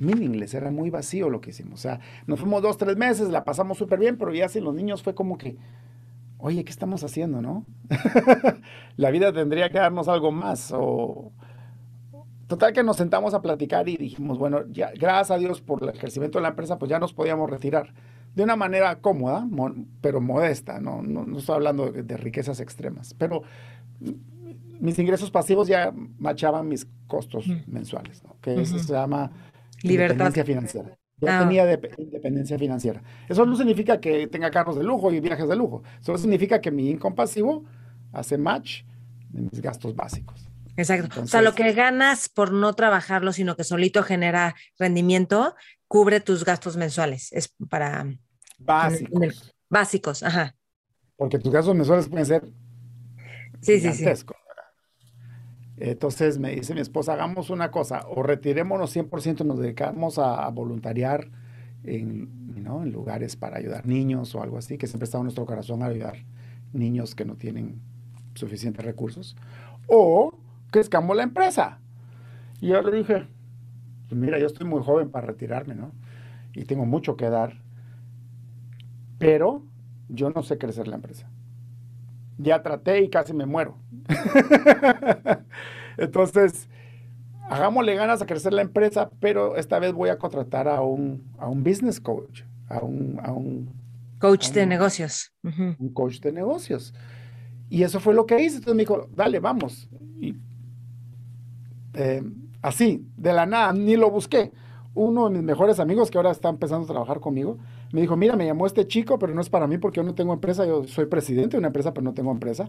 meaningless, 0.00 0.54
era 0.54 0.70
muy 0.72 0.90
vacío 0.90 1.30
lo 1.30 1.40
que 1.40 1.50
hicimos. 1.50 1.74
O 1.74 1.82
sea, 1.82 2.00
nos 2.26 2.40
fuimos 2.40 2.62
dos, 2.62 2.76
tres 2.76 2.96
meses, 2.96 3.28
la 3.28 3.44
pasamos 3.44 3.78
súper 3.78 4.00
bien, 4.00 4.18
pero 4.18 4.34
ya 4.34 4.48
sin 4.48 4.64
los 4.64 4.74
niños 4.74 5.02
fue 5.02 5.14
como 5.14 5.38
que 5.38 5.56
oye, 6.42 6.64
¿qué 6.64 6.70
estamos 6.70 7.04
haciendo, 7.04 7.42
no? 7.42 7.64
la 8.96 9.10
vida 9.10 9.32
tendría 9.32 9.70
que 9.70 9.78
darnos 9.78 10.08
algo 10.08 10.32
más. 10.32 10.72
O... 10.74 11.32
Total 12.46 12.72
que 12.72 12.82
nos 12.82 12.96
sentamos 12.96 13.34
a 13.34 13.42
platicar 13.42 13.88
y 13.88 13.96
dijimos, 13.96 14.38
bueno, 14.38 14.66
ya, 14.70 14.90
gracias 14.92 15.30
a 15.30 15.38
Dios 15.38 15.60
por 15.60 15.82
el 15.84 15.98
crecimiento 15.98 16.38
de 16.38 16.42
la 16.42 16.48
empresa, 16.48 16.78
pues 16.78 16.90
ya 16.90 16.98
nos 16.98 17.12
podíamos 17.12 17.48
retirar 17.48 17.92
de 18.34 18.42
una 18.42 18.56
manera 18.56 19.00
cómoda, 19.00 19.46
pero 20.00 20.20
modesta, 20.20 20.80
no, 20.80 21.02
no, 21.02 21.36
estoy 21.36 21.56
hablando 21.56 21.90
de, 21.90 22.16
riquezas 22.16 22.60
extremas, 22.60 23.12
pero 23.14 23.42
mis 24.78 24.98
ingresos 25.00 25.32
pasivos 25.32 25.66
ya 25.66 25.92
machaban 26.18 26.68
mis 26.68 26.86
costos 27.08 27.46
mensuales, 27.66 28.22
¿no? 28.22 28.36
que 28.40 28.60
eso 28.60 28.78
se 28.78 28.92
llama 28.92 29.32
libertad 29.82 30.32
financiera. 30.44 30.98
Ya 31.20 31.38
ah. 31.38 31.42
tenía 31.42 31.78
independencia 31.98 32.58
financiera. 32.58 33.02
Eso 33.28 33.44
no 33.44 33.54
significa 33.56 34.00
que 34.00 34.26
tenga 34.26 34.50
carros 34.50 34.76
de 34.76 34.84
lujo 34.84 35.12
y 35.12 35.20
viajes 35.20 35.48
de 35.48 35.56
lujo. 35.56 35.82
Eso 36.00 36.16
significa 36.16 36.60
que 36.60 36.70
mi 36.70 36.90
income 36.90 37.14
pasivo 37.14 37.64
hace 38.12 38.38
match 38.38 38.82
de 39.28 39.42
mis 39.42 39.60
gastos 39.60 39.94
básicos. 39.94 40.48
Exacto. 40.76 41.22
o 41.22 41.26
sea, 41.26 41.42
lo 41.42 41.54
que 41.54 41.72
ganas 41.72 42.28
por 42.30 42.52
no 42.52 42.72
trabajarlo, 42.72 43.32
sino 43.32 43.54
que 43.54 43.64
solito 43.64 44.02
genera 44.02 44.54
rendimiento, 44.78 45.54
cubre 45.86 46.20
tus 46.20 46.44
gastos 46.44 46.76
mensuales. 46.76 47.30
Es 47.32 47.54
para... 47.68 48.06
Básicos. 48.58 49.54
Básicos, 49.68 50.22
ajá. 50.22 50.56
Porque 51.16 51.38
tus 51.38 51.52
gastos 51.52 51.74
mensuales 51.74 52.08
pueden 52.08 52.26
ser... 52.26 52.44
Sí, 53.60 53.78
sí, 53.78 53.92
sí. 53.92 54.04
Entonces 55.80 56.38
me 56.38 56.54
dice 56.54 56.74
mi 56.74 56.80
esposa, 56.80 57.14
hagamos 57.14 57.50
una 57.50 57.70
cosa, 57.70 58.06
o 58.08 58.22
retirémonos 58.22 58.94
100%, 58.94 59.44
nos 59.44 59.58
dedicamos 59.58 60.18
a, 60.18 60.48
voluntariar 60.50 61.28
en, 61.84 62.38
lugares 62.92 63.34
para 63.34 63.56
ayudar 63.56 63.84
niños 63.86 64.32
o 64.36 64.42
algo 64.42 64.56
así, 64.56 64.78
que 64.78 64.86
siempre 64.86 65.06
está 65.06 65.18
en 65.18 65.24
nuestro 65.24 65.44
corazón 65.44 65.82
ayudar 65.82 66.18
niños 66.72 67.16
que 67.16 67.24
no 67.24 67.34
tienen 67.34 67.80
suficientes 68.34 68.84
recursos, 68.84 69.36
o 69.88 70.34
crezcamos 70.70 71.16
la 71.16 71.24
empresa. 71.24 71.80
Y 72.60 72.68
yo 72.68 72.80
le 72.82 72.98
dije, 72.98 73.26
pues 74.08 74.20
mira, 74.20 74.38
yo 74.38 74.46
estoy 74.46 74.68
muy 74.68 74.82
joven 74.84 75.10
para 75.10 75.26
retirarme, 75.26 75.74
¿no? 75.74 75.90
y 76.54 76.64
tengo 76.64 76.84
mucho 76.84 77.16
que 77.16 77.30
dar, 77.30 77.60
pero 79.18 79.62
yo 80.08 80.30
no 80.30 80.42
sé 80.42 80.58
crecer 80.58 80.88
la 80.88 80.96
empresa. 80.96 81.28
Ya 82.42 82.62
traté 82.62 83.02
y 83.02 83.10
casi 83.10 83.32
me 83.32 83.46
muero. 83.46 83.78
Entonces, 85.98 86.68
hagámosle 87.50 87.94
ganas 87.94 88.22
a 88.22 88.26
crecer 88.26 88.52
la 88.52 88.62
empresa, 88.62 89.10
pero 89.20 89.56
esta 89.56 89.78
vez 89.78 89.92
voy 89.92 90.08
a 90.08 90.18
contratar 90.18 90.68
a 90.68 90.80
un, 90.80 91.30
a 91.38 91.48
un 91.48 91.62
business 91.62 92.00
coach, 92.00 92.42
a 92.68 92.78
un... 92.78 93.20
A 93.22 93.32
un 93.32 93.72
coach 94.18 94.50
de 94.50 94.66
negocios. 94.66 95.32
Un 95.42 95.92
coach 95.92 96.20
de 96.20 96.32
negocios. 96.32 96.94
Y 97.68 97.82
eso 97.82 98.00
fue 98.00 98.14
lo 98.14 98.26
que 98.26 98.40
hice. 98.40 98.56
Entonces 98.56 98.74
me 98.74 98.82
dijo, 98.82 99.08
dale, 99.14 99.40
vamos. 99.40 99.88
Y 100.20 100.36
eh, 101.94 102.22
así, 102.62 103.06
de 103.16 103.32
la 103.32 103.46
nada, 103.46 103.72
ni 103.72 103.96
lo 103.96 104.10
busqué. 104.10 104.52
Uno 104.94 105.28
de 105.28 105.36
mis 105.36 105.42
mejores 105.42 105.78
amigos 105.78 106.10
que 106.10 106.18
ahora 106.18 106.32
está 106.32 106.48
empezando 106.48 106.84
a 106.84 106.88
trabajar 106.88 107.20
conmigo, 107.20 107.58
me 107.92 108.00
dijo, 108.00 108.16
mira, 108.16 108.36
me 108.36 108.46
llamó 108.46 108.66
este 108.66 108.86
chico, 108.86 109.18
pero 109.18 109.34
no 109.34 109.40
es 109.40 109.50
para 109.50 109.66
mí 109.66 109.78
porque 109.78 109.96
yo 109.96 110.02
no 110.02 110.14
tengo 110.14 110.32
empresa, 110.32 110.66
yo 110.66 110.84
soy 110.84 111.06
presidente 111.06 111.52
de 111.52 111.58
una 111.58 111.68
empresa, 111.68 111.92
pero 111.92 112.04
no 112.04 112.14
tengo 112.14 112.30
empresa, 112.30 112.68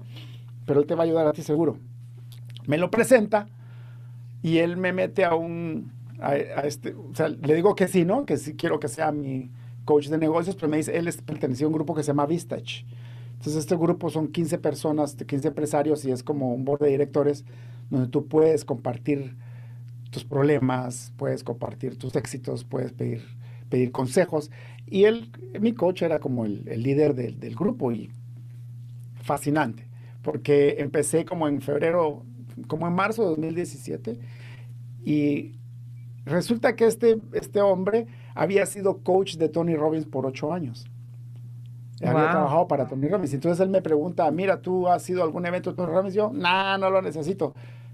pero 0.66 0.80
él 0.80 0.88
te 0.88 0.96
va 0.96 1.04
a 1.04 1.06
ayudar 1.06 1.28
a 1.28 1.34
ti 1.34 1.42
seguro. 1.42 1.78
Me 2.66 2.78
lo 2.78 2.90
presenta 2.90 3.48
y 4.42 4.58
él 4.58 4.78
me 4.78 4.94
mete 4.94 5.24
a 5.26 5.36
un, 5.36 5.92
a, 6.20 6.36
este, 6.36 6.94
o 6.94 7.14
sea, 7.14 7.30
le 7.30 7.56
digo 7.56 7.76
que 7.76 7.88
sí, 7.88 8.06
¿no? 8.06 8.26
Que 8.26 8.38
sí 8.38 8.56
quiero 8.56 8.80
que 8.80 8.88
sea 8.88 9.12
mi 9.12 9.50
coach 9.86 10.08
de 10.08 10.18
negocios, 10.18 10.56
pero 10.56 10.70
me 10.70 10.78
dice, 10.78 10.98
él 10.98 11.08
es, 11.08 11.22
pertenecía 11.22 11.66
a 11.66 11.70
un 11.70 11.74
grupo 11.74 11.94
que 11.94 12.04
se 12.04 12.08
llama 12.08 12.26
Vistach. 12.26 12.84
Entonces, 13.34 13.56
este 13.56 13.76
grupo 13.76 14.10
son 14.10 14.28
15 14.28 14.60
personas, 14.60 15.16
15 15.16 15.48
empresarios 15.48 16.06
y 16.06 16.12
es 16.12 16.22
como 16.22 16.54
un 16.54 16.64
board 16.64 16.82
de 16.82 16.90
directores 16.90 17.44
donde 17.90 18.08
tú 18.08 18.28
puedes 18.28 18.66
compartir 18.66 19.36
tus 20.12 20.24
problemas, 20.24 21.12
puedes 21.18 21.44
compartir 21.44 21.98
tus 21.98 22.16
éxitos, 22.16 22.64
puedes 22.64 22.92
pedir, 22.92 23.24
pedir 23.70 23.92
consejos. 23.92 24.52
Y 24.92 25.06
él, 25.06 25.32
mi 25.60 25.74
coach 25.74 26.04
era 26.04 26.20
como 26.20 26.46
el, 26.46 26.64
líder 26.84 27.16
del, 27.16 27.40
del, 27.40 27.56
grupo 27.56 27.92
y 27.94 28.12
fascinante, 29.24 29.88
porque 30.22 30.76
empecé 30.80 31.26
como 31.26 31.48
en 31.48 31.62
febrero, 31.62 32.26
como 32.68 32.88
en 32.88 32.94
marzo 32.94 33.24
de 33.24 33.30
2017 33.30 34.20
y 35.06 35.56
resulta 36.26 36.76
que 36.76 36.86
este, 36.86 37.20
este 37.32 37.62
hombre 37.62 38.08
había 38.36 38.66
sido 38.66 38.98
coach 38.98 39.38
de 39.38 39.50
Tony 39.50 39.76
Robbins 39.76 40.06
por 40.06 40.26
ocho 40.26 40.54
años. 40.54 40.86
Había 42.02 42.32
trabajado 42.32 42.68
para 42.68 42.88
Tony 42.88 43.08
Robbins. 43.08 43.34
Entonces 43.34 43.60
él 43.60 43.70
me 43.70 43.82
pregunta, 43.82 44.30
mira, 44.32 44.60
¿tú 44.60 44.88
has 44.88 45.08
ido 45.10 45.22
a 45.22 45.26
algún 45.26 45.46
evento 45.46 45.70
de 45.70 45.78
Tony 45.78 45.94
Robbins? 45.94 46.16
Yo, 46.16 46.32
no, 46.34 46.78
no 46.78 46.90
lo 46.90 47.02
necesito. 47.02 47.54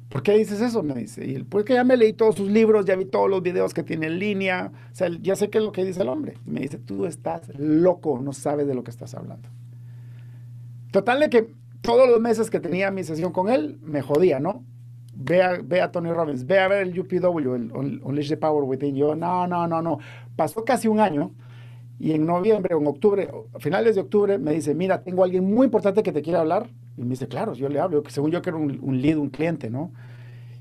¿Por 0.09 0.23
qué 0.23 0.37
dices 0.37 0.61
eso? 0.61 0.83
Me 0.83 0.93
dice. 0.93 1.25
Y 1.25 1.35
él, 1.35 1.45
porque 1.45 1.73
ya 1.73 1.83
me 1.83 1.97
leí 1.97 2.13
todos 2.13 2.35
sus 2.35 2.49
libros, 2.49 2.85
ya 2.85 2.95
vi 2.95 3.05
todos 3.05 3.29
los 3.29 3.41
videos 3.41 3.73
que 3.73 3.83
tiene 3.83 4.07
en 4.07 4.19
línea. 4.19 4.71
O 4.91 4.95
sea, 4.95 5.09
ya 5.21 5.35
sé 5.35 5.49
qué 5.49 5.57
es 5.57 5.63
lo 5.63 5.71
que 5.71 5.83
dice 5.83 6.01
el 6.01 6.09
hombre. 6.09 6.35
Me 6.45 6.61
dice, 6.61 6.77
tú 6.77 7.05
estás 7.05 7.49
loco, 7.57 8.19
no 8.21 8.33
sabes 8.33 8.67
de 8.67 8.75
lo 8.75 8.83
que 8.83 8.91
estás 8.91 9.13
hablando. 9.15 9.49
Total 10.91 11.19
de 11.19 11.29
que 11.29 11.53
todos 11.81 12.09
los 12.09 12.21
meses 12.21 12.49
que 12.49 12.59
tenía 12.59 12.89
mi 12.91 13.03
sesión 13.03 13.31
con 13.31 13.49
él, 13.49 13.79
me 13.83 14.01
jodía, 14.01 14.39
¿no? 14.39 14.63
Ve 15.13 15.41
a, 15.43 15.59
ve 15.61 15.81
a 15.81 15.91
Tony 15.91 16.11
Robbins, 16.11 16.45
ve 16.45 16.59
a 16.59 16.67
ver 16.67 16.87
el 16.87 16.97
UPW, 16.99 17.55
el 17.55 18.01
Unleash 18.03 18.29
the 18.29 18.37
Power 18.37 18.63
Within. 18.63 18.95
Yo, 18.95 19.15
no, 19.15 19.45
no, 19.47 19.67
no, 19.67 19.81
no. 19.81 19.99
Pasó 20.35 20.63
casi 20.63 20.87
un 20.87 20.99
año 20.99 21.31
y 21.99 22.13
en 22.13 22.25
noviembre 22.25 22.75
o 22.75 22.79
en 22.79 22.87
octubre, 22.87 23.29
a 23.53 23.59
finales 23.59 23.95
de 23.95 24.01
octubre, 24.01 24.37
me 24.37 24.53
dice, 24.53 24.75
mira, 24.75 25.01
tengo 25.03 25.23
alguien 25.23 25.43
muy 25.43 25.65
importante 25.65 26.03
que 26.03 26.11
te 26.11 26.21
quiere 26.21 26.39
hablar. 26.39 26.69
Y 26.97 27.03
me 27.03 27.09
dice, 27.11 27.27
claro, 27.27 27.53
yo 27.53 27.69
le 27.69 27.79
hablo, 27.79 28.03
que 28.03 28.11
según 28.11 28.31
yo 28.31 28.41
que 28.41 28.49
era 28.49 28.57
un, 28.57 28.79
un, 28.81 29.01
lead, 29.01 29.17
un 29.17 29.29
cliente, 29.29 29.69
¿no? 29.69 29.91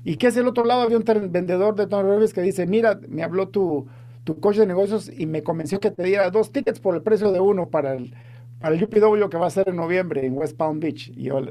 ¿Y 0.03 0.17
qué 0.17 0.27
es 0.27 0.37
el 0.37 0.47
otro 0.47 0.63
lado? 0.63 0.81
Había 0.81 0.97
un 0.97 1.03
vendedor 1.31 1.75
de 1.75 1.87
Tony 1.87 2.09
Robbins 2.09 2.33
que 2.33 2.41
dice, 2.41 2.65
mira, 2.65 2.99
me 3.09 3.23
habló 3.23 3.49
tu, 3.49 3.87
tu 4.23 4.39
coche 4.39 4.61
de 4.61 4.67
negocios 4.67 5.09
y 5.09 5.25
me 5.25 5.43
convenció 5.43 5.79
que 5.79 5.91
te 5.91 6.03
diera 6.03 6.29
dos 6.29 6.51
tickets 6.51 6.79
por 6.79 6.95
el 6.95 7.01
precio 7.01 7.31
de 7.31 7.39
uno 7.39 7.69
para 7.69 7.93
el, 7.93 8.13
para 8.59 8.75
el 8.75 8.83
UPW 8.83 9.29
que 9.29 9.37
va 9.37 9.47
a 9.47 9.49
ser 9.49 9.69
en 9.69 9.75
noviembre 9.75 10.25
en 10.25 10.37
West 10.37 10.55
Palm 10.57 10.79
Beach. 10.79 11.09
Y 11.15 11.23
yo 11.23 11.41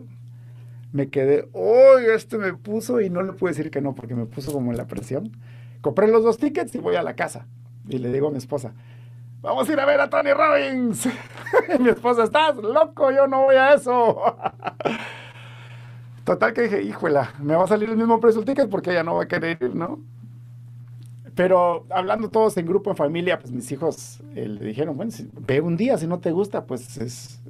me 0.93 1.09
quedé, 1.11 1.49
¡Uy! 1.53 2.05
este 2.15 2.39
me 2.39 2.55
puso 2.55 3.01
y 3.01 3.11
no 3.11 3.23
le 3.23 3.33
pude 3.33 3.51
decir 3.51 3.71
que 3.71 3.81
no 3.81 3.95
porque 3.95 4.15
me 4.15 4.27
puso 4.27 4.53
como 4.53 4.71
en 4.71 4.79
la 4.79 4.87
presión. 4.87 5.33
Compré 5.81 6.09
los 6.09 6.25
dos 6.25 6.39
tickets 6.39 6.75
y 6.75 6.79
voy 6.79 6.97
a 6.97 7.03
la 7.03 7.15
casa. 7.15 7.47
Y 7.89 7.99
le 7.99 8.13
digo 8.13 8.29
a 8.29 8.31
mi 8.31 8.39
esposa, 8.39 8.75
vamos 9.41 9.69
a 9.69 9.73
ir 9.73 9.81
a 9.81 9.87
ver 9.87 10.01
a 10.01 10.09
Tony 10.09 10.33
Robbins. 10.33 11.09
mi 11.81 11.89
esposa, 11.89 12.25
estás 12.25 12.57
loco, 12.57 13.11
yo 13.11 13.27
no 13.27 13.45
voy 13.45 13.57
a 13.57 13.75
eso. 13.75 14.21
Total 16.25 16.53
que 16.53 16.63
dije, 16.63 16.83
híjola, 16.83 17.35
me 17.41 17.55
va 17.55 17.65
a 17.65 17.69
salir 17.69 17.89
el 17.89 17.97
mismo 17.97 18.21
precio 18.21 18.41
el 18.41 18.47
ticket 18.47 18.69
porque 18.69 18.91
ella 18.91 19.05
no 19.05 19.15
va 19.15 19.25
a 19.25 19.29
querer 19.29 19.59
ir, 19.61 19.75
¿no? 19.75 20.01
Pero 21.37 21.87
hablando 21.91 22.31
todos 22.31 22.57
en 22.57 22.67
grupo, 22.67 22.91
en 22.91 22.97
familia, 22.97 23.39
pues 23.39 23.53
mis 23.53 23.71
hijos 23.71 24.21
eh, 24.35 24.49
le 24.49 24.65
dijeron, 24.65 24.97
bueno, 24.97 25.13
ve 25.47 25.61
un 25.61 25.77
día, 25.77 25.99
si 25.99 26.07
no 26.07 26.19
te 26.19 26.33
gusta, 26.33 26.65
pues 26.65 26.97
es, 26.97 27.41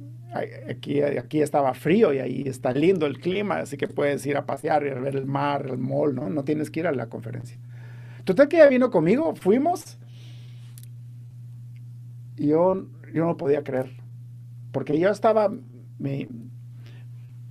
aquí, 0.69 1.01
aquí 1.01 1.41
estaba 1.41 1.73
frío 1.73 2.13
y 2.13 2.19
ahí 2.19 2.43
está 2.45 2.71
lindo 2.71 3.05
el 3.05 3.19
clima, 3.19 3.59
así 3.59 3.77
que 3.77 3.87
puedes 3.87 4.25
ir 4.25 4.37
a 4.37 4.45
pasear 4.45 4.85
y 4.85 4.89
a 4.89 4.95
ver 4.95 5.15
el 5.15 5.25
mar, 5.25 5.65
el 5.67 5.77
mall, 5.77 6.13
¿no? 6.13 6.29
No 6.29 6.43
tienes 6.43 6.69
que 6.69 6.81
ir 6.81 6.87
a 6.87 6.91
la 6.91 7.07
conferencia. 7.07 7.57
Total 8.25 8.49
que 8.49 8.57
ella 8.57 8.67
vino 8.67 8.91
conmigo, 8.91 9.33
fuimos 9.35 9.97
y 12.37 12.47
yo, 12.47 12.85
yo 13.13 13.25
no 13.25 13.37
podía 13.37 13.63
creer, 13.63 13.91
porque 14.71 14.99
yo 14.99 15.09
estaba, 15.09 15.51
mi, 15.99 16.27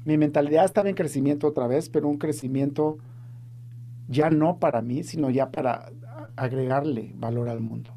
mi 0.04 0.18
mentalidad 0.18 0.64
estaba 0.64 0.88
en 0.88 0.94
crecimiento 0.94 1.46
otra 1.46 1.66
vez, 1.66 1.88
pero 1.88 2.09
un 2.09 2.18
crecimiento 2.18 2.98
ya 4.09 4.30
no 4.30 4.59
para 4.59 4.82
mí, 4.82 5.02
sino 5.02 5.30
ya 5.30 5.50
para 5.50 5.90
agregarle 6.36 7.12
valor 7.16 7.48
al 7.48 7.61
mundo. 7.61 7.90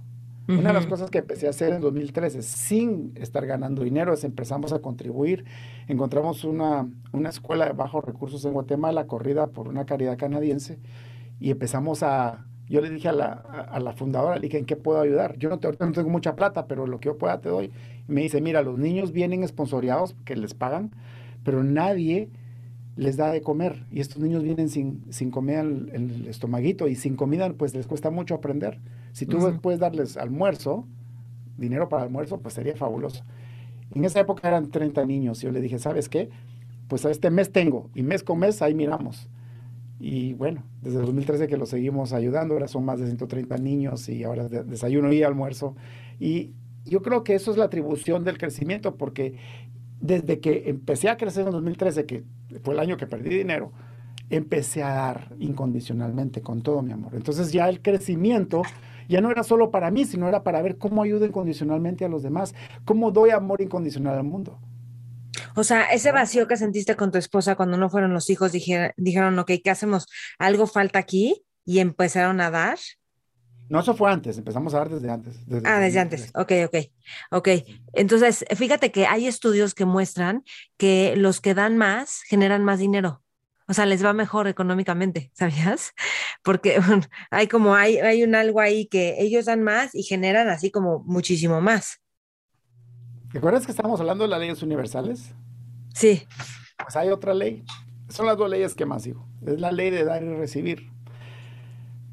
Una 0.47 0.70
de 0.70 0.74
las 0.74 0.88
cosas 0.88 1.12
que 1.12 1.20
empecé 1.20 1.45
a 1.45 1.51
hacer 1.51 1.74
en 1.74 1.82
2013 1.82 2.41
sin 2.41 3.12
estar 3.14 3.45
ganando 3.45 3.84
dinero 3.84 4.14
es 4.14 4.24
empezamos 4.24 4.74
a 4.74 4.80
contribuir. 4.80 5.45
Encontramos 5.88 6.43
una, 6.43 6.89
una 7.12 7.30
escuela 7.30 7.68
de 7.68 7.74
bajos 7.74 8.03
recursos 8.03 8.43
en 8.45 8.53
Guatemala, 8.53 9.05
corrida 9.05 9.47
por 9.47 9.68
una 9.68 9.86
caridad 9.86 10.18
canadiense, 10.18 10.80
y 11.39 11.51
empezamos 11.51 12.01
a 12.01 12.47
yo 12.70 12.82
le 12.82 12.89
dije 12.89 13.09
a 13.09 13.13
la, 13.13 13.32
a, 13.32 13.80
la 13.80 13.93
fundadora, 13.93 14.36
le 14.36 14.41
dije, 14.41 14.59
¿en 14.59 14.65
qué 14.65 14.76
puedo 14.76 15.01
ayudar? 15.01 15.38
Yo 15.38 15.49
no, 15.49 15.59
te, 15.59 15.67
no 15.67 15.91
tengo 15.91 16.09
mucha 16.09 16.36
plata, 16.36 16.67
pero 16.67 16.86
lo 16.86 16.99
que 16.99 17.07
yo 17.07 17.17
pueda 17.17 17.41
te 17.41 17.49
doy. 17.49 17.72
Y 18.07 18.11
me 18.11 18.22
dice, 18.22 18.41
mira, 18.41 18.61
los 18.61 18.78
niños 18.78 19.11
vienen 19.11 19.43
esponsoriados, 19.43 20.15
que 20.26 20.36
les 20.36 20.53
pagan, 20.53 20.91
pero 21.43 21.63
nadie 21.63 22.30
les 22.95 23.17
da 23.17 23.32
de 23.32 23.41
comer. 23.41 23.86
Y 23.91 24.01
estos 24.01 24.22
niños 24.22 24.43
vienen 24.43 24.70
sin, 24.70 25.03
sin 25.09 25.32
comer 25.32 25.65
el, 25.65 25.89
el 25.93 26.28
estomaguito 26.28 26.88
y 26.88 26.95
sin 26.95 27.15
comida, 27.15 27.51
pues 27.53 27.74
les 27.74 27.88
cuesta 27.88 28.11
mucho 28.11 28.36
aprender. 28.36 28.80
Si 29.13 29.26
tú 29.26 29.39
puedes 29.61 29.80
darles 29.80 30.17
almuerzo, 30.17 30.86
dinero 31.57 31.89
para 31.89 32.03
almuerzo, 32.03 32.39
pues 32.39 32.53
sería 32.53 32.76
fabuloso. 32.76 33.24
En 33.95 34.05
esa 34.05 34.20
época 34.20 34.47
eran 34.47 34.70
30 34.70 35.05
niños. 35.05 35.41
Yo 35.41 35.51
le 35.51 35.61
dije, 35.61 35.80
¿sabes 35.80 36.09
qué? 36.09 36.30
Pues 36.88 37.05
a 37.05 37.11
este 37.11 37.30
mes 37.30 37.51
tengo, 37.51 37.89
y 37.95 38.03
mes 38.03 38.24
con 38.24 38.39
mes 38.39 38.61
ahí 38.61 38.74
miramos. 38.74 39.29
Y 40.00 40.34
bueno, 40.34 40.64
desde 40.82 41.00
el 41.00 41.06
2013 41.06 41.47
que 41.47 41.58
lo 41.58 41.66
seguimos 41.66 42.14
ayudando, 42.14 42.54
ahora 42.54 42.68
son 42.68 42.86
más 42.86 43.00
de 43.00 43.08
130 43.08 43.58
niños 43.58 44.08
y 44.08 44.24
ahora 44.24 44.47
desayuno 44.47 45.12
y 45.12 45.24
almuerzo. 45.24 45.76
Y 46.20 46.54
yo 46.86 47.02
creo 47.02 47.24
que 47.24 47.36
eso 47.36 47.52
es 47.52 47.58
la 47.58 47.66
atribución 47.66 48.24
del 48.24 48.38
crecimiento, 48.38 48.95
porque 48.95 49.36
desde 50.00 50.39
que 50.39 50.70
empecé 50.70 51.10
a 51.10 51.18
crecer 51.18 51.45
en 51.45 51.52
2013, 51.52 52.06
que 52.06 52.24
fue 52.64 52.74
el 52.74 52.80
año 52.80 52.95
que 52.95 53.08
perdí 53.08 53.30
dinero, 53.30 53.74
empecé 54.30 54.84
a 54.84 54.93
dar 54.93 55.36
incondicionalmente 55.39 56.41
con 56.41 56.62
todo 56.62 56.82
mi 56.82 56.93
amor. 56.93 57.16
Entonces 57.16 57.52
ya 57.52 57.68
el 57.68 57.82
crecimiento 57.82 58.62
ya 59.10 59.22
no 59.22 59.32
era 59.32 59.43
solo 59.43 59.72
para 59.72 59.91
mí, 59.91 60.06
sino 60.06 60.30
era 60.30 60.43
para 60.43 60.62
ver 60.62 60.78
cómo 60.78 61.04
ayudo 61.04 61.26
incondicionalmente 61.26 62.06
a 62.06 62.10
los 62.10 62.24
demás, 62.24 62.54
cómo 62.86 63.12
doy 63.12 63.32
amor 63.32 63.62
incondicional 63.62 64.18
al 64.18 64.24
mundo. 64.24 64.60
O 65.60 65.64
sea, 65.66 65.91
ese 65.91 66.14
vacío 66.14 66.47
que 66.47 66.55
sentiste 66.55 66.95
con 66.95 67.12
tu 67.12 67.18
esposa 67.18 67.55
cuando 67.55 67.76
no 67.76 67.89
fueron 67.89 68.14
los 68.14 68.30
hijos, 68.30 68.53
dijeron, 68.53 68.93
dijeron 68.95 69.38
ok, 69.39 69.51
¿qué 69.62 69.70
hacemos? 69.70 70.07
¿Algo 70.38 70.68
falta 70.68 70.99
aquí? 70.99 71.43
Y 71.66 71.80
empezaron 71.80 72.39
a 72.39 72.49
dar. 72.49 72.80
No, 73.68 73.82
eso 73.82 73.93
fue 73.93 74.10
antes, 74.10 74.38
empezamos 74.38 74.74
a 74.74 74.78
dar 74.78 74.89
desde 74.89 75.12
antes. 75.12 75.36
ah, 75.66 75.80
desde 75.80 75.99
antes, 75.99 76.32
ok, 76.34 76.53
ok, 76.66 76.76
ok. 77.32 77.47
Entonces, 77.91 78.45
fíjate 78.55 78.93
que 78.93 79.05
hay 79.05 79.28
estudios 79.28 79.76
que 79.76 79.84
muestran 79.84 80.45
que 80.78 81.16
los 81.18 81.41
que 81.41 81.53
dan 81.53 81.76
más 81.76 82.22
generan 82.22 82.64
más 82.64 82.80
dinero. 82.80 83.22
O 83.68 83.74
sea, 83.74 83.86
les 83.86 84.03
va 84.03 84.14
mejor 84.14 84.47
económicamente, 84.47 85.30
¿sabías? 85.34 85.91
Porque 86.41 86.80
hay 87.32 87.47
como, 87.47 87.76
hay, 87.76 87.97
hay 87.97 88.24
un 88.24 88.34
algo 88.34 88.62
ahí 88.62 88.86
que 88.86 89.18
ellos 89.20 89.43
dan 89.43 89.62
más 89.64 89.93
y 89.93 90.03
generan 90.03 90.47
así 90.47 90.72
como 90.72 91.03
muchísimo 91.05 91.60
más. 91.60 91.99
¿Recuerdas 93.28 93.66
que 93.66 93.74
estábamos 93.74 93.99
hablando 93.99 94.24
de 94.24 94.30
las 94.30 94.39
leyes 94.39 94.64
universales? 94.64 95.34
Sí. 96.00 96.24
Pues 96.82 96.95
hay 96.95 97.10
otra 97.10 97.34
ley. 97.34 97.66
Son 98.08 98.26
las 98.26 98.38
dos 98.38 98.50
leyes 98.50 98.74
que 98.74 98.86
más 98.86 99.04
digo. 99.04 99.28
Es 99.45 99.60
la 99.60 99.74
ley 99.74 99.89
de 99.89 100.06
dar 100.06 100.24
y 100.24 100.34
recibir. 100.34 100.89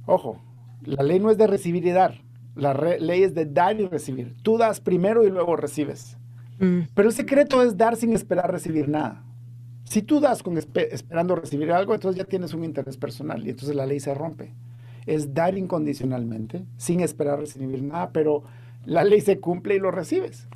Ojo, 0.07 0.43
la 0.83 1.05
ley 1.05 1.21
no 1.21 1.31
es 1.31 1.39
de 1.39 1.47
recibir 1.47 1.87
y 1.87 1.93
dar. 1.93 2.21
La 2.57 2.75
ley 2.75 3.23
es 3.23 3.33
de 3.33 3.47
dar 3.47 3.81
y 3.81 3.87
recibir. 3.87 4.35
Tú 4.43 4.59
das 4.59 4.81
primero 4.81 5.25
y 5.25 5.31
luego 5.31 5.55
recibes. 5.55 6.17
Mm. 6.59 6.81
Pero 6.95 7.09
el 7.09 7.15
secreto 7.15 7.63
es 7.63 7.77
dar 7.77 7.95
sin 7.95 8.13
esperar 8.13 8.51
recibir 8.51 8.89
nada. 8.89 9.23
Si 9.85 10.03
tú 10.03 10.19
das 10.19 10.43
con 10.43 10.59
esperando 10.59 11.37
recibir 11.37 11.71
algo, 11.71 11.95
entonces 11.95 12.19
ya 12.19 12.25
tienes 12.25 12.55
un 12.55 12.65
interés 12.65 12.97
personal 12.97 13.47
y 13.47 13.51
entonces 13.51 13.77
la 13.77 13.87
ley 13.87 14.01
se 14.01 14.15
rompe. 14.15 14.53
Es 15.07 15.33
dar 15.33 15.57
incondicionalmente, 15.57 16.67
sin 16.77 17.03
esperar 17.03 17.39
recibir 17.39 17.85
nada, 17.85 18.11
pero 18.11 18.43
la 18.85 19.05
ley 19.05 19.21
se 19.21 19.39
cumple 19.39 19.77
y 19.77 19.79
lo 19.79 19.93
recibes. 19.93 20.49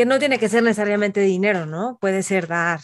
Que 0.00 0.06
no 0.06 0.18
tiene 0.18 0.38
que 0.38 0.48
ser 0.48 0.62
necesariamente 0.62 1.20
dinero, 1.20 1.66
¿no? 1.66 1.98
Puede 2.00 2.22
ser 2.22 2.46
dar 2.46 2.80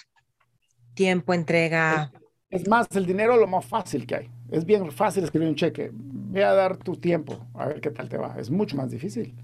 tiempo, 0.92 1.32
entrega. 1.32 2.12
Es, 2.50 2.68
más, 2.68 2.88
el 2.94 3.06
dinero 3.06 3.32
es 3.32 3.40
lo 3.40 3.46
más 3.46 3.64
fácil 3.64 4.06
que 4.06 4.16
hay. 4.16 4.30
Es 4.50 4.66
bien 4.66 4.92
fácil 4.92 5.24
escribir 5.24 5.48
un 5.48 5.54
cheque. 5.54 5.90
Ve 5.94 6.44
a 6.44 6.52
dar 6.52 6.76
tu 6.76 6.94
tiempo, 6.96 7.48
a 7.54 7.68
ver 7.68 7.80
qué 7.80 7.90
tal 7.90 8.10
te 8.10 8.18
va. 8.18 8.36
Es 8.38 8.50
mucho 8.50 8.76
más 8.76 8.90
difícil. 8.90 9.34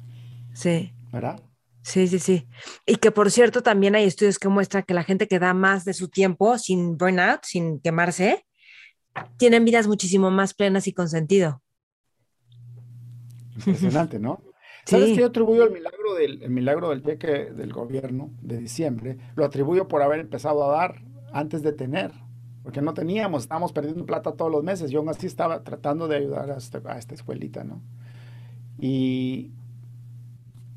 Sí. 0.52 0.92
¿Verdad? 1.10 1.40
Sí, 1.80 2.08
sí, 2.08 2.18
sí. 2.18 2.46
Y 2.84 2.96
que 2.96 3.10
por 3.10 3.30
cierto, 3.30 3.62
también 3.62 3.94
hay 3.94 4.04
estudios 4.04 4.38
que 4.38 4.48
muestran 4.48 4.82
que 4.82 4.92
la 4.92 5.02
gente 5.02 5.26
que 5.26 5.38
da 5.38 5.54
más 5.54 5.86
de 5.86 5.94
su 5.94 6.08
tiempo 6.08 6.58
sin 6.58 6.98
burnout, 6.98 7.40
sin 7.44 7.80
quemarse, 7.80 8.44
tienen 9.38 9.64
vidas 9.64 9.88
muchísimo 9.88 10.30
más 10.30 10.52
plenas 10.52 10.86
y 10.88 10.92
con 10.92 11.08
sentido. 11.08 11.62
Impresionante, 13.56 14.18
¿no? 14.18 14.42
¿Sabes 14.85 15.11
qué 15.11 15.20
yo 15.20 15.26
atribuyo 15.26 15.64
el 15.64 15.72
milagro 15.72 16.14
del 16.14 16.51
milagro 16.51 16.91
del 16.91 17.03
cheque 17.03 17.53
del 17.53 17.72
gobierno 17.72 18.30
de 18.43 18.59
diciembre? 18.59 19.18
Lo 19.37 19.45
atribuyo 19.45 19.87
por 19.89 20.03
haber 20.03 20.20
empezado 20.20 20.64
a 20.64 20.76
dar 20.76 21.03
antes 21.33 21.62
de 21.62 21.72
tener, 21.72 22.12
porque 22.62 22.83
no 22.83 22.93
teníamos, 22.93 23.43
estábamos 23.43 23.72
perdiendo 23.72 24.05
plata 24.05 24.33
todos 24.33 24.51
los 24.51 24.64
meses. 24.64 24.91
Yo 24.91 24.99
aún 24.99 25.09
así 25.09 25.26
estaba 25.26 25.62
tratando 25.62 26.09
de 26.09 26.16
ayudar 26.16 26.51
a, 26.51 26.57
este, 26.57 26.80
a 26.85 26.99
esta 26.99 27.14
escuelita, 27.14 27.64
¿no? 27.64 27.80
Y, 28.78 29.53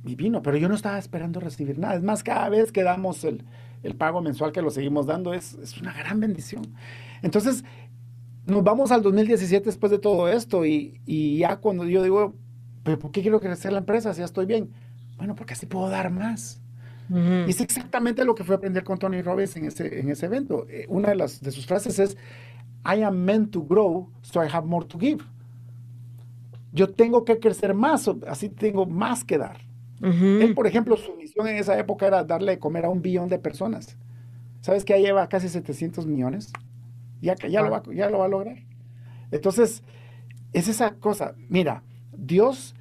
y, 0.06 0.16
vino, 0.16 0.44
pero 0.44 0.58
yo 0.58 0.70
no 0.70 0.76
estaba 0.76 1.00
esperando 1.00 1.40
recibir 1.40 1.80
nada. 1.80 1.96
Es 1.96 2.04
más, 2.04 2.24
cada 2.24 2.50
vez 2.50 2.72
que 2.72 2.84
damos 2.84 3.24
el, 3.24 3.44
el 3.82 3.96
pago 3.96 4.22
mensual 4.22 4.52
que 4.52 4.62
lo 4.62 4.70
seguimos 4.70 5.08
dando 5.08 5.34
es, 5.34 5.56
es 5.56 5.82
una 5.82 5.94
gran 5.94 6.20
bendición. 6.20 6.64
Entonces, 7.24 7.64
nos 8.46 8.64
vamos 8.64 8.92
al 8.92 9.02
2017 9.02 9.66
después 9.66 9.92
de 9.92 9.98
todo 9.98 10.30
esto 10.30 10.66
y, 10.66 11.02
y 11.08 11.40
ya 11.40 11.58
cuando 11.58 11.86
yo 11.86 12.04
digo, 12.04 12.36
pero 12.86 13.00
¿por 13.00 13.12
qué 13.12 13.24
quiero 13.24 13.40
crecer 13.40 13.74
la 13.74 13.80
empresa 13.80 14.14
si 14.14 14.20
ya 14.20 14.26
estoy 14.26 14.46
bien? 14.46 14.70
Bueno, 15.18 15.36
porque 15.36 15.54
así 15.54 15.66
puedo 15.66 15.90
dar 15.90 16.12
más. 16.12 16.62
Y 17.10 17.50
es 17.50 17.60
exactamente 17.60 18.24
lo 18.24 18.36
que 18.36 18.44
fue 18.44 18.56
aprender 18.56 18.84
con 18.84 19.00
Tony 19.00 19.24
Robbins 19.24 19.56
en 19.58 19.66
ese, 19.66 20.00
en 20.00 20.10
ese 20.10 20.28
evento. 20.28 20.68
Eh, 20.70 20.86
una 20.88 21.10
de, 21.10 21.16
las, 21.16 21.42
de 21.42 21.52
sus 21.52 21.66
frases 21.66 21.98
es, 21.98 22.16
I 22.86 23.02
am 23.02 23.18
meant 23.18 23.52
to 23.52 23.64
grow, 23.64 24.10
so 24.22 24.44
I 24.44 24.48
have 24.52 24.68
more 24.68 24.86
to 24.86 25.00
give. 25.00 25.24
Yo 26.74 26.92
tengo 26.92 27.26
que 27.26 27.40
crecer 27.40 27.74
más, 27.74 28.08
así 28.28 28.50
tengo 28.50 28.86
más 28.86 29.24
que 29.24 29.40
dar. 29.40 29.58
Él, 30.02 30.54
por 30.54 30.68
ejemplo, 30.68 30.96
su 30.98 31.16
misión 31.16 31.48
en 31.48 31.56
esa 31.58 31.80
época 31.80 32.06
era 32.06 32.24
darle 32.24 32.52
de 32.54 32.60
comer 32.60 32.86
a 32.86 32.90
un 32.90 33.02
billón 33.02 33.30
de 33.30 33.40
personas. 33.40 33.98
¿Sabes 34.62 34.86
que 34.86 34.94
ya 34.94 35.00
lleva 35.00 35.28
casi 35.28 35.50
700 35.50 36.06
millones? 36.06 36.52
Ya, 37.22 37.34
ya, 37.36 37.64
lo 37.64 37.72
va, 37.72 37.82
ya 37.92 38.12
lo 38.12 38.20
va 38.20 38.26
a 38.26 38.28
lograr. 38.28 38.58
Entonces, 39.32 39.82
es 40.54 40.68
esa 40.68 40.96
cosa. 40.96 41.34
Mira, 41.50 41.82
Dios 42.18 42.76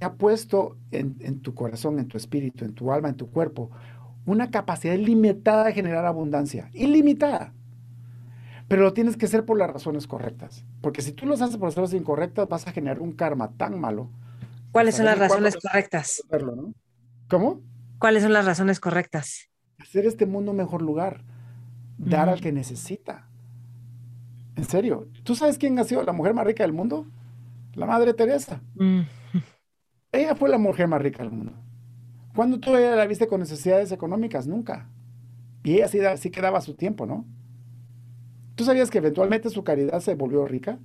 ha 0.00 0.14
puesto 0.14 0.76
en, 0.90 1.40
tu 1.40 1.54
corazón, 1.54 1.98
en 1.98 2.08
tu 2.08 2.16
espíritu, 2.16 2.64
en 2.64 2.74
tu 2.74 2.90
alma, 2.92 3.08
en 3.08 3.16
tu 3.16 3.30
cuerpo, 3.30 3.70
una 4.26 4.50
capacidad 4.50 4.94
ilimitada 4.94 5.64
de 5.64 5.72
generar 5.72 6.06
abundancia. 6.06 6.70
Ilimitada. 6.72 7.52
Pero 8.68 8.82
lo 8.82 8.92
tienes 8.92 9.16
que 9.16 9.26
hacer 9.26 9.44
por 9.44 9.58
las 9.58 9.70
razones 9.70 10.06
correctas. 10.06 10.64
Porque 10.80 11.02
si 11.02 11.12
tú 11.12 11.26
lo 11.26 11.34
haces 11.34 11.56
por 11.56 11.68
las 11.68 11.74
razones 11.74 12.00
incorrectas, 12.00 12.48
vas 12.48 12.66
a 12.66 12.72
generar 12.72 13.00
un 13.00 13.12
karma 13.12 13.50
tan 13.56 13.78
malo. 13.78 14.08
¿Cuáles 14.72 14.96
son 14.96 15.06
las 15.06 15.18
razones 15.18 15.56
correctas? 15.56 16.22
¿Cómo? 17.28 17.60
¿Cuáles 17.98 18.22
son 18.22 18.32
las 18.32 18.44
razones 18.46 18.78
correctas? 18.80 19.50
Hacer 19.78 20.06
este 20.06 20.24
mundo 20.24 20.52
un 20.52 20.58
mejor 20.58 20.82
lugar. 20.82 21.24
Dar 21.98 22.28
al 22.28 22.40
que 22.40 22.52
necesita. 22.52 23.28
En 24.56 24.64
serio. 24.64 25.08
¿Tú 25.24 25.34
sabes 25.34 25.58
quién 25.58 25.78
ha 25.78 25.84
sido 25.84 26.02
la 26.02 26.12
mujer 26.12 26.32
más 26.32 26.46
rica 26.46 26.62
del 26.62 26.72
mundo? 26.72 27.06
La 27.74 27.86
Madre 27.86 28.14
Teresa. 28.14 28.62
Mm. 28.74 29.00
Ella 30.12 30.34
fue 30.34 30.48
la 30.48 30.58
mujer 30.58 30.88
más 30.88 31.00
rica 31.00 31.22
del 31.22 31.32
mundo. 31.32 31.52
¿Cuándo 32.34 32.60
tú 32.60 32.76
ella 32.76 32.94
la 32.94 33.06
viste 33.06 33.26
con 33.26 33.40
necesidades 33.40 33.90
económicas? 33.92 34.46
Nunca. 34.46 34.88
Y 35.64 35.74
ella 35.74 35.88
sí, 35.88 35.98
sí 36.16 36.30
quedaba 36.30 36.60
su 36.60 36.74
tiempo, 36.74 37.06
¿no? 37.06 37.26
¿Tú 38.54 38.64
sabías 38.64 38.90
que 38.90 38.98
eventualmente 38.98 39.50
su 39.50 39.64
caridad 39.64 40.00
se 40.00 40.14
volvió 40.14 40.46
rica? 40.46 40.78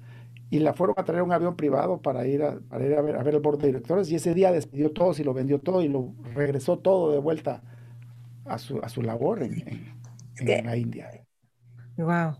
Y 0.50 0.60
la 0.60 0.74
fueron 0.74 0.96
a 0.98 1.04
traer 1.04 1.24
un 1.24 1.32
avión 1.32 1.56
privado 1.56 2.02
para 2.02 2.28
ir 2.28 2.44
a, 2.44 2.60
ir 2.80 2.94
a, 2.96 3.02
ver, 3.02 3.36
el 3.36 3.40
board 3.40 3.60
de 3.60 3.68
directores. 3.68 4.10
Y 4.12 4.16
ese 4.16 4.34
día 4.34 4.52
despidió 4.52 4.92
todos 4.92 5.20
y 5.20 5.24
lo 5.24 5.34
vendió 5.34 5.60
todo 5.60 5.82
y 5.82 5.88
lo 5.88 6.14
regresó 6.34 6.80
todo 6.80 7.12
de 7.12 7.20
vuelta 7.20 7.64
a 8.46 8.58
su, 8.58 8.80
a 8.80 8.90
su 8.90 9.02
labor 9.02 9.44
en, 9.44 9.94
la 10.66 10.78
India. 10.78 11.10
Wow. 11.98 12.38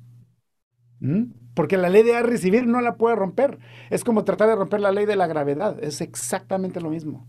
¿Mm? 1.00 1.45
Porque 1.56 1.78
la 1.78 1.90
ley 1.90 2.04
de 2.04 2.22
recibir 2.22 2.68
no 2.68 2.82
la 2.82 2.96
puede 2.96 3.16
romper. 3.16 3.58
Es 3.90 4.04
como 4.04 4.24
tratar 4.24 4.50
de 4.50 4.56
romper 4.56 4.82
la 4.82 4.92
ley 4.92 5.06
de 5.06 5.16
la 5.16 5.26
gravedad. 5.26 5.84
Es 5.84 6.02
exactamente 6.02 6.80
lo 6.82 6.92
mismo. 6.92 7.26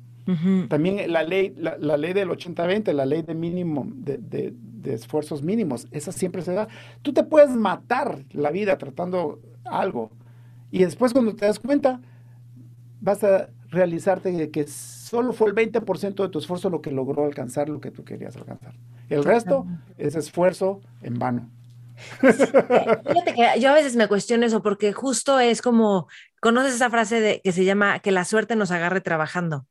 También 0.68 1.12
la 1.12 1.22
ley, 1.22 1.54
la, 1.56 1.96
ley 1.96 2.12
del 2.12 2.28
80-20, 2.30 2.92
la 2.92 3.06
ley 3.06 3.22
de 3.22 3.34
mínimo, 3.34 3.86
de, 3.88 4.52
esfuerzos 4.84 5.42
mínimos, 5.42 5.86
esa 5.92 6.10
siempre 6.10 6.42
se 6.42 6.52
da. 6.52 6.66
Tú 7.02 7.12
te 7.12 7.22
puedes 7.22 7.50
matar 7.50 8.24
la 8.32 8.50
vida 8.50 8.76
tratando 8.76 9.40
algo. 9.64 10.10
Y 10.72 10.80
después 10.80 11.12
cuando 11.12 11.36
te 11.36 11.46
das 11.46 11.60
cuenta, 11.60 12.00
vas 13.00 13.22
a 13.22 13.50
realizarte 13.70 14.32
de 14.32 14.50
que 14.50 14.66
solo 14.66 15.32
fue 15.32 15.48
el 15.48 15.54
20% 15.54 16.22
de 16.22 16.28
tu 16.28 16.38
esfuerzo 16.40 16.70
lo 16.70 16.82
que 16.82 16.90
logró 16.90 17.24
alcanzar 17.24 17.68
lo 17.68 17.80
que 17.80 17.92
tú 17.92 18.04
querías 18.04 18.36
alcanzar. 18.36 18.74
El 19.08 19.22
resto 19.22 19.64
es 19.96 20.16
esfuerzo 20.16 20.80
en 21.02 21.18
vano. 21.20 21.48
Yo 23.60 23.70
a 23.70 23.74
veces 23.74 23.96
me 23.96 24.08
cuestiono 24.08 24.46
eso 24.46 24.62
porque 24.62 24.92
justo 24.92 25.40
es 25.40 25.62
como, 25.62 26.08
¿conoces 26.40 26.74
esa 26.74 26.90
frase 26.90 27.20
de, 27.20 27.40
que 27.42 27.52
se 27.52 27.64
llama 27.64 27.98
que 28.00 28.12
la 28.12 28.24
suerte 28.24 28.56
nos 28.56 28.70
agarre 28.70 29.00
trabajando? 29.00 29.66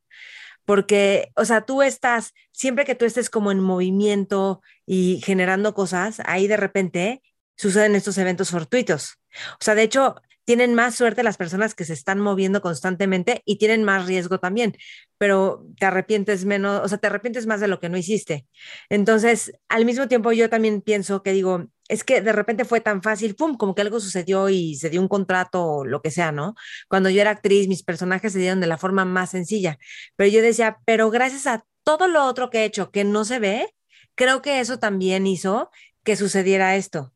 Porque, 0.66 1.32
o 1.36 1.46
sea, 1.46 1.62
tú 1.62 1.82
estás, 1.82 2.34
siempre 2.52 2.86
que 2.86 2.96
tú 2.96 3.06
estés 3.06 3.30
como 3.30 3.52
en 3.52 3.60
movimiento 3.60 4.62
y 4.86 5.22
generando 5.24 5.74
cosas, 5.76 6.22
ahí 6.26 6.48
de 6.48 6.58
repente 6.58 7.22
suceden 7.56 7.96
estos 7.96 8.18
eventos 8.18 8.50
fortuitos. 8.50 9.20
O 9.54 9.64
sea, 9.64 9.76
de 9.76 9.84
hecho, 9.84 10.16
tienen 10.46 10.76
más 10.76 10.96
suerte 10.96 11.24
las 11.24 11.38
personas 11.38 11.74
que 11.74 11.86
se 11.86 11.94
están 11.94 12.20
moviendo 12.20 12.62
constantemente 12.62 13.42
y 13.46 13.58
tienen 13.58 13.84
más 13.84 14.06
riesgo 14.06 14.40
también, 14.40 14.78
pero 15.18 15.66
te 15.80 15.88
arrepientes 15.88 16.46
menos, 16.46 16.82
o 16.84 16.88
sea, 16.88 17.00
te 17.00 17.08
arrepientes 17.08 17.48
más 17.48 17.60
de 17.60 17.68
lo 17.68 17.80
que 17.80 17.90
no 17.90 17.98
hiciste. 17.98 18.46
Entonces, 18.90 19.54
al 19.68 19.86
mismo 19.86 20.08
tiempo 20.08 20.32
yo 20.32 20.50
también 20.50 20.82
pienso 20.82 21.24
que 21.24 21.34
digo, 21.34 21.68
es 21.88 22.04
que 22.04 22.22
de 22.22 22.32
repente 22.32 22.66
fue 22.66 22.82
tan 22.82 23.02
fácil, 23.02 23.36
pum, 23.36 23.56
como 23.58 23.76
que 23.76 23.82
algo 23.82 24.00
sucedió 24.00 24.50
y 24.50 24.76
se 24.76 24.90
dio 24.90 25.02
un 25.02 25.08
contrato 25.08 25.66
o 25.66 25.86
lo 25.86 26.02
que 26.02 26.12
sea, 26.12 26.32
¿no? 26.32 26.56
Cuando 26.88 27.10
yo 27.10 27.22
era 27.22 27.32
actriz, 27.32 27.68
mis 27.68 27.84
personajes 27.84 28.34
se 28.34 28.40
dieron 28.40 28.60
de 28.60 28.68
la 28.68 28.78
forma 28.78 29.06
más 29.06 29.32
sencilla, 29.32 29.78
pero 30.16 30.30
yo 30.30 30.42
decía, 30.42 30.80
pero 30.86 31.12
gracias 31.12 31.48
a 31.48 31.66
todo 31.84 32.08
lo 32.08 32.26
otro 32.26 32.50
que 32.50 32.60
he 32.60 32.66
hecho 32.66 32.92
que 32.92 33.04
no 33.04 33.26
se 33.26 33.40
ve, 33.40 33.76
creo 34.16 34.42
que 34.42 34.60
eso 34.60 34.80
también 34.80 35.28
hizo 35.28 35.70
que 36.04 36.16
sucediera 36.16 36.76
esto. 36.76 37.14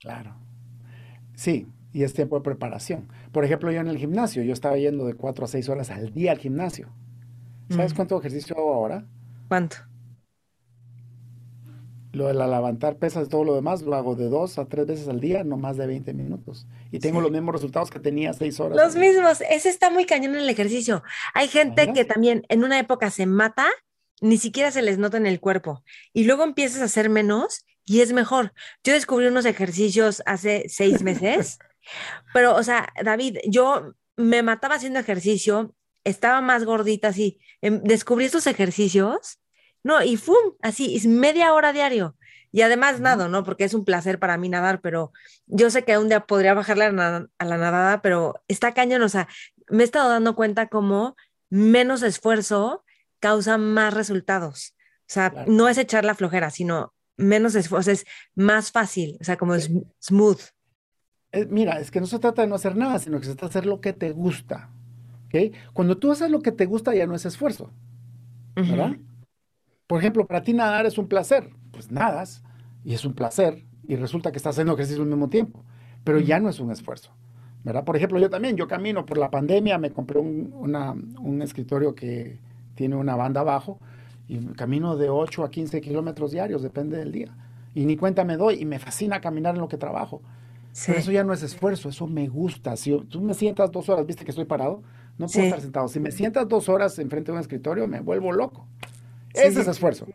Claro. 0.00 0.36
Sí, 1.34 1.66
y 1.92 2.02
es 2.04 2.14
tiempo 2.14 2.36
de 2.36 2.42
preparación. 2.42 3.08
Por 3.32 3.44
ejemplo, 3.44 3.70
yo 3.70 3.80
en 3.80 3.88
el 3.88 3.98
gimnasio, 3.98 4.42
yo 4.42 4.52
estaba 4.52 4.76
yendo 4.76 5.06
de 5.06 5.14
cuatro 5.14 5.44
a 5.44 5.48
seis 5.48 5.68
horas 5.68 5.90
al 5.90 6.12
día 6.12 6.32
al 6.32 6.38
gimnasio. 6.38 6.88
¿Sabes 7.70 7.92
mm. 7.92 7.96
cuánto 7.96 8.18
ejercicio 8.18 8.56
hago 8.56 8.72
ahora? 8.72 9.04
¿Cuánto? 9.48 9.76
Lo 12.18 12.26
de 12.26 12.34
la 12.34 12.46
levantar 12.46 12.96
pesas 12.96 13.26
y 13.26 13.30
todo 13.30 13.44
lo 13.44 13.54
demás 13.54 13.82
lo 13.82 13.94
hago 13.94 14.14
de 14.14 14.28
dos 14.28 14.58
a 14.58 14.66
tres 14.66 14.86
veces 14.86 15.08
al 15.08 15.20
día, 15.20 15.44
no 15.44 15.56
más 15.56 15.76
de 15.76 15.86
20 15.86 16.12
minutos. 16.14 16.66
Y 16.90 16.98
tengo 16.98 17.20
los 17.20 17.30
mismos 17.30 17.54
resultados 17.54 17.90
que 17.90 18.00
tenía 18.00 18.32
seis 18.32 18.58
horas. 18.60 18.76
Los 18.76 18.96
mismos. 18.96 19.40
Ese 19.48 19.68
está 19.68 19.88
muy 19.88 20.04
cañón 20.04 20.34
en 20.34 20.40
el 20.40 20.50
ejercicio. 20.50 21.02
Hay 21.34 21.48
gente 21.48 21.92
que 21.92 22.04
también 22.04 22.44
en 22.48 22.64
una 22.64 22.78
época 22.78 23.10
se 23.10 23.26
mata, 23.26 23.68
ni 24.20 24.36
siquiera 24.36 24.70
se 24.70 24.82
les 24.82 24.98
nota 24.98 25.16
en 25.16 25.26
el 25.26 25.40
cuerpo. 25.40 25.82
Y 26.12 26.24
luego 26.24 26.44
empiezas 26.44 26.82
a 26.82 26.86
hacer 26.86 27.08
menos 27.08 27.64
y 27.84 28.00
es 28.00 28.12
mejor. 28.12 28.52
Yo 28.84 28.92
descubrí 28.92 29.26
unos 29.28 29.46
ejercicios 29.46 30.22
hace 30.26 30.64
seis 30.68 31.02
meses 31.02 31.58
Pero, 32.32 32.54
o 32.54 32.62
sea, 32.62 32.92
David, 33.02 33.38
yo 33.46 33.94
me 34.16 34.42
mataba 34.42 34.76
haciendo 34.76 34.98
ejercicio, 34.98 35.74
estaba 36.04 36.40
más 36.40 36.64
gordita, 36.64 37.08
así. 37.08 37.40
Em, 37.60 37.82
descubrí 37.82 38.24
estos 38.24 38.46
ejercicios, 38.46 39.38
no, 39.82 40.02
y 40.02 40.16
¡fum! 40.16 40.36
Así, 40.60 40.96
es 40.96 41.06
media 41.06 41.52
hora 41.54 41.72
diario. 41.72 42.16
Y 42.50 42.62
además 42.62 43.00
nado, 43.00 43.28
¿no? 43.28 43.44
Porque 43.44 43.64
es 43.64 43.74
un 43.74 43.84
placer 43.84 44.18
para 44.18 44.38
mí 44.38 44.48
nadar, 44.48 44.80
pero 44.80 45.12
yo 45.46 45.70
sé 45.70 45.84
que 45.84 45.98
un 45.98 46.08
día 46.08 46.26
podría 46.26 46.54
bajarle 46.54 46.86
a, 46.86 46.90
la 46.90 47.28
nadada, 47.38 48.00
pero 48.00 48.42
está 48.48 48.72
cañón, 48.72 49.02
o 49.02 49.08
sea, 49.08 49.28
me 49.68 49.82
he 49.82 49.84
estado 49.84 50.08
dando 50.08 50.34
cuenta 50.34 50.68
como 50.68 51.14
menos 51.50 52.02
esfuerzo 52.02 52.84
causa 53.20 53.58
más 53.58 53.92
resultados. 53.92 54.74
O 55.00 55.10
sea, 55.12 55.44
no 55.46 55.68
es 55.68 55.78
echar 55.78 56.04
la 56.04 56.14
flojera, 56.14 56.50
sino 56.50 56.94
menos 57.16 57.54
esfuerzo, 57.54 57.90
es 57.90 58.06
más 58.34 58.72
fácil, 58.72 59.18
o 59.20 59.24
sea, 59.24 59.36
como 59.36 59.54
es 59.54 59.70
smooth. 60.02 60.40
Eh, 61.32 61.46
mira, 61.50 61.78
es 61.80 61.90
que 61.90 62.00
no 62.00 62.06
se 62.06 62.18
trata 62.18 62.42
de 62.42 62.48
no 62.48 62.54
hacer 62.54 62.76
nada, 62.76 62.98
sino 62.98 63.18
que 63.18 63.26
se 63.26 63.34
trata 63.34 63.46
de 63.46 63.58
hacer 63.58 63.66
lo 63.66 63.80
que 63.80 63.92
te 63.92 64.12
gusta. 64.12 64.70
¿okay? 65.26 65.52
Cuando 65.74 65.98
tú 65.98 66.10
haces 66.10 66.30
lo 66.30 66.40
que 66.40 66.52
te 66.52 66.64
gusta 66.64 66.94
ya 66.94 67.06
no 67.06 67.14
es 67.14 67.26
esfuerzo. 67.26 67.72
¿Verdad? 68.54 68.96
Por 69.88 69.98
ejemplo, 69.98 70.26
para 70.26 70.42
ti 70.42 70.52
nadar 70.52 70.86
es 70.86 70.98
un 70.98 71.08
placer. 71.08 71.50
Pues 71.72 71.90
nadas 71.90 72.44
y 72.84 72.94
es 72.94 73.04
un 73.04 73.14
placer 73.14 73.64
y 73.88 73.96
resulta 73.96 74.30
que 74.30 74.36
estás 74.36 74.54
haciendo 74.54 74.74
ejercicio 74.74 75.02
al 75.02 75.08
mismo 75.08 75.28
tiempo, 75.28 75.64
pero 76.04 76.20
ya 76.20 76.38
no 76.38 76.50
es 76.50 76.60
un 76.60 76.70
esfuerzo. 76.70 77.10
¿verdad? 77.64 77.84
Por 77.84 77.96
ejemplo, 77.96 78.18
yo 78.18 78.30
también, 78.30 78.56
yo 78.56 78.68
camino 78.68 79.04
por 79.04 79.18
la 79.18 79.30
pandemia, 79.30 79.78
me 79.78 79.90
compré 79.90 80.20
un, 80.20 80.52
un 81.20 81.42
escritorio 81.42 81.94
que 81.94 82.38
tiene 82.74 82.96
una 82.96 83.16
banda 83.16 83.40
abajo 83.40 83.80
y 84.28 84.38
camino 84.54 84.96
de 84.96 85.08
8 85.08 85.42
a 85.42 85.50
15 85.50 85.80
kilómetros 85.80 86.30
diarios, 86.30 86.62
depende 86.62 86.98
del 86.98 87.10
día. 87.10 87.34
Y 87.74 87.86
ni 87.86 87.96
cuenta 87.96 88.24
me 88.24 88.36
doy 88.36 88.60
y 88.60 88.64
me 88.64 88.78
fascina 88.78 89.20
caminar 89.20 89.54
en 89.54 89.60
lo 89.62 89.68
que 89.68 89.78
trabajo. 89.78 90.22
Pero 90.86 90.98
eso 90.98 91.10
ya 91.10 91.24
no 91.24 91.32
es 91.32 91.42
esfuerzo, 91.42 91.88
eso 91.88 92.06
me 92.06 92.28
gusta. 92.28 92.76
Si 92.76 92.96
tú 93.08 93.20
me 93.20 93.34
sientas 93.34 93.72
dos 93.72 93.88
horas, 93.88 94.06
viste 94.06 94.24
que 94.24 94.30
estoy 94.30 94.44
parado, 94.44 94.82
no 95.16 95.26
puedo 95.26 95.46
estar 95.46 95.60
sentado. 95.60 95.88
Si 95.88 95.98
me 95.98 96.12
sientas 96.12 96.46
dos 96.46 96.68
horas 96.68 96.98
enfrente 96.98 97.32
de 97.32 97.36
un 97.36 97.40
escritorio, 97.40 97.88
me 97.88 98.00
vuelvo 98.00 98.32
loco. 98.32 98.66
Ese 99.38 99.60
es 99.60 99.68
esfuerzo. 99.68 100.06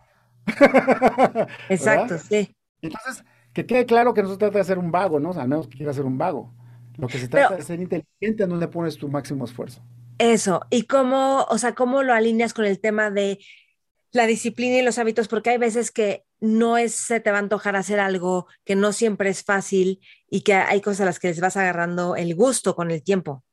Exacto, 1.69 2.17
sí. 2.17 2.55
Entonces, 2.81 3.23
que 3.53 3.65
quede 3.65 3.85
claro 3.85 4.13
que 4.13 4.23
no 4.23 4.29
se 4.29 4.37
trata 4.37 4.57
de 4.57 4.63
ser 4.63 4.77
un 4.77 4.91
vago, 4.91 5.19
¿no? 5.19 5.31
al 5.31 5.47
menos 5.47 5.67
que 5.67 5.77
quiera 5.77 5.93
ser 5.93 6.05
un 6.05 6.17
vago. 6.17 6.53
Lo 6.97 7.07
que 7.07 7.17
se 7.17 7.27
trata 7.27 7.55
de 7.55 7.63
ser 7.63 7.79
inteligente 7.79 8.43
en 8.43 8.49
donde 8.49 8.67
pones 8.67 8.97
tu 8.97 9.07
máximo 9.07 9.45
esfuerzo. 9.45 9.81
Eso, 10.19 10.61
y 10.69 10.83
cómo, 10.83 11.45
o 11.49 11.57
sea, 11.57 11.73
cómo 11.73 12.03
lo 12.03 12.13
alineas 12.13 12.53
con 12.53 12.65
el 12.65 12.79
tema 12.79 13.09
de 13.09 13.39
la 14.11 14.27
disciplina 14.27 14.77
y 14.77 14.83
los 14.83 14.99
hábitos, 14.99 15.27
porque 15.27 15.49
hay 15.49 15.57
veces 15.57 15.91
que 15.91 16.23
no 16.39 16.77
es, 16.77 16.93
se 16.93 17.19
te 17.19 17.31
va 17.31 17.37
a 17.37 17.39
antojar 17.39 17.75
hacer 17.75 17.99
algo 17.99 18.47
que 18.63 18.75
no 18.75 18.91
siempre 18.91 19.29
es 19.29 19.43
fácil 19.43 20.01
y 20.29 20.41
que 20.41 20.53
hay 20.53 20.81
cosas 20.81 21.01
a 21.01 21.05
las 21.05 21.19
que 21.19 21.29
les 21.29 21.39
vas 21.39 21.57
agarrando 21.57 22.15
el 22.15 22.35
gusto 22.35 22.75
con 22.75 22.91
el 22.91 23.01
tiempo. 23.01 23.43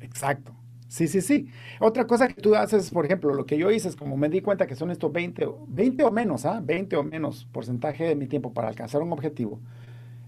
Exacto. 0.00 0.57
Sí, 0.88 1.06
sí, 1.06 1.20
sí. 1.20 1.50
Otra 1.80 2.06
cosa 2.06 2.28
que 2.28 2.40
tú 2.40 2.54
haces, 2.54 2.90
por 2.90 3.04
ejemplo, 3.04 3.34
lo 3.34 3.44
que 3.44 3.58
yo 3.58 3.70
hice 3.70 3.88
es 3.88 3.96
como 3.96 4.16
me 4.16 4.30
di 4.30 4.40
cuenta 4.40 4.66
que 4.66 4.74
son 4.74 4.90
estos 4.90 5.12
20, 5.12 5.46
20 5.68 6.02
o 6.02 6.10
menos, 6.10 6.46
¿ah? 6.46 6.60
20 6.64 6.96
o 6.96 7.02
menos 7.04 7.46
porcentaje 7.52 8.04
de 8.04 8.14
mi 8.16 8.26
tiempo 8.26 8.54
para 8.54 8.68
alcanzar 8.68 9.02
un 9.02 9.12
objetivo. 9.12 9.60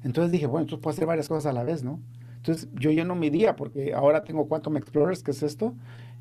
Entonces 0.04 0.32
dije, 0.32 0.46
bueno, 0.46 0.62
entonces 0.64 0.82
puedo 0.82 0.94
hacer 0.94 1.06
varias 1.06 1.28
cosas 1.28 1.46
a 1.46 1.52
la 1.54 1.64
vez, 1.64 1.84
¿no? 1.84 2.00
Entonces 2.38 2.68
yo 2.74 2.90
lleno 2.90 3.14
mi 3.14 3.30
día 3.30 3.56
porque 3.56 3.94
ahora 3.94 4.24
tengo 4.24 4.48
Quantum 4.48 4.76
Explorers, 4.76 5.22
que 5.22 5.32
es 5.32 5.42
esto, 5.42 5.74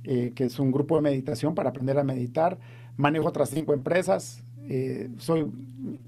eh, 0.05 0.33
que 0.35 0.45
es 0.45 0.59
un 0.59 0.71
grupo 0.71 0.95
de 0.95 1.01
meditación 1.01 1.55
para 1.55 1.71
aprender 1.71 1.99
a 1.99 2.03
meditar. 2.03 2.59
Manejo 2.97 3.27
otras 3.27 3.49
cinco 3.49 3.73
empresas, 3.73 4.43
eh, 4.67 5.09
soy, 5.17 5.47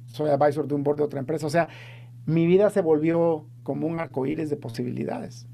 soy 0.07 0.29
advisor 0.29 0.67
de 0.67 0.75
un 0.75 0.83
board 0.83 0.97
de 0.97 1.03
otra 1.03 1.19
empresa. 1.19 1.47
O 1.47 1.49
sea, 1.49 1.69
mi 2.25 2.47
vida 2.47 2.69
se 2.69 2.81
volvió 2.81 3.45
como 3.63 3.87
un 3.87 3.99
arcoíris 3.99 4.49
de 4.49 4.57
posibilidades. 4.57 5.47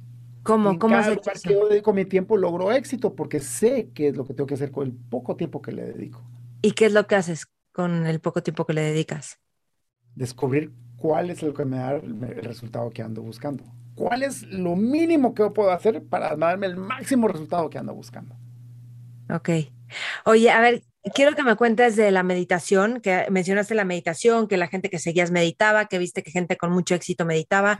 ¿Cómo? 0.47 0.79
¿Cómo 0.79 0.95
cada 0.95 1.09
lugar 1.09 1.41
que 1.41 1.53
yo 1.53 1.67
dedico 1.67 1.91
mi 1.91 2.05
tiempo 2.05 2.37
logro 2.37 2.71
éxito 2.71 3.13
porque 3.13 3.41
sé 3.41 3.89
qué 3.93 4.07
es 4.07 4.15
lo 4.15 4.25
que 4.25 4.33
tengo 4.33 4.47
que 4.47 4.53
hacer 4.53 4.71
con 4.71 4.87
el 4.87 4.93
poco 4.93 5.35
tiempo 5.35 5.61
que 5.61 5.73
le 5.73 5.83
dedico. 5.83 6.23
¿Y 6.61 6.71
qué 6.71 6.85
es 6.85 6.93
lo 6.93 7.05
que 7.05 7.15
haces 7.15 7.47
con 7.73 8.07
el 8.07 8.21
poco 8.21 8.41
tiempo 8.41 8.65
que 8.65 8.71
le 8.71 8.81
dedicas? 8.81 9.39
Descubrir 10.15 10.71
cuál 10.95 11.31
es 11.31 11.43
lo 11.43 11.53
que 11.53 11.65
me 11.65 11.79
da 11.79 11.95
el 11.95 12.43
resultado 12.43 12.89
que 12.91 13.01
ando 13.01 13.21
buscando. 13.21 13.65
¿Cuál 13.93 14.23
es 14.23 14.43
lo 14.43 14.77
mínimo 14.77 15.33
que 15.33 15.43
yo 15.43 15.53
puedo 15.53 15.69
hacer 15.71 16.01
para 16.05 16.33
darme 16.37 16.67
el 16.67 16.77
máximo 16.77 17.27
resultado 17.27 17.69
que 17.69 17.77
ando 17.77 17.93
buscando? 17.93 18.33
Ok. 19.29 19.49
Oye, 20.23 20.49
a 20.49 20.61
ver, 20.61 20.81
quiero 21.13 21.35
que 21.35 21.43
me 21.43 21.57
cuentes 21.57 21.97
de 21.97 22.09
la 22.11 22.23
meditación, 22.23 23.01
que 23.01 23.25
mencionaste 23.29 23.75
la 23.75 23.83
meditación, 23.83 24.47
que 24.47 24.55
la 24.55 24.67
gente 24.67 24.89
que 24.89 24.99
seguías 24.99 25.29
meditaba, 25.29 25.87
que 25.87 25.97
viste 25.97 26.23
que 26.23 26.31
gente 26.31 26.55
con 26.55 26.71
mucho 26.71 26.95
éxito 26.95 27.25
meditaba. 27.25 27.77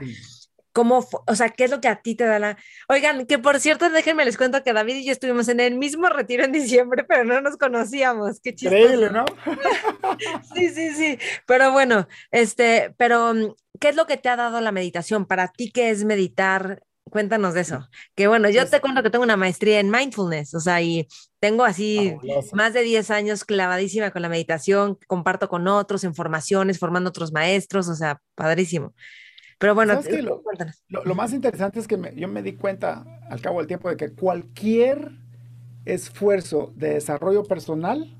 ¿Cómo, 0.72 1.06
o 1.26 1.34
sea, 1.34 1.48
qué 1.50 1.64
es 1.64 1.70
lo 1.70 1.80
que 1.80 1.88
a 1.88 2.00
ti 2.02 2.14
te 2.14 2.24
da 2.24 2.38
la... 2.38 2.58
Oigan, 2.88 3.26
que 3.26 3.38
por 3.38 3.60
cierto, 3.60 3.88
déjenme 3.90 4.24
les 4.24 4.36
cuento 4.36 4.62
que 4.62 4.72
David 4.72 4.96
y 4.96 5.04
yo 5.04 5.12
estuvimos 5.12 5.48
en 5.48 5.60
el 5.60 5.76
mismo 5.76 6.08
retiro 6.08 6.44
en 6.44 6.52
diciembre, 6.52 7.04
pero 7.04 7.24
no 7.24 7.40
nos 7.40 7.56
conocíamos. 7.56 8.40
Qué 8.40 8.54
chistoso. 8.54 8.76
Increíble, 8.76 9.10
¿no? 9.10 9.24
sí, 10.54 10.68
sí, 10.70 10.94
sí. 10.94 11.18
Pero 11.46 11.72
bueno, 11.72 12.06
este, 12.30 12.94
pero 12.96 13.34
mm, 13.34 13.54
¿qué 13.80 13.88
es 13.90 13.96
lo 13.96 14.06
que 14.06 14.16
te 14.16 14.28
ha 14.28 14.36
dado 14.36 14.60
la 14.60 14.72
meditación? 14.72 15.26
Para 15.26 15.48
ti, 15.48 15.70
¿qué 15.70 15.90
es 15.90 16.04
meditar? 16.04 16.82
Cuéntanos 17.10 17.54
de 17.54 17.62
eso. 17.62 17.88
Que 18.14 18.28
bueno, 18.28 18.50
yo 18.50 18.60
pues 18.60 18.70
te 18.70 18.80
cuento 18.80 19.02
que 19.02 19.10
tengo 19.10 19.24
una 19.24 19.36
maestría 19.36 19.80
en 19.80 19.90
mindfulness, 19.90 20.54
o 20.54 20.60
sea, 20.60 20.82
y 20.82 21.08
tengo 21.40 21.64
así 21.64 22.14
más 22.52 22.74
de 22.74 22.82
10 22.82 23.10
años 23.10 23.44
clavadísima 23.44 24.10
con 24.10 24.22
la 24.22 24.28
meditación, 24.28 24.98
comparto 25.06 25.48
con 25.48 25.66
otros 25.68 26.04
en 26.04 26.14
formaciones, 26.14 26.78
formando 26.78 27.10
otros 27.10 27.32
maestros, 27.32 27.88
o 27.88 27.94
sea, 27.94 28.20
padrísimo. 28.34 28.94
Pero 29.58 29.74
bueno, 29.74 30.00
lo, 30.88 31.14
más 31.16 31.32
interesante 31.32 31.80
es 31.80 31.88
que 31.88 31.98
yo 32.14 32.28
me 32.28 32.42
di 32.42 32.52
cuenta 32.52 33.04
al 33.28 33.40
cabo 33.40 33.58
del 33.58 33.66
tiempo 33.66 33.88
de 33.88 33.96
que 33.96 34.12
cualquier 34.12 35.10
esfuerzo 35.84 36.72
de 36.76 36.94
desarrollo 36.94 37.42
personal 37.44 38.16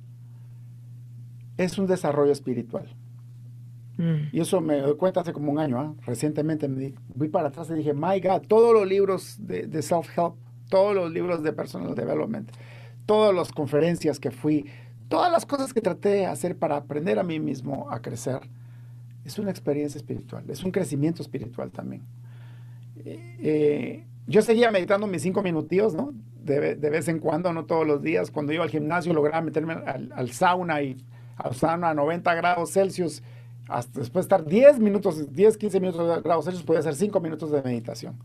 es 1.56 1.78
un 1.78 1.86
desarrollo 1.86 2.32
espiritual. 2.32 2.88
Mm. 3.98 4.28
Y 4.32 4.40
eso 4.40 4.60
me 4.60 4.80
doy 4.80 4.96
cuenta 4.96 5.20
hace 5.20 5.32
como 5.32 5.52
un 5.52 5.60
año, 5.60 5.80
¿ah? 5.80 5.94
recientemente 6.04 6.66
me 6.66 6.80
di, 6.80 6.94
fui 7.16 7.28
para 7.28 7.48
atrás 7.48 7.70
y 7.70 7.74
dije, 7.74 7.94
my 7.94 8.20
God, 8.20 8.42
todos 8.48 8.72
los 8.72 8.86
libros 8.86 9.36
de, 9.38 9.66
de 9.66 9.82
self-help, 9.82 10.34
todos 10.68 10.94
los 10.94 11.10
libros 11.10 11.42
de 11.42 11.52
personal 11.52 11.94
development, 11.94 12.50
todas 13.06 13.34
las 13.34 13.52
conferencias 13.52 14.18
que 14.18 14.30
fui, 14.32 14.66
todas 15.08 15.30
las 15.30 15.46
cosas 15.46 15.72
que 15.72 15.80
traté 15.80 16.10
de 16.10 16.26
hacer 16.26 16.56
para 16.56 16.76
aprender 16.76 17.18
a 17.18 17.22
mí 17.22 17.38
mismo 17.38 17.88
a 17.90 18.00
crecer, 18.00 18.40
es 19.28 19.38
una 19.38 19.50
experiencia 19.50 19.98
espiritual, 19.98 20.44
es 20.48 20.64
un 20.64 20.70
crecimiento 20.70 21.22
espiritual 21.22 21.70
también. 21.70 22.02
Eh, 23.04 23.36
eh, 23.40 24.06
yo 24.26 24.40
seguía 24.42 24.70
meditando 24.70 25.06
mis 25.06 25.22
cinco 25.22 25.42
minutillos, 25.42 25.94
¿no? 25.94 26.12
De, 26.42 26.74
vez 26.76 27.08
en 27.08 27.18
cuando, 27.18 27.52
no 27.52 27.66
todos 27.66 27.86
los 27.86 28.02
días. 28.02 28.30
Cuando 28.30 28.54
iba 28.54 28.64
al 28.64 28.70
gimnasio 28.70 29.12
lograba 29.12 29.42
meterme 29.42 29.74
al, 29.74 30.30
sauna 30.32 30.80
y 30.80 30.96
al 31.36 31.54
sauna 31.54 31.90
a 31.90 31.94
90 31.94 32.34
grados 32.34 32.72
Celsius. 32.72 33.22
Hasta 33.68 34.00
después 34.00 34.24
de 34.26 34.34
estar 34.34 34.46
10 34.46 34.80
minutos, 34.80 35.30
10, 35.30 35.58
15 35.58 35.80
minutos 35.80 36.16
de 36.16 36.22
grados 36.22 36.46
Celsius, 36.46 36.64
podía 36.64 36.80
hacer 36.80 36.94
5 36.94 37.20
minutos 37.20 37.50
de 37.50 37.62
meditación. 37.62 38.16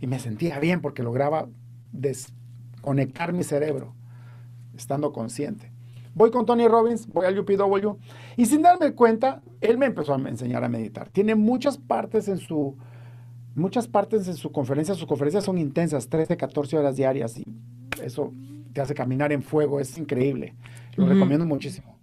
Y 0.00 0.08
me 0.08 0.18
sentía 0.18 0.58
bien 0.58 0.80
porque 0.80 1.04
lograba 1.04 1.46
desconectar 1.92 3.32
mi 3.32 3.44
cerebro, 3.44 3.94
estando 4.76 5.12
consciente. 5.12 5.71
Voy 6.14 6.30
con 6.30 6.44
Tony 6.44 6.68
Robbins, 6.68 7.06
voy 7.06 7.26
al 7.26 7.38
UPW 7.38 7.96
y 8.36 8.46
sin 8.46 8.62
darme 8.62 8.92
cuenta, 8.92 9.42
él 9.60 9.78
me 9.78 9.86
empezó 9.86 10.14
a 10.14 10.16
enseñar 10.28 10.62
a 10.62 10.68
meditar. 10.68 11.08
Tiene 11.08 11.34
muchas 11.34 11.78
partes 11.78 12.28
en 12.28 12.38
su, 12.38 12.76
muchas 13.54 13.88
partes 13.88 14.28
en 14.28 14.34
su 14.34 14.52
conferencia. 14.52 14.94
Sus 14.94 15.06
conferencias 15.06 15.44
son 15.44 15.58
intensas, 15.58 16.08
13, 16.08 16.36
14 16.36 16.78
horas 16.78 16.96
diarias 16.96 17.38
y 17.38 17.44
eso 18.02 18.32
te 18.72 18.80
hace 18.80 18.94
caminar 18.94 19.32
en 19.32 19.42
fuego, 19.42 19.80
es 19.80 19.96
increíble. 19.96 20.54
Lo 20.96 21.06
recomiendo 21.06 21.46
muchísimo. 21.46 21.98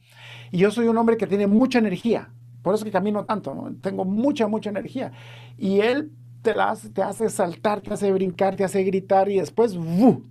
Y 0.52 0.58
yo 0.58 0.72
soy 0.72 0.88
un 0.88 0.98
hombre 0.98 1.18
que 1.18 1.28
tiene 1.28 1.46
mucha 1.46 1.78
energía, 1.78 2.32
por 2.64 2.74
eso 2.74 2.84
que 2.84 2.92
camino 2.92 3.26
tanto, 3.26 3.72
tengo 3.82 4.06
mucha, 4.06 4.48
mucha 4.48 4.72
energía. 4.72 5.12
Y 5.58 5.82
él 5.82 6.12
te, 6.42 6.56
te 6.94 7.04
hace 7.04 7.30
saltar, 7.30 7.82
te 7.82 7.94
hace 7.94 8.12
brincar, 8.12 8.56
te 8.56 8.64
hace 8.64 8.84
gritar 8.84 9.30
y 9.30 9.38
después 9.38 9.78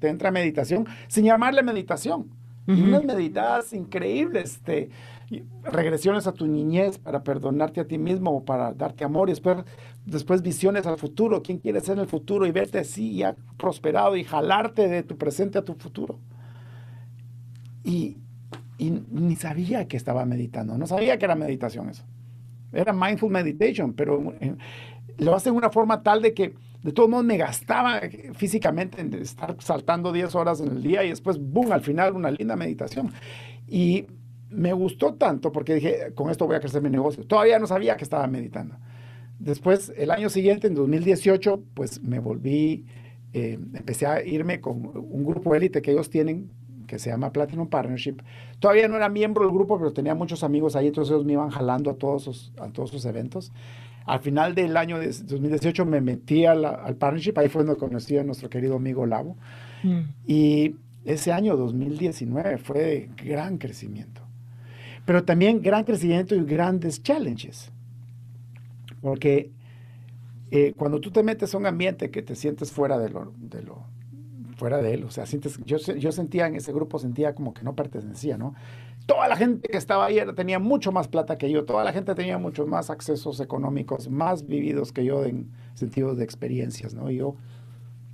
te 0.01 0.09
entra 0.09 0.33
meditación 0.33 0.87
sin 1.07 1.27
llamarle 1.27 1.63
meditación 1.63 2.38
y 2.69 2.83
unas 2.83 3.03
meditadas 3.03 3.73
increíbles, 3.73 4.57
este, 4.57 4.91
regresiones 5.63 6.27
a 6.27 6.33
tu 6.33 6.47
niñez 6.47 6.99
para 6.99 7.23
perdonarte 7.23 7.81
a 7.81 7.87
ti 7.87 7.97
mismo 7.97 8.31
o 8.31 8.45
para 8.45 8.75
darte 8.75 9.05
amor 9.05 9.31
y 9.31 9.33
después, 9.33 9.65
después 10.05 10.43
visiones 10.43 10.87
al 10.87 10.99
futuro, 10.99 11.43
quién 11.43 11.59
quieres 11.59 11.85
ser 11.85 11.95
en 11.95 12.01
el 12.01 12.09
futuro 12.09 12.47
y 12.47 12.53
verte 12.53 12.79
así 12.79 13.17
ya 13.17 13.35
prosperado 13.57 14.17
y 14.17 14.25
jalarte 14.25 14.87
de 14.87 15.03
tu 15.03 15.17
presente 15.17 15.57
a 15.57 15.65
tu 15.65 15.75
futuro. 15.75 16.19
Y, 17.85 18.19
y 18.77 18.91
ni 19.11 19.37
sabía 19.37 19.89
que 19.89 19.97
estaba 19.97 20.27
meditando, 20.27 20.77
no 20.77 20.87
sabía 20.87 21.19
que 21.19 21.25
era 21.25 21.35
meditación 21.35 21.89
eso. 21.89 22.05
Era 22.71 22.93
mindful 22.93 23.31
meditation, 23.31 23.95
pero 23.95 24.35
eh, 24.41 24.55
lo 25.17 25.35
hace 25.35 25.51
de 25.51 25.57
una 25.57 25.71
forma 25.71 26.03
tal 26.03 26.21
de 26.21 26.35
que 26.35 26.55
de 26.83 26.93
todos 26.93 27.09
modos 27.09 27.25
me 27.25 27.37
gastaba 27.37 28.01
físicamente 28.35 29.01
en 29.01 29.13
estar 29.15 29.57
saltando 29.61 30.13
10 30.13 30.35
horas 30.35 30.61
en 30.61 30.69
el 30.69 30.83
día 30.83 31.03
y 31.05 31.11
después, 31.11 31.39
boom, 31.39 31.73
al 31.73 31.81
final 31.81 32.15
una 32.15 32.31
linda 32.31 32.57
meditación. 32.57 33.13
Y 33.67 34.07
me 34.51 34.73
gustó 34.73 35.15
tanto 35.15 35.53
porque 35.53 35.75
dije, 35.75 36.13
con 36.15 36.31
esto 36.31 36.47
voy 36.47 36.57
a 36.57 36.61
crecer 36.61 36.81
mi 36.83 36.91
negocio. 36.91 37.27
Todavía 37.27 37.59
no 37.59 37.67
sabía 37.67 37.97
que 37.97 38.05
estaba 38.05 38.27
meditando. 38.27 38.77
Después, 39.39 39.93
el 39.97 40.11
año 40.11 40.31
siguiente, 40.31 40.67
en 40.67 40.75
2018, 40.75 41.63
pues 41.75 42.03
me 42.03 42.19
volví, 42.19 42.87
eh, 43.33 43.59
empecé 43.75 44.07
a 44.07 44.25
irme 44.25 44.61
con 44.61 44.85
un 44.95 45.25
grupo 45.25 45.55
élite 45.55 45.83
que 45.83 45.93
ellos 45.93 46.11
tienen 46.11 46.51
que 46.89 46.99
se 46.99 47.11
llama 47.11 47.33
Platinum 47.33 47.69
Partnership. 47.69 48.17
Todavía 48.59 48.89
no 48.89 48.97
era 48.97 49.09
miembro 49.09 49.45
del 49.45 49.53
grupo, 49.53 49.79
pero 49.79 49.93
tenía 49.93 50.15
muchos 50.15 50.43
amigos 50.43 50.75
ahí, 50.75 50.89
entonces 50.89 51.13
ellos 51.13 51.25
me 51.25 51.35
iban 51.35 51.51
jalando 51.51 51.91
a 51.91 51.95
todos 51.95 52.51
a 52.59 52.69
todos 52.71 52.91
sus 52.91 53.05
eventos. 53.05 53.53
Al 54.09 54.21
final 54.21 54.55
del 54.55 54.77
año 54.77 54.99
de 54.99 55.09
2018 55.09 55.85
me 55.85 56.01
metí 56.01 56.47
al, 56.47 56.65
al 56.65 56.97
partnership, 56.97 57.35
ahí 57.37 57.49
fue 57.49 57.63
donde 57.63 57.79
conocí 57.79 58.17
a 58.17 58.25
nuestro 58.25 58.49
querido 58.49 58.77
amigo 58.77 59.05
Lavo. 59.05 59.37
Mm. 59.83 60.01
Y 60.27 60.77
ese 61.05 61.31
año 61.31 61.57
2019 61.57 62.57
fue 62.57 62.79
de 62.79 63.11
gran 63.23 63.59
crecimiento, 63.59 64.23
pero 65.05 65.25
también 65.25 65.61
gran 65.61 65.85
crecimiento 65.85 66.35
y 66.35 66.43
grandes 66.45 67.03
challenges. 67.03 67.71
Porque 69.03 69.51
eh, 70.51 70.73
cuando 70.77 71.01
tú 71.01 71.11
te 71.11 71.23
metes 71.23 71.55
a 71.55 71.59
un 71.59 71.67
ambiente 71.67 72.11
que 72.11 72.23
te 72.23 72.35
sientes 72.35 72.73
fuera 72.73 72.99
de 72.99 73.11
lo, 73.11 73.35
de 73.39 73.63
lo 73.63 73.85
fuera 74.57 74.79
de 74.83 74.95
él, 74.95 75.05
o 75.05 75.11
sea, 75.11 75.27
sientes, 75.27 75.61
yo, 75.67 75.77
yo 75.77 76.13
sentía 76.13 76.47
en 76.47 76.57
ese 76.57 76.73
grupo, 76.73 76.99
sentía 76.99 77.35
como 77.35 77.55
que 77.55 77.63
no 77.63 77.77
pertenecía, 77.77 78.39
¿no? 78.39 78.55
Toda 79.09 79.27
la 79.27 79.37
gente 79.37 79.71
que 79.71 79.79
estaba 79.79 80.05
ahí 80.05 80.21
tenía 80.37 80.59
mucho 80.59 80.93
más 80.93 81.09
plata 81.09 81.39
que 81.39 81.51
yo, 81.51 81.65
toda 81.65 81.83
la 81.83 81.95
gente 81.95 82.15
tenía 82.15 82.37
muchos 82.37 82.69
más 82.69 82.91
accesos 82.91 83.41
económicos, 83.41 84.11
más 84.11 84.47
vividos 84.47 84.93
que 84.93 85.03
yo 85.03 85.25
en 85.25 85.51
sentido 85.73 86.15
de 86.15 86.25
experiencias, 86.25 86.93
¿no? 86.93 87.11
yo, 87.11 87.35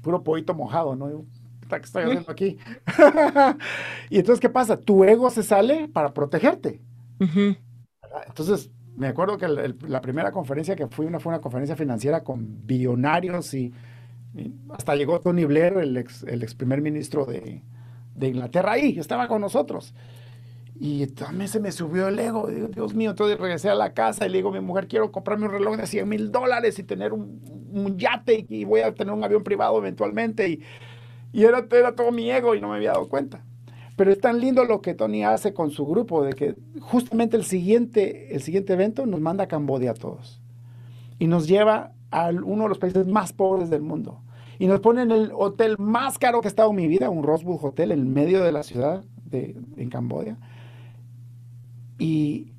puro 0.02 0.22
poquito 0.22 0.54
mojado, 0.54 0.94
¿no? 0.94 1.24
¿qué 1.68 1.76
estoy 1.76 2.04
haciendo 2.04 2.30
aquí? 2.30 2.58
y 4.10 4.18
entonces, 4.18 4.38
¿qué 4.38 4.48
pasa? 4.48 4.78
Tu 4.78 5.02
ego 5.02 5.30
se 5.30 5.42
sale 5.42 5.88
para 5.88 6.14
protegerte. 6.14 6.80
Entonces, 7.18 8.70
me 8.96 9.08
acuerdo 9.08 9.36
que 9.36 9.48
la 9.48 10.00
primera 10.00 10.30
conferencia 10.30 10.76
que 10.76 10.86
fui 10.86 11.06
una, 11.06 11.18
fue 11.18 11.32
una 11.32 11.40
conferencia 11.40 11.74
financiera 11.74 12.22
con 12.22 12.64
billonarios 12.64 13.52
y, 13.54 13.72
hasta 14.70 14.94
llegó 14.94 15.18
Tony 15.18 15.44
Blair, 15.44 15.78
el 15.78 15.96
ex, 15.96 16.22
el 16.22 16.44
ex 16.44 16.54
primer 16.54 16.80
ministro 16.80 17.24
de, 17.24 17.62
de 18.14 18.28
Inglaterra, 18.28 18.72
ahí, 18.72 18.96
estaba 18.96 19.26
con 19.26 19.40
nosotros. 19.40 19.92
Y 20.76 21.06
también 21.06 21.48
se 21.48 21.60
me 21.60 21.70
subió 21.70 22.08
el 22.08 22.18
ego. 22.18 22.48
Dios 22.48 22.94
mío, 22.94 23.10
entonces 23.10 23.38
regresé 23.38 23.70
a 23.70 23.74
la 23.74 23.94
casa 23.94 24.26
y 24.26 24.30
le 24.30 24.38
digo 24.38 24.48
a 24.48 24.52
mi 24.52 24.60
mujer, 24.60 24.88
quiero 24.88 25.12
comprarme 25.12 25.46
un 25.46 25.52
reloj 25.52 25.76
de 25.76 25.86
100 25.86 26.08
mil 26.08 26.32
dólares 26.32 26.78
y 26.78 26.82
tener 26.82 27.12
un, 27.12 27.40
un 27.72 27.96
yate 27.96 28.44
y, 28.48 28.64
voy 28.64 28.80
a 28.80 28.92
tener 28.92 29.14
un 29.14 29.22
avión 29.22 29.44
privado 29.44 29.78
eventualmente. 29.78 30.48
Y, 30.48 30.60
y 31.32 31.44
era, 31.44 31.64
era, 31.70 31.94
todo 31.94 32.10
mi 32.10 32.30
ego 32.30 32.54
y 32.54 32.60
no 32.60 32.68
me 32.68 32.76
había 32.76 32.92
dado 32.92 33.08
cuenta. 33.08 33.44
Pero 33.96 34.10
es 34.10 34.20
tan 34.20 34.40
lindo 34.40 34.64
lo 34.64 34.80
que 34.80 34.94
Tony 34.94 35.24
hace 35.24 35.54
con 35.54 35.70
su 35.70 35.86
grupo, 35.86 36.24
de 36.24 36.32
que 36.32 36.56
justamente 36.80 37.36
el 37.36 37.44
siguiente, 37.44 38.34
el 38.34 38.42
siguiente 38.42 38.72
evento 38.72 39.06
nos 39.06 39.20
manda 39.20 39.44
a 39.44 39.48
Cambodia 39.48 39.92
a 39.92 39.94
todos. 39.94 40.42
Y 41.20 41.28
nos 41.28 41.46
lleva 41.46 41.92
a 42.10 42.30
uno 42.30 42.64
de 42.64 42.68
los 42.68 42.78
países 42.78 43.06
más 43.06 43.32
pobres 43.32 43.70
del 43.70 43.82
mundo. 43.82 44.20
Y 44.58 44.66
nos 44.66 44.80
pone 44.80 45.02
en 45.02 45.12
el 45.12 45.30
hotel 45.32 45.76
más 45.78 46.18
caro 46.18 46.40
que 46.40 46.48
he 46.48 46.50
estado 46.50 46.70
en 46.70 46.76
mi 46.76 46.88
vida, 46.88 47.10
un 47.10 47.22
Rosewood 47.22 47.64
Hotel 47.64 47.92
en 47.92 48.12
medio 48.12 48.42
de 48.42 48.50
la 48.50 48.64
ciudad 48.64 49.04
de, 49.24 49.56
en 49.76 49.88
Cambodia 49.88 50.36
y 51.98 52.52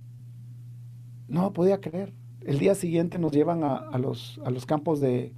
no 1.28 1.54
podía 1.54 1.82
creer. 1.82 2.14
El 2.42 2.60
día 2.60 2.76
siguiente 2.76 3.18
nos 3.18 3.32
llevan 3.32 3.64
a, 3.64 3.98
los, 3.98 4.40
a 4.46 4.52
los 4.52 4.66
campos 4.66 5.00
de, 5.00 5.34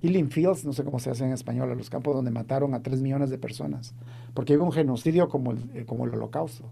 Killing 0.00 0.30
Fields, 0.30 0.64
no 0.64 0.72
sé 0.72 0.84
cómo 0.84 0.98
se 0.98 1.10
hace 1.10 1.24
en 1.24 1.32
español, 1.32 1.70
a 1.70 1.74
los 1.74 1.90
campos 1.90 2.14
donde 2.14 2.30
mataron 2.30 2.74
a 2.74 2.82
tres 2.82 3.00
millones 3.00 3.30
de 3.30 3.38
personas, 3.38 3.94
porque 4.34 4.56
hubo 4.56 4.64
un 4.64 4.72
genocidio 4.72 5.28
como 5.28 5.52
el, 5.52 5.58
eh, 5.74 5.84
como 5.86 6.04
el 6.04 6.14
holocausto. 6.14 6.70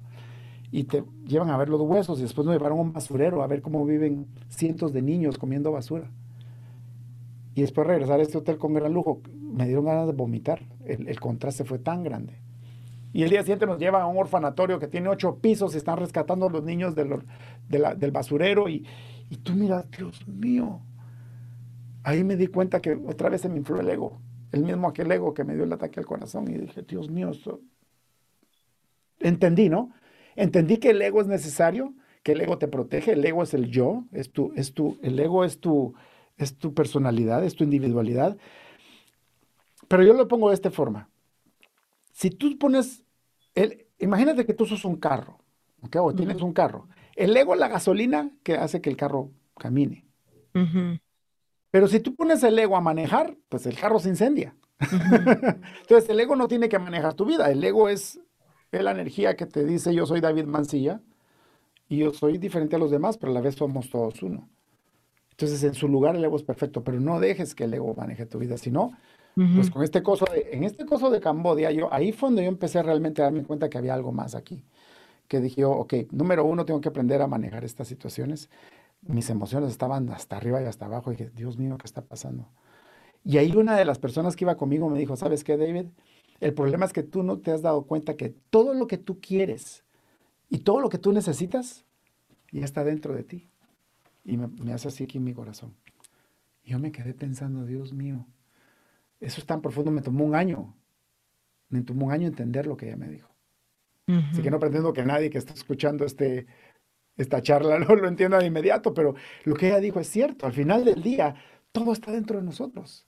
Y 0.71 0.85
te 0.85 1.03
llevan 1.27 1.51
a 1.51 1.57
ver 1.57 1.71
los 1.71 1.81
huesos 1.81 2.19
y 2.19 2.23
después 2.23 2.45
nos 2.45 2.55
llevaron 2.55 2.79
a 2.79 2.83
un 2.83 2.93
basurero 2.93 3.43
a 3.43 3.47
ver 3.47 3.63
cómo 3.63 3.87
viven 3.87 4.27
cientos 4.51 4.93
de 4.93 5.01
niños 5.01 5.39
comiendo 5.39 5.73
basura. 5.73 6.11
Y 7.55 7.63
después 7.63 7.87
regresar 7.87 8.21
a 8.21 8.23
este 8.23 8.37
hotel 8.37 8.59
con 8.59 8.75
gran 8.75 8.93
lujo, 8.93 9.23
me 9.33 9.65
dieron 9.67 9.87
ganas 9.87 10.07
de 10.07 10.13
vomitar. 10.13 10.61
el 10.85 11.19
contraste 11.21 11.65
fue 11.65 11.79
tan 11.79 12.03
grande. 12.03 12.35
Y 13.13 13.23
el 13.23 13.31
día 13.31 13.41
siguiente 13.41 13.67
nos 13.67 13.79
lleva 13.79 14.03
a 14.03 14.07
un 14.07 14.19
orfanatorio 14.19 14.79
que 14.79 14.87
tiene 14.87 15.09
ocho 15.09 15.39
pisos 15.39 15.75
y 15.75 15.79
están 15.79 15.99
rescatando 15.99 16.47
a 16.47 16.51
los 16.51 16.63
niños 16.63 16.95
del, 16.95 17.23
del 17.69 18.11
basurero. 18.11 18.69
Y, 18.69 18.87
tú 19.43 19.55
miras, 19.55 19.91
Dios 19.91 20.27
mío. 20.29 20.81
Ahí 22.03 22.23
me 22.25 22.37
di 22.37 22.49
cuenta 22.49 22.81
que 22.81 22.93
otra 22.95 23.29
vez 23.29 23.41
se 23.41 23.49
me 23.49 23.57
infló 23.57 23.81
el 23.81 23.89
ego. 23.89 24.21
El 24.53 24.65
mismo 24.65 24.89
aquel 24.89 25.11
ego 25.11 25.35
que 25.35 25.45
me 25.45 25.55
dio 25.55 25.65
el 25.65 25.73
ataque 25.73 26.01
al 26.01 26.07
corazón. 26.07 26.51
Y 26.51 26.59
dije, 26.59 26.83
Dios 26.83 27.11
mío, 27.11 27.31
esto... 27.31 27.61
entendí, 29.21 29.69
¿no? 29.69 29.91
Entendí 30.37 30.77
que 30.77 30.91
el 30.91 31.03
ego 31.03 31.21
es 31.21 31.27
necesario, 31.27 31.95
que 32.23 32.33
el 32.33 32.41
ego 32.41 32.59
te 32.59 32.69
protege. 32.69 33.13
El 33.13 33.25
ego 33.25 33.43
es 33.43 33.55
el 33.55 33.71
yo, 33.71 34.05
es 34.13 34.31
tu, 34.33 34.53
es 34.55 34.75
tu, 34.75 34.99
el 35.03 35.19
ego 35.19 35.45
es 35.45 35.61
tu, 35.61 35.95
es 36.37 36.57
tu 36.57 36.75
personalidad, 36.75 37.43
es 37.45 37.57
tu 37.57 37.65
individualidad. 37.65 38.37
Pero 39.89 40.03
yo 40.03 40.13
lo 40.13 40.29
pongo 40.29 40.51
de 40.51 40.55
esta 40.55 40.71
forma 40.71 41.09
si 42.19 42.31
tú 42.31 42.59
pones, 42.59 43.05
el, 43.55 43.87
imagínate 44.01 44.45
que 44.45 44.53
tú 44.53 44.67
sos 44.67 44.85
un 44.85 44.97
carro, 44.97 45.39
¿ok? 45.83 45.97
O 46.01 46.13
tienes 46.13 46.43
un 46.43 46.53
carro. 46.53 46.89
El 47.15 47.37
ego 47.37 47.55
es 47.55 47.61
la 47.61 47.69
gasolina 47.69 48.33
que 48.43 48.55
hace 48.55 48.81
que 48.81 48.91
el 48.91 48.97
carro 48.97 49.31
camine. 49.57 50.05
Pero 51.71 51.87
si 51.87 52.01
tú 52.01 52.17
pones 52.17 52.43
el 52.43 52.59
ego 52.59 52.77
a 52.77 52.81
manejar, 52.81 53.37
pues 53.49 53.67
el 53.67 53.79
carro 53.79 54.01
se 54.01 54.09
incendia. 54.09 54.57
Entonces 54.81 56.11
el 56.11 56.19
ego 56.19 56.35
no 56.35 56.49
tiene 56.49 56.69
que 56.69 56.81
manejar 56.81 57.15
tu 57.15 57.25
vida. 57.25 57.53
El 57.53 57.63
ego 57.63 57.89
es, 57.89 58.21
la 58.73 58.91
energía 58.91 59.37
que 59.37 59.47
te 59.47 59.65
dice 59.65 59.95
yo 59.95 60.05
soy 60.05 60.21
David 60.21 60.47
Mancilla 60.47 61.01
y 61.89 61.99
yo 61.99 62.13
soy 62.13 62.39
diferente 62.39 62.75
a 62.75 62.81
los 62.81 62.91
demás, 62.91 63.17
pero 63.17 63.31
a 63.31 63.35
la 63.37 63.41
vez 63.41 63.55
somos 63.55 63.91
todos 63.91 64.25
uno. 64.25 64.49
Entonces 65.31 65.63
en 65.63 65.75
su 65.75 65.87
lugar 65.87 66.17
el 66.17 66.25
ego 66.25 66.35
es 66.35 66.43
perfecto, 66.43 66.83
pero 66.83 66.99
no 66.99 67.21
dejes 67.21 67.55
que 67.55 67.63
el 67.63 67.75
ego 67.75 67.95
maneje 67.95 68.27
tu 68.27 68.41
vida, 68.41 68.59
sino 68.59 68.91
pues 69.55 69.71
con 69.71 69.85
este 69.85 70.03
coso 70.03 70.25
de, 70.33 70.49
en 70.53 70.65
este 70.65 70.85
coso 70.85 71.11
de 71.11 71.21
Cambodia, 71.21 71.71
yo, 71.71 71.93
ahí 71.93 72.11
fue 72.11 72.29
donde 72.29 72.43
yo 72.43 72.49
empecé 72.49 72.83
realmente 72.83 73.23
a 73.23 73.27
darme 73.27 73.45
cuenta 73.45 73.69
que 73.69 73.79
había 73.79 73.95
algo 73.95 74.11
más 74.11 74.35
aquí. 74.35 74.65
Que 75.29 75.41
dije, 75.41 75.65
ok, 75.65 75.95
número 76.11 76.45
uno, 76.45 76.65
tengo 76.65 76.81
que 76.81 76.89
aprender 76.89 77.23
a 77.23 77.29
manejar 77.29 77.65
estas 77.65 77.87
situaciones. 77.87 78.51
Mis 79.03 79.31
emociones 79.31 79.71
estaban 79.71 80.09
hasta 80.11 80.37
arriba 80.37 80.61
y 80.61 80.65
hasta 80.65 80.87
abajo. 80.87 81.13
Y 81.13 81.17
dije, 81.17 81.31
Dios 81.35 81.57
mío, 81.57 81.79
¿qué 81.79 81.87
está 81.87 82.03
pasando? 82.03 82.49
Y 83.25 83.39
ahí 83.39 83.55
una 83.55 83.77
de 83.77 83.85
las 83.85 83.99
personas 83.99 84.35
que 84.35 84.45
iba 84.45 84.57
conmigo 84.57 84.89
me 84.89 84.99
dijo, 84.99 85.15
¿sabes 85.15 85.45
qué, 85.45 85.57
David? 85.57 85.87
El 86.41 86.55
problema 86.55 86.87
es 86.87 86.93
que 86.93 87.03
tú 87.03 87.23
no 87.23 87.39
te 87.39 87.53
has 87.53 87.63
dado 87.63 87.83
cuenta 87.83 88.17
que 88.17 88.31
todo 88.51 88.75
lo 88.75 88.87
que 88.87 88.99
tú 88.99 89.21
quieres 89.21 89.85
y 90.49 90.59
todo 90.59 90.81
lo 90.81 90.89
que 90.89 90.99
tú 90.99 91.13
necesitas 91.13 91.85
ya 92.51 92.65
está 92.65 92.83
dentro 92.83 93.15
de 93.15 93.23
ti. 93.23 93.49
Y 94.25 94.37
me, 94.37 94.49
me 94.49 94.73
hace 94.73 94.89
así 94.89 95.05
aquí 95.05 95.19
en 95.19 95.25
mi 95.25 95.35
corazón. 95.35 95.75
Yo 96.65 96.79
me 96.79 96.91
quedé 96.91 97.15
pensando, 97.15 97.65
Dios 97.65 97.93
mío, 97.93 98.27
eso 99.21 99.41
es 99.41 99.47
tan 99.47 99.61
profundo, 99.61 99.91
me 99.91 100.03
tomó 100.03 100.25
un 100.25 100.35
año. 100.35 100.77
Me 101.69 101.83
tomó 101.83 102.07
un 102.07 102.13
año 102.13 102.27
entender 102.27 102.67
lo 102.67 102.77
que 102.77 102.87
ella 102.87 102.97
me 102.97 103.09
dijo. 103.09 103.29
Así 104.31 104.41
que 104.41 104.51
no 104.51 104.59
pretendo 104.59 104.95
que 104.95 105.05
nadie 105.05 105.29
que 105.29 105.37
está 105.37 105.53
escuchando 105.53 106.07
este, 106.07 106.47
esta 107.19 107.43
charla 107.43 107.79
no 107.79 107.95
lo 107.95 108.09
entienda 108.09 108.39
de 108.39 108.47
inmediato, 108.47 108.95
pero 108.95 109.15
lo 109.45 109.55
que 109.55 109.69
ella 109.69 109.81
dijo 109.81 110.01
es 110.01 110.09
cierto. 110.09 110.47
Al 110.47 110.55
final 110.55 110.85
del 110.85 111.03
día, 111.03 111.35
todo 111.73 111.93
está 111.93 112.11
dentro 112.11 112.39
de 112.39 112.45
nosotros. 112.45 113.07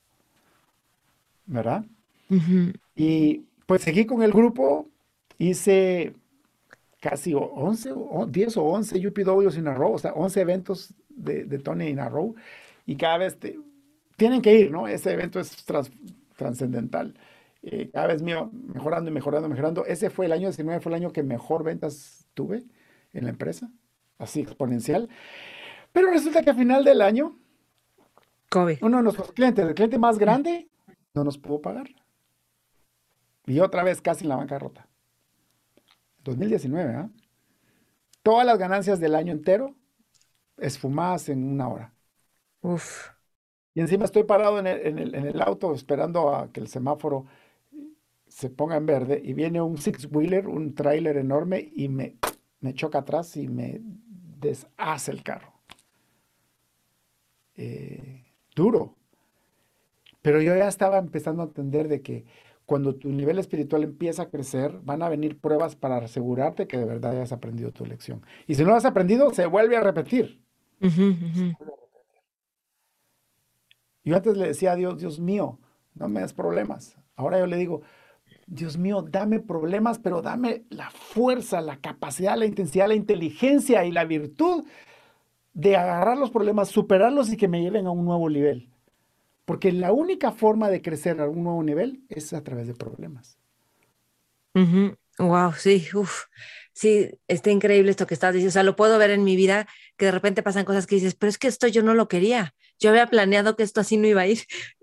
¿Verdad? 1.47 1.85
Y 2.95 3.47
pues 3.67 3.83
seguí 3.83 4.05
con 4.05 4.23
el 4.23 4.31
grupo, 4.31 4.89
hice 5.39 6.15
casi 7.01 7.35
11, 7.35 7.95
10 8.29 8.57
o 8.57 8.63
11 8.65 9.09
UPWs 9.09 9.57
in 9.57 9.67
a 9.67 9.75
row, 9.75 9.95
o 9.95 9.99
sea, 9.99 10.13
11 10.13 10.41
eventos 10.41 10.95
de, 11.09 11.45
de 11.45 11.59
Tony 11.59 11.89
in 11.89 11.99
a 11.99 12.09
row, 12.09 12.37
y 12.87 12.95
cada 12.95 13.19
vez 13.19 13.37
te, 13.37 13.59
tienen 14.21 14.43
que 14.43 14.55
ir, 14.55 14.71
¿no? 14.71 14.87
Ese 14.87 15.15
evento 15.15 15.41
es 15.41 15.65
trascendental. 16.37 17.15
Eh, 17.63 17.89
cada 17.91 18.09
vez 18.09 18.21
mío, 18.21 18.51
mejorando 18.53 19.11
y 19.11 19.15
mejorando, 19.15 19.49
mejorando. 19.49 19.87
Ese 19.87 20.11
fue 20.11 20.27
el 20.27 20.33
año 20.33 20.49
19, 20.49 20.79
fue 20.81 20.91
el 20.91 20.97
año 20.97 21.11
que 21.11 21.23
mejor 21.23 21.65
ventas 21.65 22.27
tuve 22.35 22.63
en 23.15 23.25
la 23.25 23.31
empresa, 23.31 23.71
así 24.19 24.41
exponencial. 24.41 25.09
Pero 25.93 26.11
resulta 26.11 26.43
que 26.43 26.51
a 26.51 26.55
final 26.55 26.85
del 26.85 27.01
año, 27.01 27.35
uno 28.83 28.97
de 28.99 29.03
nuestros 29.03 29.33
clientes, 29.33 29.67
el 29.67 29.75
cliente 29.75 29.99
más 29.99 30.19
grande, 30.19 30.69
no 31.15 31.25
nos 31.25 31.39
pudo 31.39 31.63
pagar. 31.63 31.89
Y 33.47 33.59
otra 33.61 33.83
vez 33.85 34.03
casi 34.03 34.25
en 34.25 34.29
la 34.29 34.37
bancarrota. 34.37 34.87
2019, 36.25 36.95
¿ah? 36.95 37.11
Todas 38.23 38.45
las 38.45 38.59
ganancias 38.59 39.01
del 39.01 39.15
año 39.15 39.33
entero 39.33 39.77
esfumadas 40.59 41.31
en 41.31 41.43
una 41.43 41.69
hora. 41.69 41.95
Uf. 42.61 43.09
Y 43.75 43.81
encima 43.81 44.05
estoy 44.05 44.25
parado 44.25 44.59
en 44.59 44.67
el, 44.67 45.43
auto 45.43 45.73
esperando 45.75 46.35
a 46.35 46.53
que 46.53 46.61
el 46.61 46.69
semáforo 46.69 47.27
se 48.27 48.51
ponga 48.51 48.77
en 48.77 48.87
verde 48.87 49.21
y 49.25 49.33
viene 49.33 49.61
un 49.63 49.79
six-wheeler, 49.79 50.49
un 50.49 50.75
trailer 50.75 51.17
enorme 51.17 51.71
y 51.75 51.89
me, 51.89 52.17
me 52.61 52.75
choca 52.75 52.99
atrás 52.99 53.37
y 53.37 53.49
me 53.49 53.81
deshace 54.41 55.13
el 55.13 55.23
carro. 55.23 55.53
Eh, 57.57 58.25
duro. 58.55 58.97
Pero 60.23 60.41
yo 60.41 60.57
ya 60.57 60.69
estaba 60.69 60.99
empezando 60.99 61.43
a 61.43 61.47
entender 61.47 61.89
de 61.89 62.03
que 62.03 62.25
cuando 62.67 62.95
tu 62.95 63.09
nivel 63.09 63.39
espiritual 63.39 63.83
empieza 63.83 64.23
a 64.23 64.31
crecer, 64.31 64.79
van 64.83 65.03
a 65.03 65.09
venir 65.09 65.39
pruebas 65.41 65.75
para 65.77 65.97
asegurarte 65.97 66.67
que 66.67 66.79
de 66.79 66.85
verdad 66.85 67.13
hayas 67.13 67.33
aprendido 67.33 67.73
tu 67.73 67.85
lección. 67.85 68.23
Y 68.47 68.55
si 68.55 68.63
no 68.63 68.71
lo 68.71 68.77
has 68.77 68.85
aprendido, 68.85 69.33
se 69.33 69.47
vuelve 69.47 69.77
a 69.77 69.81
repetir. 69.81 70.41
Yo 74.05 74.17
antes 74.17 74.37
le 74.37 74.49
decía 74.49 74.73
a 74.73 74.77
Dios, 74.77 74.99
Dios 74.99 75.21
mío, 75.21 75.59
no 75.95 76.09
me 76.09 76.21
des 76.21 76.33
problemas. 76.33 76.97
Ahora 77.17 77.39
yo 77.39 77.47
le 77.47 77.57
digo, 77.57 77.83
Dios 78.47 78.79
mío, 78.79 79.03
dame 79.03 79.41
problemas, 79.41 79.99
pero 79.99 80.23
dame 80.23 80.65
la 80.71 80.91
fuerza, 80.91 81.61
la 81.61 81.81
capacidad, 81.81 82.37
la 82.37 82.47
intensidad, 82.47 82.89
la 82.89 82.95
inteligencia 82.95 83.85
y 83.85 83.93
la 83.93 84.05
virtud 84.05 84.65
de 85.53 85.77
agarrar 85.77 86.17
los 86.17 86.31
problemas, 86.31 86.69
superarlos 86.69 87.31
y 87.33 87.37
que 87.37 87.49
me 87.49 87.61
lleven 87.61 87.87
a 87.87 87.91
un 87.91 88.05
nuevo 88.05 88.29
nivel. 88.31 88.71
Porque 89.45 89.73
la 89.73 89.93
única 89.93 90.33
forma 90.33 90.69
de 90.69 90.81
crecer 90.81 91.21
a 91.21 91.29
un 91.29 91.43
nuevo 91.43 91.63
nivel 91.63 92.05
es 92.09 92.33
a 92.33 92.43
través 92.43 92.67
de 92.67 92.75
problemas. 92.75 93.39
Wow, 95.19 95.53
sí, 95.53 95.87
uff. 95.95 96.25
Sí, 96.73 97.11
está 97.29 97.51
increíble 97.51 97.91
esto 97.91 98.07
que 98.07 98.15
estás 98.15 98.33
diciendo. 98.33 98.51
O 98.51 98.53
sea, 98.53 98.63
lo 98.63 98.77
puedo 98.77 98.99
ver 98.99 99.11
en 99.11 99.23
mi 99.23 99.37
vida, 99.37 99.67
que 99.97 100.07
de 100.07 100.13
repente 100.13 100.43
pasan 100.43 100.65
cosas 100.65 100.87
que 100.87 100.95
dices, 100.95 101.15
pero 101.15 101.29
es 101.29 101.37
que 101.37 101.49
esto 101.49 101.67
yo 101.67 101.83
no 101.83 101.95
lo 101.95 102.09
quería. 102.09 102.55
Yo 102.81 102.91
había 102.91 103.07
planeado 103.07 103.57
que 103.57 103.63
esto 103.63 103.81
así 103.81 103.97
no 103.97 104.07
iba 104.07 104.23
a 104.23 104.27
ir. 104.27 104.41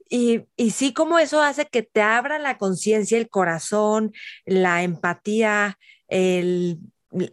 Y, 0.10 0.46
y 0.56 0.72
sí, 0.72 0.94
como 0.94 1.20
eso 1.20 1.42
hace 1.42 1.66
que 1.66 1.84
te 1.84 2.02
abra 2.02 2.40
la 2.40 2.58
conciencia, 2.58 3.18
el 3.18 3.30
corazón, 3.30 4.14
la 4.46 4.84
empatía, 4.84 5.78
el, 6.08 6.80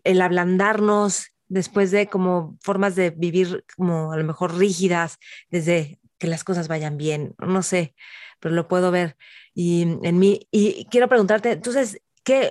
el 0.03 0.21
ablandarnos 0.21 1.29
después 1.47 1.91
de 1.91 2.09
como 2.09 2.59
formas 2.61 2.97
de 2.97 3.11
vivir 3.11 3.65
como 3.77 4.13
a 4.13 4.17
lo 4.17 4.25
mejor 4.25 4.57
rígidas 4.57 5.19
desde 5.51 6.01
que 6.19 6.27
las 6.27 6.43
cosas 6.43 6.67
vayan 6.67 6.97
bien, 6.97 7.35
no 7.39 7.63
sé, 7.63 7.95
pero 8.41 8.55
lo 8.55 8.67
puedo 8.67 8.91
ver 8.91 9.17
y 9.55 9.83
en 9.83 10.19
mí. 10.19 10.49
Y 10.51 10.87
quiero 10.91 11.09
preguntarte, 11.09 11.53
entonces, 11.53 12.01
¿qué, 12.25 12.51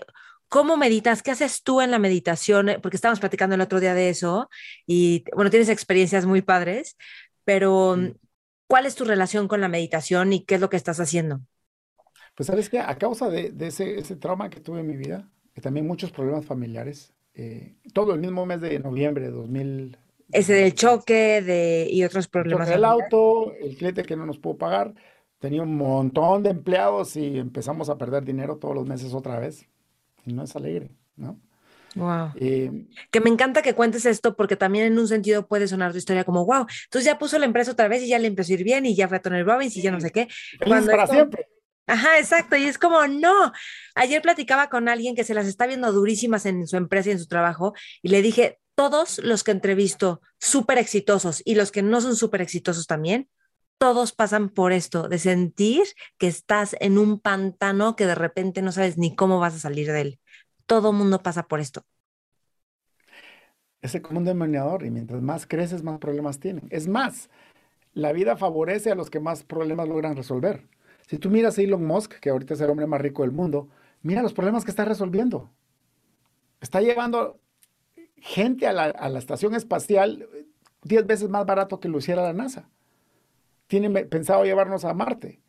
¿Cómo 0.54 0.78
meditas? 0.78 1.24
¿Qué 1.24 1.32
haces 1.32 1.64
tú 1.64 1.82
en 1.82 1.90
la 1.90 1.98
meditación? 1.98 2.78
Porque 2.84 2.96
estábamos 2.96 3.20
platicando 3.20 3.56
el 3.56 3.62
otro 3.62 3.80
día 3.80 3.96
de 3.96 4.10
eso 4.10 4.52
y, 4.86 5.24
bueno, 5.36 5.50
tienes 5.50 5.68
experiencias 5.68 6.28
muy 6.28 6.44
padres, 6.44 6.96
pero 7.44 7.96
¿cuál 8.68 8.86
es 8.86 8.96
tu 8.96 9.06
relación 9.06 9.48
con 9.48 9.62
la 9.62 9.68
meditación 9.68 10.34
y 10.34 10.46
qué 10.46 10.56
es 10.56 10.62
lo 10.62 10.70
que 10.70 10.78
estás 10.78 11.00
haciendo? 11.00 11.42
Pues 12.36 12.48
sabes 12.48 12.70
que 12.70 12.80
a 12.80 12.98
causa 12.98 13.30
de, 13.30 13.54
ese, 13.60 14.16
trauma 14.16 14.50
que 14.50 14.60
tuve 14.60 14.80
en 14.80 14.88
mi 14.88 14.98
vida, 14.98 15.30
también 15.62 15.86
muchos 15.86 16.12
problemas 16.12 16.46
familiares, 16.46 17.14
eh, 17.36 17.76
todo 17.94 18.14
el 18.14 18.20
mismo 18.20 18.46
mes 18.46 18.62
de 18.62 18.80
noviembre 18.80 19.26
de 19.26 19.32
2000. 19.32 19.98
Ese 20.32 20.54
del 20.54 20.74
choque 20.74 21.42
de, 21.42 21.88
y 21.90 22.04
otros 22.04 22.28
problemas. 22.28 22.70
El 22.70 22.86
auto, 22.86 23.54
el 23.54 23.78
cliente 23.78 24.04
que 24.04 24.16
no 24.16 24.26
nos 24.26 24.40
pudo 24.40 24.58
pagar, 24.58 24.96
tenía 25.38 25.62
un 25.62 25.76
montón 25.76 26.42
de 26.42 26.50
empleados 26.50 27.16
y 27.16 27.38
empezamos 27.38 27.90
a 27.90 27.98
perder 27.98 28.24
dinero 28.24 28.58
todos 28.58 28.74
los 28.74 28.88
meses 28.88 29.14
otra 29.14 29.40
vez 29.40 29.68
y 30.26 30.34
no 30.34 30.44
es 30.44 30.56
alegre, 30.56 30.96
¿no? 31.16 31.40
Wow. 31.96 32.32
Eh, 32.36 32.88
que 33.12 33.20
me 33.20 33.30
encanta 33.30 33.62
que 33.62 33.74
cuentes 33.74 34.06
esto 34.06 34.36
porque 34.36 34.56
también 34.56 34.86
en 34.86 34.98
un 34.98 35.08
sentido 35.08 35.48
puede 35.48 35.68
sonar 35.68 35.92
tu 35.92 35.98
historia 35.98 36.24
como, 36.24 36.46
wow, 36.46 36.66
entonces 36.86 37.06
ya 37.06 37.20
puso 37.20 37.38
la 37.38 37.46
empresa 37.46 37.72
otra 37.72 37.88
vez 37.88 38.04
y 38.04 38.08
ya 38.08 38.20
le 38.20 38.28
empezó 38.28 38.52
a 38.52 38.56
ir 38.56 38.64
bien 38.64 38.86
y 38.86 38.96
ya 38.96 39.08
fue 39.08 39.18
a 39.18 39.22
Tony 39.22 39.44
Robbins 39.44 39.76
y 39.78 39.82
ya 39.82 39.92
no 39.92 40.00
sé 40.00 40.12
qué. 40.12 40.28
Cuando 40.66 40.92
para 40.92 41.08
siempre. 41.08 41.48
Ajá, 41.86 42.18
exacto. 42.18 42.56
Y 42.56 42.64
es 42.64 42.78
como, 42.78 43.06
no. 43.08 43.52
Ayer 43.96 44.22
platicaba 44.22 44.70
con 44.70 44.88
alguien 44.88 45.16
que 45.16 45.24
se 45.24 45.34
las 45.34 45.48
está 45.48 45.68
viendo 45.68 45.92
durísimas 45.92 46.46
en 46.46 46.66
su 46.68 46.78
empresa 46.78 47.10
y 47.10 47.14
en 47.14 47.20
su 47.20 47.28
trabajo 47.28 47.74
y 48.02 48.10
le 48.10 48.22
dije, 48.22 48.60
todos 48.76 49.20
los 49.20 49.44
que 49.44 49.52
entrevisto 49.52 50.22
súper 50.40 50.78
exitosos 50.78 51.42
y 51.46 51.56
los 51.56 51.72
que 51.72 51.84
no 51.84 52.02
son 52.02 52.16
súper 52.16 52.42
exitosos 52.42 52.88
también, 52.88 53.30
todos 53.78 54.14
pasan 54.14 54.50
por 54.50 54.72
esto, 54.72 55.10
de 55.10 55.20
sentir 55.20 55.84
que 56.18 56.28
estás 56.28 56.76
en 56.80 56.98
un 56.98 57.20
pantano 57.20 57.96
que 57.96 58.06
de 58.06 58.16
repente 58.16 58.62
no 58.62 58.72
sabes 58.72 58.98
ni 58.98 59.16
cómo 59.16 59.40
vas 59.40 59.56
a 59.56 59.60
salir 59.60 59.92
de 59.92 60.02
él. 60.02 60.20
Todo 60.66 60.94
mundo 60.94 61.22
pasa 61.22 61.44
por 61.44 61.60
esto. 61.60 61.86
Es 63.82 64.00
como 64.02 64.20
un 64.20 64.26
denominador 64.26 64.86
y 64.86 64.92
mientras 64.92 65.22
más 65.22 65.46
creces, 65.46 65.84
más 65.84 66.00
problemas 66.00 66.40
tienen. 66.40 66.68
Es 66.72 66.88
más, 66.88 67.30
la 67.94 68.14
vida 68.14 68.38
favorece 68.38 68.92
a 68.92 68.96
los 68.96 69.10
que 69.10 69.20
más 69.20 69.44
problemas 69.44 69.88
logran 69.90 70.16
resolver. 70.16 70.68
Si 71.08 71.18
tú 71.20 71.30
miras 71.30 71.58
a 71.58 71.62
Elon 71.62 71.86
Musk, 71.86 72.20
que 72.20 72.30
ahorita 72.30 72.54
es 72.56 72.62
el 72.62 72.70
hombre 72.70 72.88
más 72.88 73.02
rico 73.02 73.24
del 73.24 73.32
mundo, 73.32 73.70
mira 74.02 74.22
los 74.24 74.34
problemas 74.34 74.66
que 74.66 74.72
está 74.72 74.86
resolviendo. 74.86 75.52
Está 76.62 76.82
llevando 76.82 77.40
gente 78.18 78.68
a 78.68 78.74
la, 78.74 78.86
a 78.86 79.10
la 79.10 79.20
estación 79.20 79.56
espacial 79.56 80.28
10 80.84 81.06
veces 81.08 81.30
más 81.30 81.46
barato 81.46 81.80
que 81.80 81.90
lo 81.90 82.00
hiciera 82.00 82.24
la 82.24 82.34
NASA 82.34 82.70
tiene 83.68 84.06
pensado 84.06 84.44
llevarnos 84.46 84.86
a 84.86 84.94
Marte. 84.94 85.42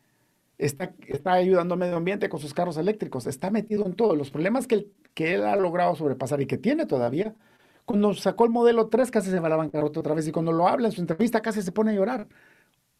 Está, 0.57 0.93
está 1.07 1.33
ayudando 1.33 1.73
al 1.73 1.79
medio 1.79 1.97
ambiente 1.97 2.29
con 2.29 2.39
sus 2.39 2.53
carros 2.53 2.77
eléctricos, 2.77 3.27
está 3.27 3.51
metido 3.51 3.85
en 3.85 3.93
todo. 3.93 4.15
Los 4.15 4.31
problemas 4.31 4.67
que 4.67 4.75
él, 4.75 4.93
que 5.13 5.33
él 5.33 5.43
ha 5.43 5.55
logrado 5.55 5.95
sobrepasar 5.95 6.41
y 6.41 6.47
que 6.47 6.57
tiene 6.57 6.85
todavía, 6.85 7.35
cuando 7.85 8.13
sacó 8.13 8.45
el 8.45 8.51
modelo 8.51 8.87
3 8.87 9.11
casi 9.11 9.29
se 9.29 9.39
va 9.39 9.47
a 9.47 9.51
la 9.51 9.57
bancarrota 9.57 9.99
otra 9.99 10.15
vez 10.15 10.27
y 10.27 10.31
cuando 10.31 10.51
lo 10.51 10.67
habla 10.67 10.87
en 10.87 10.91
su 10.93 11.01
entrevista 11.01 11.41
casi 11.41 11.61
se 11.61 11.71
pone 11.71 11.91
a 11.91 11.95
llorar. 11.95 12.27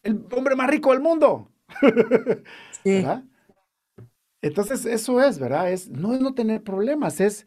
El 0.02 0.24
hombre 0.36 0.54
más 0.54 0.70
rico 0.70 0.92
del 0.92 1.00
mundo. 1.00 1.50
Sí. 2.84 3.04
Entonces 4.42 4.86
eso 4.86 5.20
es, 5.20 5.40
¿verdad? 5.40 5.72
Es, 5.72 5.88
no 5.88 6.14
es 6.14 6.20
no 6.20 6.34
tener 6.34 6.62
problemas, 6.62 7.20
es 7.20 7.46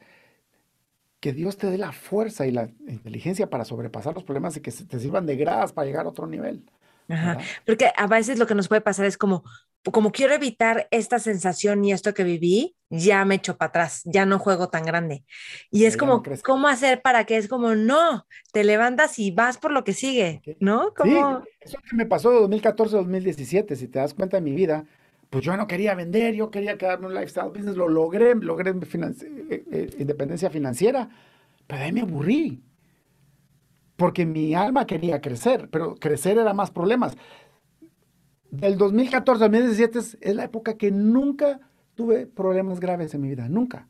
que 1.21 1.33
Dios 1.33 1.57
te 1.57 1.67
dé 1.67 1.77
la 1.77 1.93
fuerza 1.93 2.45
y 2.47 2.51
la 2.51 2.69
inteligencia 2.87 3.49
para 3.49 3.63
sobrepasar 3.65 4.13
los 4.15 4.23
problemas 4.23 4.57
y 4.57 4.61
que 4.61 4.71
te 4.71 4.99
sirvan 4.99 5.25
de 5.25 5.37
gradas 5.37 5.71
para 5.71 5.85
llegar 5.85 6.05
a 6.05 6.09
otro 6.09 6.27
nivel. 6.27 6.65
Ajá. 7.09 7.39
Porque 7.65 7.91
a 7.95 8.07
veces 8.07 8.37
lo 8.37 8.47
que 8.47 8.55
nos 8.55 8.67
puede 8.67 8.81
pasar 8.81 9.05
es 9.05 9.17
como, 9.17 9.43
como 9.91 10.11
quiero 10.11 10.33
evitar 10.33 10.87
esta 10.91 11.19
sensación 11.19 11.83
y 11.83 11.91
esto 11.91 12.13
que 12.13 12.23
viví, 12.23 12.75
ya 12.89 13.25
me 13.25 13.35
echo 13.35 13.57
para 13.57 13.69
atrás, 13.69 14.01
ya 14.05 14.25
no 14.25 14.39
juego 14.39 14.69
tan 14.69 14.85
grande. 14.85 15.23
Y 15.71 15.85
es 15.85 15.97
como, 15.97 16.23
¿cómo 16.43 16.67
hacer 16.67 17.01
para 17.01 17.25
que 17.25 17.37
es 17.37 17.47
como, 17.47 17.75
no, 17.75 18.25
te 18.51 18.63
levantas 18.63 19.19
y 19.19 19.31
vas 19.31 19.57
por 19.57 19.71
lo 19.71 19.83
que 19.83 19.93
sigue, 19.93 20.41
¿no? 20.59 20.93
Como... 20.93 21.41
Sí, 21.41 21.49
eso 21.61 21.77
que 21.87 21.95
me 21.95 22.05
pasó 22.05 22.31
de 22.31 22.39
2014 22.41 22.95
a 22.95 22.99
2017, 22.99 23.75
si 23.75 23.87
te 23.87 23.99
das 23.99 24.13
cuenta 24.13 24.37
de 24.37 24.41
mi 24.41 24.51
vida, 24.51 24.85
pues 25.29 25.43
yo 25.43 25.55
no 25.55 25.67
quería 25.67 25.93
vender, 25.95 26.33
yo 26.33 26.49
quería 26.49 26.77
quedarme 26.77 27.07
un 27.07 27.13
lifestyle 27.13 27.49
business, 27.49 27.75
lo 27.75 27.87
logré, 27.87 28.35
logré 28.35 28.71
eh, 28.71 29.65
eh, 29.71 29.89
independencia 29.99 30.49
financiera, 30.49 31.09
pero 31.67 31.83
ahí 31.83 31.91
me 31.91 32.01
aburrí 32.01 32.63
porque 33.99 34.25
mi 34.25 34.55
alma 34.55 34.87
quería 34.87 35.19
crecer, 35.19 35.67
pero 35.69 35.95
crecer 35.95 36.37
era 36.37 36.53
más 36.53 36.71
problemas. 36.71 37.17
Del 38.49 38.77
2014 38.77 39.43
al 39.43 39.51
2017 39.51 39.99
es 40.21 40.35
la 40.35 40.45
época 40.45 40.77
que 40.77 40.89
nunca 40.89 41.59
tuve 41.95 42.25
problemas 42.25 42.79
graves 42.79 43.13
en 43.13 43.21
mi 43.21 43.27
vida, 43.27 43.49
nunca. 43.49 43.89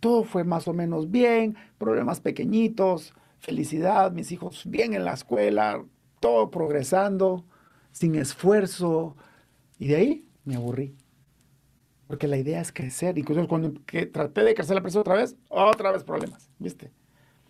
Todo 0.00 0.24
fue 0.24 0.44
más 0.44 0.66
o 0.66 0.72
menos 0.72 1.10
bien, 1.10 1.56
problemas 1.76 2.20
pequeñitos, 2.20 3.12
felicidad, 3.38 4.12
mis 4.12 4.32
hijos 4.32 4.62
bien 4.64 4.94
en 4.94 5.04
la 5.04 5.12
escuela, 5.12 5.84
todo 6.20 6.50
progresando, 6.50 7.44
sin 7.92 8.14
esfuerzo. 8.14 9.14
Y 9.78 9.88
de 9.88 9.96
ahí 9.96 10.28
me 10.44 10.56
aburrí. 10.56 10.96
Porque 12.06 12.28
la 12.28 12.38
idea 12.38 12.62
es 12.62 12.72
crecer. 12.72 13.18
Incluso 13.18 13.46
cuando 13.46 13.74
traté 14.10 14.42
de 14.42 14.54
crecer 14.54 14.74
la 14.74 14.82
presión 14.82 15.02
otra 15.02 15.16
vez, 15.16 15.36
otra 15.50 15.92
vez 15.92 16.02
problemas, 16.02 16.50
¿viste? 16.58 16.90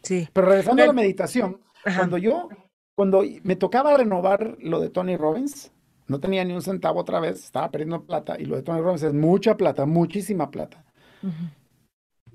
Sí. 0.02 0.28
Pero 0.32 0.48
regresando 0.48 0.82
a 0.82 0.86
la 0.86 0.92
meditación, 0.92 1.60
cuando 1.96 2.18
yo, 2.18 2.48
cuando 2.94 3.22
me 3.42 3.56
tocaba 3.56 3.96
renovar 3.96 4.56
lo 4.60 4.80
de 4.80 4.90
Tony 4.90 5.16
Robbins, 5.16 5.72
no 6.06 6.20
tenía 6.20 6.44
ni 6.44 6.52
un 6.52 6.62
centavo 6.62 7.00
otra 7.00 7.20
vez, 7.20 7.44
estaba 7.44 7.70
perdiendo 7.70 8.04
plata, 8.04 8.36
y 8.38 8.44
lo 8.44 8.56
de 8.56 8.62
Tony 8.62 8.80
Robbins 8.80 9.02
es 9.02 9.14
mucha 9.14 9.56
plata, 9.56 9.86
muchísima 9.86 10.50
plata. 10.50 10.84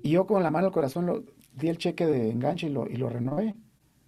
Y 0.02 0.10
yo 0.10 0.26
con 0.26 0.42
la 0.42 0.50
mano 0.50 0.66
al 0.66 0.72
corazón 0.72 1.06
lo, 1.06 1.24
di 1.54 1.68
el 1.68 1.78
cheque 1.78 2.06
de 2.06 2.30
enganche 2.30 2.66
y 2.66 2.70
lo, 2.70 2.88
y 2.88 2.96
lo 2.96 3.08
renové. 3.08 3.54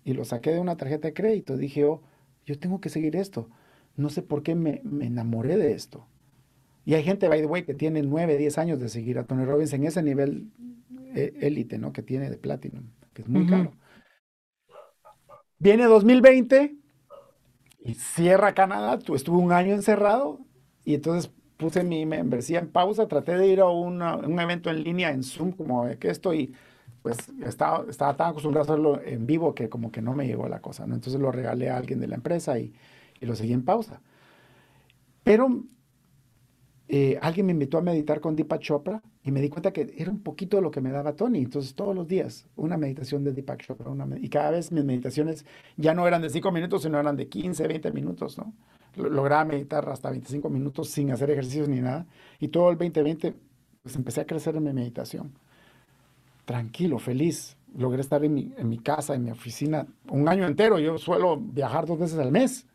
Y 0.04 0.14
lo 0.14 0.24
saqué 0.24 0.50
de 0.50 0.58
una 0.58 0.76
tarjeta 0.76 1.08
de 1.08 1.14
crédito. 1.14 1.56
Dije, 1.56 1.84
oh, 1.84 2.02
yo 2.44 2.58
tengo 2.58 2.80
que 2.80 2.88
seguir 2.88 3.14
esto. 3.14 3.48
No 3.94 4.08
sé 4.08 4.22
por 4.22 4.42
qué 4.42 4.54
me, 4.54 4.80
me 4.84 5.06
enamoré 5.06 5.56
de 5.56 5.72
esto. 5.72 6.06
Y 6.84 6.94
hay 6.94 7.04
gente, 7.04 7.28
by 7.28 7.40
the 7.40 7.46
way, 7.46 7.62
que 7.62 7.74
tiene 7.74 8.02
9, 8.02 8.36
10 8.36 8.58
años 8.58 8.80
de 8.80 8.88
seguir 8.88 9.18
a 9.18 9.24
Tony 9.24 9.44
Robbins 9.44 9.72
en 9.72 9.84
ese 9.84 10.02
nivel 10.02 10.50
eh, 11.14 11.34
élite, 11.40 11.78
¿no? 11.78 11.92
Que 11.92 12.02
tiene 12.02 12.28
de 12.28 12.38
Platinum, 12.38 12.84
que 13.12 13.22
es 13.22 13.28
muy 13.28 13.46
caro. 13.46 13.72
Viene 15.62 15.84
2020 15.84 16.74
y 17.84 17.94
cierra 17.94 18.52
Canadá. 18.52 18.98
Estuve 19.14 19.38
un 19.38 19.52
año 19.52 19.72
encerrado 19.74 20.40
y 20.84 20.94
entonces 20.94 21.30
puse 21.56 21.84
mi 21.84 22.04
membresía 22.04 22.58
en 22.58 22.66
pausa. 22.66 23.06
Traté 23.06 23.36
de 23.36 23.46
ir 23.46 23.60
a 23.60 23.68
un 23.68 24.02
evento 24.40 24.70
en 24.70 24.82
línea 24.82 25.12
en 25.12 25.22
Zoom, 25.22 25.52
como 25.52 25.88
que 26.00 26.10
esto, 26.10 26.34
y 26.34 26.52
pues 27.02 27.16
estaba, 27.46 27.84
estaba 27.88 28.16
tan 28.16 28.30
acostumbrado 28.30 28.68
a 28.68 28.72
hacerlo 28.72 29.00
en 29.04 29.24
vivo 29.24 29.54
que 29.54 29.68
como 29.68 29.92
que 29.92 30.02
no 30.02 30.14
me 30.14 30.26
llegó 30.26 30.48
la 30.48 30.60
cosa. 30.60 30.84
¿no? 30.84 30.96
Entonces 30.96 31.20
lo 31.20 31.30
regalé 31.30 31.70
a 31.70 31.76
alguien 31.76 32.00
de 32.00 32.08
la 32.08 32.16
empresa 32.16 32.58
y, 32.58 32.74
y 33.20 33.26
lo 33.26 33.36
seguí 33.36 33.52
en 33.52 33.64
pausa. 33.64 34.00
Pero 35.22 35.62
eh, 36.88 37.20
alguien 37.22 37.46
me 37.46 37.52
invitó 37.52 37.78
a 37.78 37.82
meditar 37.82 38.20
con 38.20 38.34
Deepak 38.34 38.62
Chopra 38.62 39.00
y 39.24 39.30
me 39.30 39.40
di 39.40 39.48
cuenta 39.48 39.72
que 39.72 39.94
era 39.96 40.10
un 40.10 40.20
poquito 40.20 40.56
de 40.56 40.62
lo 40.62 40.70
que 40.70 40.80
me 40.80 40.90
daba 40.90 41.14
Tony. 41.14 41.38
Entonces, 41.38 41.74
todos 41.74 41.94
los 41.94 42.08
días, 42.08 42.48
una 42.56 42.76
meditación 42.76 43.22
de 43.22 43.32
Deepak 43.32 43.64
Chopra. 43.64 43.92
y 44.20 44.28
cada 44.28 44.50
vez 44.50 44.72
mis 44.72 44.84
meditaciones 44.84 45.46
ya 45.76 45.94
no 45.94 46.06
eran 46.08 46.22
de 46.22 46.30
5 46.30 46.50
minutos, 46.50 46.82
sino 46.82 46.98
eran 46.98 47.16
de 47.16 47.28
15, 47.28 47.68
20 47.68 47.92
minutos, 47.92 48.36
¿no? 48.36 48.52
Lograba 48.96 49.44
meditar 49.44 49.88
hasta 49.88 50.10
25 50.10 50.50
minutos 50.50 50.88
sin 50.88 51.12
hacer 51.12 51.30
ejercicios 51.30 51.68
ni 51.68 51.80
nada. 51.80 52.04
Y 52.40 52.48
todo 52.48 52.70
el 52.70 52.76
2020, 52.76 53.34
pues 53.82 53.96
empecé 53.96 54.22
a 54.22 54.26
crecer 54.26 54.56
en 54.56 54.64
mi 54.64 54.72
meditación. 54.72 55.32
Tranquilo, 56.44 56.98
feliz. 56.98 57.56
Logré 57.76 58.00
estar 58.02 58.24
en 58.24 58.34
mi, 58.34 58.52
en 58.58 58.68
mi 58.68 58.78
casa, 58.78 59.14
en 59.14 59.24
mi 59.24 59.30
oficina, 59.30 59.86
un 60.10 60.28
año 60.28 60.46
entero. 60.46 60.78
Yo 60.78 60.98
suelo 60.98 61.38
viajar 61.38 61.86
dos 61.86 61.98
veces 61.98 62.18
al 62.18 62.32
mes. 62.32 62.66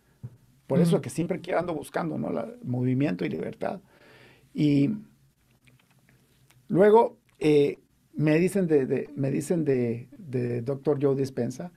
Por 0.66 0.80
eso 0.80 0.96
es 0.96 1.02
que 1.02 1.10
siempre 1.10 1.40
ando 1.56 1.74
buscando, 1.74 2.18
¿no? 2.18 2.32
La, 2.32 2.48
movimiento 2.64 3.26
y 3.26 3.30
libertad. 3.30 3.80
Y 4.54 4.90
luego 6.68 7.18
eh, 7.40 7.80
me 8.14 8.38
dicen 8.40 8.68
de, 8.68 9.10
me 9.16 9.32
dicen 9.32 9.64
de, 9.64 10.08
de. 10.18 10.64
Joe 11.02 11.16
Dispensa, 11.16 11.72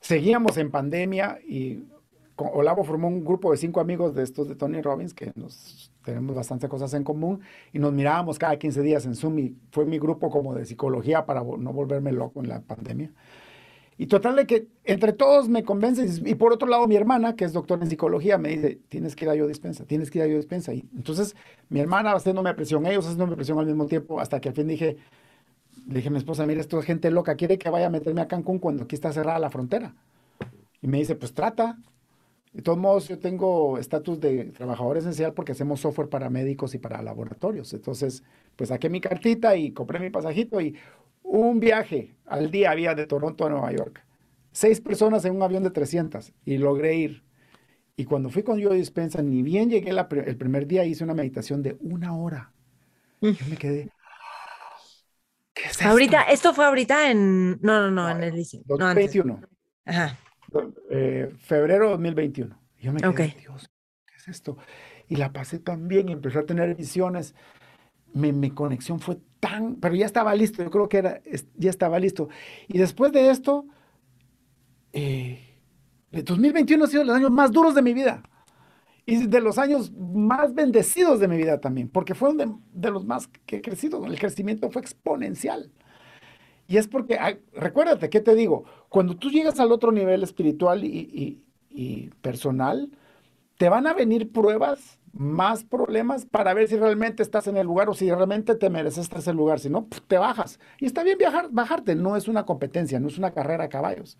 seguíamos 0.00 0.56
en 0.58 0.70
pandemia 0.70 1.38
y 1.46 1.84
Olavo 2.36 2.84
formó 2.84 3.08
un 3.08 3.24
grupo 3.24 3.50
de 3.50 3.56
cinco 3.56 3.80
amigos 3.80 4.14
de 4.14 4.22
estos 4.22 4.48
de 4.48 4.54
Tony 4.56 4.82
Robbins, 4.82 5.14
que 5.14 5.32
nos 5.34 5.90
tenemos 6.04 6.36
bastantes 6.36 6.68
cosas 6.68 6.92
en 6.94 7.02
común, 7.02 7.40
y 7.72 7.78
nos 7.78 7.92
mirábamos 7.92 8.38
cada 8.38 8.58
15 8.58 8.82
días 8.82 9.06
en 9.06 9.14
Zoom, 9.14 9.38
y 9.38 9.56
fue 9.70 9.86
mi 9.86 9.98
grupo 9.98 10.30
como 10.30 10.54
de 10.54 10.66
psicología 10.66 11.24
para 11.24 11.40
no 11.40 11.72
volverme 11.72 12.12
loco 12.12 12.40
en 12.42 12.48
la 12.48 12.60
pandemia. 12.60 13.12
Y 13.98 14.06
total 14.06 14.36
de 14.36 14.46
que 14.46 14.68
entre 14.84 15.12
todos 15.12 15.48
me 15.48 15.64
convencen. 15.64 16.26
Y 16.26 16.34
por 16.34 16.52
otro 16.52 16.68
lado, 16.68 16.86
mi 16.86 16.96
hermana, 16.96 17.34
que 17.34 17.46
es 17.46 17.52
doctora 17.52 17.82
en 17.82 17.88
psicología, 17.88 18.36
me 18.36 18.50
dice, 18.50 18.78
tienes 18.88 19.16
que 19.16 19.24
ir 19.24 19.30
a 19.30 19.34
yo 19.34 19.46
dispensa, 19.46 19.84
tienes 19.86 20.10
que 20.10 20.18
ir 20.18 20.24
a 20.24 20.26
yo 20.26 20.36
dispensa. 20.36 20.74
Y 20.74 20.84
entonces 20.94 21.34
mi 21.70 21.80
hermana 21.80 22.12
haciéndome 22.12 22.52
presión, 22.54 22.84
ellos 22.86 23.06
haciéndome 23.06 23.36
presión 23.36 23.58
al 23.58 23.66
mismo 23.66 23.86
tiempo, 23.86 24.20
hasta 24.20 24.40
que 24.40 24.50
al 24.50 24.54
fin 24.54 24.68
dije, 24.68 24.98
le 25.86 25.94
dije 25.94 26.08
a 26.08 26.10
mi 26.10 26.18
esposa, 26.18 26.44
mira, 26.46 26.60
esto 26.60 26.78
es 26.78 26.84
gente 26.84 27.10
loca, 27.10 27.36
quiere 27.36 27.58
que 27.58 27.70
vaya 27.70 27.86
a 27.86 27.90
meterme 27.90 28.20
a 28.20 28.28
Cancún 28.28 28.58
cuando 28.58 28.84
aquí 28.84 28.94
está 28.94 29.12
cerrada 29.12 29.38
la 29.38 29.50
frontera. 29.50 29.94
Y 30.82 30.88
me 30.88 30.98
dice, 30.98 31.14
pues 31.14 31.32
trata. 31.32 31.78
De 32.52 32.62
todos 32.62 32.78
modos, 32.78 33.08
yo 33.08 33.18
tengo 33.18 33.76
estatus 33.76 34.18
de 34.18 34.46
trabajador 34.46 34.96
esencial 34.96 35.34
porque 35.34 35.52
hacemos 35.52 35.80
software 35.80 36.08
para 36.08 36.30
médicos 36.30 36.74
y 36.74 36.78
para 36.78 37.02
laboratorios. 37.02 37.74
Entonces, 37.74 38.22
pues 38.56 38.70
saqué 38.70 38.88
mi 38.88 39.00
cartita 39.00 39.56
y 39.56 39.72
compré 39.72 40.00
mi 40.00 40.08
pasajito 40.08 40.58
y 40.60 40.74
un 41.26 41.60
viaje 41.60 42.14
al 42.24 42.50
día 42.50 42.70
había 42.70 42.94
de 42.94 43.06
Toronto 43.06 43.46
a 43.46 43.50
Nueva 43.50 43.72
York. 43.72 44.04
Seis 44.52 44.80
personas 44.80 45.24
en 45.24 45.36
un 45.36 45.42
avión 45.42 45.62
de 45.62 45.70
300 45.70 46.32
y 46.44 46.58
logré 46.58 46.94
ir. 46.94 47.24
Y 47.96 48.04
cuando 48.04 48.30
fui 48.30 48.42
con 48.42 48.58
yo 48.58 48.70
dispensa, 48.70 49.22
ni 49.22 49.42
bien 49.42 49.70
llegué 49.70 49.90
el 49.90 50.36
primer 50.36 50.66
día, 50.66 50.84
hice 50.84 51.04
una 51.04 51.14
meditación 51.14 51.62
de 51.62 51.76
una 51.80 52.16
hora. 52.16 52.52
Yo 53.20 53.32
me 53.48 53.56
quedé. 53.56 53.90
¿Qué 55.54 55.68
es 55.68 55.82
ahorita, 55.82 56.22
esto? 56.24 56.52
fue 56.52 56.66
ahorita 56.66 57.10
en. 57.10 57.58
No, 57.62 57.80
no, 57.80 57.90
no, 57.90 58.10
en 58.10 58.22
el 58.22 58.46
2021. 58.66 59.40
Ajá. 59.86 60.18
Eh, 60.90 61.32
febrero 61.38 61.90
2021. 61.90 62.58
Yo 62.78 62.92
me 62.92 63.00
quedé, 63.00 63.34
Dios, 63.40 63.70
¿qué 64.06 64.14
es 64.16 64.28
esto? 64.28 64.58
Y 65.08 65.16
la 65.16 65.32
pasé 65.32 65.58
tan 65.58 65.88
bien, 65.88 66.08
empecé 66.08 66.38
a 66.38 66.46
tener 66.46 66.74
visiones. 66.74 67.34
Mi, 68.12 68.50
conexión 68.50 68.98
fue 69.00 69.18
tan, 69.40 69.76
pero 69.76 69.94
ya 69.94 70.06
estaba 70.06 70.34
listo, 70.34 70.62
yo 70.62 70.70
creo 70.70 70.88
que 70.88 70.98
era, 70.98 71.20
ya 71.56 71.70
estaba 71.70 71.98
listo. 71.98 72.28
Y 72.68 72.78
después 72.78 73.12
de 73.12 73.30
esto, 73.30 73.66
eh, 74.92 75.60
2021 76.10 76.84
ha 76.84 76.86
sido 76.86 77.04
los 77.04 77.16
años 77.16 77.30
más 77.30 77.52
duros 77.52 77.74
de 77.74 77.82
mi 77.82 77.92
vida 77.92 78.22
y 79.06 79.26
de 79.28 79.40
los 79.40 79.56
años 79.56 79.92
más 79.92 80.52
bendecidos 80.52 81.20
de 81.20 81.28
mi 81.28 81.36
vida 81.36 81.60
también, 81.60 81.88
porque 81.88 82.14
fueron 82.14 82.60
de, 82.72 82.90
los 82.90 83.04
más 83.04 83.28
que 83.46 83.56
he. 83.56 84.06
El 84.06 84.18
crecimiento 84.18 84.68
fue 84.70 84.82
exponencial. 84.82 85.70
Y 86.66 86.76
es 86.76 86.88
porque, 86.88 87.16
recuérdate, 87.52 88.10
¿qué 88.10 88.20
te 88.20 88.34
digo? 88.34 88.64
Cuando 88.88 89.16
tú 89.16 89.30
llegas 89.30 89.60
al 89.60 89.70
otro 89.70 89.92
nivel 89.92 90.24
espiritual 90.24 90.82
y, 90.82 91.40
personal, 92.20 92.90
te 93.56 93.68
van 93.68 93.86
a 93.86 93.94
venir 93.94 94.32
pruebas, 94.32 94.98
más 95.12 95.64
problemas 95.64 96.26
para 96.26 96.52
ver 96.54 96.68
si 96.68 96.76
realmente 96.76 97.22
estás 97.22 97.46
en 97.46 97.56
el 97.56 97.66
lugar 97.66 97.88
o 97.88 97.94
si 97.94 98.10
realmente 98.10 98.54
te 98.54 98.68
mereces 98.70 99.04
estar 99.04 99.20
en 99.20 99.30
el 99.30 99.36
lugar. 99.36 99.60
Si 99.60 99.70
no, 99.70 99.88
te 100.06 100.18
bajas. 100.18 100.60
Y 100.78 100.86
está 100.86 101.02
bien 101.02 101.18
viajar, 101.18 101.48
bajarte, 101.50 101.94
no 101.94 102.16
es 102.16 102.28
una 102.28 102.44
competencia, 102.44 103.00
no 103.00 103.08
es 103.08 103.18
una 103.18 103.32
carrera 103.32 103.64
a 103.64 103.68
caballos 103.68 104.18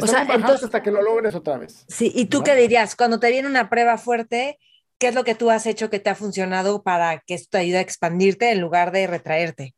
o 0.00 0.06
sea, 0.06 0.22
entonces, 0.22 0.64
hasta 0.64 0.82
que 0.82 0.90
lo 0.90 1.02
logres 1.02 1.34
otra 1.34 1.58
vez. 1.58 1.84
Sí, 1.88 2.12
¿y 2.14 2.26
tú 2.26 2.42
qué 2.42 2.54
dirías? 2.54 2.96
Cuando 2.96 3.20
te 3.20 3.30
viene 3.30 3.48
una 3.48 3.68
prueba 3.68 3.98
fuerte, 3.98 4.58
¿qué 4.98 5.08
es 5.08 5.14
lo 5.14 5.24
que 5.24 5.34
tú 5.34 5.50
has 5.50 5.66
hecho 5.66 5.90
que 5.90 5.98
te 5.98 6.10
ha 6.10 6.14
funcionado 6.14 6.82
para 6.82 7.20
que 7.20 7.34
esto 7.34 7.50
te 7.52 7.58
ayude 7.58 7.78
a 7.78 7.82
expandirte 7.82 8.50
en 8.50 8.60
lugar 8.60 8.92
de 8.92 9.06
retraerte? 9.06 9.74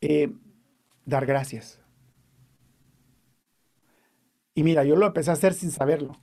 Eh, 0.00 0.30
dar 1.04 1.26
gracias. 1.26 1.80
Y 4.54 4.62
mira, 4.62 4.84
yo 4.84 4.96
lo 4.96 5.06
empecé 5.06 5.30
a 5.30 5.34
hacer 5.34 5.54
sin 5.54 5.70
saberlo. 5.70 6.20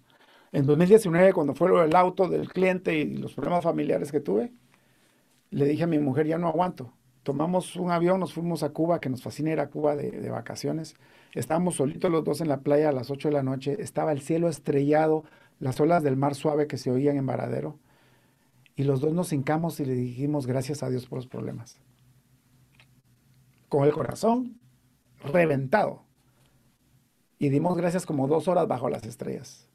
En 0.52 0.66
2019, 0.66 1.34
cuando 1.34 1.54
fue 1.54 1.86
el 1.86 1.96
auto 1.96 2.28
del 2.28 2.50
cliente 2.50 2.98
y 2.98 3.18
los 3.18 3.34
problemas 3.34 3.64
familiares 3.64 4.12
que 4.12 4.20
tuve, 4.20 4.52
le 5.50 5.66
dije 5.66 5.84
a 5.84 5.88
mi 5.88 6.00
mujer, 6.00 6.28
ya 6.28 6.38
no 6.38 6.48
aguanto. 6.48 6.94
Tomamos 7.24 7.76
un 7.76 7.92
avión, 7.92 8.20
nos 8.20 8.34
fuimos 8.34 8.64
a 8.64 8.70
Cuba, 8.70 9.00
que 9.00 9.10
nos 9.10 9.22
fascina 9.22 9.52
ir 9.52 9.60
a 9.60 9.70
Cuba 9.70 9.96
de, 9.96 10.12
de 10.12 10.30
vacaciones. 10.30 10.96
Estábamos 11.34 11.76
solitos 11.76 12.12
los 12.12 12.24
dos 12.24 12.42
en 12.42 12.50
la 12.50 12.62
playa 12.62 12.90
a 12.90 12.92
las 12.92 13.12
8 13.12 13.30
de 13.30 13.34
la 13.34 13.44
noche, 13.44 13.78
estaba 13.80 14.12
el 14.12 14.22
cielo 14.22 14.50
estrellado, 14.50 15.24
las 15.60 15.80
olas 15.80 16.04
del 16.04 16.18
mar 16.18 16.36
suave 16.36 16.68
que 16.68 16.78
se 16.78 16.92
oían 16.92 17.18
en 17.18 17.26
Varadero, 17.26 17.78
y 18.76 18.84
los 18.84 19.00
dos 19.00 19.14
nos 19.14 19.32
hincamos 19.32 19.80
y 19.80 19.86
le 19.86 19.94
dijimos 19.94 20.48
gracias 20.48 20.84
a 20.84 20.90
Dios 20.90 21.06
por 21.06 21.18
los 21.18 21.28
problemas. 21.28 21.78
Con 23.70 23.86
el 23.86 23.94
corazón 23.94 24.60
reventado. 25.24 26.04
Y 27.38 27.50
dimos 27.50 27.78
gracias 27.78 28.06
como 28.06 28.28
dos 28.28 28.48
horas 28.48 28.68
bajo 28.68 28.90
las 28.90 29.06
estrellas. 29.06 29.71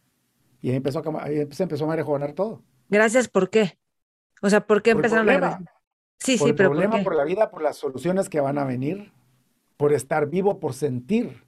Y 0.61 0.71
ahí 0.71 0.77
empezó 0.77 0.99
a, 0.99 1.25
ahí 1.25 1.47
se 1.51 1.63
empezó 1.63 1.91
a 1.91 1.97
mejorar 1.97 2.33
todo. 2.33 2.63
Gracias, 2.89 3.29
¿por 3.29 3.51
qué? 3.51 3.79
O 4.43 4.51
sea, 4.51 4.67
¿por 4.67 4.83
qué 4.83 4.91
empezaron 4.91 5.29
a... 5.29 5.59
Sí, 6.19 6.39
por 6.39 6.47
sí, 6.47 6.51
el 6.51 6.57
pero 6.57 6.71
problema, 6.71 7.03
por 7.03 7.15
la 7.15 7.25
vida, 7.25 7.51
por 7.51 7.63
las 7.63 7.77
soluciones 7.77 8.29
que 8.29 8.41
van 8.41 8.59
a 8.59 8.65
venir, 8.65 9.13
por 9.77 9.93
estar 9.93 10.29
vivo, 10.29 10.59
por 10.59 10.73
sentir. 10.73 11.45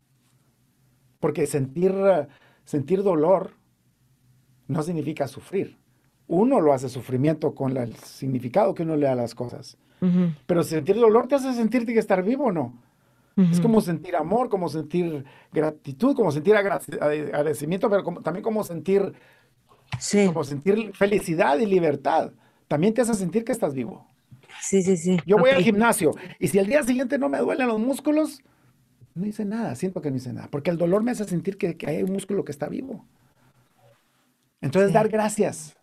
Porque 1.21 1.47
sentir, 1.47 1.95
sentir 2.65 3.03
dolor 3.03 3.53
no 4.67 4.83
significa 4.83 5.27
sufrir. 5.27 5.79
Uno 6.27 6.61
lo 6.61 6.75
hace 6.75 6.91
sufrimiento 6.91 7.55
con 7.55 7.77
el 7.77 7.97
significado 7.97 8.75
que 8.75 8.83
uno 8.83 8.97
le 8.97 9.07
da 9.07 9.13
a 9.13 9.17
las 9.17 9.35
cosas. 9.35 9.79
Pero 10.47 10.63
sentir 10.63 10.97
dolor 10.97 11.27
te 11.27 11.35
hace 11.35 11.55
sentirte 11.55 11.93
que 11.93 11.99
estar 11.99 12.23
vivo 12.23 12.47
o 12.47 12.53
no. 12.53 12.81
Es 13.53 13.61
como 13.61 13.81
sentir 13.81 14.17
amor, 14.17 14.49
como 14.49 14.69
sentir 14.69 15.25
gratitud, 15.53 16.17
como 16.17 16.33
sentir 16.33 16.57
agradecimiento, 16.57 17.89
pero 17.89 18.03
también 18.21 18.43
como 18.43 18.65
sentir, 18.65 19.13
como 20.27 20.43
sentir 20.43 20.93
felicidad 20.95 21.59
y 21.59 21.67
libertad. 21.67 22.33
También 22.67 22.95
te 22.95 23.03
hace 23.03 23.15
sentir 23.15 23.45
que 23.45 23.53
estás 23.53 23.75
vivo. 23.75 24.07
Sí, 24.61 24.83
sí, 24.83 24.97
sí. 24.97 25.19
Yo 25.25 25.39
voy 25.39 25.51
al 25.51 25.63
gimnasio 25.63 26.13
y 26.41 26.49
si 26.49 26.59
al 26.59 26.67
día 26.67 26.83
siguiente 26.83 27.17
no 27.17 27.29
me 27.29 27.39
duelen 27.39 27.69
los 27.69 27.79
músculos, 27.79 28.43
no 29.15 29.27
hice 29.27 29.45
nada, 29.45 29.75
siento 29.77 30.01
que 30.01 30.11
no 30.11 30.17
hice 30.17 30.33
nada, 30.33 30.49
porque 30.51 30.71
el 30.71 30.79
dolor 30.79 31.03
me 31.03 31.13
hace 31.13 31.25
sentir 31.25 31.57
que, 31.59 31.77
hay 31.87 32.03
un 32.03 32.13
músculo 32.13 32.45
que 32.45 32.53
está 32.53 32.69
vivo. 32.69 33.07
Entonces, 34.61 34.93
dar 34.93 35.09
gracias. 35.09 35.77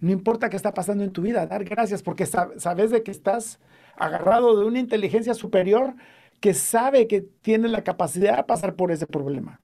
No 0.00 0.10
importa 0.10 0.48
qué 0.48 0.56
está 0.56 0.72
pasando 0.72 1.04
en 1.04 1.12
tu 1.12 1.22
vida, 1.22 1.46
dar 1.46 1.64
gracias, 1.64 2.02
porque 2.02 2.24
sabes 2.26 2.90
de 2.90 3.02
que 3.02 3.10
estás 3.10 3.58
agarrado 3.96 4.58
de 4.58 4.66
una 4.66 4.78
inteligencia 4.78 5.34
superior 5.34 5.94
que 6.40 6.54
sabe 6.54 7.06
que 7.06 7.20
tiene 7.20 7.68
la 7.68 7.84
capacidad 7.84 8.36
de 8.36 8.44
pasar 8.44 8.76
por 8.76 8.92
ese 8.92 9.06
problema. 9.06 9.60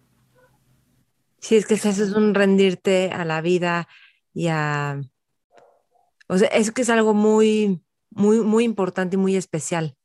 Sí, 1.41 1.57
es 1.57 1.67
que 1.67 1.75
eso 1.75 1.89
es 1.89 2.13
un 2.13 2.35
rendirte 2.35 3.11
a 3.11 3.25
la 3.25 3.41
vida 3.41 3.89
y 4.33 4.49
a... 4.49 5.01
O 6.29 6.39
sea, 6.39 6.49
es 6.49 6.71
que 6.71 6.83
es 6.83 6.91
algo 6.91 7.15
muy, 7.15 7.83
muy, 8.11 8.41
muy 8.41 8.65
importante 8.65 9.17
y 9.17 9.19
muy 9.19 9.37
especial 9.37 9.97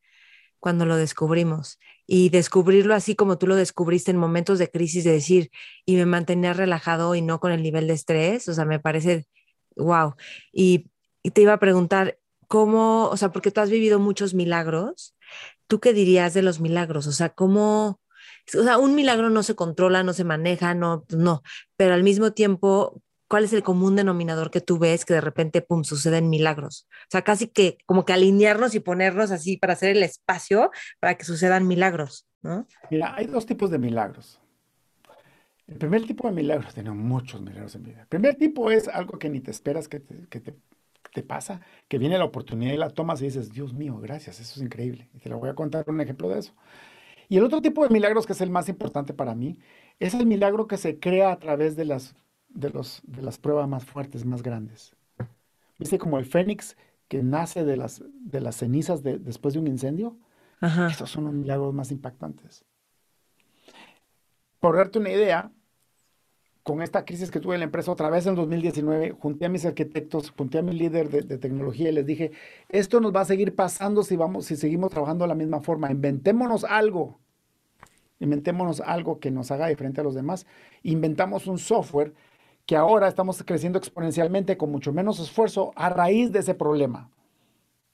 cuando 0.59 0.85
lo 0.85 0.95
descubrimos 0.95 1.77
y 2.07 2.29
descubrirlo 2.29 2.95
así 2.95 3.15
como 3.15 3.37
tú 3.37 3.47
lo 3.47 3.55
descubriste 3.55 4.11
en 4.11 4.17
momentos 4.17 4.59
de 4.59 4.69
crisis, 4.69 5.03
de 5.03 5.11
decir, 5.11 5.51
y 5.85 5.95
me 5.95 6.05
mantener 6.05 6.57
relajado 6.57 7.15
y 7.15 7.21
no 7.21 7.39
con 7.39 7.51
el 7.51 7.61
nivel 7.61 7.87
de 7.87 7.93
estrés, 7.93 8.47
o 8.47 8.53
sea, 8.53 8.65
me 8.65 8.79
parece 8.79 9.27
wow. 9.75 10.15
Y, 10.51 10.89
te 11.33 11.41
iba 11.41 11.53
a 11.53 11.59
preguntar, 11.59 12.19
¿cómo, 12.47 13.09
o 13.09 13.17
sea, 13.17 13.31
porque 13.31 13.49
tú 13.49 13.59
has 13.59 13.71
vivido 13.71 13.99
muchos 13.99 14.35
milagros, 14.35 15.15
¿tú 15.67 15.79
qué 15.79 15.93
dirías 15.93 16.33
de 16.33 16.41
los 16.41 16.59
milagros? 16.59 17.07
O 17.07 17.11
sea, 17.11 17.29
¿cómo, 17.29 17.99
o 18.57 18.63
sea, 18.63 18.77
un 18.77 18.95
milagro 18.95 19.29
no 19.29 19.43
se 19.43 19.55
controla, 19.55 20.03
no 20.03 20.13
se 20.13 20.23
maneja, 20.23 20.73
no, 20.73 21.05
no, 21.09 21.41
pero 21.77 21.93
al 21.93 22.03
mismo 22.03 22.31
tiempo, 22.33 23.01
¿cuál 23.27 23.43
es 23.43 23.53
el 23.53 23.63
común 23.63 23.95
denominador 23.95 24.51
que 24.51 24.61
tú 24.61 24.77
ves 24.77 25.05
que 25.05 25.13
de 25.13 25.21
repente, 25.21 25.61
pum, 25.61 25.83
suceden 25.83 26.29
milagros? 26.29 26.87
O 27.03 27.11
sea, 27.11 27.23
casi 27.23 27.47
que 27.47 27.77
como 27.85 28.05
que 28.05 28.13
alinearnos 28.13 28.75
y 28.75 28.79
ponernos 28.79 29.31
así 29.31 29.57
para 29.57 29.73
hacer 29.73 29.95
el 29.95 30.03
espacio 30.03 30.71
para 30.99 31.15
que 31.15 31.25
sucedan 31.25 31.67
milagros, 31.67 32.27
¿no? 32.41 32.67
Mira, 32.89 33.15
hay 33.15 33.25
dos 33.27 33.45
tipos 33.45 33.69
de 33.71 33.79
milagros. 33.79 34.39
El 35.67 35.77
primer 35.77 36.05
tipo 36.05 36.27
de 36.27 36.33
milagros, 36.33 36.75
tenemos 36.75 37.03
muchos 37.03 37.41
milagros 37.41 37.73
en 37.75 37.83
vida. 37.83 38.01
El 38.01 38.07
primer 38.07 38.35
tipo 38.35 38.69
es 38.69 38.87
algo 38.87 39.17
que 39.17 39.29
ni 39.29 39.39
te 39.39 39.49
esperas 39.49 39.87
que 39.87 39.99
te, 39.99 40.55
pasa, 41.23 41.61
que 41.87 41.97
viene 41.97 42.17
la 42.17 42.25
oportunidad 42.25 42.73
y 42.73 42.77
la 42.77 42.89
tomas 42.89 43.21
y 43.21 43.25
dices, 43.25 43.51
Dios 43.51 43.73
mío, 43.73 43.97
gracias, 43.99 44.39
eso 44.39 44.59
es 44.59 44.61
increíble. 44.61 45.09
Y 45.13 45.19
te 45.19 45.29
lo 45.29 45.39
voy 45.39 45.49
a 45.49 45.55
contar 45.55 45.85
un 45.87 46.01
ejemplo 46.01 46.29
de 46.29 46.39
eso. 46.39 46.53
Y 47.29 47.37
el 47.37 47.43
otro 47.43 47.61
tipo 47.61 47.83
de 47.83 47.89
milagros, 47.89 48.25
que 48.25 48.33
es 48.33 48.41
el 48.41 48.49
más 48.49 48.69
importante 48.69 49.13
para 49.13 49.35
mí, 49.35 49.59
es 49.99 50.13
el 50.13 50.25
milagro 50.25 50.67
que 50.67 50.77
se 50.77 50.99
crea 50.99 51.31
a 51.31 51.39
través 51.39 51.75
de 51.75 51.85
las 51.85 52.15
de, 52.55 52.69
los, 52.69 53.01
de 53.05 53.21
las 53.21 53.37
pruebas 53.37 53.67
más 53.67 53.85
fuertes, 53.85 54.25
más 54.25 54.41
grandes. 54.41 54.95
¿Viste 55.77 55.99
como 55.99 56.17
el 56.17 56.25
fénix 56.25 56.75
que 57.07 57.21
nace 57.21 57.63
de 57.65 57.77
las, 57.77 58.01
de 58.07 58.41
las 58.41 58.55
cenizas 58.55 59.03
de, 59.03 59.19
después 59.19 59.53
de 59.53 59.59
un 59.59 59.67
incendio? 59.67 60.17
Esos 60.89 61.11
son 61.11 61.25
los 61.25 61.33
milagros 61.33 61.73
más 61.73 61.91
impactantes. 61.91 62.65
Por 64.59 64.77
darte 64.77 64.97
una 64.97 65.11
idea, 65.11 65.51
con 66.65 66.81
esta 66.81 67.05
crisis 67.05 67.29
que 67.29 67.39
tuve 67.39 67.53
en 67.53 67.59
la 67.59 67.65
empresa 67.65 67.91
otra 67.91 68.09
vez 68.09 68.25
en 68.25 68.33
2019, 68.33 69.11
junté 69.11 69.45
a 69.45 69.49
mis 69.49 69.67
arquitectos, 69.67 70.31
junté 70.31 70.57
a 70.57 70.61
mi 70.63 70.73
líder 70.73 71.11
de, 71.11 71.21
de, 71.21 71.37
tecnología 71.37 71.89
y 71.89 71.91
les 71.91 72.07
dije, 72.07 72.31
esto 72.69 72.99
nos 72.99 73.15
va 73.15 73.21
a 73.21 73.25
seguir 73.25 73.53
pasando 73.53 74.01
si, 74.01 74.15
vamos, 74.15 74.47
si 74.47 74.55
seguimos 74.55 74.89
trabajando 74.89 75.25
de 75.25 75.27
la 75.29 75.35
misma 75.35 75.61
forma, 75.61 75.91
inventémonos 75.91 76.63
algo, 76.63 77.19
inventémonos 78.19 78.81
algo 78.81 79.19
que 79.19 79.29
nos 79.29 79.51
haga 79.51 79.67
diferente 79.67 80.01
a 80.01 80.03
los 80.03 80.15
demás, 80.15 80.47
inventamos 80.81 81.45
un 81.45 81.59
software 81.59 82.15
que 82.65 82.75
ahora 82.75 83.07
estamos 83.09 83.43
creciendo 83.43 83.77
exponencialmente 83.77 84.57
con 84.57 84.71
mucho 84.71 84.91
menos 84.91 85.19
esfuerzo 85.19 85.71
a 85.75 85.89
raíz 85.89 86.31
de 86.31 86.39
ese 86.39 86.55
problema. 86.55 87.11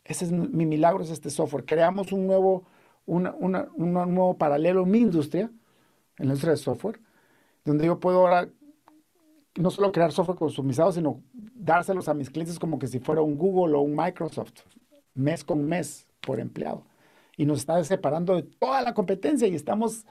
Ese 0.05 0.23
es 0.23 0.31
mi 0.31 0.65
milagro, 0.65 1.03
es 1.03 1.09
este 1.09 1.29
software. 1.29 1.65
Creamos 1.65 2.13
un 2.13 2.25
nuevo, 2.25 2.63
un 3.05 3.23
nuevo 3.51 4.37
paralelo 4.37 4.83
en 4.83 4.91
mi 4.91 4.99
industria, 4.99 5.51
en 6.17 6.27
la 6.27 6.33
industria 6.35 6.51
de 6.51 6.57
software, 6.57 7.01
donde 7.65 7.85
yo 7.85 7.99
puedo 7.99 8.19
ahora 8.19 8.47
no 9.55 9.69
solo 9.69 9.91
crear 9.91 10.11
software 10.11 10.37
customizado, 10.37 10.91
sino 10.91 11.21
dárselos 11.33 12.07
a 12.07 12.13
mis 12.13 12.29
clientes 12.29 12.57
como 12.59 12.79
que 12.79 12.87
si 12.87 12.99
fuera 12.99 13.21
un 13.21 13.37
Google 13.37 13.75
o 13.75 13.81
un 13.81 13.95
Microsoft, 13.95 14.61
mes 15.13 15.43
con 15.43 15.65
mes 15.65 16.07
por 16.21 16.39
empleado. 16.39 16.83
Y 17.37 17.45
nos 17.45 17.59
está 17.59 17.83
separando 17.83 18.35
de 18.35 18.43
toda 18.43 18.81
la 18.81 18.93
competencia 18.93 19.47
y 19.47 19.55
estamos 19.55 20.05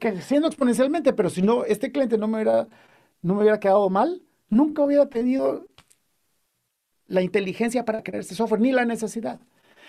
creciendo 0.00 0.48
exponencialmente, 0.48 1.12
pero 1.12 1.30
si 1.30 1.42
no, 1.42 1.64
este 1.64 1.90
cliente 1.90 2.18
no 2.18 2.28
me 2.28 2.36
hubiera 2.36 2.68
no 3.22 3.34
me 3.34 3.42
hubiera 3.42 3.60
quedado 3.60 3.88
mal, 3.88 4.22
nunca 4.48 4.82
hubiera 4.82 5.08
tenido 5.08 5.66
la 7.06 7.22
inteligencia 7.22 7.84
para 7.84 8.02
crear 8.02 8.20
ese 8.20 8.34
software, 8.34 8.60
ni 8.60 8.72
la 8.72 8.84
necesidad. 8.84 9.40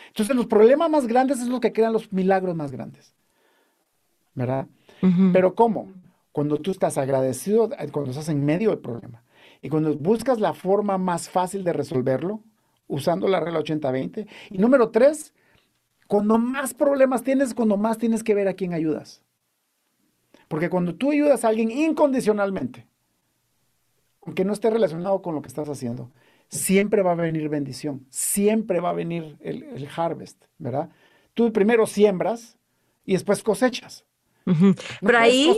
Entonces, 0.07 0.35
los 0.35 0.45
problemas 0.45 0.89
más 0.89 1.07
grandes 1.07 1.39
es 1.39 1.47
lo 1.47 1.59
que 1.59 1.73
crean 1.73 1.93
los 1.93 2.13
milagros 2.13 2.55
más 2.55 2.71
grandes. 2.71 3.13
¿Verdad? 4.35 4.67
Pero 5.31 5.55
¿cómo? 5.55 5.91
Cuando 6.33 6.57
tú 6.57 6.71
estás 6.71 6.97
agradecido, 6.97 7.69
eh, 7.79 7.89
cuando 7.89 8.11
estás 8.11 8.27
en 8.27 8.43
medio 8.43 8.71
del 8.71 8.79
problema 8.79 9.23
y 9.61 9.69
cuando 9.69 9.95
buscas 9.95 10.41
la 10.41 10.53
forma 10.53 10.97
más 10.97 11.29
fácil 11.29 11.63
de 11.63 11.71
resolverlo, 11.71 12.41
usando 12.87 13.29
la 13.29 13.39
regla 13.39 13.59
80-20. 13.59 14.27
Y 14.49 14.57
número 14.57 14.89
tres, 14.89 15.33
cuando 16.07 16.37
más 16.37 16.73
problemas 16.73 17.23
tienes, 17.23 17.53
cuando 17.53 17.77
más 17.77 17.97
tienes 17.97 18.23
que 18.23 18.35
ver 18.35 18.49
a 18.49 18.53
quién 18.53 18.73
ayudas. 18.73 19.21
Porque 20.47 20.69
cuando 20.69 20.95
tú 20.95 21.11
ayudas 21.11 21.45
a 21.45 21.47
alguien 21.47 21.71
incondicionalmente, 21.71 22.87
aunque 24.25 24.45
no 24.45 24.53
esté 24.53 24.69
relacionado 24.69 25.21
con 25.21 25.35
lo 25.35 25.41
que 25.41 25.47
estás 25.47 25.69
haciendo, 25.69 26.11
siempre 26.47 27.01
va 27.01 27.13
a 27.13 27.15
venir 27.15 27.49
bendición, 27.49 28.05
siempre 28.09 28.79
va 28.79 28.89
a 28.89 28.93
venir 28.93 29.37
el, 29.41 29.87
harvest, 29.95 30.43
¿verdad? 30.57 30.89
Tú 31.33 31.51
primero 31.51 31.87
siembras 31.87 32.57
y 33.05 33.13
después 33.13 33.43
cosechas. 33.43 34.05
Pero 35.01 35.17
ahí, 35.17 35.57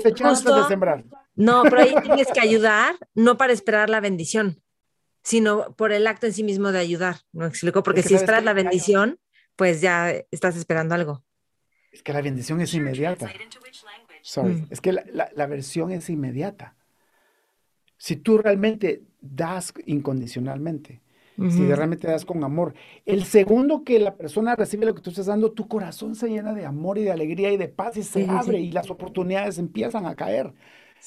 No, 1.36 1.64
pero 1.64 1.82
ahí 1.82 1.94
tienes 2.03 2.28
que 2.28 2.40
ayudar, 2.40 2.95
no 3.14 3.38
para 3.38 3.53
esperar 3.53 3.90
la 3.90 3.99
bendición, 3.99 4.62
sino 5.24 5.76
por 5.76 5.91
el 5.91 6.07
acto 6.07 6.28
en 6.28 6.34
sí 6.34 6.44
mismo 6.44 6.72
de 6.72 6.80
ayudar. 6.80 7.18
¿No 7.32 7.45
explico? 7.45 7.84
Porque 7.84 8.03
si 8.03 8.16
esperas 8.16 8.44
la 8.44 8.53
bendición, 8.53 9.20
pues 9.56 9.82
ya 9.82 10.12
estás 10.32 10.56
esperando 10.56 10.95
algo. 10.95 11.24
Es 11.91 12.03
que 12.03 12.14
la 12.14 12.22
bendición 12.22 12.62
es 12.62 12.74
inmediata. 12.74 13.32
Sorry, 14.22 14.53
mm. 14.53 14.68
es 14.70 14.82
que 14.82 14.91
la, 14.91 15.30
la 15.34 15.48
versión 15.48 15.91
es 15.91 16.10
inmediata. 16.10 16.76
Si 17.98 18.18
tú 18.18 18.38
realmente 18.38 19.03
das 19.22 19.74
incondicionalmente, 19.86 21.02
si 21.38 21.68
realmente 21.68 22.07
das 22.07 22.26
con 22.26 22.44
amor, 22.44 22.74
el 23.06 23.26
segundo 23.26 23.84
que 23.84 23.99
la 23.99 24.16
persona 24.16 24.56
recibe 24.56 24.86
lo 24.86 24.95
que 24.95 25.02
tú 25.02 25.10
estás 25.10 25.26
dando, 25.26 25.52
tu 25.52 25.68
corazón 25.68 26.16
se 26.16 26.30
llena 26.30 26.53
de 26.53 26.66
amor 26.66 26.98
y 26.98 27.03
de 27.03 27.12
alegría 27.12 27.52
y 27.52 27.57
de 27.57 27.68
paz 27.68 27.98
y 27.98 28.03
se 28.03 28.26
abre 28.30 28.60
y 28.60 28.72
las 28.72 28.90
oportunidades 28.90 29.57
empiezan 29.57 30.06
a 30.06 30.16
caer. 30.16 30.53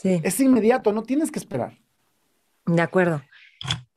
Es 0.03 0.39
inmediato, 0.41 0.93
no 0.93 1.03
tienes 1.03 1.31
que 1.31 1.39
esperar. 1.39 1.79
De 2.67 2.83
acuerdo. 2.83 3.23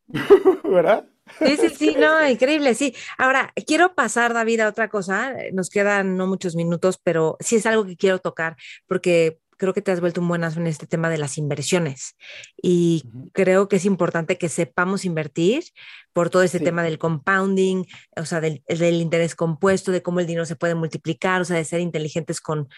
¿Verdad? 0.64 1.06
Sí, 1.40 1.58
sí, 1.58 1.70
sí, 1.70 1.96
no, 2.00 2.28
increíble, 2.30 2.74
sí. 2.74 2.94
Ahora, 3.18 3.54
quiero 3.68 3.94
pasar, 3.94 4.34
David, 4.34 4.62
a 4.62 4.68
otra 4.68 4.90
cosa. 4.90 5.34
Nos 5.54 5.70
quedan 5.70 6.18
no 6.18 6.28
muchos 6.28 6.56
minutos, 6.56 7.00
pero 7.02 7.38
sí 7.40 7.58
es 7.58 7.66
algo 7.66 7.86
que 7.86 7.98
quiero 7.98 8.20
tocar 8.20 8.58
porque 8.88 9.40
creo 9.62 9.76
que 9.76 9.84
te 9.84 9.92
has 9.92 10.02
vuelto 10.02 10.22
un 10.22 10.28
buenazo 10.28 10.60
en 10.60 10.66
este 10.66 10.88
tema 10.88 11.08
de 11.08 11.20
las 11.20 11.38
inversiones 11.38 12.16
y 12.60 13.04
creo 13.32 13.68
que 13.68 13.76
es 13.76 13.86
importante 13.86 14.40
que 14.40 14.50
sepamos 14.50 15.06
invertir 15.06 15.66
por 16.14 16.32
todo 16.32 16.42
ese 16.42 16.60
tema 16.60 16.82
del 16.82 16.98
compounding, 16.98 17.86
o 18.18 18.26
sea, 18.26 18.42
del, 18.42 18.64
interés 18.68 19.36
compuesto, 19.36 19.92
de 19.92 20.02
cómo 20.02 20.20
el 20.20 20.26
dinero 20.26 20.48
se 20.48 20.56
puede 20.56 20.74
multiplicar, 20.74 21.42
o 21.42 21.46
sea, 21.46 21.58
de 21.58 21.64
ser 21.64 21.80
inteligentes 21.80 22.42
con, 22.42 22.70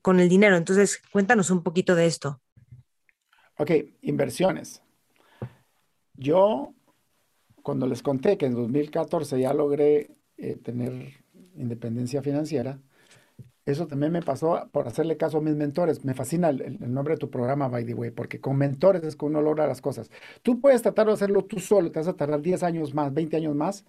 con 0.00 0.20
el 0.20 0.28
dinero. 0.28 0.56
Entonces, 0.56 1.02
cuéntanos 1.10 1.50
un 1.50 1.64
poquito 1.64 1.96
de 1.96 2.06
esto. 2.06 2.40
Ok, 3.56 3.72
inversiones. 4.02 4.80
Yo, 6.14 6.72
cuando 7.64 7.88
les 7.88 8.00
conté 8.00 8.38
que 8.38 8.46
en 8.46 8.54
2014 8.54 9.40
ya 9.40 9.52
logré 9.52 10.12
eh, 10.36 10.54
tener 10.54 11.24
independencia 11.56 12.22
financiera, 12.22 12.78
eso 13.68 13.86
también 13.86 14.12
me 14.12 14.22
pasó 14.22 14.66
por 14.72 14.88
hacerle 14.88 15.18
caso 15.18 15.38
a 15.38 15.40
mis 15.42 15.54
mentores. 15.54 16.02
Me 16.02 16.14
fascina 16.14 16.48
el, 16.48 16.78
nombre 16.92 17.14
de 17.14 17.18
tu 17.18 17.28
programa, 17.30 17.68
by 17.68 17.84
the 17.84 17.92
way, 17.92 18.10
porque 18.10 18.40
con 18.40 18.56
mentores 18.56 19.04
es 19.04 19.14
que 19.14 19.26
uno 19.26 19.42
logra 19.42 19.66
las 19.66 19.82
cosas. 19.82 20.10
Tú 20.42 20.58
puedes 20.58 20.80
tratar 20.80 21.06
de 21.06 21.12
hacerlo 21.12 21.44
tú 21.44 21.60
solo, 21.60 21.92
te 21.92 21.98
vas 21.98 22.08
a 22.08 22.16
tardar 22.16 22.40
10 22.40 22.62
años 22.62 22.94
más, 22.94 23.12
20 23.12 23.36
años 23.36 23.54
más, 23.54 23.84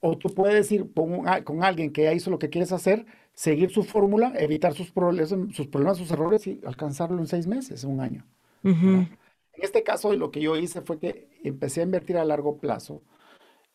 o 0.00 0.16
tú 0.16 0.30
puedes 0.30 0.72
ir 0.72 0.90
con, 0.94 1.24
con 1.44 1.62
alguien 1.62 1.92
que 1.92 2.04
ya 2.04 2.14
hizo 2.14 2.30
lo 2.30 2.38
que 2.38 2.48
quieres 2.48 2.72
hacer, 2.72 3.04
seguir 3.34 3.70
su 3.70 3.82
fórmula, 3.82 4.32
evitar 4.38 4.72
sus, 4.72 4.90
problemas, 4.90 5.28
sus 5.54 5.66
problemas, 5.66 5.98
sus 5.98 6.10
errores 6.10 6.46
y 6.46 6.62
alcanzarlo 6.64 7.18
en 7.18 7.26
seis 7.26 7.46
meses, 7.46 7.84
un 7.84 8.00
año. 8.00 8.24
En 8.64 9.10
este 9.52 9.82
caso, 9.82 10.14
lo 10.14 10.30
que 10.30 10.40
yo 10.40 10.56
hice 10.56 10.80
fue 10.80 10.98
que 10.98 11.28
empecé 11.44 11.80
a 11.80 11.84
invertir 11.84 12.16
a 12.16 12.24
largo 12.24 12.56
plazo 12.56 13.02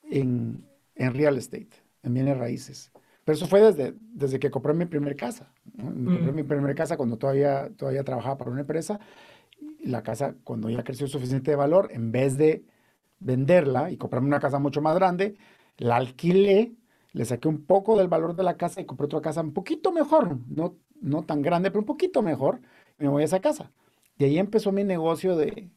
en, 0.09 0.65
en 0.95 1.13
real 1.13 1.37
estate, 1.37 1.69
en 2.01 2.15
bienes 2.15 2.39
raíces. 2.39 2.91
Pero 3.23 3.35
eso 3.35 3.47
fue 3.47 3.61
desde, 3.61 3.95
desde 4.13 4.39
que 4.39 4.51
compré 4.51 4.73
mi 4.73 4.85
primera 4.85 5.15
casa. 5.15 5.51
Compré 5.75 6.31
mm. 6.31 6.35
mi 6.35 6.43
primera 6.43 6.75
casa 6.75 6.97
cuando 6.97 7.17
todavía, 7.17 7.69
todavía 7.77 8.03
trabajaba 8.03 8.37
para 8.37 8.51
una 8.51 8.61
empresa. 8.61 8.99
Y 9.79 9.87
la 9.89 10.03
casa, 10.03 10.35
cuando 10.43 10.69
ya 10.69 10.83
creció 10.83 11.07
suficiente 11.07 11.51
de 11.51 11.57
valor, 11.57 11.89
en 11.91 12.11
vez 12.11 12.37
de 12.37 12.65
venderla 13.19 13.91
y 13.91 13.97
comprarme 13.97 14.27
una 14.27 14.39
casa 14.39 14.59
mucho 14.59 14.81
más 14.81 14.95
grande, 14.95 15.37
la 15.77 15.95
alquilé, 15.95 16.75
le 17.13 17.25
saqué 17.25 17.47
un 17.47 17.65
poco 17.65 17.97
del 17.97 18.07
valor 18.07 18.35
de 18.35 18.43
la 18.43 18.57
casa 18.57 18.81
y 18.81 18.85
compré 18.85 19.05
otra 19.05 19.21
casa 19.21 19.41
un 19.41 19.53
poquito 19.53 19.91
mejor, 19.91 20.37
no, 20.47 20.75
no 21.01 21.23
tan 21.23 21.41
grande, 21.41 21.71
pero 21.71 21.79
un 21.79 21.85
poquito 21.85 22.21
mejor. 22.21 22.59
Y 22.99 23.03
me 23.03 23.09
voy 23.09 23.21
a 23.21 23.25
esa 23.25 23.39
casa. 23.39 23.71
Y 24.17 24.25
ahí 24.25 24.37
empezó 24.37 24.71
mi 24.71 24.83
negocio 24.83 25.35
de, 25.37 25.69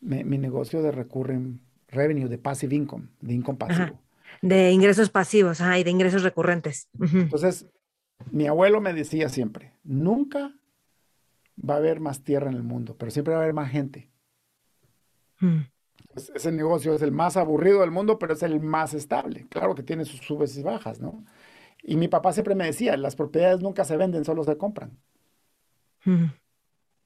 mi, 0.00 0.38
negocio 0.38 0.82
de 0.82 0.92
recurring 0.92 1.60
revenue, 1.88 2.28
de 2.28 2.38
passive 2.38 2.74
income, 2.74 3.08
de 3.20 3.34
income 3.34 3.58
pasivo. 3.58 3.98
De 4.42 4.70
ingresos 4.70 5.10
pasivos 5.10 5.60
y 5.60 5.84
de 5.84 5.90
ingresos 5.90 6.22
recurrentes. 6.22 6.88
Entonces, 6.98 7.66
mi 8.30 8.46
abuelo 8.46 8.80
me 8.80 8.92
decía 8.92 9.28
siempre, 9.28 9.74
nunca 9.82 10.54
va 11.68 11.74
a 11.74 11.78
haber 11.78 12.00
más 12.00 12.22
tierra 12.22 12.50
en 12.50 12.56
el 12.56 12.62
mundo, 12.62 12.96
pero 12.96 13.10
siempre 13.10 13.34
va 13.34 13.40
a 13.40 13.42
haber 13.42 13.54
más 13.54 13.70
gente. 13.70 14.10
Mm. 15.40 15.62
ese 16.34 16.52
negocio 16.52 16.94
es 16.94 17.00
el 17.00 17.12
más 17.12 17.38
aburrido 17.38 17.80
del 17.80 17.90
mundo, 17.90 18.18
pero 18.18 18.34
es 18.34 18.42
el 18.42 18.60
más 18.60 18.92
estable. 18.94 19.46
Claro 19.48 19.74
que 19.74 19.82
tiene 19.82 20.04
sus 20.04 20.20
subes 20.20 20.56
y 20.56 20.62
bajas, 20.62 21.00
¿no? 21.00 21.24
Y 21.82 21.96
mi 21.96 22.08
papá 22.08 22.32
siempre 22.32 22.54
me 22.54 22.66
decía, 22.66 22.96
las 22.96 23.16
propiedades 23.16 23.60
nunca 23.60 23.84
se 23.84 23.96
venden, 23.96 24.24
solo 24.24 24.44
se 24.44 24.58
compran. 24.58 24.98
Mm. 26.04 26.26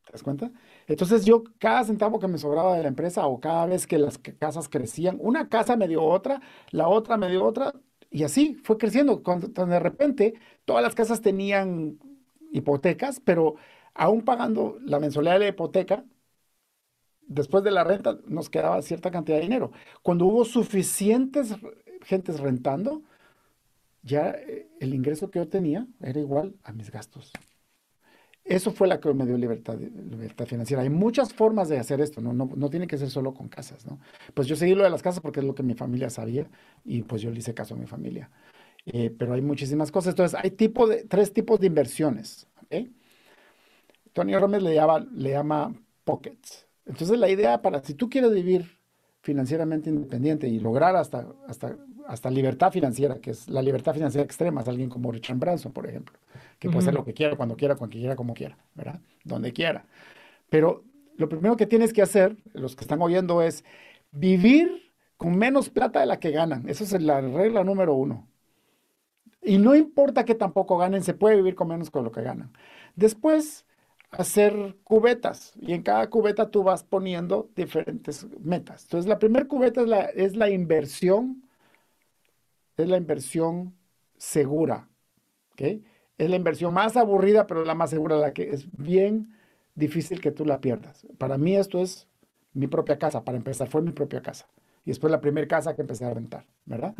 ¿Te 0.04 0.12
das 0.12 0.22
cuenta? 0.22 0.50
Entonces 0.86 1.24
yo 1.24 1.44
cada 1.58 1.84
centavo 1.84 2.18
que 2.18 2.28
me 2.28 2.38
sobraba 2.38 2.76
de 2.76 2.82
la 2.82 2.88
empresa 2.88 3.26
o 3.26 3.40
cada 3.40 3.66
vez 3.66 3.86
que 3.86 3.98
las 3.98 4.18
casas 4.18 4.68
crecían, 4.68 5.18
una 5.20 5.48
casa 5.48 5.76
me 5.76 5.88
dio 5.88 6.02
otra, 6.02 6.40
la 6.70 6.88
otra 6.88 7.16
me 7.16 7.28
dio 7.30 7.44
otra, 7.44 7.74
y 8.10 8.22
así 8.24 8.54
fue 8.62 8.78
creciendo. 8.78 9.22
Cuando, 9.22 9.48
de 9.48 9.80
repente 9.80 10.34
todas 10.64 10.82
las 10.82 10.94
casas 10.94 11.20
tenían 11.20 11.98
hipotecas, 12.52 13.20
pero 13.20 13.56
aún 13.94 14.22
pagando 14.22 14.78
la 14.84 15.00
mensualidad 15.00 15.34
de 15.34 15.40
la 15.40 15.48
hipoteca, 15.48 16.04
después 17.26 17.64
de 17.64 17.70
la 17.70 17.84
renta 17.84 18.18
nos 18.26 18.50
quedaba 18.50 18.80
cierta 18.82 19.10
cantidad 19.10 19.38
de 19.38 19.42
dinero. 19.42 19.72
Cuando 20.02 20.26
hubo 20.26 20.44
suficientes 20.44 21.56
gentes 22.02 22.40
rentando, 22.40 23.02
ya 24.02 24.30
eh, 24.30 24.68
el 24.80 24.94
ingreso 24.94 25.30
que 25.30 25.38
yo 25.40 25.48
tenía 25.48 25.86
era 26.00 26.20
igual 26.20 26.54
a 26.62 26.72
mis 26.72 26.90
gastos. 26.90 27.32
Eso 28.44 28.70
fue 28.70 28.86
la 28.86 29.00
que 29.00 29.12
me 29.14 29.24
dio 29.24 29.38
libertad, 29.38 29.78
libertad 29.78 30.44
financiera. 30.44 30.82
Hay 30.82 30.90
muchas 30.90 31.32
formas 31.32 31.70
de 31.70 31.78
hacer 31.78 32.02
esto, 32.02 32.20
¿no? 32.20 32.34
No, 32.34 32.70
tiene 32.70 32.86
que 32.86 32.98
ser 32.98 33.08
solo 33.08 33.32
con 33.32 33.48
casas, 33.48 33.86
¿no? 33.86 33.98
Pues 34.34 34.46
yo 34.46 34.54
seguí 34.54 34.74
lo 34.74 34.84
de 34.84 34.90
las 34.90 35.02
casas 35.02 35.20
porque 35.20 35.40
es 35.40 35.46
lo 35.46 35.54
que 35.54 35.62
mi 35.62 35.74
familia 35.74 36.10
sabía 36.10 36.46
y 36.84 37.02
pues 37.02 37.22
yo 37.22 37.30
le 37.30 37.38
hice 37.38 37.54
caso 37.54 37.74
a 37.74 37.78
mi 37.78 37.86
familia. 37.86 38.30
Eh, 38.86 39.10
pero 39.18 39.32
hay 39.32 39.40
muchísimas 39.40 39.90
cosas. 39.90 40.10
Entonces, 40.12 40.38
hay 40.42 40.50
tipo 40.50 40.86
de, 40.86 41.04
tres 41.04 41.32
tipos 41.32 41.58
de 41.58 41.68
inversiones, 41.68 42.46
¿ok? 42.64 42.88
Tony 44.12 44.36
Romes 44.36 44.62
le 44.62 44.74
llama, 44.74 45.00
le 45.00 45.30
llama 45.30 45.74
pockets. 46.04 46.66
Entonces, 46.84 47.18
la 47.18 47.30
idea 47.30 47.62
para, 47.62 47.82
si 47.82 47.94
tú 47.94 48.10
quieres 48.10 48.32
vivir 48.32 48.78
financieramente 49.24 49.90
independiente 49.90 50.46
y 50.46 50.60
lograr 50.60 50.94
hasta, 50.94 51.26
hasta, 51.48 51.76
hasta 52.06 52.30
libertad 52.30 52.70
financiera, 52.70 53.16
que 53.16 53.32
es 53.32 53.48
la 53.48 53.60
libertad 53.60 53.94
financiera 53.94 54.24
extrema, 54.24 54.60
es 54.60 54.68
alguien 54.68 54.88
como 54.88 55.10
Richard 55.10 55.38
Branson, 55.38 55.72
por 55.72 55.88
ejemplo 55.88 56.14
que 56.58 56.70
puede 56.70 56.84
ser 56.84 56.94
lo 56.94 57.04
que 57.04 57.12
quiera, 57.12 57.36
cuando 57.36 57.56
quiera, 57.56 57.74
cuando 57.76 57.94
quiera, 57.94 58.16
como 58.16 58.34
quiera, 58.34 58.56
¿verdad? 58.74 59.00
Donde 59.24 59.52
quiera. 59.52 59.84
Pero 60.48 60.84
lo 61.16 61.28
primero 61.28 61.56
que 61.56 61.66
tienes 61.66 61.92
que 61.92 62.02
hacer, 62.02 62.36
los 62.52 62.74
que 62.74 62.84
están 62.84 63.02
oyendo, 63.02 63.42
es 63.42 63.64
vivir 64.12 64.92
con 65.16 65.36
menos 65.36 65.68
plata 65.68 66.00
de 66.00 66.06
la 66.06 66.18
que 66.18 66.30
ganan. 66.30 66.68
Esa 66.68 66.84
es 66.84 67.02
la 67.02 67.20
regla 67.20 67.64
número 67.64 67.94
uno. 67.94 68.26
Y 69.42 69.58
no 69.58 69.74
importa 69.74 70.24
que 70.24 70.34
tampoco 70.34 70.78
ganen, 70.78 71.02
se 71.02 71.12
puede 71.12 71.36
vivir 71.36 71.54
con 71.54 71.68
menos 71.68 71.90
con 71.90 72.02
lo 72.02 72.12
que 72.12 72.22
ganan. 72.22 72.50
Después, 72.96 73.66
hacer 74.18 74.76
cubetas. 74.84 75.52
Y 75.60 75.72
en 75.72 75.82
cada 75.82 76.08
cubeta 76.08 76.50
tú 76.50 76.62
vas 76.62 76.84
poniendo 76.84 77.50
diferentes 77.54 78.26
metas. 78.40 78.84
Entonces, 78.84 79.08
la 79.08 79.18
primera 79.18 79.46
cubeta 79.46 79.82
es 79.82 79.88
la, 79.88 80.00
es 80.02 80.36
la 80.36 80.50
inversión, 80.50 81.42
es 82.76 82.88
la 82.88 82.96
inversión 82.96 83.74
segura. 84.16 84.88
¿okay? 85.52 85.84
es 86.18 86.30
la 86.30 86.36
inversión 86.36 86.72
más 86.72 86.96
aburrida, 86.96 87.46
pero 87.46 87.64
la 87.64 87.74
más 87.74 87.90
segura, 87.90 88.16
la 88.16 88.32
que 88.32 88.50
es 88.50 88.66
bien 88.76 89.34
difícil 89.74 90.20
que 90.20 90.30
tú 90.30 90.44
la 90.44 90.60
pierdas. 90.60 91.06
Para 91.18 91.38
mí 91.38 91.56
esto 91.56 91.80
es 91.80 92.06
mi 92.52 92.66
propia 92.66 92.98
casa, 92.98 93.24
para 93.24 93.36
empezar, 93.36 93.68
fue 93.68 93.82
mi 93.82 93.90
propia 93.90 94.22
casa. 94.22 94.46
Y 94.84 94.90
después 94.90 95.10
la 95.10 95.20
primera 95.20 95.48
casa 95.48 95.74
que 95.74 95.82
empecé 95.82 96.04
a 96.04 96.14
rentar, 96.14 96.44
¿verdad? 96.66 96.94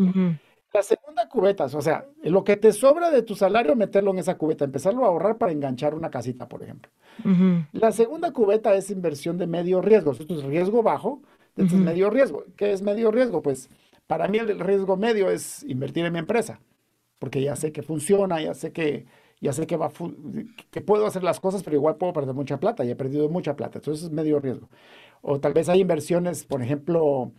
La 0.74 0.82
segunda 0.82 1.28
cubeta, 1.28 1.66
o 1.66 1.80
sea, 1.80 2.04
lo 2.24 2.42
que 2.42 2.56
te 2.56 2.72
sobra 2.72 3.12
de 3.12 3.22
tu 3.22 3.36
salario, 3.36 3.76
meterlo 3.76 4.10
en 4.10 4.18
esa 4.18 4.36
cubeta, 4.36 4.64
empezarlo 4.64 5.04
a 5.04 5.06
ahorrar 5.08 5.38
para 5.38 5.52
enganchar 5.52 5.94
una 5.94 6.10
casita, 6.10 6.48
por 6.48 6.64
ejemplo. 6.64 6.90
La 7.70 7.92
segunda 7.92 8.32
cubeta 8.32 8.74
es 8.74 8.90
inversión 8.90 9.38
de 9.38 9.46
medio 9.46 9.80
riesgo. 9.80 10.10
Esto 10.10 10.34
es 10.34 10.42
riesgo 10.42 10.82
bajo, 10.82 11.22
es 11.56 11.72
medio 11.72 12.10
riesgo. 12.10 12.44
¿Qué 12.56 12.72
es 12.72 12.82
medio 12.82 13.12
riesgo? 13.12 13.40
Pues 13.40 13.70
para 14.08 14.26
mí 14.26 14.38
el 14.38 14.58
riesgo 14.58 14.96
medio 14.96 15.30
es 15.30 15.62
invertir 15.62 16.06
en 16.06 16.12
mi 16.12 16.18
empresa, 16.18 16.58
porque 17.20 17.40
ya 17.40 17.54
sé 17.54 17.70
que 17.70 17.82
funciona, 17.82 18.42
ya 18.42 18.54
sé 18.54 18.72
que, 18.72 19.06
ya 19.40 19.52
sé 19.52 19.68
que, 19.68 19.76
va 19.76 19.92
que 20.72 20.80
puedo 20.80 21.06
hacer 21.06 21.22
las 21.22 21.38
cosas, 21.38 21.62
pero 21.62 21.76
igual 21.76 21.96
puedo 21.98 22.12
perder 22.12 22.34
mucha 22.34 22.58
plata 22.58 22.84
y 22.84 22.90
he 22.90 22.96
perdido 22.96 23.28
mucha 23.28 23.54
plata. 23.54 23.78
Entonces 23.78 24.06
es 24.06 24.10
medio 24.10 24.40
riesgo. 24.40 24.68
O 25.22 25.38
tal 25.38 25.52
vez 25.52 25.68
hay 25.68 25.80
inversiones, 25.80 26.44
por 26.44 26.62
ejemplo, 26.62 27.30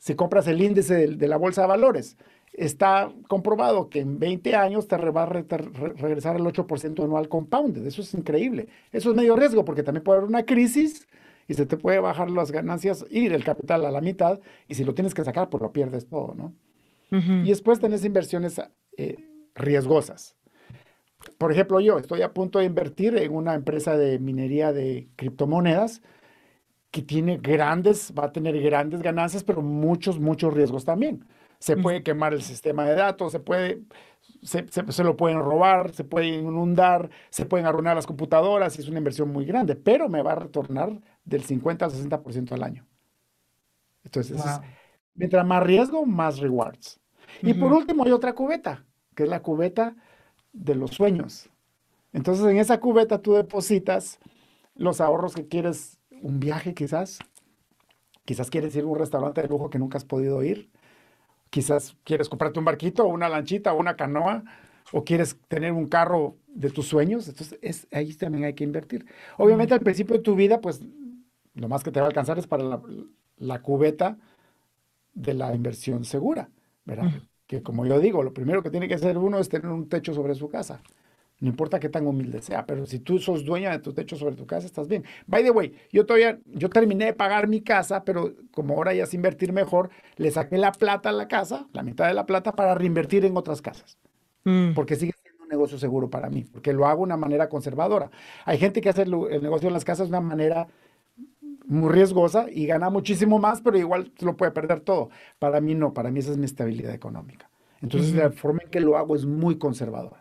si 0.00 0.14
compras 0.14 0.48
el 0.48 0.60
índice 0.60 1.06
de, 1.06 1.28
la 1.28 1.36
bolsa 1.36 1.62
de 1.62 1.68
valores, 1.68 2.16
está 2.52 3.12
comprobado 3.28 3.88
que 3.88 4.00
en 4.00 4.18
20 4.18 4.54
años 4.54 4.88
te 4.88 4.96
va 4.96 5.22
a 5.22 5.26
regresar 5.26 6.36
el 6.36 6.42
8% 6.42 7.04
anual 7.04 7.28
compounded. 7.28 7.86
Eso 7.86 8.02
es 8.02 8.12
increíble. 8.14 8.68
Eso 8.92 9.10
es 9.10 9.16
medio 9.16 9.36
riesgo 9.36 9.64
porque 9.64 9.82
también 9.82 10.04
puede 10.04 10.18
haber 10.18 10.28
una 10.28 10.44
crisis 10.44 11.06
y 11.48 11.54
se 11.54 11.66
te 11.66 11.76
puede 11.76 12.00
bajar 12.00 12.30
las 12.30 12.52
ganancias 12.52 13.04
y 13.10 13.26
el 13.26 13.44
capital 13.44 13.84
a 13.84 13.90
la 13.90 14.00
mitad 14.00 14.40
y 14.68 14.74
si 14.74 14.84
lo 14.84 14.94
tienes 14.94 15.14
que 15.14 15.24
sacar, 15.24 15.50
pues 15.50 15.62
lo 15.62 15.72
pierdes 15.72 16.06
todo, 16.06 16.34
¿no? 16.34 16.54
Y 17.12 17.48
después 17.48 17.80
tenés 17.80 18.04
inversiones 18.04 18.60
eh, 18.96 19.16
riesgosas. 19.56 20.36
Por 21.38 21.50
ejemplo, 21.50 21.80
yo 21.80 21.98
estoy 21.98 22.22
a 22.22 22.32
punto 22.32 22.60
de 22.60 22.66
invertir 22.66 23.16
en 23.16 23.34
una 23.34 23.54
empresa 23.54 23.96
de 23.96 24.20
minería 24.20 24.72
de 24.72 25.08
criptomonedas 25.16 26.02
que 26.92 27.02
tiene 27.02 27.38
grandes, 27.38 28.12
va 28.16 28.26
a 28.26 28.32
tener 28.32 28.60
grandes 28.60 29.02
ganancias, 29.02 29.42
pero 29.42 29.60
muchos, 29.60 30.20
muchos 30.20 30.54
riesgos 30.54 30.84
también. 30.84 31.24
Se 31.60 31.76
puede 31.76 32.02
quemar 32.02 32.32
el 32.32 32.42
sistema 32.42 32.86
de 32.86 32.94
datos, 32.94 33.32
se 33.32 33.38
puede, 33.38 33.82
se, 34.42 34.66
se, 34.66 35.04
lo 35.04 35.16
pueden 35.16 35.38
robar, 35.38 35.92
se 35.92 36.04
pueden 36.04 36.46
inundar, 36.46 37.10
se 37.28 37.44
pueden 37.44 37.66
arruinar 37.66 37.94
las 37.94 38.06
computadoras, 38.06 38.76
y 38.78 38.80
es 38.80 38.88
una 38.88 38.98
inversión 38.98 39.30
muy 39.30 39.44
grande, 39.44 39.76
pero 39.76 40.08
me 40.08 40.22
va 40.22 40.32
a 40.32 40.36
retornar 40.36 40.98
del 41.24 41.44
50 41.44 41.84
al 41.84 41.92
60% 41.92 42.52
al 42.52 42.62
año. 42.62 42.86
Entonces, 44.04 44.42
mientras 45.14 45.46
más 45.46 45.62
riesgo, 45.62 46.06
más 46.06 46.38
rewards. 46.38 46.98
Y 47.42 47.54
por 47.54 47.72
último 47.72 48.04
hay 48.04 48.12
otra 48.12 48.34
cubeta, 48.34 48.86
que 49.14 49.24
es 49.24 49.28
la 49.28 49.42
cubeta 49.42 49.94
de 50.52 50.74
los 50.74 50.92
sueños. 50.92 51.50
Entonces, 52.12 52.44
en 52.46 52.56
esa 52.56 52.80
cubeta 52.80 53.20
tú 53.20 53.34
depositas 53.34 54.18
los 54.74 55.00
ahorros 55.00 55.34
que 55.34 55.46
quieres, 55.46 55.98
un 56.22 56.40
viaje 56.40 56.74
quizás, 56.74 57.18
quizás 58.24 58.50
quieres 58.50 58.74
ir 58.74 58.84
a 58.84 58.86
un 58.86 58.98
restaurante 58.98 59.42
de 59.42 59.48
lujo 59.48 59.70
que 59.70 59.78
nunca 59.78 59.98
has 59.98 60.04
podido 60.04 60.42
ir, 60.42 60.70
quizás 61.50 61.96
quieres 62.04 62.28
comprarte 62.28 62.58
un 62.58 62.64
barquito 62.64 63.04
o 63.04 63.08
una 63.08 63.28
lanchita 63.28 63.72
o 63.72 63.78
una 63.78 63.96
canoa, 63.96 64.44
o 64.92 65.04
quieres 65.04 65.36
tener 65.48 65.72
un 65.72 65.86
carro 65.86 66.36
de 66.48 66.70
tus 66.70 66.86
sueños, 66.86 67.28
entonces 67.28 67.58
es, 67.62 67.86
ahí 67.92 68.12
también 68.14 68.44
hay 68.44 68.54
que 68.54 68.64
invertir. 68.64 69.06
Obviamente 69.36 69.74
al 69.74 69.80
principio 69.80 70.16
de 70.16 70.22
tu 70.22 70.34
vida, 70.34 70.60
pues 70.60 70.80
lo 71.54 71.68
más 71.68 71.84
que 71.84 71.90
te 71.90 72.00
va 72.00 72.06
a 72.06 72.08
alcanzar 72.08 72.38
es 72.38 72.46
para 72.46 72.80
la, 73.36 73.62
cubeta 73.62 74.18
de 75.14 75.34
la 75.34 75.54
inversión 75.54 76.04
segura, 76.04 76.50
¿verdad? 76.84 77.10
Que 77.46 77.62
como 77.62 77.86
yo 77.86 77.98
digo, 78.00 78.22
lo 78.22 78.32
primero 78.32 78.62
que 78.62 78.70
tiene 78.70 78.88
que 78.88 78.94
hacer 78.94 79.18
uno 79.18 79.38
es 79.38 79.48
tener 79.48 79.68
un 79.68 79.88
techo 79.88 80.14
sobre 80.14 80.34
su 80.34 80.48
casa. 80.48 80.82
No 81.40 81.48
importa 81.48 81.80
qué 81.80 81.88
tan 81.88 82.06
humilde 82.06 82.42
sea, 82.42 82.66
pero 82.66 82.84
si 82.84 82.98
tú 82.98 83.18
sos 83.18 83.44
dueña 83.44 83.70
de 83.70 83.78
tu 83.78 83.94
techo 83.94 84.14
sobre 84.14 84.36
tu 84.36 84.46
casa, 84.46 84.66
estás 84.66 84.88
bien. 84.88 85.04
By 85.26 85.42
the 85.42 85.50
way, 85.50 85.74
yo 85.90 86.04
todavía, 86.04 86.38
yo 86.44 86.68
terminé 86.68 87.06
de 87.06 87.12
pagar 87.14 87.48
mi 87.48 87.62
casa, 87.62 88.04
pero 88.04 88.34
como 88.52 88.74
ahora 88.74 88.92
ya 88.92 89.04
es 89.04 89.14
invertir 89.14 89.52
mejor, 89.52 89.88
le 90.16 90.30
saqué 90.30 90.58
la 90.58 90.72
plata 90.72 91.08
a 91.08 91.12
la 91.12 91.28
casa, 91.28 91.66
la 91.72 91.82
mitad 91.82 92.06
de 92.06 92.14
la 92.14 92.26
plata, 92.26 92.52
para 92.52 92.74
reinvertir 92.74 93.24
en 93.24 93.36
otras 93.36 93.62
casas. 93.62 93.98
Mm. 94.44 94.74
Porque 94.74 94.96
sigue 94.96 95.14
siendo 95.22 95.42
un 95.42 95.48
negocio 95.48 95.78
seguro 95.78 96.10
para 96.10 96.28
mí, 96.28 96.44
porque 96.44 96.74
lo 96.74 96.86
hago 96.86 96.98
de 96.98 97.04
una 97.04 97.16
manera 97.16 97.48
conservadora. 97.48 98.10
Hay 98.44 98.58
gente 98.58 98.82
que 98.82 98.90
hace 98.90 99.02
el, 99.02 99.14
el 99.30 99.42
negocio 99.42 99.68
en 99.68 99.74
las 99.74 99.84
casas 99.84 100.10
de 100.10 100.18
una 100.18 100.26
manera 100.26 100.68
muy 101.66 101.90
riesgosa 101.90 102.46
y 102.50 102.66
gana 102.66 102.90
muchísimo 102.90 103.38
más, 103.38 103.62
pero 103.62 103.78
igual 103.78 104.12
lo 104.20 104.36
puede 104.36 104.50
perder 104.50 104.80
todo. 104.80 105.08
Para 105.38 105.60
mí 105.60 105.74
no, 105.74 105.94
para 105.94 106.10
mí 106.10 106.18
esa 106.18 106.32
es 106.32 106.36
mi 106.36 106.44
estabilidad 106.44 106.92
económica. 106.92 107.48
Entonces 107.80 108.12
la 108.14 108.30
forma 108.30 108.60
en 108.64 108.70
que 108.70 108.80
lo 108.80 108.98
hago 108.98 109.14
es 109.14 109.24
muy 109.24 109.56
conservadora. 109.56 110.19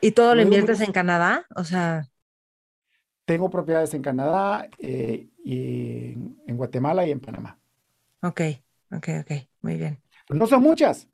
¿Y 0.00 0.12
todo 0.12 0.34
lo 0.34 0.42
inviertes 0.42 0.80
en 0.80 0.92
Canadá? 0.92 1.46
O 1.54 1.64
sea... 1.64 2.08
Tengo 3.24 3.48
propiedades 3.48 3.94
en 3.94 4.02
Canadá, 4.02 4.68
eh, 4.78 5.28
y 5.44 6.12
en, 6.46 6.56
Guatemala 6.56 7.06
y 7.06 7.10
en 7.10 7.20
Panamá. 7.20 7.58
Ok, 8.22 8.40
ok, 8.92 9.08
ok, 9.20 9.32
muy 9.62 9.76
bien. 9.76 10.00
No 10.28 10.46
son 10.46 10.62
muchas. 10.62 11.08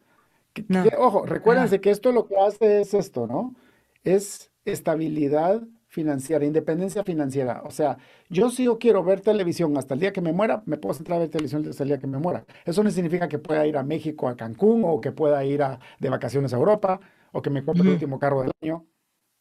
ojo, 0.98 1.26
recuérdense 1.26 1.80
que 1.80 1.90
esto 1.90 2.12
lo 2.12 2.26
que 2.26 2.36
hace 2.36 2.80
es 2.80 2.94
esto, 2.94 3.26
¿no? 3.26 3.54
Es 4.02 4.50
estabilidad 4.64 5.62
financiera, 5.88 6.44
independencia 6.44 7.04
financiera. 7.04 7.62
O 7.64 7.70
sea, 7.70 7.96
yo 8.28 8.50
si 8.50 8.64
yo 8.64 8.78
quiero 8.78 9.02
ver 9.02 9.20
televisión 9.20 9.76
hasta 9.78 9.94
el 9.94 10.00
día 10.00 10.12
que 10.12 10.20
me 10.20 10.32
muera, 10.32 10.62
me 10.66 10.76
puedo 10.76 10.94
centrar 10.94 11.16
a 11.16 11.20
ver 11.20 11.30
televisión 11.30 11.66
hasta 11.68 11.82
el 11.84 11.88
día 11.88 11.98
que 11.98 12.06
me 12.06 12.18
muera. 12.18 12.44
Eso 12.64 12.82
no 12.82 12.90
significa 12.90 13.28
que 13.28 13.38
pueda 13.38 13.66
ir 13.66 13.76
a 13.76 13.82
México, 13.82 14.28
a 14.28 14.36
Cancún, 14.36 14.82
o 14.84 15.00
que 15.00 15.12
pueda 15.12 15.44
ir 15.44 15.62
a, 15.62 15.78
de 15.98 16.10
vacaciones 16.10 16.52
a 16.52 16.56
Europa, 16.56 17.00
o 17.32 17.42
que 17.42 17.50
me 17.50 17.64
compre 17.64 17.82
el 17.82 17.90
último 17.90 18.18
carro 18.18 18.42
del 18.42 18.52
año. 18.62 18.86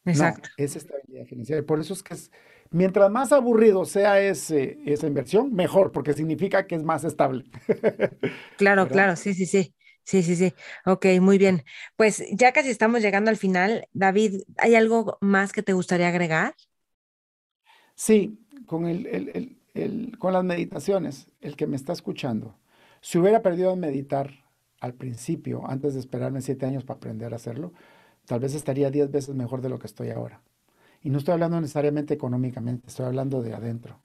Exacto. 0.06 0.50
No, 0.58 0.64
es 0.64 0.76
estabilidad 0.76 1.26
financiera. 1.26 1.64
Por 1.64 1.80
eso 1.80 1.94
es 1.94 2.04
que 2.04 2.14
es, 2.14 2.32
mientras 2.70 3.10
más 3.10 3.32
aburrido 3.32 3.86
sea 3.86 4.20
ese, 4.20 4.80
esa 4.86 5.08
inversión, 5.08 5.54
mejor, 5.54 5.92
porque 5.92 6.14
significa 6.14 6.68
que 6.68 6.76
es 6.76 6.84
más 6.84 7.04
estable. 7.04 7.46
claro, 8.58 8.88
claro, 8.88 9.16
sí, 9.16 9.34
sí, 9.34 9.46
sí. 9.46 9.74
Sí, 10.04 10.22
sí, 10.22 10.36
sí. 10.36 10.54
Ok, 10.86 11.08
muy 11.20 11.40
bien. 11.40 11.64
Pues 11.96 12.24
ya 12.32 12.54
casi 12.54 12.70
estamos 12.70 13.02
llegando 13.02 13.32
al 13.32 13.38
final. 13.38 13.88
David, 13.92 14.44
¿hay 14.58 14.76
algo 14.76 15.18
más 15.20 15.52
que 15.52 15.64
te 15.64 15.74
gustaría 15.74 16.10
agregar? 16.10 16.54
Sí, 17.96 18.38
con, 18.68 18.86
el, 18.86 19.58
con 20.20 20.34
las 20.34 20.44
meditaciones, 20.44 21.28
el 21.42 21.56
que 21.56 21.66
me 21.66 21.76
está 21.76 21.92
escuchando, 21.92 22.56
si 23.02 23.18
hubiera 23.18 23.42
perdido 23.42 23.72
de 23.72 23.78
meditar 23.78 24.45
al 24.86 24.94
principio, 24.94 25.68
antes 25.68 25.96
de 25.96 26.00
esperarme 26.00 26.42
siete 26.42 26.66
años 26.66 26.84
para 26.84 26.98
aprender 26.98 27.34
a 27.34 27.38
hacerlo, 27.38 27.74
tal 28.26 28.40
vez 28.40 28.54
estaría 28.54 28.92
diez 28.92 29.12
veces 29.12 29.36
mejor 29.36 29.62
de 29.62 29.70
lo 29.70 29.80
que 29.80 29.88
estoy 29.88 30.12
ahora. 30.12 30.42
Y 31.02 31.10
no 31.10 31.18
estoy 31.18 31.34
hablando 31.34 31.60
necesariamente 31.60 32.14
económicamente, 32.14 32.88
estoy 32.88 33.08
hablando 33.08 33.42
de 33.42 33.54
adentro. 33.54 34.00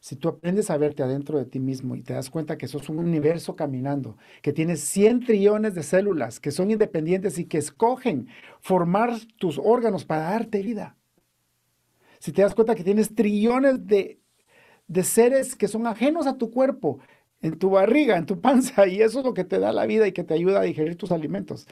Si 0.00 0.14
tú 0.14 0.28
aprendes 0.28 0.70
a 0.70 0.76
verte 0.76 1.02
adentro 1.02 1.38
de 1.38 1.44
ti 1.44 1.58
mismo 1.58 1.96
y 1.96 2.02
te 2.02 2.14
das 2.14 2.30
cuenta 2.30 2.56
que 2.56 2.68
sos 2.68 2.88
un 2.88 3.00
universo 3.00 3.56
caminando, 3.56 4.16
que 4.40 4.52
tienes 4.52 4.80
100 4.80 5.26
trillones 5.26 5.74
de 5.74 5.82
células 5.82 6.38
que 6.38 6.52
son 6.52 6.70
independientes 6.70 7.36
y 7.38 7.46
que 7.46 7.58
escogen 7.58 8.28
formar 8.60 9.18
tus 9.36 9.58
órganos 9.58 10.04
para 10.04 10.30
darte 10.30 10.62
vida. 10.62 10.96
Si 12.20 12.30
te 12.30 12.42
das 12.42 12.54
cuenta 12.54 12.76
que 12.76 12.84
tienes 12.84 13.16
trillones 13.16 13.84
de, 13.86 14.20
de 14.86 15.02
seres 15.02 15.56
que 15.56 15.66
son 15.66 15.88
ajenos 15.88 16.28
a 16.28 16.38
tu 16.38 16.52
cuerpo, 16.52 17.00
en 17.40 17.58
tu 17.58 17.70
barriga, 17.70 18.16
en 18.16 18.26
tu 18.26 18.40
panza, 18.40 18.86
y 18.86 19.02
eso 19.02 19.20
es 19.20 19.24
lo 19.24 19.34
que 19.34 19.44
te 19.44 19.58
da 19.58 19.72
la 19.72 19.86
vida 19.86 20.06
y 20.06 20.12
que 20.12 20.24
te 20.24 20.34
ayuda 20.34 20.60
a 20.60 20.64
digerir 20.64 20.96
tus 20.96 21.12
alimentos. 21.12 21.66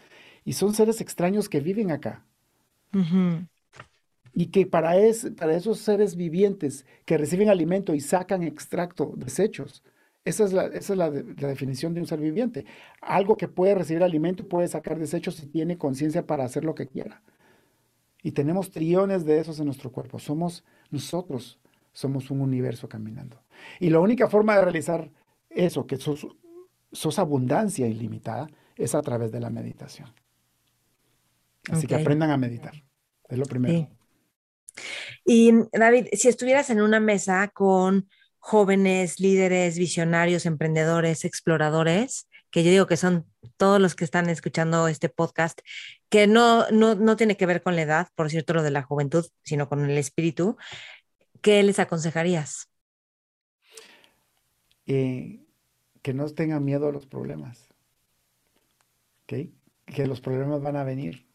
Y 0.45 0.53
son 0.53 0.75
seres 0.75 1.01
extraños 1.01 1.49
que 1.49 1.61
viven 1.61 1.91
acá 1.91 2.25
y 4.33 4.47
que 4.47 4.67
para, 4.67 4.93
para 5.37 5.57
esos 5.57 5.79
seres 5.79 6.15
vivientes 6.15 6.85
que 7.05 7.17
reciben 7.17 7.49
alimento 7.49 7.95
y 7.95 8.01
sacan 8.01 8.43
extracto, 8.43 9.15
desechos, 9.17 9.83
esa 10.27 10.45
es, 10.45 10.53
la, 10.53 10.67
esa 10.67 10.93
es 10.93 10.99
la, 10.99 11.11
definición 11.11 11.95
de 11.95 12.01
un 12.01 12.07
ser 12.07 12.21
viviente. 12.21 12.67
Algo 13.01 13.37
que 13.37 13.49
puede 13.49 13.77
recibir 13.77 14.03
alimento 14.03 14.47
puede 14.47 14.67
sacar 14.67 14.99
desechos 14.99 15.43
y 15.43 15.47
tiene 15.47 15.79
conciencia 15.79 16.27
para 16.27 16.45
hacer 16.45 16.65
lo 16.65 16.75
que 16.75 16.89
quiera. 16.89 17.23
Y 18.23 18.33
tenemos 18.33 18.73
trillones 18.73 19.25
de 19.25 19.39
esos 19.39 19.61
en 19.61 19.67
nuestro 19.67 19.93
cuerpo. 19.93 20.19
Somos 20.19 20.65
nosotros, 20.91 21.61
somos 21.93 22.31
un 22.33 22.41
universo 22.41 22.89
caminando. 22.89 23.41
Y 23.79 23.89
la 23.89 24.01
única 24.01 24.29
forma 24.29 24.57
de 24.57 24.63
realizar 24.63 25.11
eso, 25.57 25.87
que 25.87 25.97
sos, 25.97 26.27
sos 26.93 27.19
abundancia 27.19 27.87
ilimitada, 27.87 28.49
es 28.77 28.95
a 28.95 29.03
través 29.03 29.33
de 29.33 29.41
la 29.41 29.51
meditación. 29.51 30.13
Así 31.71 31.87
que 31.87 31.97
aprendan 31.97 32.31
a 32.31 32.37
meditar. 32.37 32.75
Es 33.29 33.39
lo 33.39 33.47
primero. 33.47 33.89
Y 35.25 35.53
David, 35.73 36.07
si 36.13 36.29
estuvieras 36.29 36.71
en 36.71 36.81
una 36.81 37.01
mesa 37.01 37.49
con 37.49 38.09
jóvenes, 38.39 39.19
líderes, 39.19 39.79
visionarios, 39.79 40.47
emprendedores, 40.47 41.25
exploradores, 41.25 42.29
que 42.51 42.63
yo 42.63 42.71
digo 42.71 42.87
que 42.87 42.97
son 42.97 43.27
todos 43.57 43.81
los 43.81 43.95
que 43.95 44.05
están 44.05 44.29
escuchando 44.29 44.87
este 44.87 45.09
podcast, 45.09 45.61
que 46.09 46.27
no, 46.27 46.71
no, 46.71 47.17
tiene 47.17 47.37
que 47.37 47.47
ver 47.47 47.63
con 47.63 47.75
la 47.75 47.83
edad, 47.83 48.09
por 48.15 48.31
cierto, 48.31 48.55
lo 48.55 48.63
de 48.63 48.71
la 48.71 48.83
juventud, 48.83 49.27
sino 49.43 49.69
con 49.69 49.85
el 49.89 49.99
espíritu, 49.99 50.57
¿qué 51.41 51.63
les 51.63 51.79
aconsejarías? 51.79 52.69
Eh, 54.87 55.46
que 56.07 56.15
no 56.15 56.25
tengan 56.29 56.65
miedo 56.65 56.87
a 56.87 56.93
los 56.93 57.05
problemas, 57.05 57.75
que 59.27 59.51
los 60.07 60.21
problemas 60.21 60.63
van 60.63 60.77
a 60.77 60.85
venir 60.85 61.27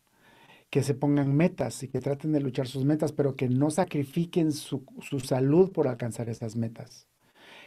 que 0.69 0.81
se 0.81 0.93
pongan 0.93 1.35
metas 1.35 1.84
y 1.84 1.89
que 1.89 1.99
traten 1.99 2.31
de 2.31 2.39
luchar 2.39 2.69
sus 2.69 2.85
metas, 2.85 3.11
pero 3.11 3.35
que 3.35 3.49
no 3.49 3.69
sacrifiquen 3.69 4.53
su, 4.53 4.85
salud 5.26 5.73
por 5.73 5.89
alcanzar 5.89 6.30
esas 6.30 6.56
metas. 6.56 7.10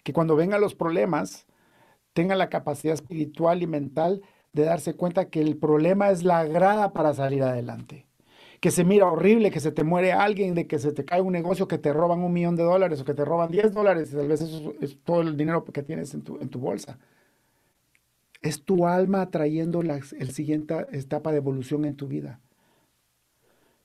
Que 0.03 0.15
cuando 0.15 0.35
vengan 0.35 0.63
los 0.63 0.75
problemas, 0.75 1.47
tengan 2.15 2.39
la 2.39 2.49
capacidad 2.49 2.95
espiritual 2.95 3.63
y 3.63 3.67
mental 3.67 4.23
de 4.55 4.65
darse 4.65 4.95
cuenta 4.95 5.29
que 5.29 5.43
el 5.43 5.59
problema 5.59 6.09
es 6.09 6.23
la 6.23 6.45
grada 6.45 6.95
para 6.95 7.13
salir 7.13 7.43
adelante. 7.43 8.07
Que 8.65 8.71
se 8.71 8.83
mira 8.83 9.05
horrible, 9.05 9.51
que 9.51 9.61
se 9.61 9.73
te 9.73 9.85
muere 9.85 10.13
alguien, 10.15 10.55
de 10.55 10.67
que 10.67 10.79
se 10.79 10.91
te 10.95 11.05
cae 11.05 11.21
un 11.21 11.35
negocio, 11.35 11.69
que 11.69 11.77
te 11.77 11.93
roban 11.93 12.21
un 12.21 12.33
millón 12.33 12.57
de 12.57 12.63
dólares 12.63 12.99
o 12.99 13.05
que 13.05 13.13
te 13.13 13.23
roban 13.23 13.51
10 13.51 13.75
dólares, 13.75 14.11
tal 14.13 14.27
vez 14.27 14.41
eso 14.41 14.73
es 14.81 14.97
todo 15.05 15.21
el 15.21 15.37
dinero 15.37 15.67
que 15.67 15.83
tienes 15.83 16.15
en 16.15 16.23
tu, 16.23 16.41
en 16.41 16.49
tu 16.49 16.61
bolsa. 16.61 16.99
Es 18.41 18.65
tu 18.65 18.87
alma 18.87 19.21
atrayendo 19.21 19.83
la 19.83 19.97
el 19.97 20.31
siguiente 20.31 20.75
etapa 20.93 21.31
de 21.31 21.37
evolución 21.37 21.85
en 21.85 21.95
tu 21.95 22.09
vida. 22.09 22.41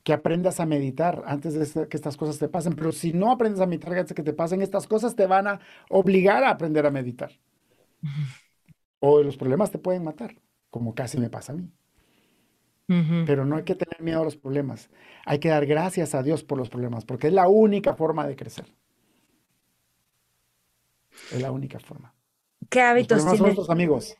Que 0.04 0.14
aprendas 0.14 0.62
a 0.62 0.66
meditar 0.66 1.24
antes 1.26 1.56
de 1.56 1.90
que 1.90 1.98
estas 1.98 2.16
cosas 2.16 2.40
te 2.40 2.48
pasen. 2.48 2.74
Pero 2.74 2.94
si 2.94 3.12
no 3.12 3.34
aprendes 3.34 3.60
a 3.60 3.66
meditar 3.66 3.92
antes 3.92 4.08
de 4.08 4.16
que 4.16 4.24
te 4.24 4.32
pasen 4.32 4.62
estas 4.62 4.88
cosas, 4.88 5.14
te 5.14 5.28
van 5.28 5.48
a 5.48 5.60
obligar 5.90 6.46
a 6.46 6.52
aprender 6.52 6.86
a 6.86 6.92
meditar. 6.92 7.32
O 9.02 9.22
los 9.22 9.36
problemas 9.36 9.72
te 9.72 9.78
pueden 9.78 10.06
matar, 10.06 10.38
como 10.70 10.96
casi 10.96 11.20
me 11.20 11.30
pasa 11.30 11.52
a 11.52 11.56
mí. 11.58 11.70
Pero 13.26 13.46
no 13.46 13.58
hay 13.58 13.64
que 13.64 13.76
tener 13.76 14.02
miedo 14.02 14.22
a 14.22 14.24
los 14.24 14.36
problemas. 14.36 14.90
Hay 15.26 15.38
que 15.38 15.50
dar 15.50 15.68
gracias 15.68 16.16
a 16.16 16.24
Dios 16.24 16.44
por 16.44 16.58
los 16.58 16.70
problemas, 16.70 17.06
porque 17.06 17.28
es 17.28 17.34
la 17.34 17.48
única 17.48 17.94
forma 17.94 18.26
de 18.26 18.36
crecer. 18.36 18.66
Es 21.32 21.40
la 21.40 21.52
única 21.52 21.80
forma. 21.80 22.16
¿Qué 22.68 22.82
hábitos 22.82 23.20
tienes? 23.20 23.38
Son 23.38 23.46
nuestros 23.48 23.70
amigos. 23.70 24.18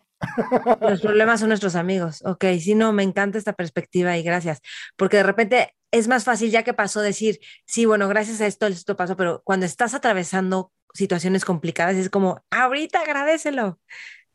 Los 0.82 1.02
problemas 1.02 1.40
son 1.40 1.50
nuestros 1.50 1.76
amigos. 1.76 2.22
Ok, 2.26 2.46
sí, 2.60 2.76
no, 2.76 2.94
me 2.94 3.02
encanta 3.02 3.40
esta 3.40 3.54
perspectiva 3.54 4.18
y 4.18 4.24
gracias. 4.24 4.62
Porque 4.96 5.18
de 5.18 5.24
repente 5.24 5.76
es 5.92 6.08
más 6.08 6.24
fácil 6.24 6.52
ya 6.52 6.64
que 6.64 6.74
pasó 6.76 7.02
decir, 7.02 7.40
sí, 7.66 7.86
bueno, 7.86 8.08
gracias 8.08 8.40
a 8.42 8.46
esto, 8.46 8.68
esto 8.68 8.96
pasó, 8.96 9.16
pero 9.16 9.42
cuando 9.44 9.66
estás 9.66 9.96
atravesando 9.96 10.72
situaciones 10.94 11.46
complicadas 11.46 11.96
es 11.96 12.10
como, 12.10 12.44
ahorita 12.52 13.02
agradecelo 13.02 13.80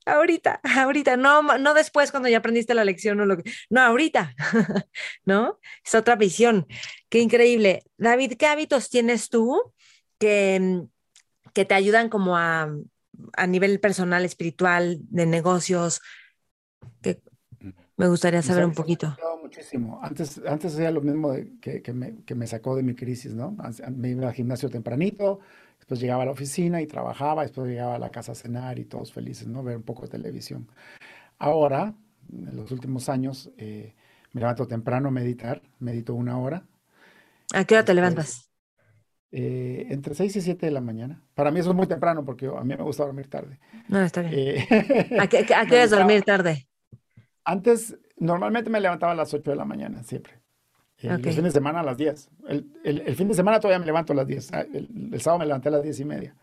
ahorita, 0.07 0.61
ahorita, 0.63 1.17
no, 1.17 1.43
no 1.59 1.75
después 1.75 2.11
cuando 2.11 2.29
ya 2.29 2.39
aprendiste 2.39 2.75
la 2.75 2.85
lección 2.85 3.21
o 3.21 3.27
lo 3.27 3.37
que, 3.37 3.51
no, 3.71 3.81
ahorita, 3.81 4.35
¿no? 5.25 5.59
Es 5.85 5.95
otra 5.95 6.17
visión. 6.17 6.67
Qué 7.09 7.21
increíble. 7.21 7.85
David, 7.97 8.35
¿qué 8.39 8.47
hábitos 8.47 8.91
tienes 8.91 9.29
tú 9.29 9.73
que, 10.19 10.83
que 11.53 11.65
te 11.65 11.75
ayudan 11.75 12.09
como 12.09 12.37
a, 12.37 12.69
a 13.33 13.47
nivel 13.47 13.81
personal, 13.81 14.25
espiritual, 14.25 14.99
de 15.11 15.27
negocios? 15.27 16.01
Que 17.03 17.21
me 17.97 18.09
gustaría 18.09 18.43
saber 18.43 18.65
un 18.65 18.75
poquito. 18.75 19.17
Muchísimo. 19.41 20.01
Antes, 20.03 20.41
antes 20.47 20.75
hacía 20.75 20.91
lo 20.91 21.01
mismo 21.01 21.33
que, 21.61 21.81
que, 21.81 21.93
me, 21.93 22.23
que, 22.25 22.35
me, 22.35 22.47
sacó 22.47 22.75
de 22.75 22.83
mi 22.83 22.95
crisis, 22.95 23.35
¿no? 23.35 23.57
Me 23.95 24.11
iba 24.11 24.27
al 24.27 24.35
gimnasio 24.35 24.69
tempranito, 24.69 25.41
Después 25.85 26.01
llegaba 26.01 26.23
a 26.23 26.27
la 26.27 26.33
oficina 26.33 26.81
y 26.81 26.87
trabajaba, 26.87 27.43
después 27.43 27.69
llegaba 27.69 27.97
a 27.97 27.99
la 27.99 28.09
casa 28.09 28.33
a 28.33 28.35
cenar 28.35 28.79
y 28.79 28.87
todos 28.87 29.13
felices, 29.13 29.47
¿no? 29.47 29.63
Ver 29.63 29.77
un 29.77 29.83
poco 29.83 30.05
de 30.05 30.09
televisión. 30.09 30.67
Ahora, 31.39 31.93
en 32.33 32.57
los 32.57 32.73
últimos 32.73 33.11
años, 33.11 33.51
eh, 33.59 33.93
me 34.33 34.41
levanto 34.41 34.67
temprano 34.67 35.09
a 35.09 35.11
meditar, 35.11 35.61
medito 35.81 36.15
una 36.15 36.39
hora. 36.39 36.65
¿A 37.53 37.67
qué 37.67 37.75
hora 37.75 37.85
te 37.85 37.93
levantas? 37.93 38.51
Eh, 39.31 39.89
entre 39.91 40.15
6 40.15 40.35
y 40.37 40.41
7 40.41 40.65
de 40.65 40.73
la 40.73 40.81
mañana. 40.81 41.23
Para 41.35 41.51
mí 41.51 41.61
eso 41.61 41.69
es 41.69 41.77
muy 41.77 41.87
temprano 41.87 42.25
porque 42.25 42.47
a 42.47 42.65
mí 42.65 42.75
me 42.75 42.83
gusta 42.83 43.05
dormir 43.05 43.29
tarde. 43.29 43.59
No, 43.89 44.01
está 44.01 44.23
bien. 44.23 44.33
Eh, 44.35 44.67
¿A 45.21 45.27
qué, 45.27 45.41
a 45.55 45.67
qué 45.67 45.75
hora 45.75 45.87
dormir 45.87 46.23
tarde? 46.23 46.67
Antes, 47.45 47.95
normalmente 48.17 48.71
me 48.71 48.81
levantaba 48.81 49.13
a 49.13 49.17
las 49.17 49.35
8 49.35 49.51
de 49.51 49.57
la 49.59 49.67
mañana, 49.67 50.03
siempre. 50.03 50.44
El 51.09 51.33
fin 51.33 51.45
de 51.45 51.51
semana 51.51 51.81
a 51.81 51.83
las 51.83 51.97
10. 51.97 52.31
El, 52.49 52.67
el, 52.85 53.15
fin 53.15 53.29
de 53.29 53.35
semana 53.35 53.61
todavía 53.61 53.79
me 53.79 53.87
levanto 53.87 54.13
a 54.13 54.17
las 54.17 54.27
10. 54.27 54.53
Ah, 54.53 54.67
el, 54.73 55.21
sábado 55.21 55.41
me 55.41 55.47
levanté 55.47 55.69
a 55.69 55.73
las 55.73 55.83
10 55.83 56.01
y 56.01 56.05
media. 56.05 56.35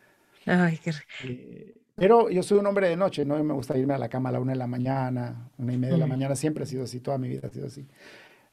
Ay, 0.46 0.80
qué... 0.84 0.92
Eh, 1.24 1.76
pero 1.96 2.30
yo 2.30 2.42
soy 2.42 2.60
un 2.60 2.66
hombre 2.66 2.90
de 2.90 2.96
noche, 2.96 3.26
no 3.26 3.42
me 3.44 3.54
gusta 3.54 3.78
irme 3.78 3.94
a 3.94 3.98
la 3.98 4.10
cama 4.10 4.30
a 4.30 4.32
la 4.32 4.40
una 4.40 4.54
de 4.54 4.58
la 4.58 4.68
mañana, 4.68 5.52
una 5.58 5.74
y 5.74 5.78
media 5.78 5.94
de 5.94 6.00
la 6.00 6.08
mañana, 6.08 6.36
siempre 6.36 6.64
ha 6.64 6.66
sido 6.66 6.84
así, 6.84 7.00
toda 7.00 7.18
mi 7.18 7.30
vida 7.30 7.48
ha 7.48 7.52
sido 7.52 7.68
así. 7.68 7.88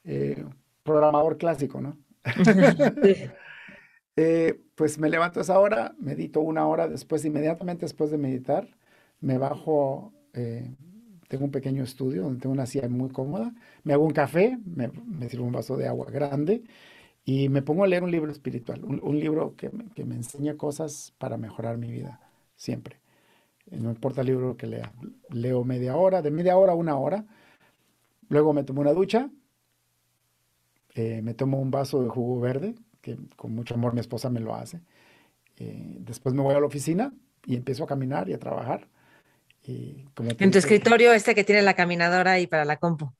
Eh, 0.05 0.45
programador 0.83 1.39
clásico, 1.39 1.81
¿no? 1.81 1.97
Eh, 4.21 4.61
pues 4.75 4.99
me 4.99 5.09
levanto 5.09 5.39
a 5.39 5.43
esa 5.43 5.61
hora, 5.61 5.95
medito 6.01 6.41
una 6.41 6.67
hora, 6.67 6.89
después, 6.89 7.25
inmediatamente 7.25 7.87
después 7.87 8.11
de 8.11 8.19
meditar, 8.19 8.67
me 9.21 9.39
bajo 9.39 10.13
tengo 11.29 11.45
un 11.45 11.51
pequeño 11.51 11.85
estudio 11.85 12.23
donde 12.23 12.41
tengo 12.41 12.55
una 12.55 12.67
silla 12.67 12.89
muy 12.89 13.11
cómoda, 13.11 13.55
me 13.85 13.93
hago 13.93 14.05
un 14.05 14.13
café, 14.13 14.59
me, 14.65 14.91
sirvo 15.29 15.47
un 15.47 15.53
vaso 15.53 15.77
de 15.77 15.87
agua 15.87 16.11
grande 16.11 16.65
y 17.25 17.51
me 17.51 17.63
pongo 17.63 17.85
a 17.85 17.87
leer 17.87 18.03
un 18.03 18.11
libro 18.11 18.33
espiritual, 18.33 18.83
un, 18.85 19.21
libro 19.21 19.55
que, 19.55 19.71
que, 19.95 20.05
me 20.05 20.17
enseña 20.17 20.57
cosas 20.57 21.15
para 21.19 21.37
mejorar 21.37 21.77
mi 21.77 21.91
vida, 21.93 22.21
siempre. 22.57 23.01
No 23.71 23.91
importa 23.91 24.23
el 24.23 24.29
libro 24.29 24.57
que 24.57 24.67
lea, 24.67 24.91
leo 25.29 25.63
media 25.63 25.97
hora, 25.97 26.23
de 26.23 26.31
media 26.31 26.57
hora 26.57 26.73
a 26.73 26.77
una 26.77 26.97
hora, 26.97 27.27
luego 28.31 28.55
me 28.55 28.65
tomo 28.65 28.81
una 28.81 28.95
ducha, 28.95 29.31
eh, 30.95 31.21
me 31.23 31.35
tomo 31.35 31.61
un 31.61 31.71
vaso 31.71 32.03
de 32.03 32.09
jugo 32.09 32.41
verde, 32.41 32.75
que 33.03 33.19
con 33.37 33.55
mucho 33.55 33.75
amor 33.75 33.93
mi 33.93 34.01
esposa 34.01 34.31
me 34.31 34.41
lo 34.41 34.55
hace, 34.55 34.81
eh, 35.59 35.99
después 36.01 36.35
me 36.35 36.43
voy 36.43 36.55
a 36.55 36.61
la 36.61 36.67
oficina 36.67 37.13
y 37.45 37.57
empiezo 37.57 37.85
a 37.85 37.87
caminar 37.87 38.31
y 38.31 38.33
a 38.33 38.39
trabajar 38.39 38.89
en 39.69 40.51
tu 40.51 40.59
escritorio 40.59 41.13
este 41.13 41.35
que 41.35 41.45
tiene 41.45 41.63
la 41.63 41.75
caminadora 41.75 42.41
y 42.41 42.47
para 42.47 42.65
la 42.65 42.79
compu. 42.79 43.13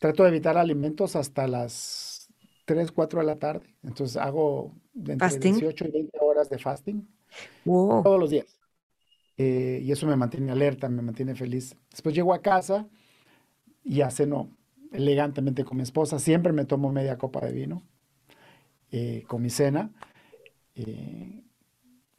Trato 0.00 0.22
de 0.22 0.30
evitar 0.30 0.56
alimentos 0.56 1.16
hasta 1.16 1.46
las 1.46 2.28
3, 2.64 2.92
4 2.92 3.20
de 3.20 3.26
la 3.26 3.36
tarde. 3.36 3.74
Entonces 3.82 4.16
hago 4.16 4.74
entre 4.94 5.38
18 5.38 5.84
y 5.86 5.90
20 5.90 6.18
horas 6.20 6.48
de 6.48 6.58
fasting 6.58 7.06
todos 7.64 8.18
los 8.18 8.30
días. 8.30 8.58
Eh, 9.38 9.80
y 9.82 9.92
eso 9.92 10.06
me 10.06 10.16
mantiene 10.16 10.50
alerta, 10.50 10.88
me 10.88 11.02
mantiene 11.02 11.34
feliz. 11.34 11.76
Después 11.90 12.14
llego 12.14 12.32
a 12.32 12.40
casa 12.40 12.88
y 13.84 13.96
ya 13.96 14.10
ceno 14.10 14.50
elegantemente 14.92 15.64
con 15.64 15.76
mi 15.76 15.82
esposa. 15.82 16.18
Siempre 16.18 16.52
me 16.52 16.64
tomo 16.64 16.90
media 16.90 17.18
copa 17.18 17.44
de 17.44 17.52
vino 17.52 17.82
eh, 18.90 19.24
con 19.26 19.42
mi 19.42 19.50
cena. 19.50 19.90
Eh, 20.74 21.42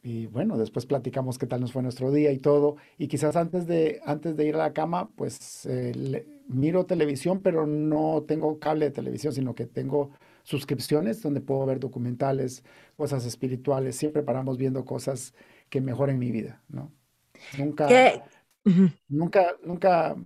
y 0.08 0.26
bueno, 0.26 0.56
después 0.56 0.86
platicamos 0.86 1.36
qué 1.36 1.46
tal 1.46 1.60
nos 1.60 1.72
fue 1.72 1.82
nuestro 1.82 2.10
día 2.10 2.32
y 2.32 2.38
todo. 2.38 2.76
Y 2.96 3.08
quizás 3.08 3.36
antes 3.36 3.66
de, 3.66 4.00
antes 4.06 4.36
de 4.38 4.46
ir 4.46 4.54
a 4.54 4.58
la 4.58 4.72
cama, 4.72 5.10
pues 5.16 5.66
eh, 5.66 6.26
miro 6.48 6.86
televisión, 6.86 7.40
pero 7.42 7.66
no 7.66 8.24
tengo 8.26 8.58
cable 8.58 8.86
de 8.86 8.90
televisión, 8.90 9.34
sino 9.34 9.54
que 9.54 9.66
tengo 9.66 10.12
suscripciones 10.44 11.20
donde 11.20 11.42
puedo 11.42 11.66
ver 11.66 11.78
documentales, 11.78 12.64
cosas 12.96 13.26
espirituales. 13.26 13.96
Siempre 13.96 14.22
paramos 14.22 14.56
viendo 14.56 14.86
cosas 14.86 15.34
que 15.68 15.82
mejoren 15.82 16.18
mi 16.18 16.30
vida, 16.30 16.62
¿no? 16.68 16.90
Nunca, 17.58 17.86
nunca, 19.08 19.56
nunca, 19.62 20.16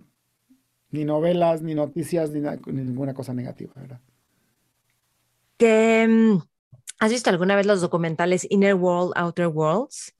ni 0.91 1.03
novelas, 1.03 1.61
ni 1.61 1.75
noticias, 1.75 2.31
ni, 2.31 2.39
ni 2.39 2.83
ninguna 2.83 3.13
cosa 3.13 3.33
negativa, 3.33 3.73
¿verdad? 3.75 3.99
Que 5.57 6.07
mm, 6.07 6.52
¿Has 7.03 7.11
visto 7.11 7.29
alguna 7.29 7.57
vez 7.57 7.65
los 7.65 7.81
documentales 7.81 8.47
Inner 8.49 8.75
World, 8.75 9.11
Outer 9.17 9.47
Worlds? 9.47 10.15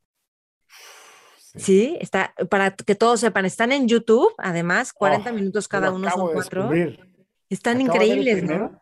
Sí. 1.56 1.98
está, 2.02 2.34
para 2.50 2.76
que 2.76 2.94
todos 2.94 3.22
sepan, 3.22 3.46
están 3.46 3.72
en 3.72 3.88
YouTube, 3.88 4.34
además, 4.38 4.92
40 4.92 5.32
minutos 5.32 5.70
cada 5.70 5.92
uno, 5.92 6.10
son 6.10 6.34
cuatro. 6.34 6.70
Están 7.50 7.80
increíbles, 7.80 8.44
¿no? 8.44 8.78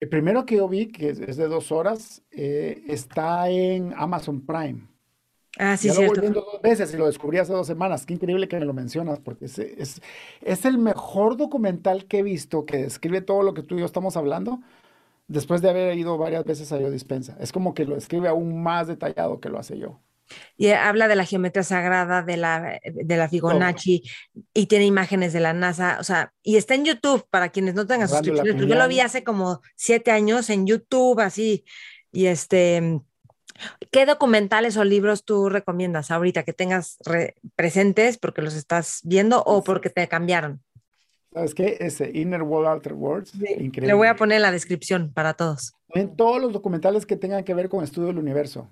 El 0.00 0.10
primero 0.10 0.44
que 0.44 0.56
yo 0.56 0.68
vi, 0.68 0.92
que 0.92 1.08
es 1.08 1.38
de 1.38 1.48
dos 1.48 1.72
horas, 1.72 2.22
eh, 2.30 2.82
está 2.88 3.48
en 3.48 3.94
Amazon 3.96 4.44
Prime. 4.44 4.86
Ah, 5.58 5.78
sí, 5.78 5.88
ya 5.88 5.94
cierto. 5.94 6.16
Lo 6.16 6.20
viendo 6.20 6.40
dos 6.42 6.60
veces 6.60 6.92
y 6.92 6.98
lo 6.98 7.06
descubrí 7.06 7.38
hace 7.38 7.54
dos 7.54 7.66
semanas. 7.66 8.04
Qué 8.04 8.12
increíble 8.12 8.48
que 8.48 8.58
me 8.58 8.66
lo 8.66 8.74
mencionas, 8.74 9.18
porque 9.18 9.46
es, 9.46 9.58
es, 9.58 10.02
es 10.42 10.64
el 10.66 10.76
mejor 10.76 11.38
documental 11.38 12.04
que 12.04 12.18
he 12.18 12.22
visto 12.22 12.66
que 12.66 12.76
describe 12.82 13.22
todo 13.22 13.42
lo 13.42 13.54
que 13.54 13.62
tú 13.62 13.76
y 13.76 13.80
yo 13.80 13.86
estamos 13.86 14.18
hablando 14.18 14.60
después 15.30 15.62
de 15.62 15.70
haber 15.70 15.96
ido 15.96 16.18
varias 16.18 16.44
veces 16.44 16.72
a 16.72 16.80
Yo 16.80 16.90
Dispensa. 16.90 17.36
Es 17.40 17.52
como 17.52 17.72
que 17.72 17.84
lo 17.84 17.96
escribe 17.96 18.28
aún 18.28 18.62
más 18.62 18.88
detallado 18.88 19.40
que 19.40 19.48
lo 19.48 19.58
hace 19.58 19.78
yo. 19.78 20.00
Y 20.56 20.68
habla 20.68 21.08
de 21.08 21.16
la 21.16 21.24
geometría 21.24 21.62
sagrada, 21.62 22.22
de 22.22 22.36
la, 22.36 22.80
de 22.84 23.16
la 23.16 23.28
Fibonacci, 23.28 24.02
y 24.54 24.66
tiene 24.66 24.86
imágenes 24.86 25.32
de 25.32 25.40
la 25.40 25.52
NASA, 25.52 25.98
o 26.00 26.04
sea, 26.04 26.32
y 26.42 26.56
está 26.56 26.74
en 26.74 26.84
YouTube 26.84 27.26
para 27.30 27.48
quienes 27.48 27.74
no 27.74 27.86
tengan 27.86 28.08
suscripciones, 28.08 28.64
yo 28.64 28.74
lo 28.76 28.86
vi 28.86 29.00
hace 29.00 29.24
como 29.24 29.60
siete 29.74 30.12
años 30.12 30.48
en 30.48 30.68
YouTube, 30.68 31.18
así, 31.18 31.64
y 32.12 32.26
este, 32.26 33.00
¿qué 33.90 34.06
documentales 34.06 34.76
o 34.76 34.84
libros 34.84 35.24
tú 35.24 35.48
recomiendas 35.48 36.12
ahorita 36.12 36.44
que 36.44 36.52
tengas 36.52 36.98
presentes 37.56 38.16
porque 38.16 38.42
los 38.42 38.54
estás 38.54 39.00
viendo 39.02 39.42
o 39.42 39.64
porque 39.64 39.90
te 39.90 40.06
cambiaron? 40.06 40.62
¿Sabes 41.32 41.54
qué? 41.54 41.76
Ese 41.78 42.10
Inner 42.12 42.42
World, 42.42 42.68
Outer 42.68 42.92
Worlds. 42.92 43.34
increíble. 43.34 43.86
Le 43.86 43.94
voy 43.94 44.08
a 44.08 44.16
poner 44.16 44.36
en 44.36 44.42
la 44.42 44.52
descripción 44.52 45.12
para 45.12 45.34
todos. 45.34 45.74
En 45.90 46.16
todos 46.16 46.40
los 46.40 46.52
documentales 46.52 47.06
que 47.06 47.16
tengan 47.16 47.44
que 47.44 47.54
ver 47.54 47.68
con 47.68 47.84
estudio 47.84 48.08
del 48.08 48.18
universo. 48.18 48.68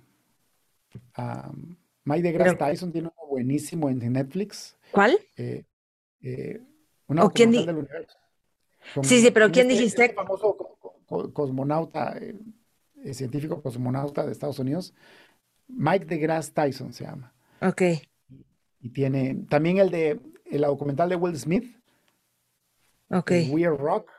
Um, 1.17 1.77
Mike 2.05 2.23
deGrasse 2.23 2.57
Tyson 2.57 2.91
tiene 2.91 3.09
uno 3.09 3.29
buenísimo 3.29 3.89
en 3.89 3.99
Netflix. 4.13 4.77
¿Cuál? 4.91 5.19
Eh, 5.37 5.65
eh, 6.23 6.61
una 7.07 7.25
¿O 7.25 7.31
quién 7.31 7.53
del 7.53 7.77
universo. 7.77 8.17
sí, 9.03 9.21
sí, 9.21 9.31
pero 9.31 9.51
¿quién 9.53 9.71
este, 9.71 9.79
dijiste? 9.79 10.05
Este 10.07 10.15
famoso 10.15 10.57
cosmonauta, 11.33 12.17
eh, 12.19 13.15
científico 13.15 13.63
cosmonauta 13.63 14.27
de 14.27 14.33
Estados 14.33 14.59
Unidos. 14.59 14.95
Mike 15.69 16.07
deGrasse 16.07 16.53
Tyson 16.53 16.93
se 16.93 17.05
llama. 17.05 17.33
Ok. 17.61 17.83
Y 18.81 18.89
tiene 18.91 19.45
también 19.49 19.79
el 19.79 19.91
de 19.91 20.21
el 20.47 20.63
documental 20.63 21.09
de 21.09 21.17
Will 21.17 21.37
Smith 21.37 21.78
Ok. 23.11 23.33
We 23.51 23.67
Rock. 23.69 24.11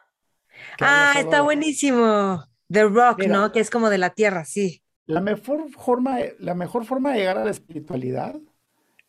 Ah, 0.82 1.14
está 1.18 1.41
buenísimo. 1.41 2.44
The 2.70 2.84
Rock, 2.84 3.26
¿no? 3.28 3.52
Que 3.52 3.60
es 3.60 3.70
como 3.70 3.90
de 3.90 3.98
la 3.98 4.11
tierra, 4.11 4.45
sí. 4.45 4.84
La 5.06 5.22
mejor 5.22 5.70
forma, 5.72 6.18
la 6.38 6.53
mejor 6.53 6.86
forma 6.86 7.11
de 7.11 7.20
llegar 7.20 7.38
a 7.38 7.45
la 7.45 7.52
espiritualidad 7.52 8.36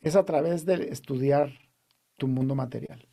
es 0.01 0.15
a 0.15 0.25
través 0.25 0.65
de 0.65 0.89
estudiar 0.89 1.51
tu 2.17 2.27
mundo 2.27 2.55
material. 2.55 3.07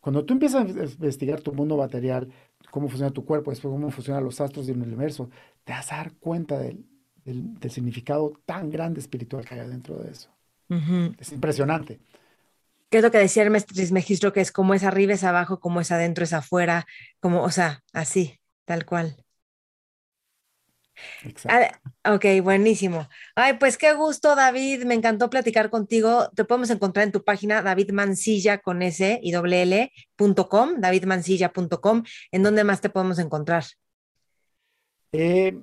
Cuando 0.00 0.24
tú 0.24 0.32
empiezas 0.32 0.66
a 0.66 0.68
investigar 0.68 1.40
tu 1.40 1.52
mundo 1.52 1.76
material, 1.76 2.28
cómo 2.72 2.88
funciona 2.88 3.12
tu 3.12 3.24
cuerpo, 3.24 3.50
después 3.52 3.70
cómo 3.70 3.90
funcionan 3.90 4.24
los 4.24 4.40
astros 4.40 4.66
del 4.66 4.82
universo, 4.82 5.30
te 5.62 5.72
vas 5.72 5.92
a 5.92 5.98
dar 5.98 6.14
cuenta 6.14 6.58
del, 6.58 6.84
significado 7.70 8.32
tan 8.44 8.68
grande 8.68 8.98
espiritual 8.98 9.44
que 9.44 9.54
hay 9.54 9.68
dentro 9.68 9.96
de 9.98 10.10
eso. 10.10 10.28
Es 11.18 11.32
impresionante. 11.32 12.00
¿Qué 12.92 12.98
es 12.98 13.04
lo 13.04 13.10
que 13.10 13.16
decía 13.16 13.42
Hermes 13.42 13.64
Trismegisto? 13.64 14.34
Que 14.34 14.42
es 14.42 14.52
como 14.52 14.74
es 14.74 14.84
arriba, 14.84 15.14
es 15.14 15.24
abajo, 15.24 15.60
como 15.60 15.80
es 15.80 15.90
adentro, 15.90 16.24
es 16.24 16.34
afuera, 16.34 16.84
como, 17.20 17.42
o 17.42 17.50
sea, 17.50 17.82
así, 17.94 18.38
tal 18.66 18.84
cual. 18.84 19.16
Exacto. 21.24 21.78
Ah, 22.04 22.14
ok, 22.14 22.26
buenísimo. 22.42 23.08
Ay, 23.34 23.54
pues 23.54 23.78
qué 23.78 23.94
gusto, 23.94 24.36
David. 24.36 24.84
Me 24.84 24.92
encantó 24.92 25.30
platicar 25.30 25.70
contigo. 25.70 26.28
Te 26.36 26.44
podemos 26.44 26.68
encontrar 26.68 27.06
en 27.06 27.12
tu 27.12 27.24
página 27.24 27.62
davidmansilla 27.62 28.58
con 28.58 28.82
S 28.82 29.20
y 29.22 29.32
doble 29.32 29.62
L 29.62 29.90
punto 30.14 30.50
com, 30.50 30.78
davidmansilla.com. 30.78 32.02
¿En 32.30 32.42
dónde 32.42 32.62
más 32.62 32.82
te 32.82 32.90
podemos 32.90 33.18
encontrar? 33.18 33.64
Eh, 35.12 35.58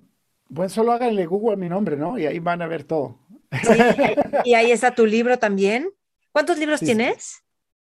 bueno, 0.48 0.70
solo 0.70 0.94
háganle 0.94 1.28
Google 1.28 1.54
a 1.54 1.58
mi 1.58 1.70
nombre, 1.70 1.96
¿no? 1.96 2.18
Y 2.18 2.26
ahí 2.26 2.40
van 2.40 2.64
a 2.64 2.68
ver 2.68 2.86
todo. 2.86 3.20
y 4.46 4.56
ahí 4.56 4.72
está 4.72 4.96
tu 4.96 5.06
libro 5.06 5.38
también. 5.38 5.92
¿Cuántos 6.40 6.58
libros 6.58 6.80
tienes? 6.80 7.44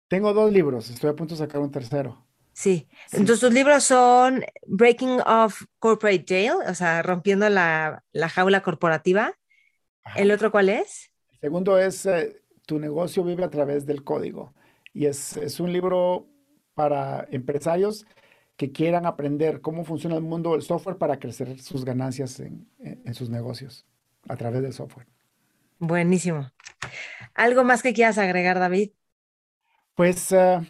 Tengo 0.08 0.32
dos 0.32 0.54
libros, 0.54 0.92
estoy 0.92 1.10
a 1.10 1.16
punto 1.16 1.34
de 1.34 1.40
sacar 1.40 1.62
un 1.62 1.72
tercero. 1.72 2.28
Sí. 2.54 2.88
Entonces, 3.12 3.40
tus 3.40 3.52
libros 3.52 3.84
son 3.84 4.44
Breaking 4.68 5.20
of 5.26 5.64
Corporate 5.80 6.26
Jail, 6.28 6.52
o 6.70 6.76
sea, 6.76 7.02
rompiendo 7.02 7.50
la, 7.50 8.04
jaula 8.30 8.62
corporativa. 8.62 9.34
¿El 10.16 10.30
otro 10.30 10.52
cuál 10.52 10.70
es? 10.70 11.10
El 11.32 11.40
segundo 11.40 11.80
es 11.80 12.06
eh, 12.06 12.40
Tu 12.68 12.78
negocio 12.78 13.24
vive 13.24 13.44
a 13.44 13.50
través 13.50 13.88
del 13.88 14.04
código. 14.04 14.54
Y 14.94 15.08
es, 15.08 15.38
es, 15.38 15.60
un 15.60 15.74
libro 15.74 16.28
para 16.76 17.28
empresarios 17.32 18.06
que 18.58 18.72
quieran 18.72 19.08
aprender 19.08 19.60
cómo 19.60 19.84
funciona 19.86 20.18
el 20.18 20.22
mundo 20.22 20.52
del 20.52 20.62
software 20.62 21.00
para 21.00 21.18
crecer 21.18 21.60
sus 21.60 21.84
ganancias 21.84 22.40
en, 22.40 22.70
en 22.78 23.14
sus 23.16 23.32
negocios 23.32 23.88
a 24.30 24.38
través 24.38 24.62
del 24.62 24.74
software. 24.74 25.08
Buenísimo. 25.80 26.52
¿Algo 27.34 27.64
más 27.64 27.84
que 27.84 27.94
quieras 27.94 28.18
agregar, 28.18 28.60
David? 28.60 28.92
Pues 29.96 30.32
uh, 30.32 30.66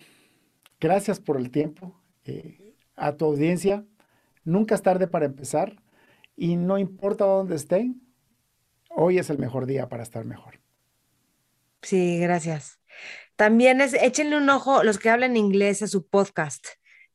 Gracias 0.79 1.19
por 1.19 1.37
el 1.37 1.51
tiempo. 1.51 1.99
Eh, 2.25 2.75
a 2.95 3.17
tu 3.17 3.25
audiencia, 3.25 3.85
nunca 4.43 4.75
es 4.75 4.81
tarde 4.81 5.07
para 5.07 5.25
empezar 5.25 5.81
y 6.35 6.55
no 6.55 6.77
importa 6.77 7.25
dónde 7.25 7.55
estén, 7.55 8.01
hoy 8.89 9.17
es 9.17 9.29
el 9.29 9.37
mejor 9.37 9.65
día 9.65 9.89
para 9.89 10.03
estar 10.03 10.25
mejor. 10.25 10.59
Sí, 11.81 12.19
gracias. 12.19 12.79
También 13.35 13.81
es, 13.81 13.93
échenle 13.93 14.37
un 14.37 14.49
ojo 14.49 14.83
los 14.83 14.97
que 14.97 15.09
hablan 15.09 15.37
inglés 15.37 15.81
a 15.81 15.87
su 15.87 16.07
podcast, 16.07 16.65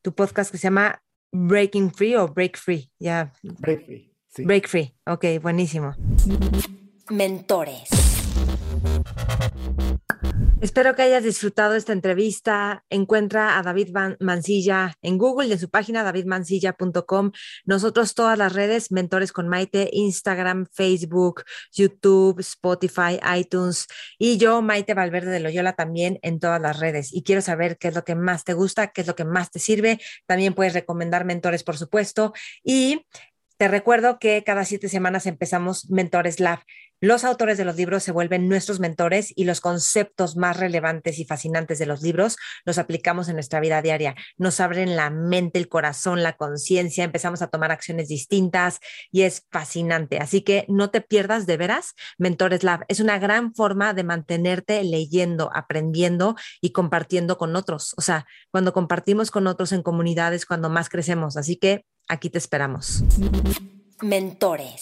tu 0.01 0.13
podcast 0.13 0.51
que 0.51 0.57
se 0.57 0.63
llama 0.63 1.01
Breaking 1.31 1.93
Free 1.93 2.15
o 2.15 2.27
Break 2.27 2.57
Free, 2.57 2.91
ya. 2.99 3.33
Break 3.41 3.85
Free. 3.85 4.13
Sí. 4.27 4.43
Break 4.43 4.67
Free, 4.67 4.95
ok, 5.05 5.25
buenísimo. 5.41 5.95
Mentores. 7.11 7.89
Espero 10.61 10.95
que 10.95 11.01
hayas 11.01 11.23
disfrutado 11.23 11.75
esta 11.75 11.91
entrevista. 11.91 12.85
Encuentra 12.89 13.57
a 13.57 13.63
David 13.63 13.89
Mancilla 14.19 14.93
en 15.01 15.17
Google 15.17 15.47
y 15.47 15.51
en 15.51 15.59
su 15.59 15.69
página 15.69 16.03
davidmancilla.com. 16.03 17.31
Nosotros 17.65 18.13
todas 18.13 18.37
las 18.37 18.53
redes, 18.53 18.91
Mentores 18.91 19.33
con 19.33 19.49
Maite, 19.49 19.89
Instagram, 19.91 20.67
Facebook, 20.71 21.43
YouTube, 21.73 22.39
Spotify, 22.39 23.19
iTunes 23.35 23.87
y 24.17 24.37
yo, 24.37 24.61
Maite 24.61 24.93
Valverde 24.93 25.31
de 25.31 25.39
Loyola, 25.39 25.73
también 25.73 26.19
en 26.21 26.39
todas 26.39 26.61
las 26.61 26.79
redes. 26.79 27.11
Y 27.11 27.23
quiero 27.23 27.41
saber 27.41 27.77
qué 27.77 27.89
es 27.89 27.95
lo 27.95 28.03
que 28.03 28.15
más 28.15 28.43
te 28.45 28.53
gusta, 28.53 28.87
qué 28.87 29.01
es 29.01 29.07
lo 29.07 29.15
que 29.15 29.25
más 29.25 29.51
te 29.51 29.59
sirve. 29.59 29.99
También 30.27 30.53
puedes 30.53 30.73
recomendar 30.73 31.25
mentores, 31.25 31.63
por 31.63 31.77
supuesto. 31.77 32.33
Y 32.63 33.05
te 33.57 33.67
recuerdo 33.67 34.17
que 34.17 34.43
cada 34.43 34.65
siete 34.65 34.89
semanas 34.89 35.27
empezamos 35.27 35.89
Mentores 35.91 36.39
Lab. 36.39 36.61
Los 37.01 37.23
autores 37.23 37.57
de 37.57 37.65
los 37.65 37.75
libros 37.75 38.03
se 38.03 38.11
vuelven 38.11 38.47
nuestros 38.47 38.79
mentores 38.79 39.33
y 39.35 39.43
los 39.43 39.59
conceptos 39.59 40.37
más 40.37 40.57
relevantes 40.57 41.19
y 41.19 41.25
fascinantes 41.25 41.79
de 41.79 41.85
los 41.85 42.01
libros 42.01 42.37
los 42.63 42.77
aplicamos 42.77 43.27
en 43.27 43.35
nuestra 43.35 43.59
vida 43.59 43.81
diaria. 43.81 44.15
Nos 44.37 44.59
abren 44.59 44.95
la 44.95 45.09
mente, 45.09 45.59
el 45.59 45.67
corazón, 45.67 46.23
la 46.23 46.37
conciencia, 46.37 47.03
empezamos 47.03 47.41
a 47.41 47.47
tomar 47.47 47.71
acciones 47.71 48.07
distintas 48.07 48.79
y 49.11 49.23
es 49.23 49.45
fascinante. 49.51 50.19
Así 50.19 50.41
que 50.41 50.65
no 50.69 50.91
te 50.91 51.01
pierdas 51.01 51.45
de 51.45 51.57
veras 51.57 51.95
Mentores 52.17 52.63
Lab. 52.63 52.85
Es 52.87 52.99
una 52.99 53.19
gran 53.19 53.53
forma 53.53 53.93
de 53.93 54.03
mantenerte 54.03 54.83
leyendo, 54.83 55.49
aprendiendo 55.53 56.35
y 56.61 56.71
compartiendo 56.71 57.37
con 57.37 57.55
otros. 57.55 57.93
O 57.97 58.01
sea, 58.01 58.25
cuando 58.51 58.71
compartimos 58.71 59.31
con 59.31 59.47
otros 59.47 59.71
en 59.71 59.81
comunidades, 59.81 60.45
cuando 60.45 60.69
más 60.69 60.87
crecemos. 60.87 61.35
Así 61.35 61.57
que 61.57 61.83
Aquí 62.11 62.29
te 62.29 62.39
esperamos. 62.39 63.03
Mentores. 64.01 64.81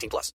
18 0.01 0.09
plus. 0.09 0.33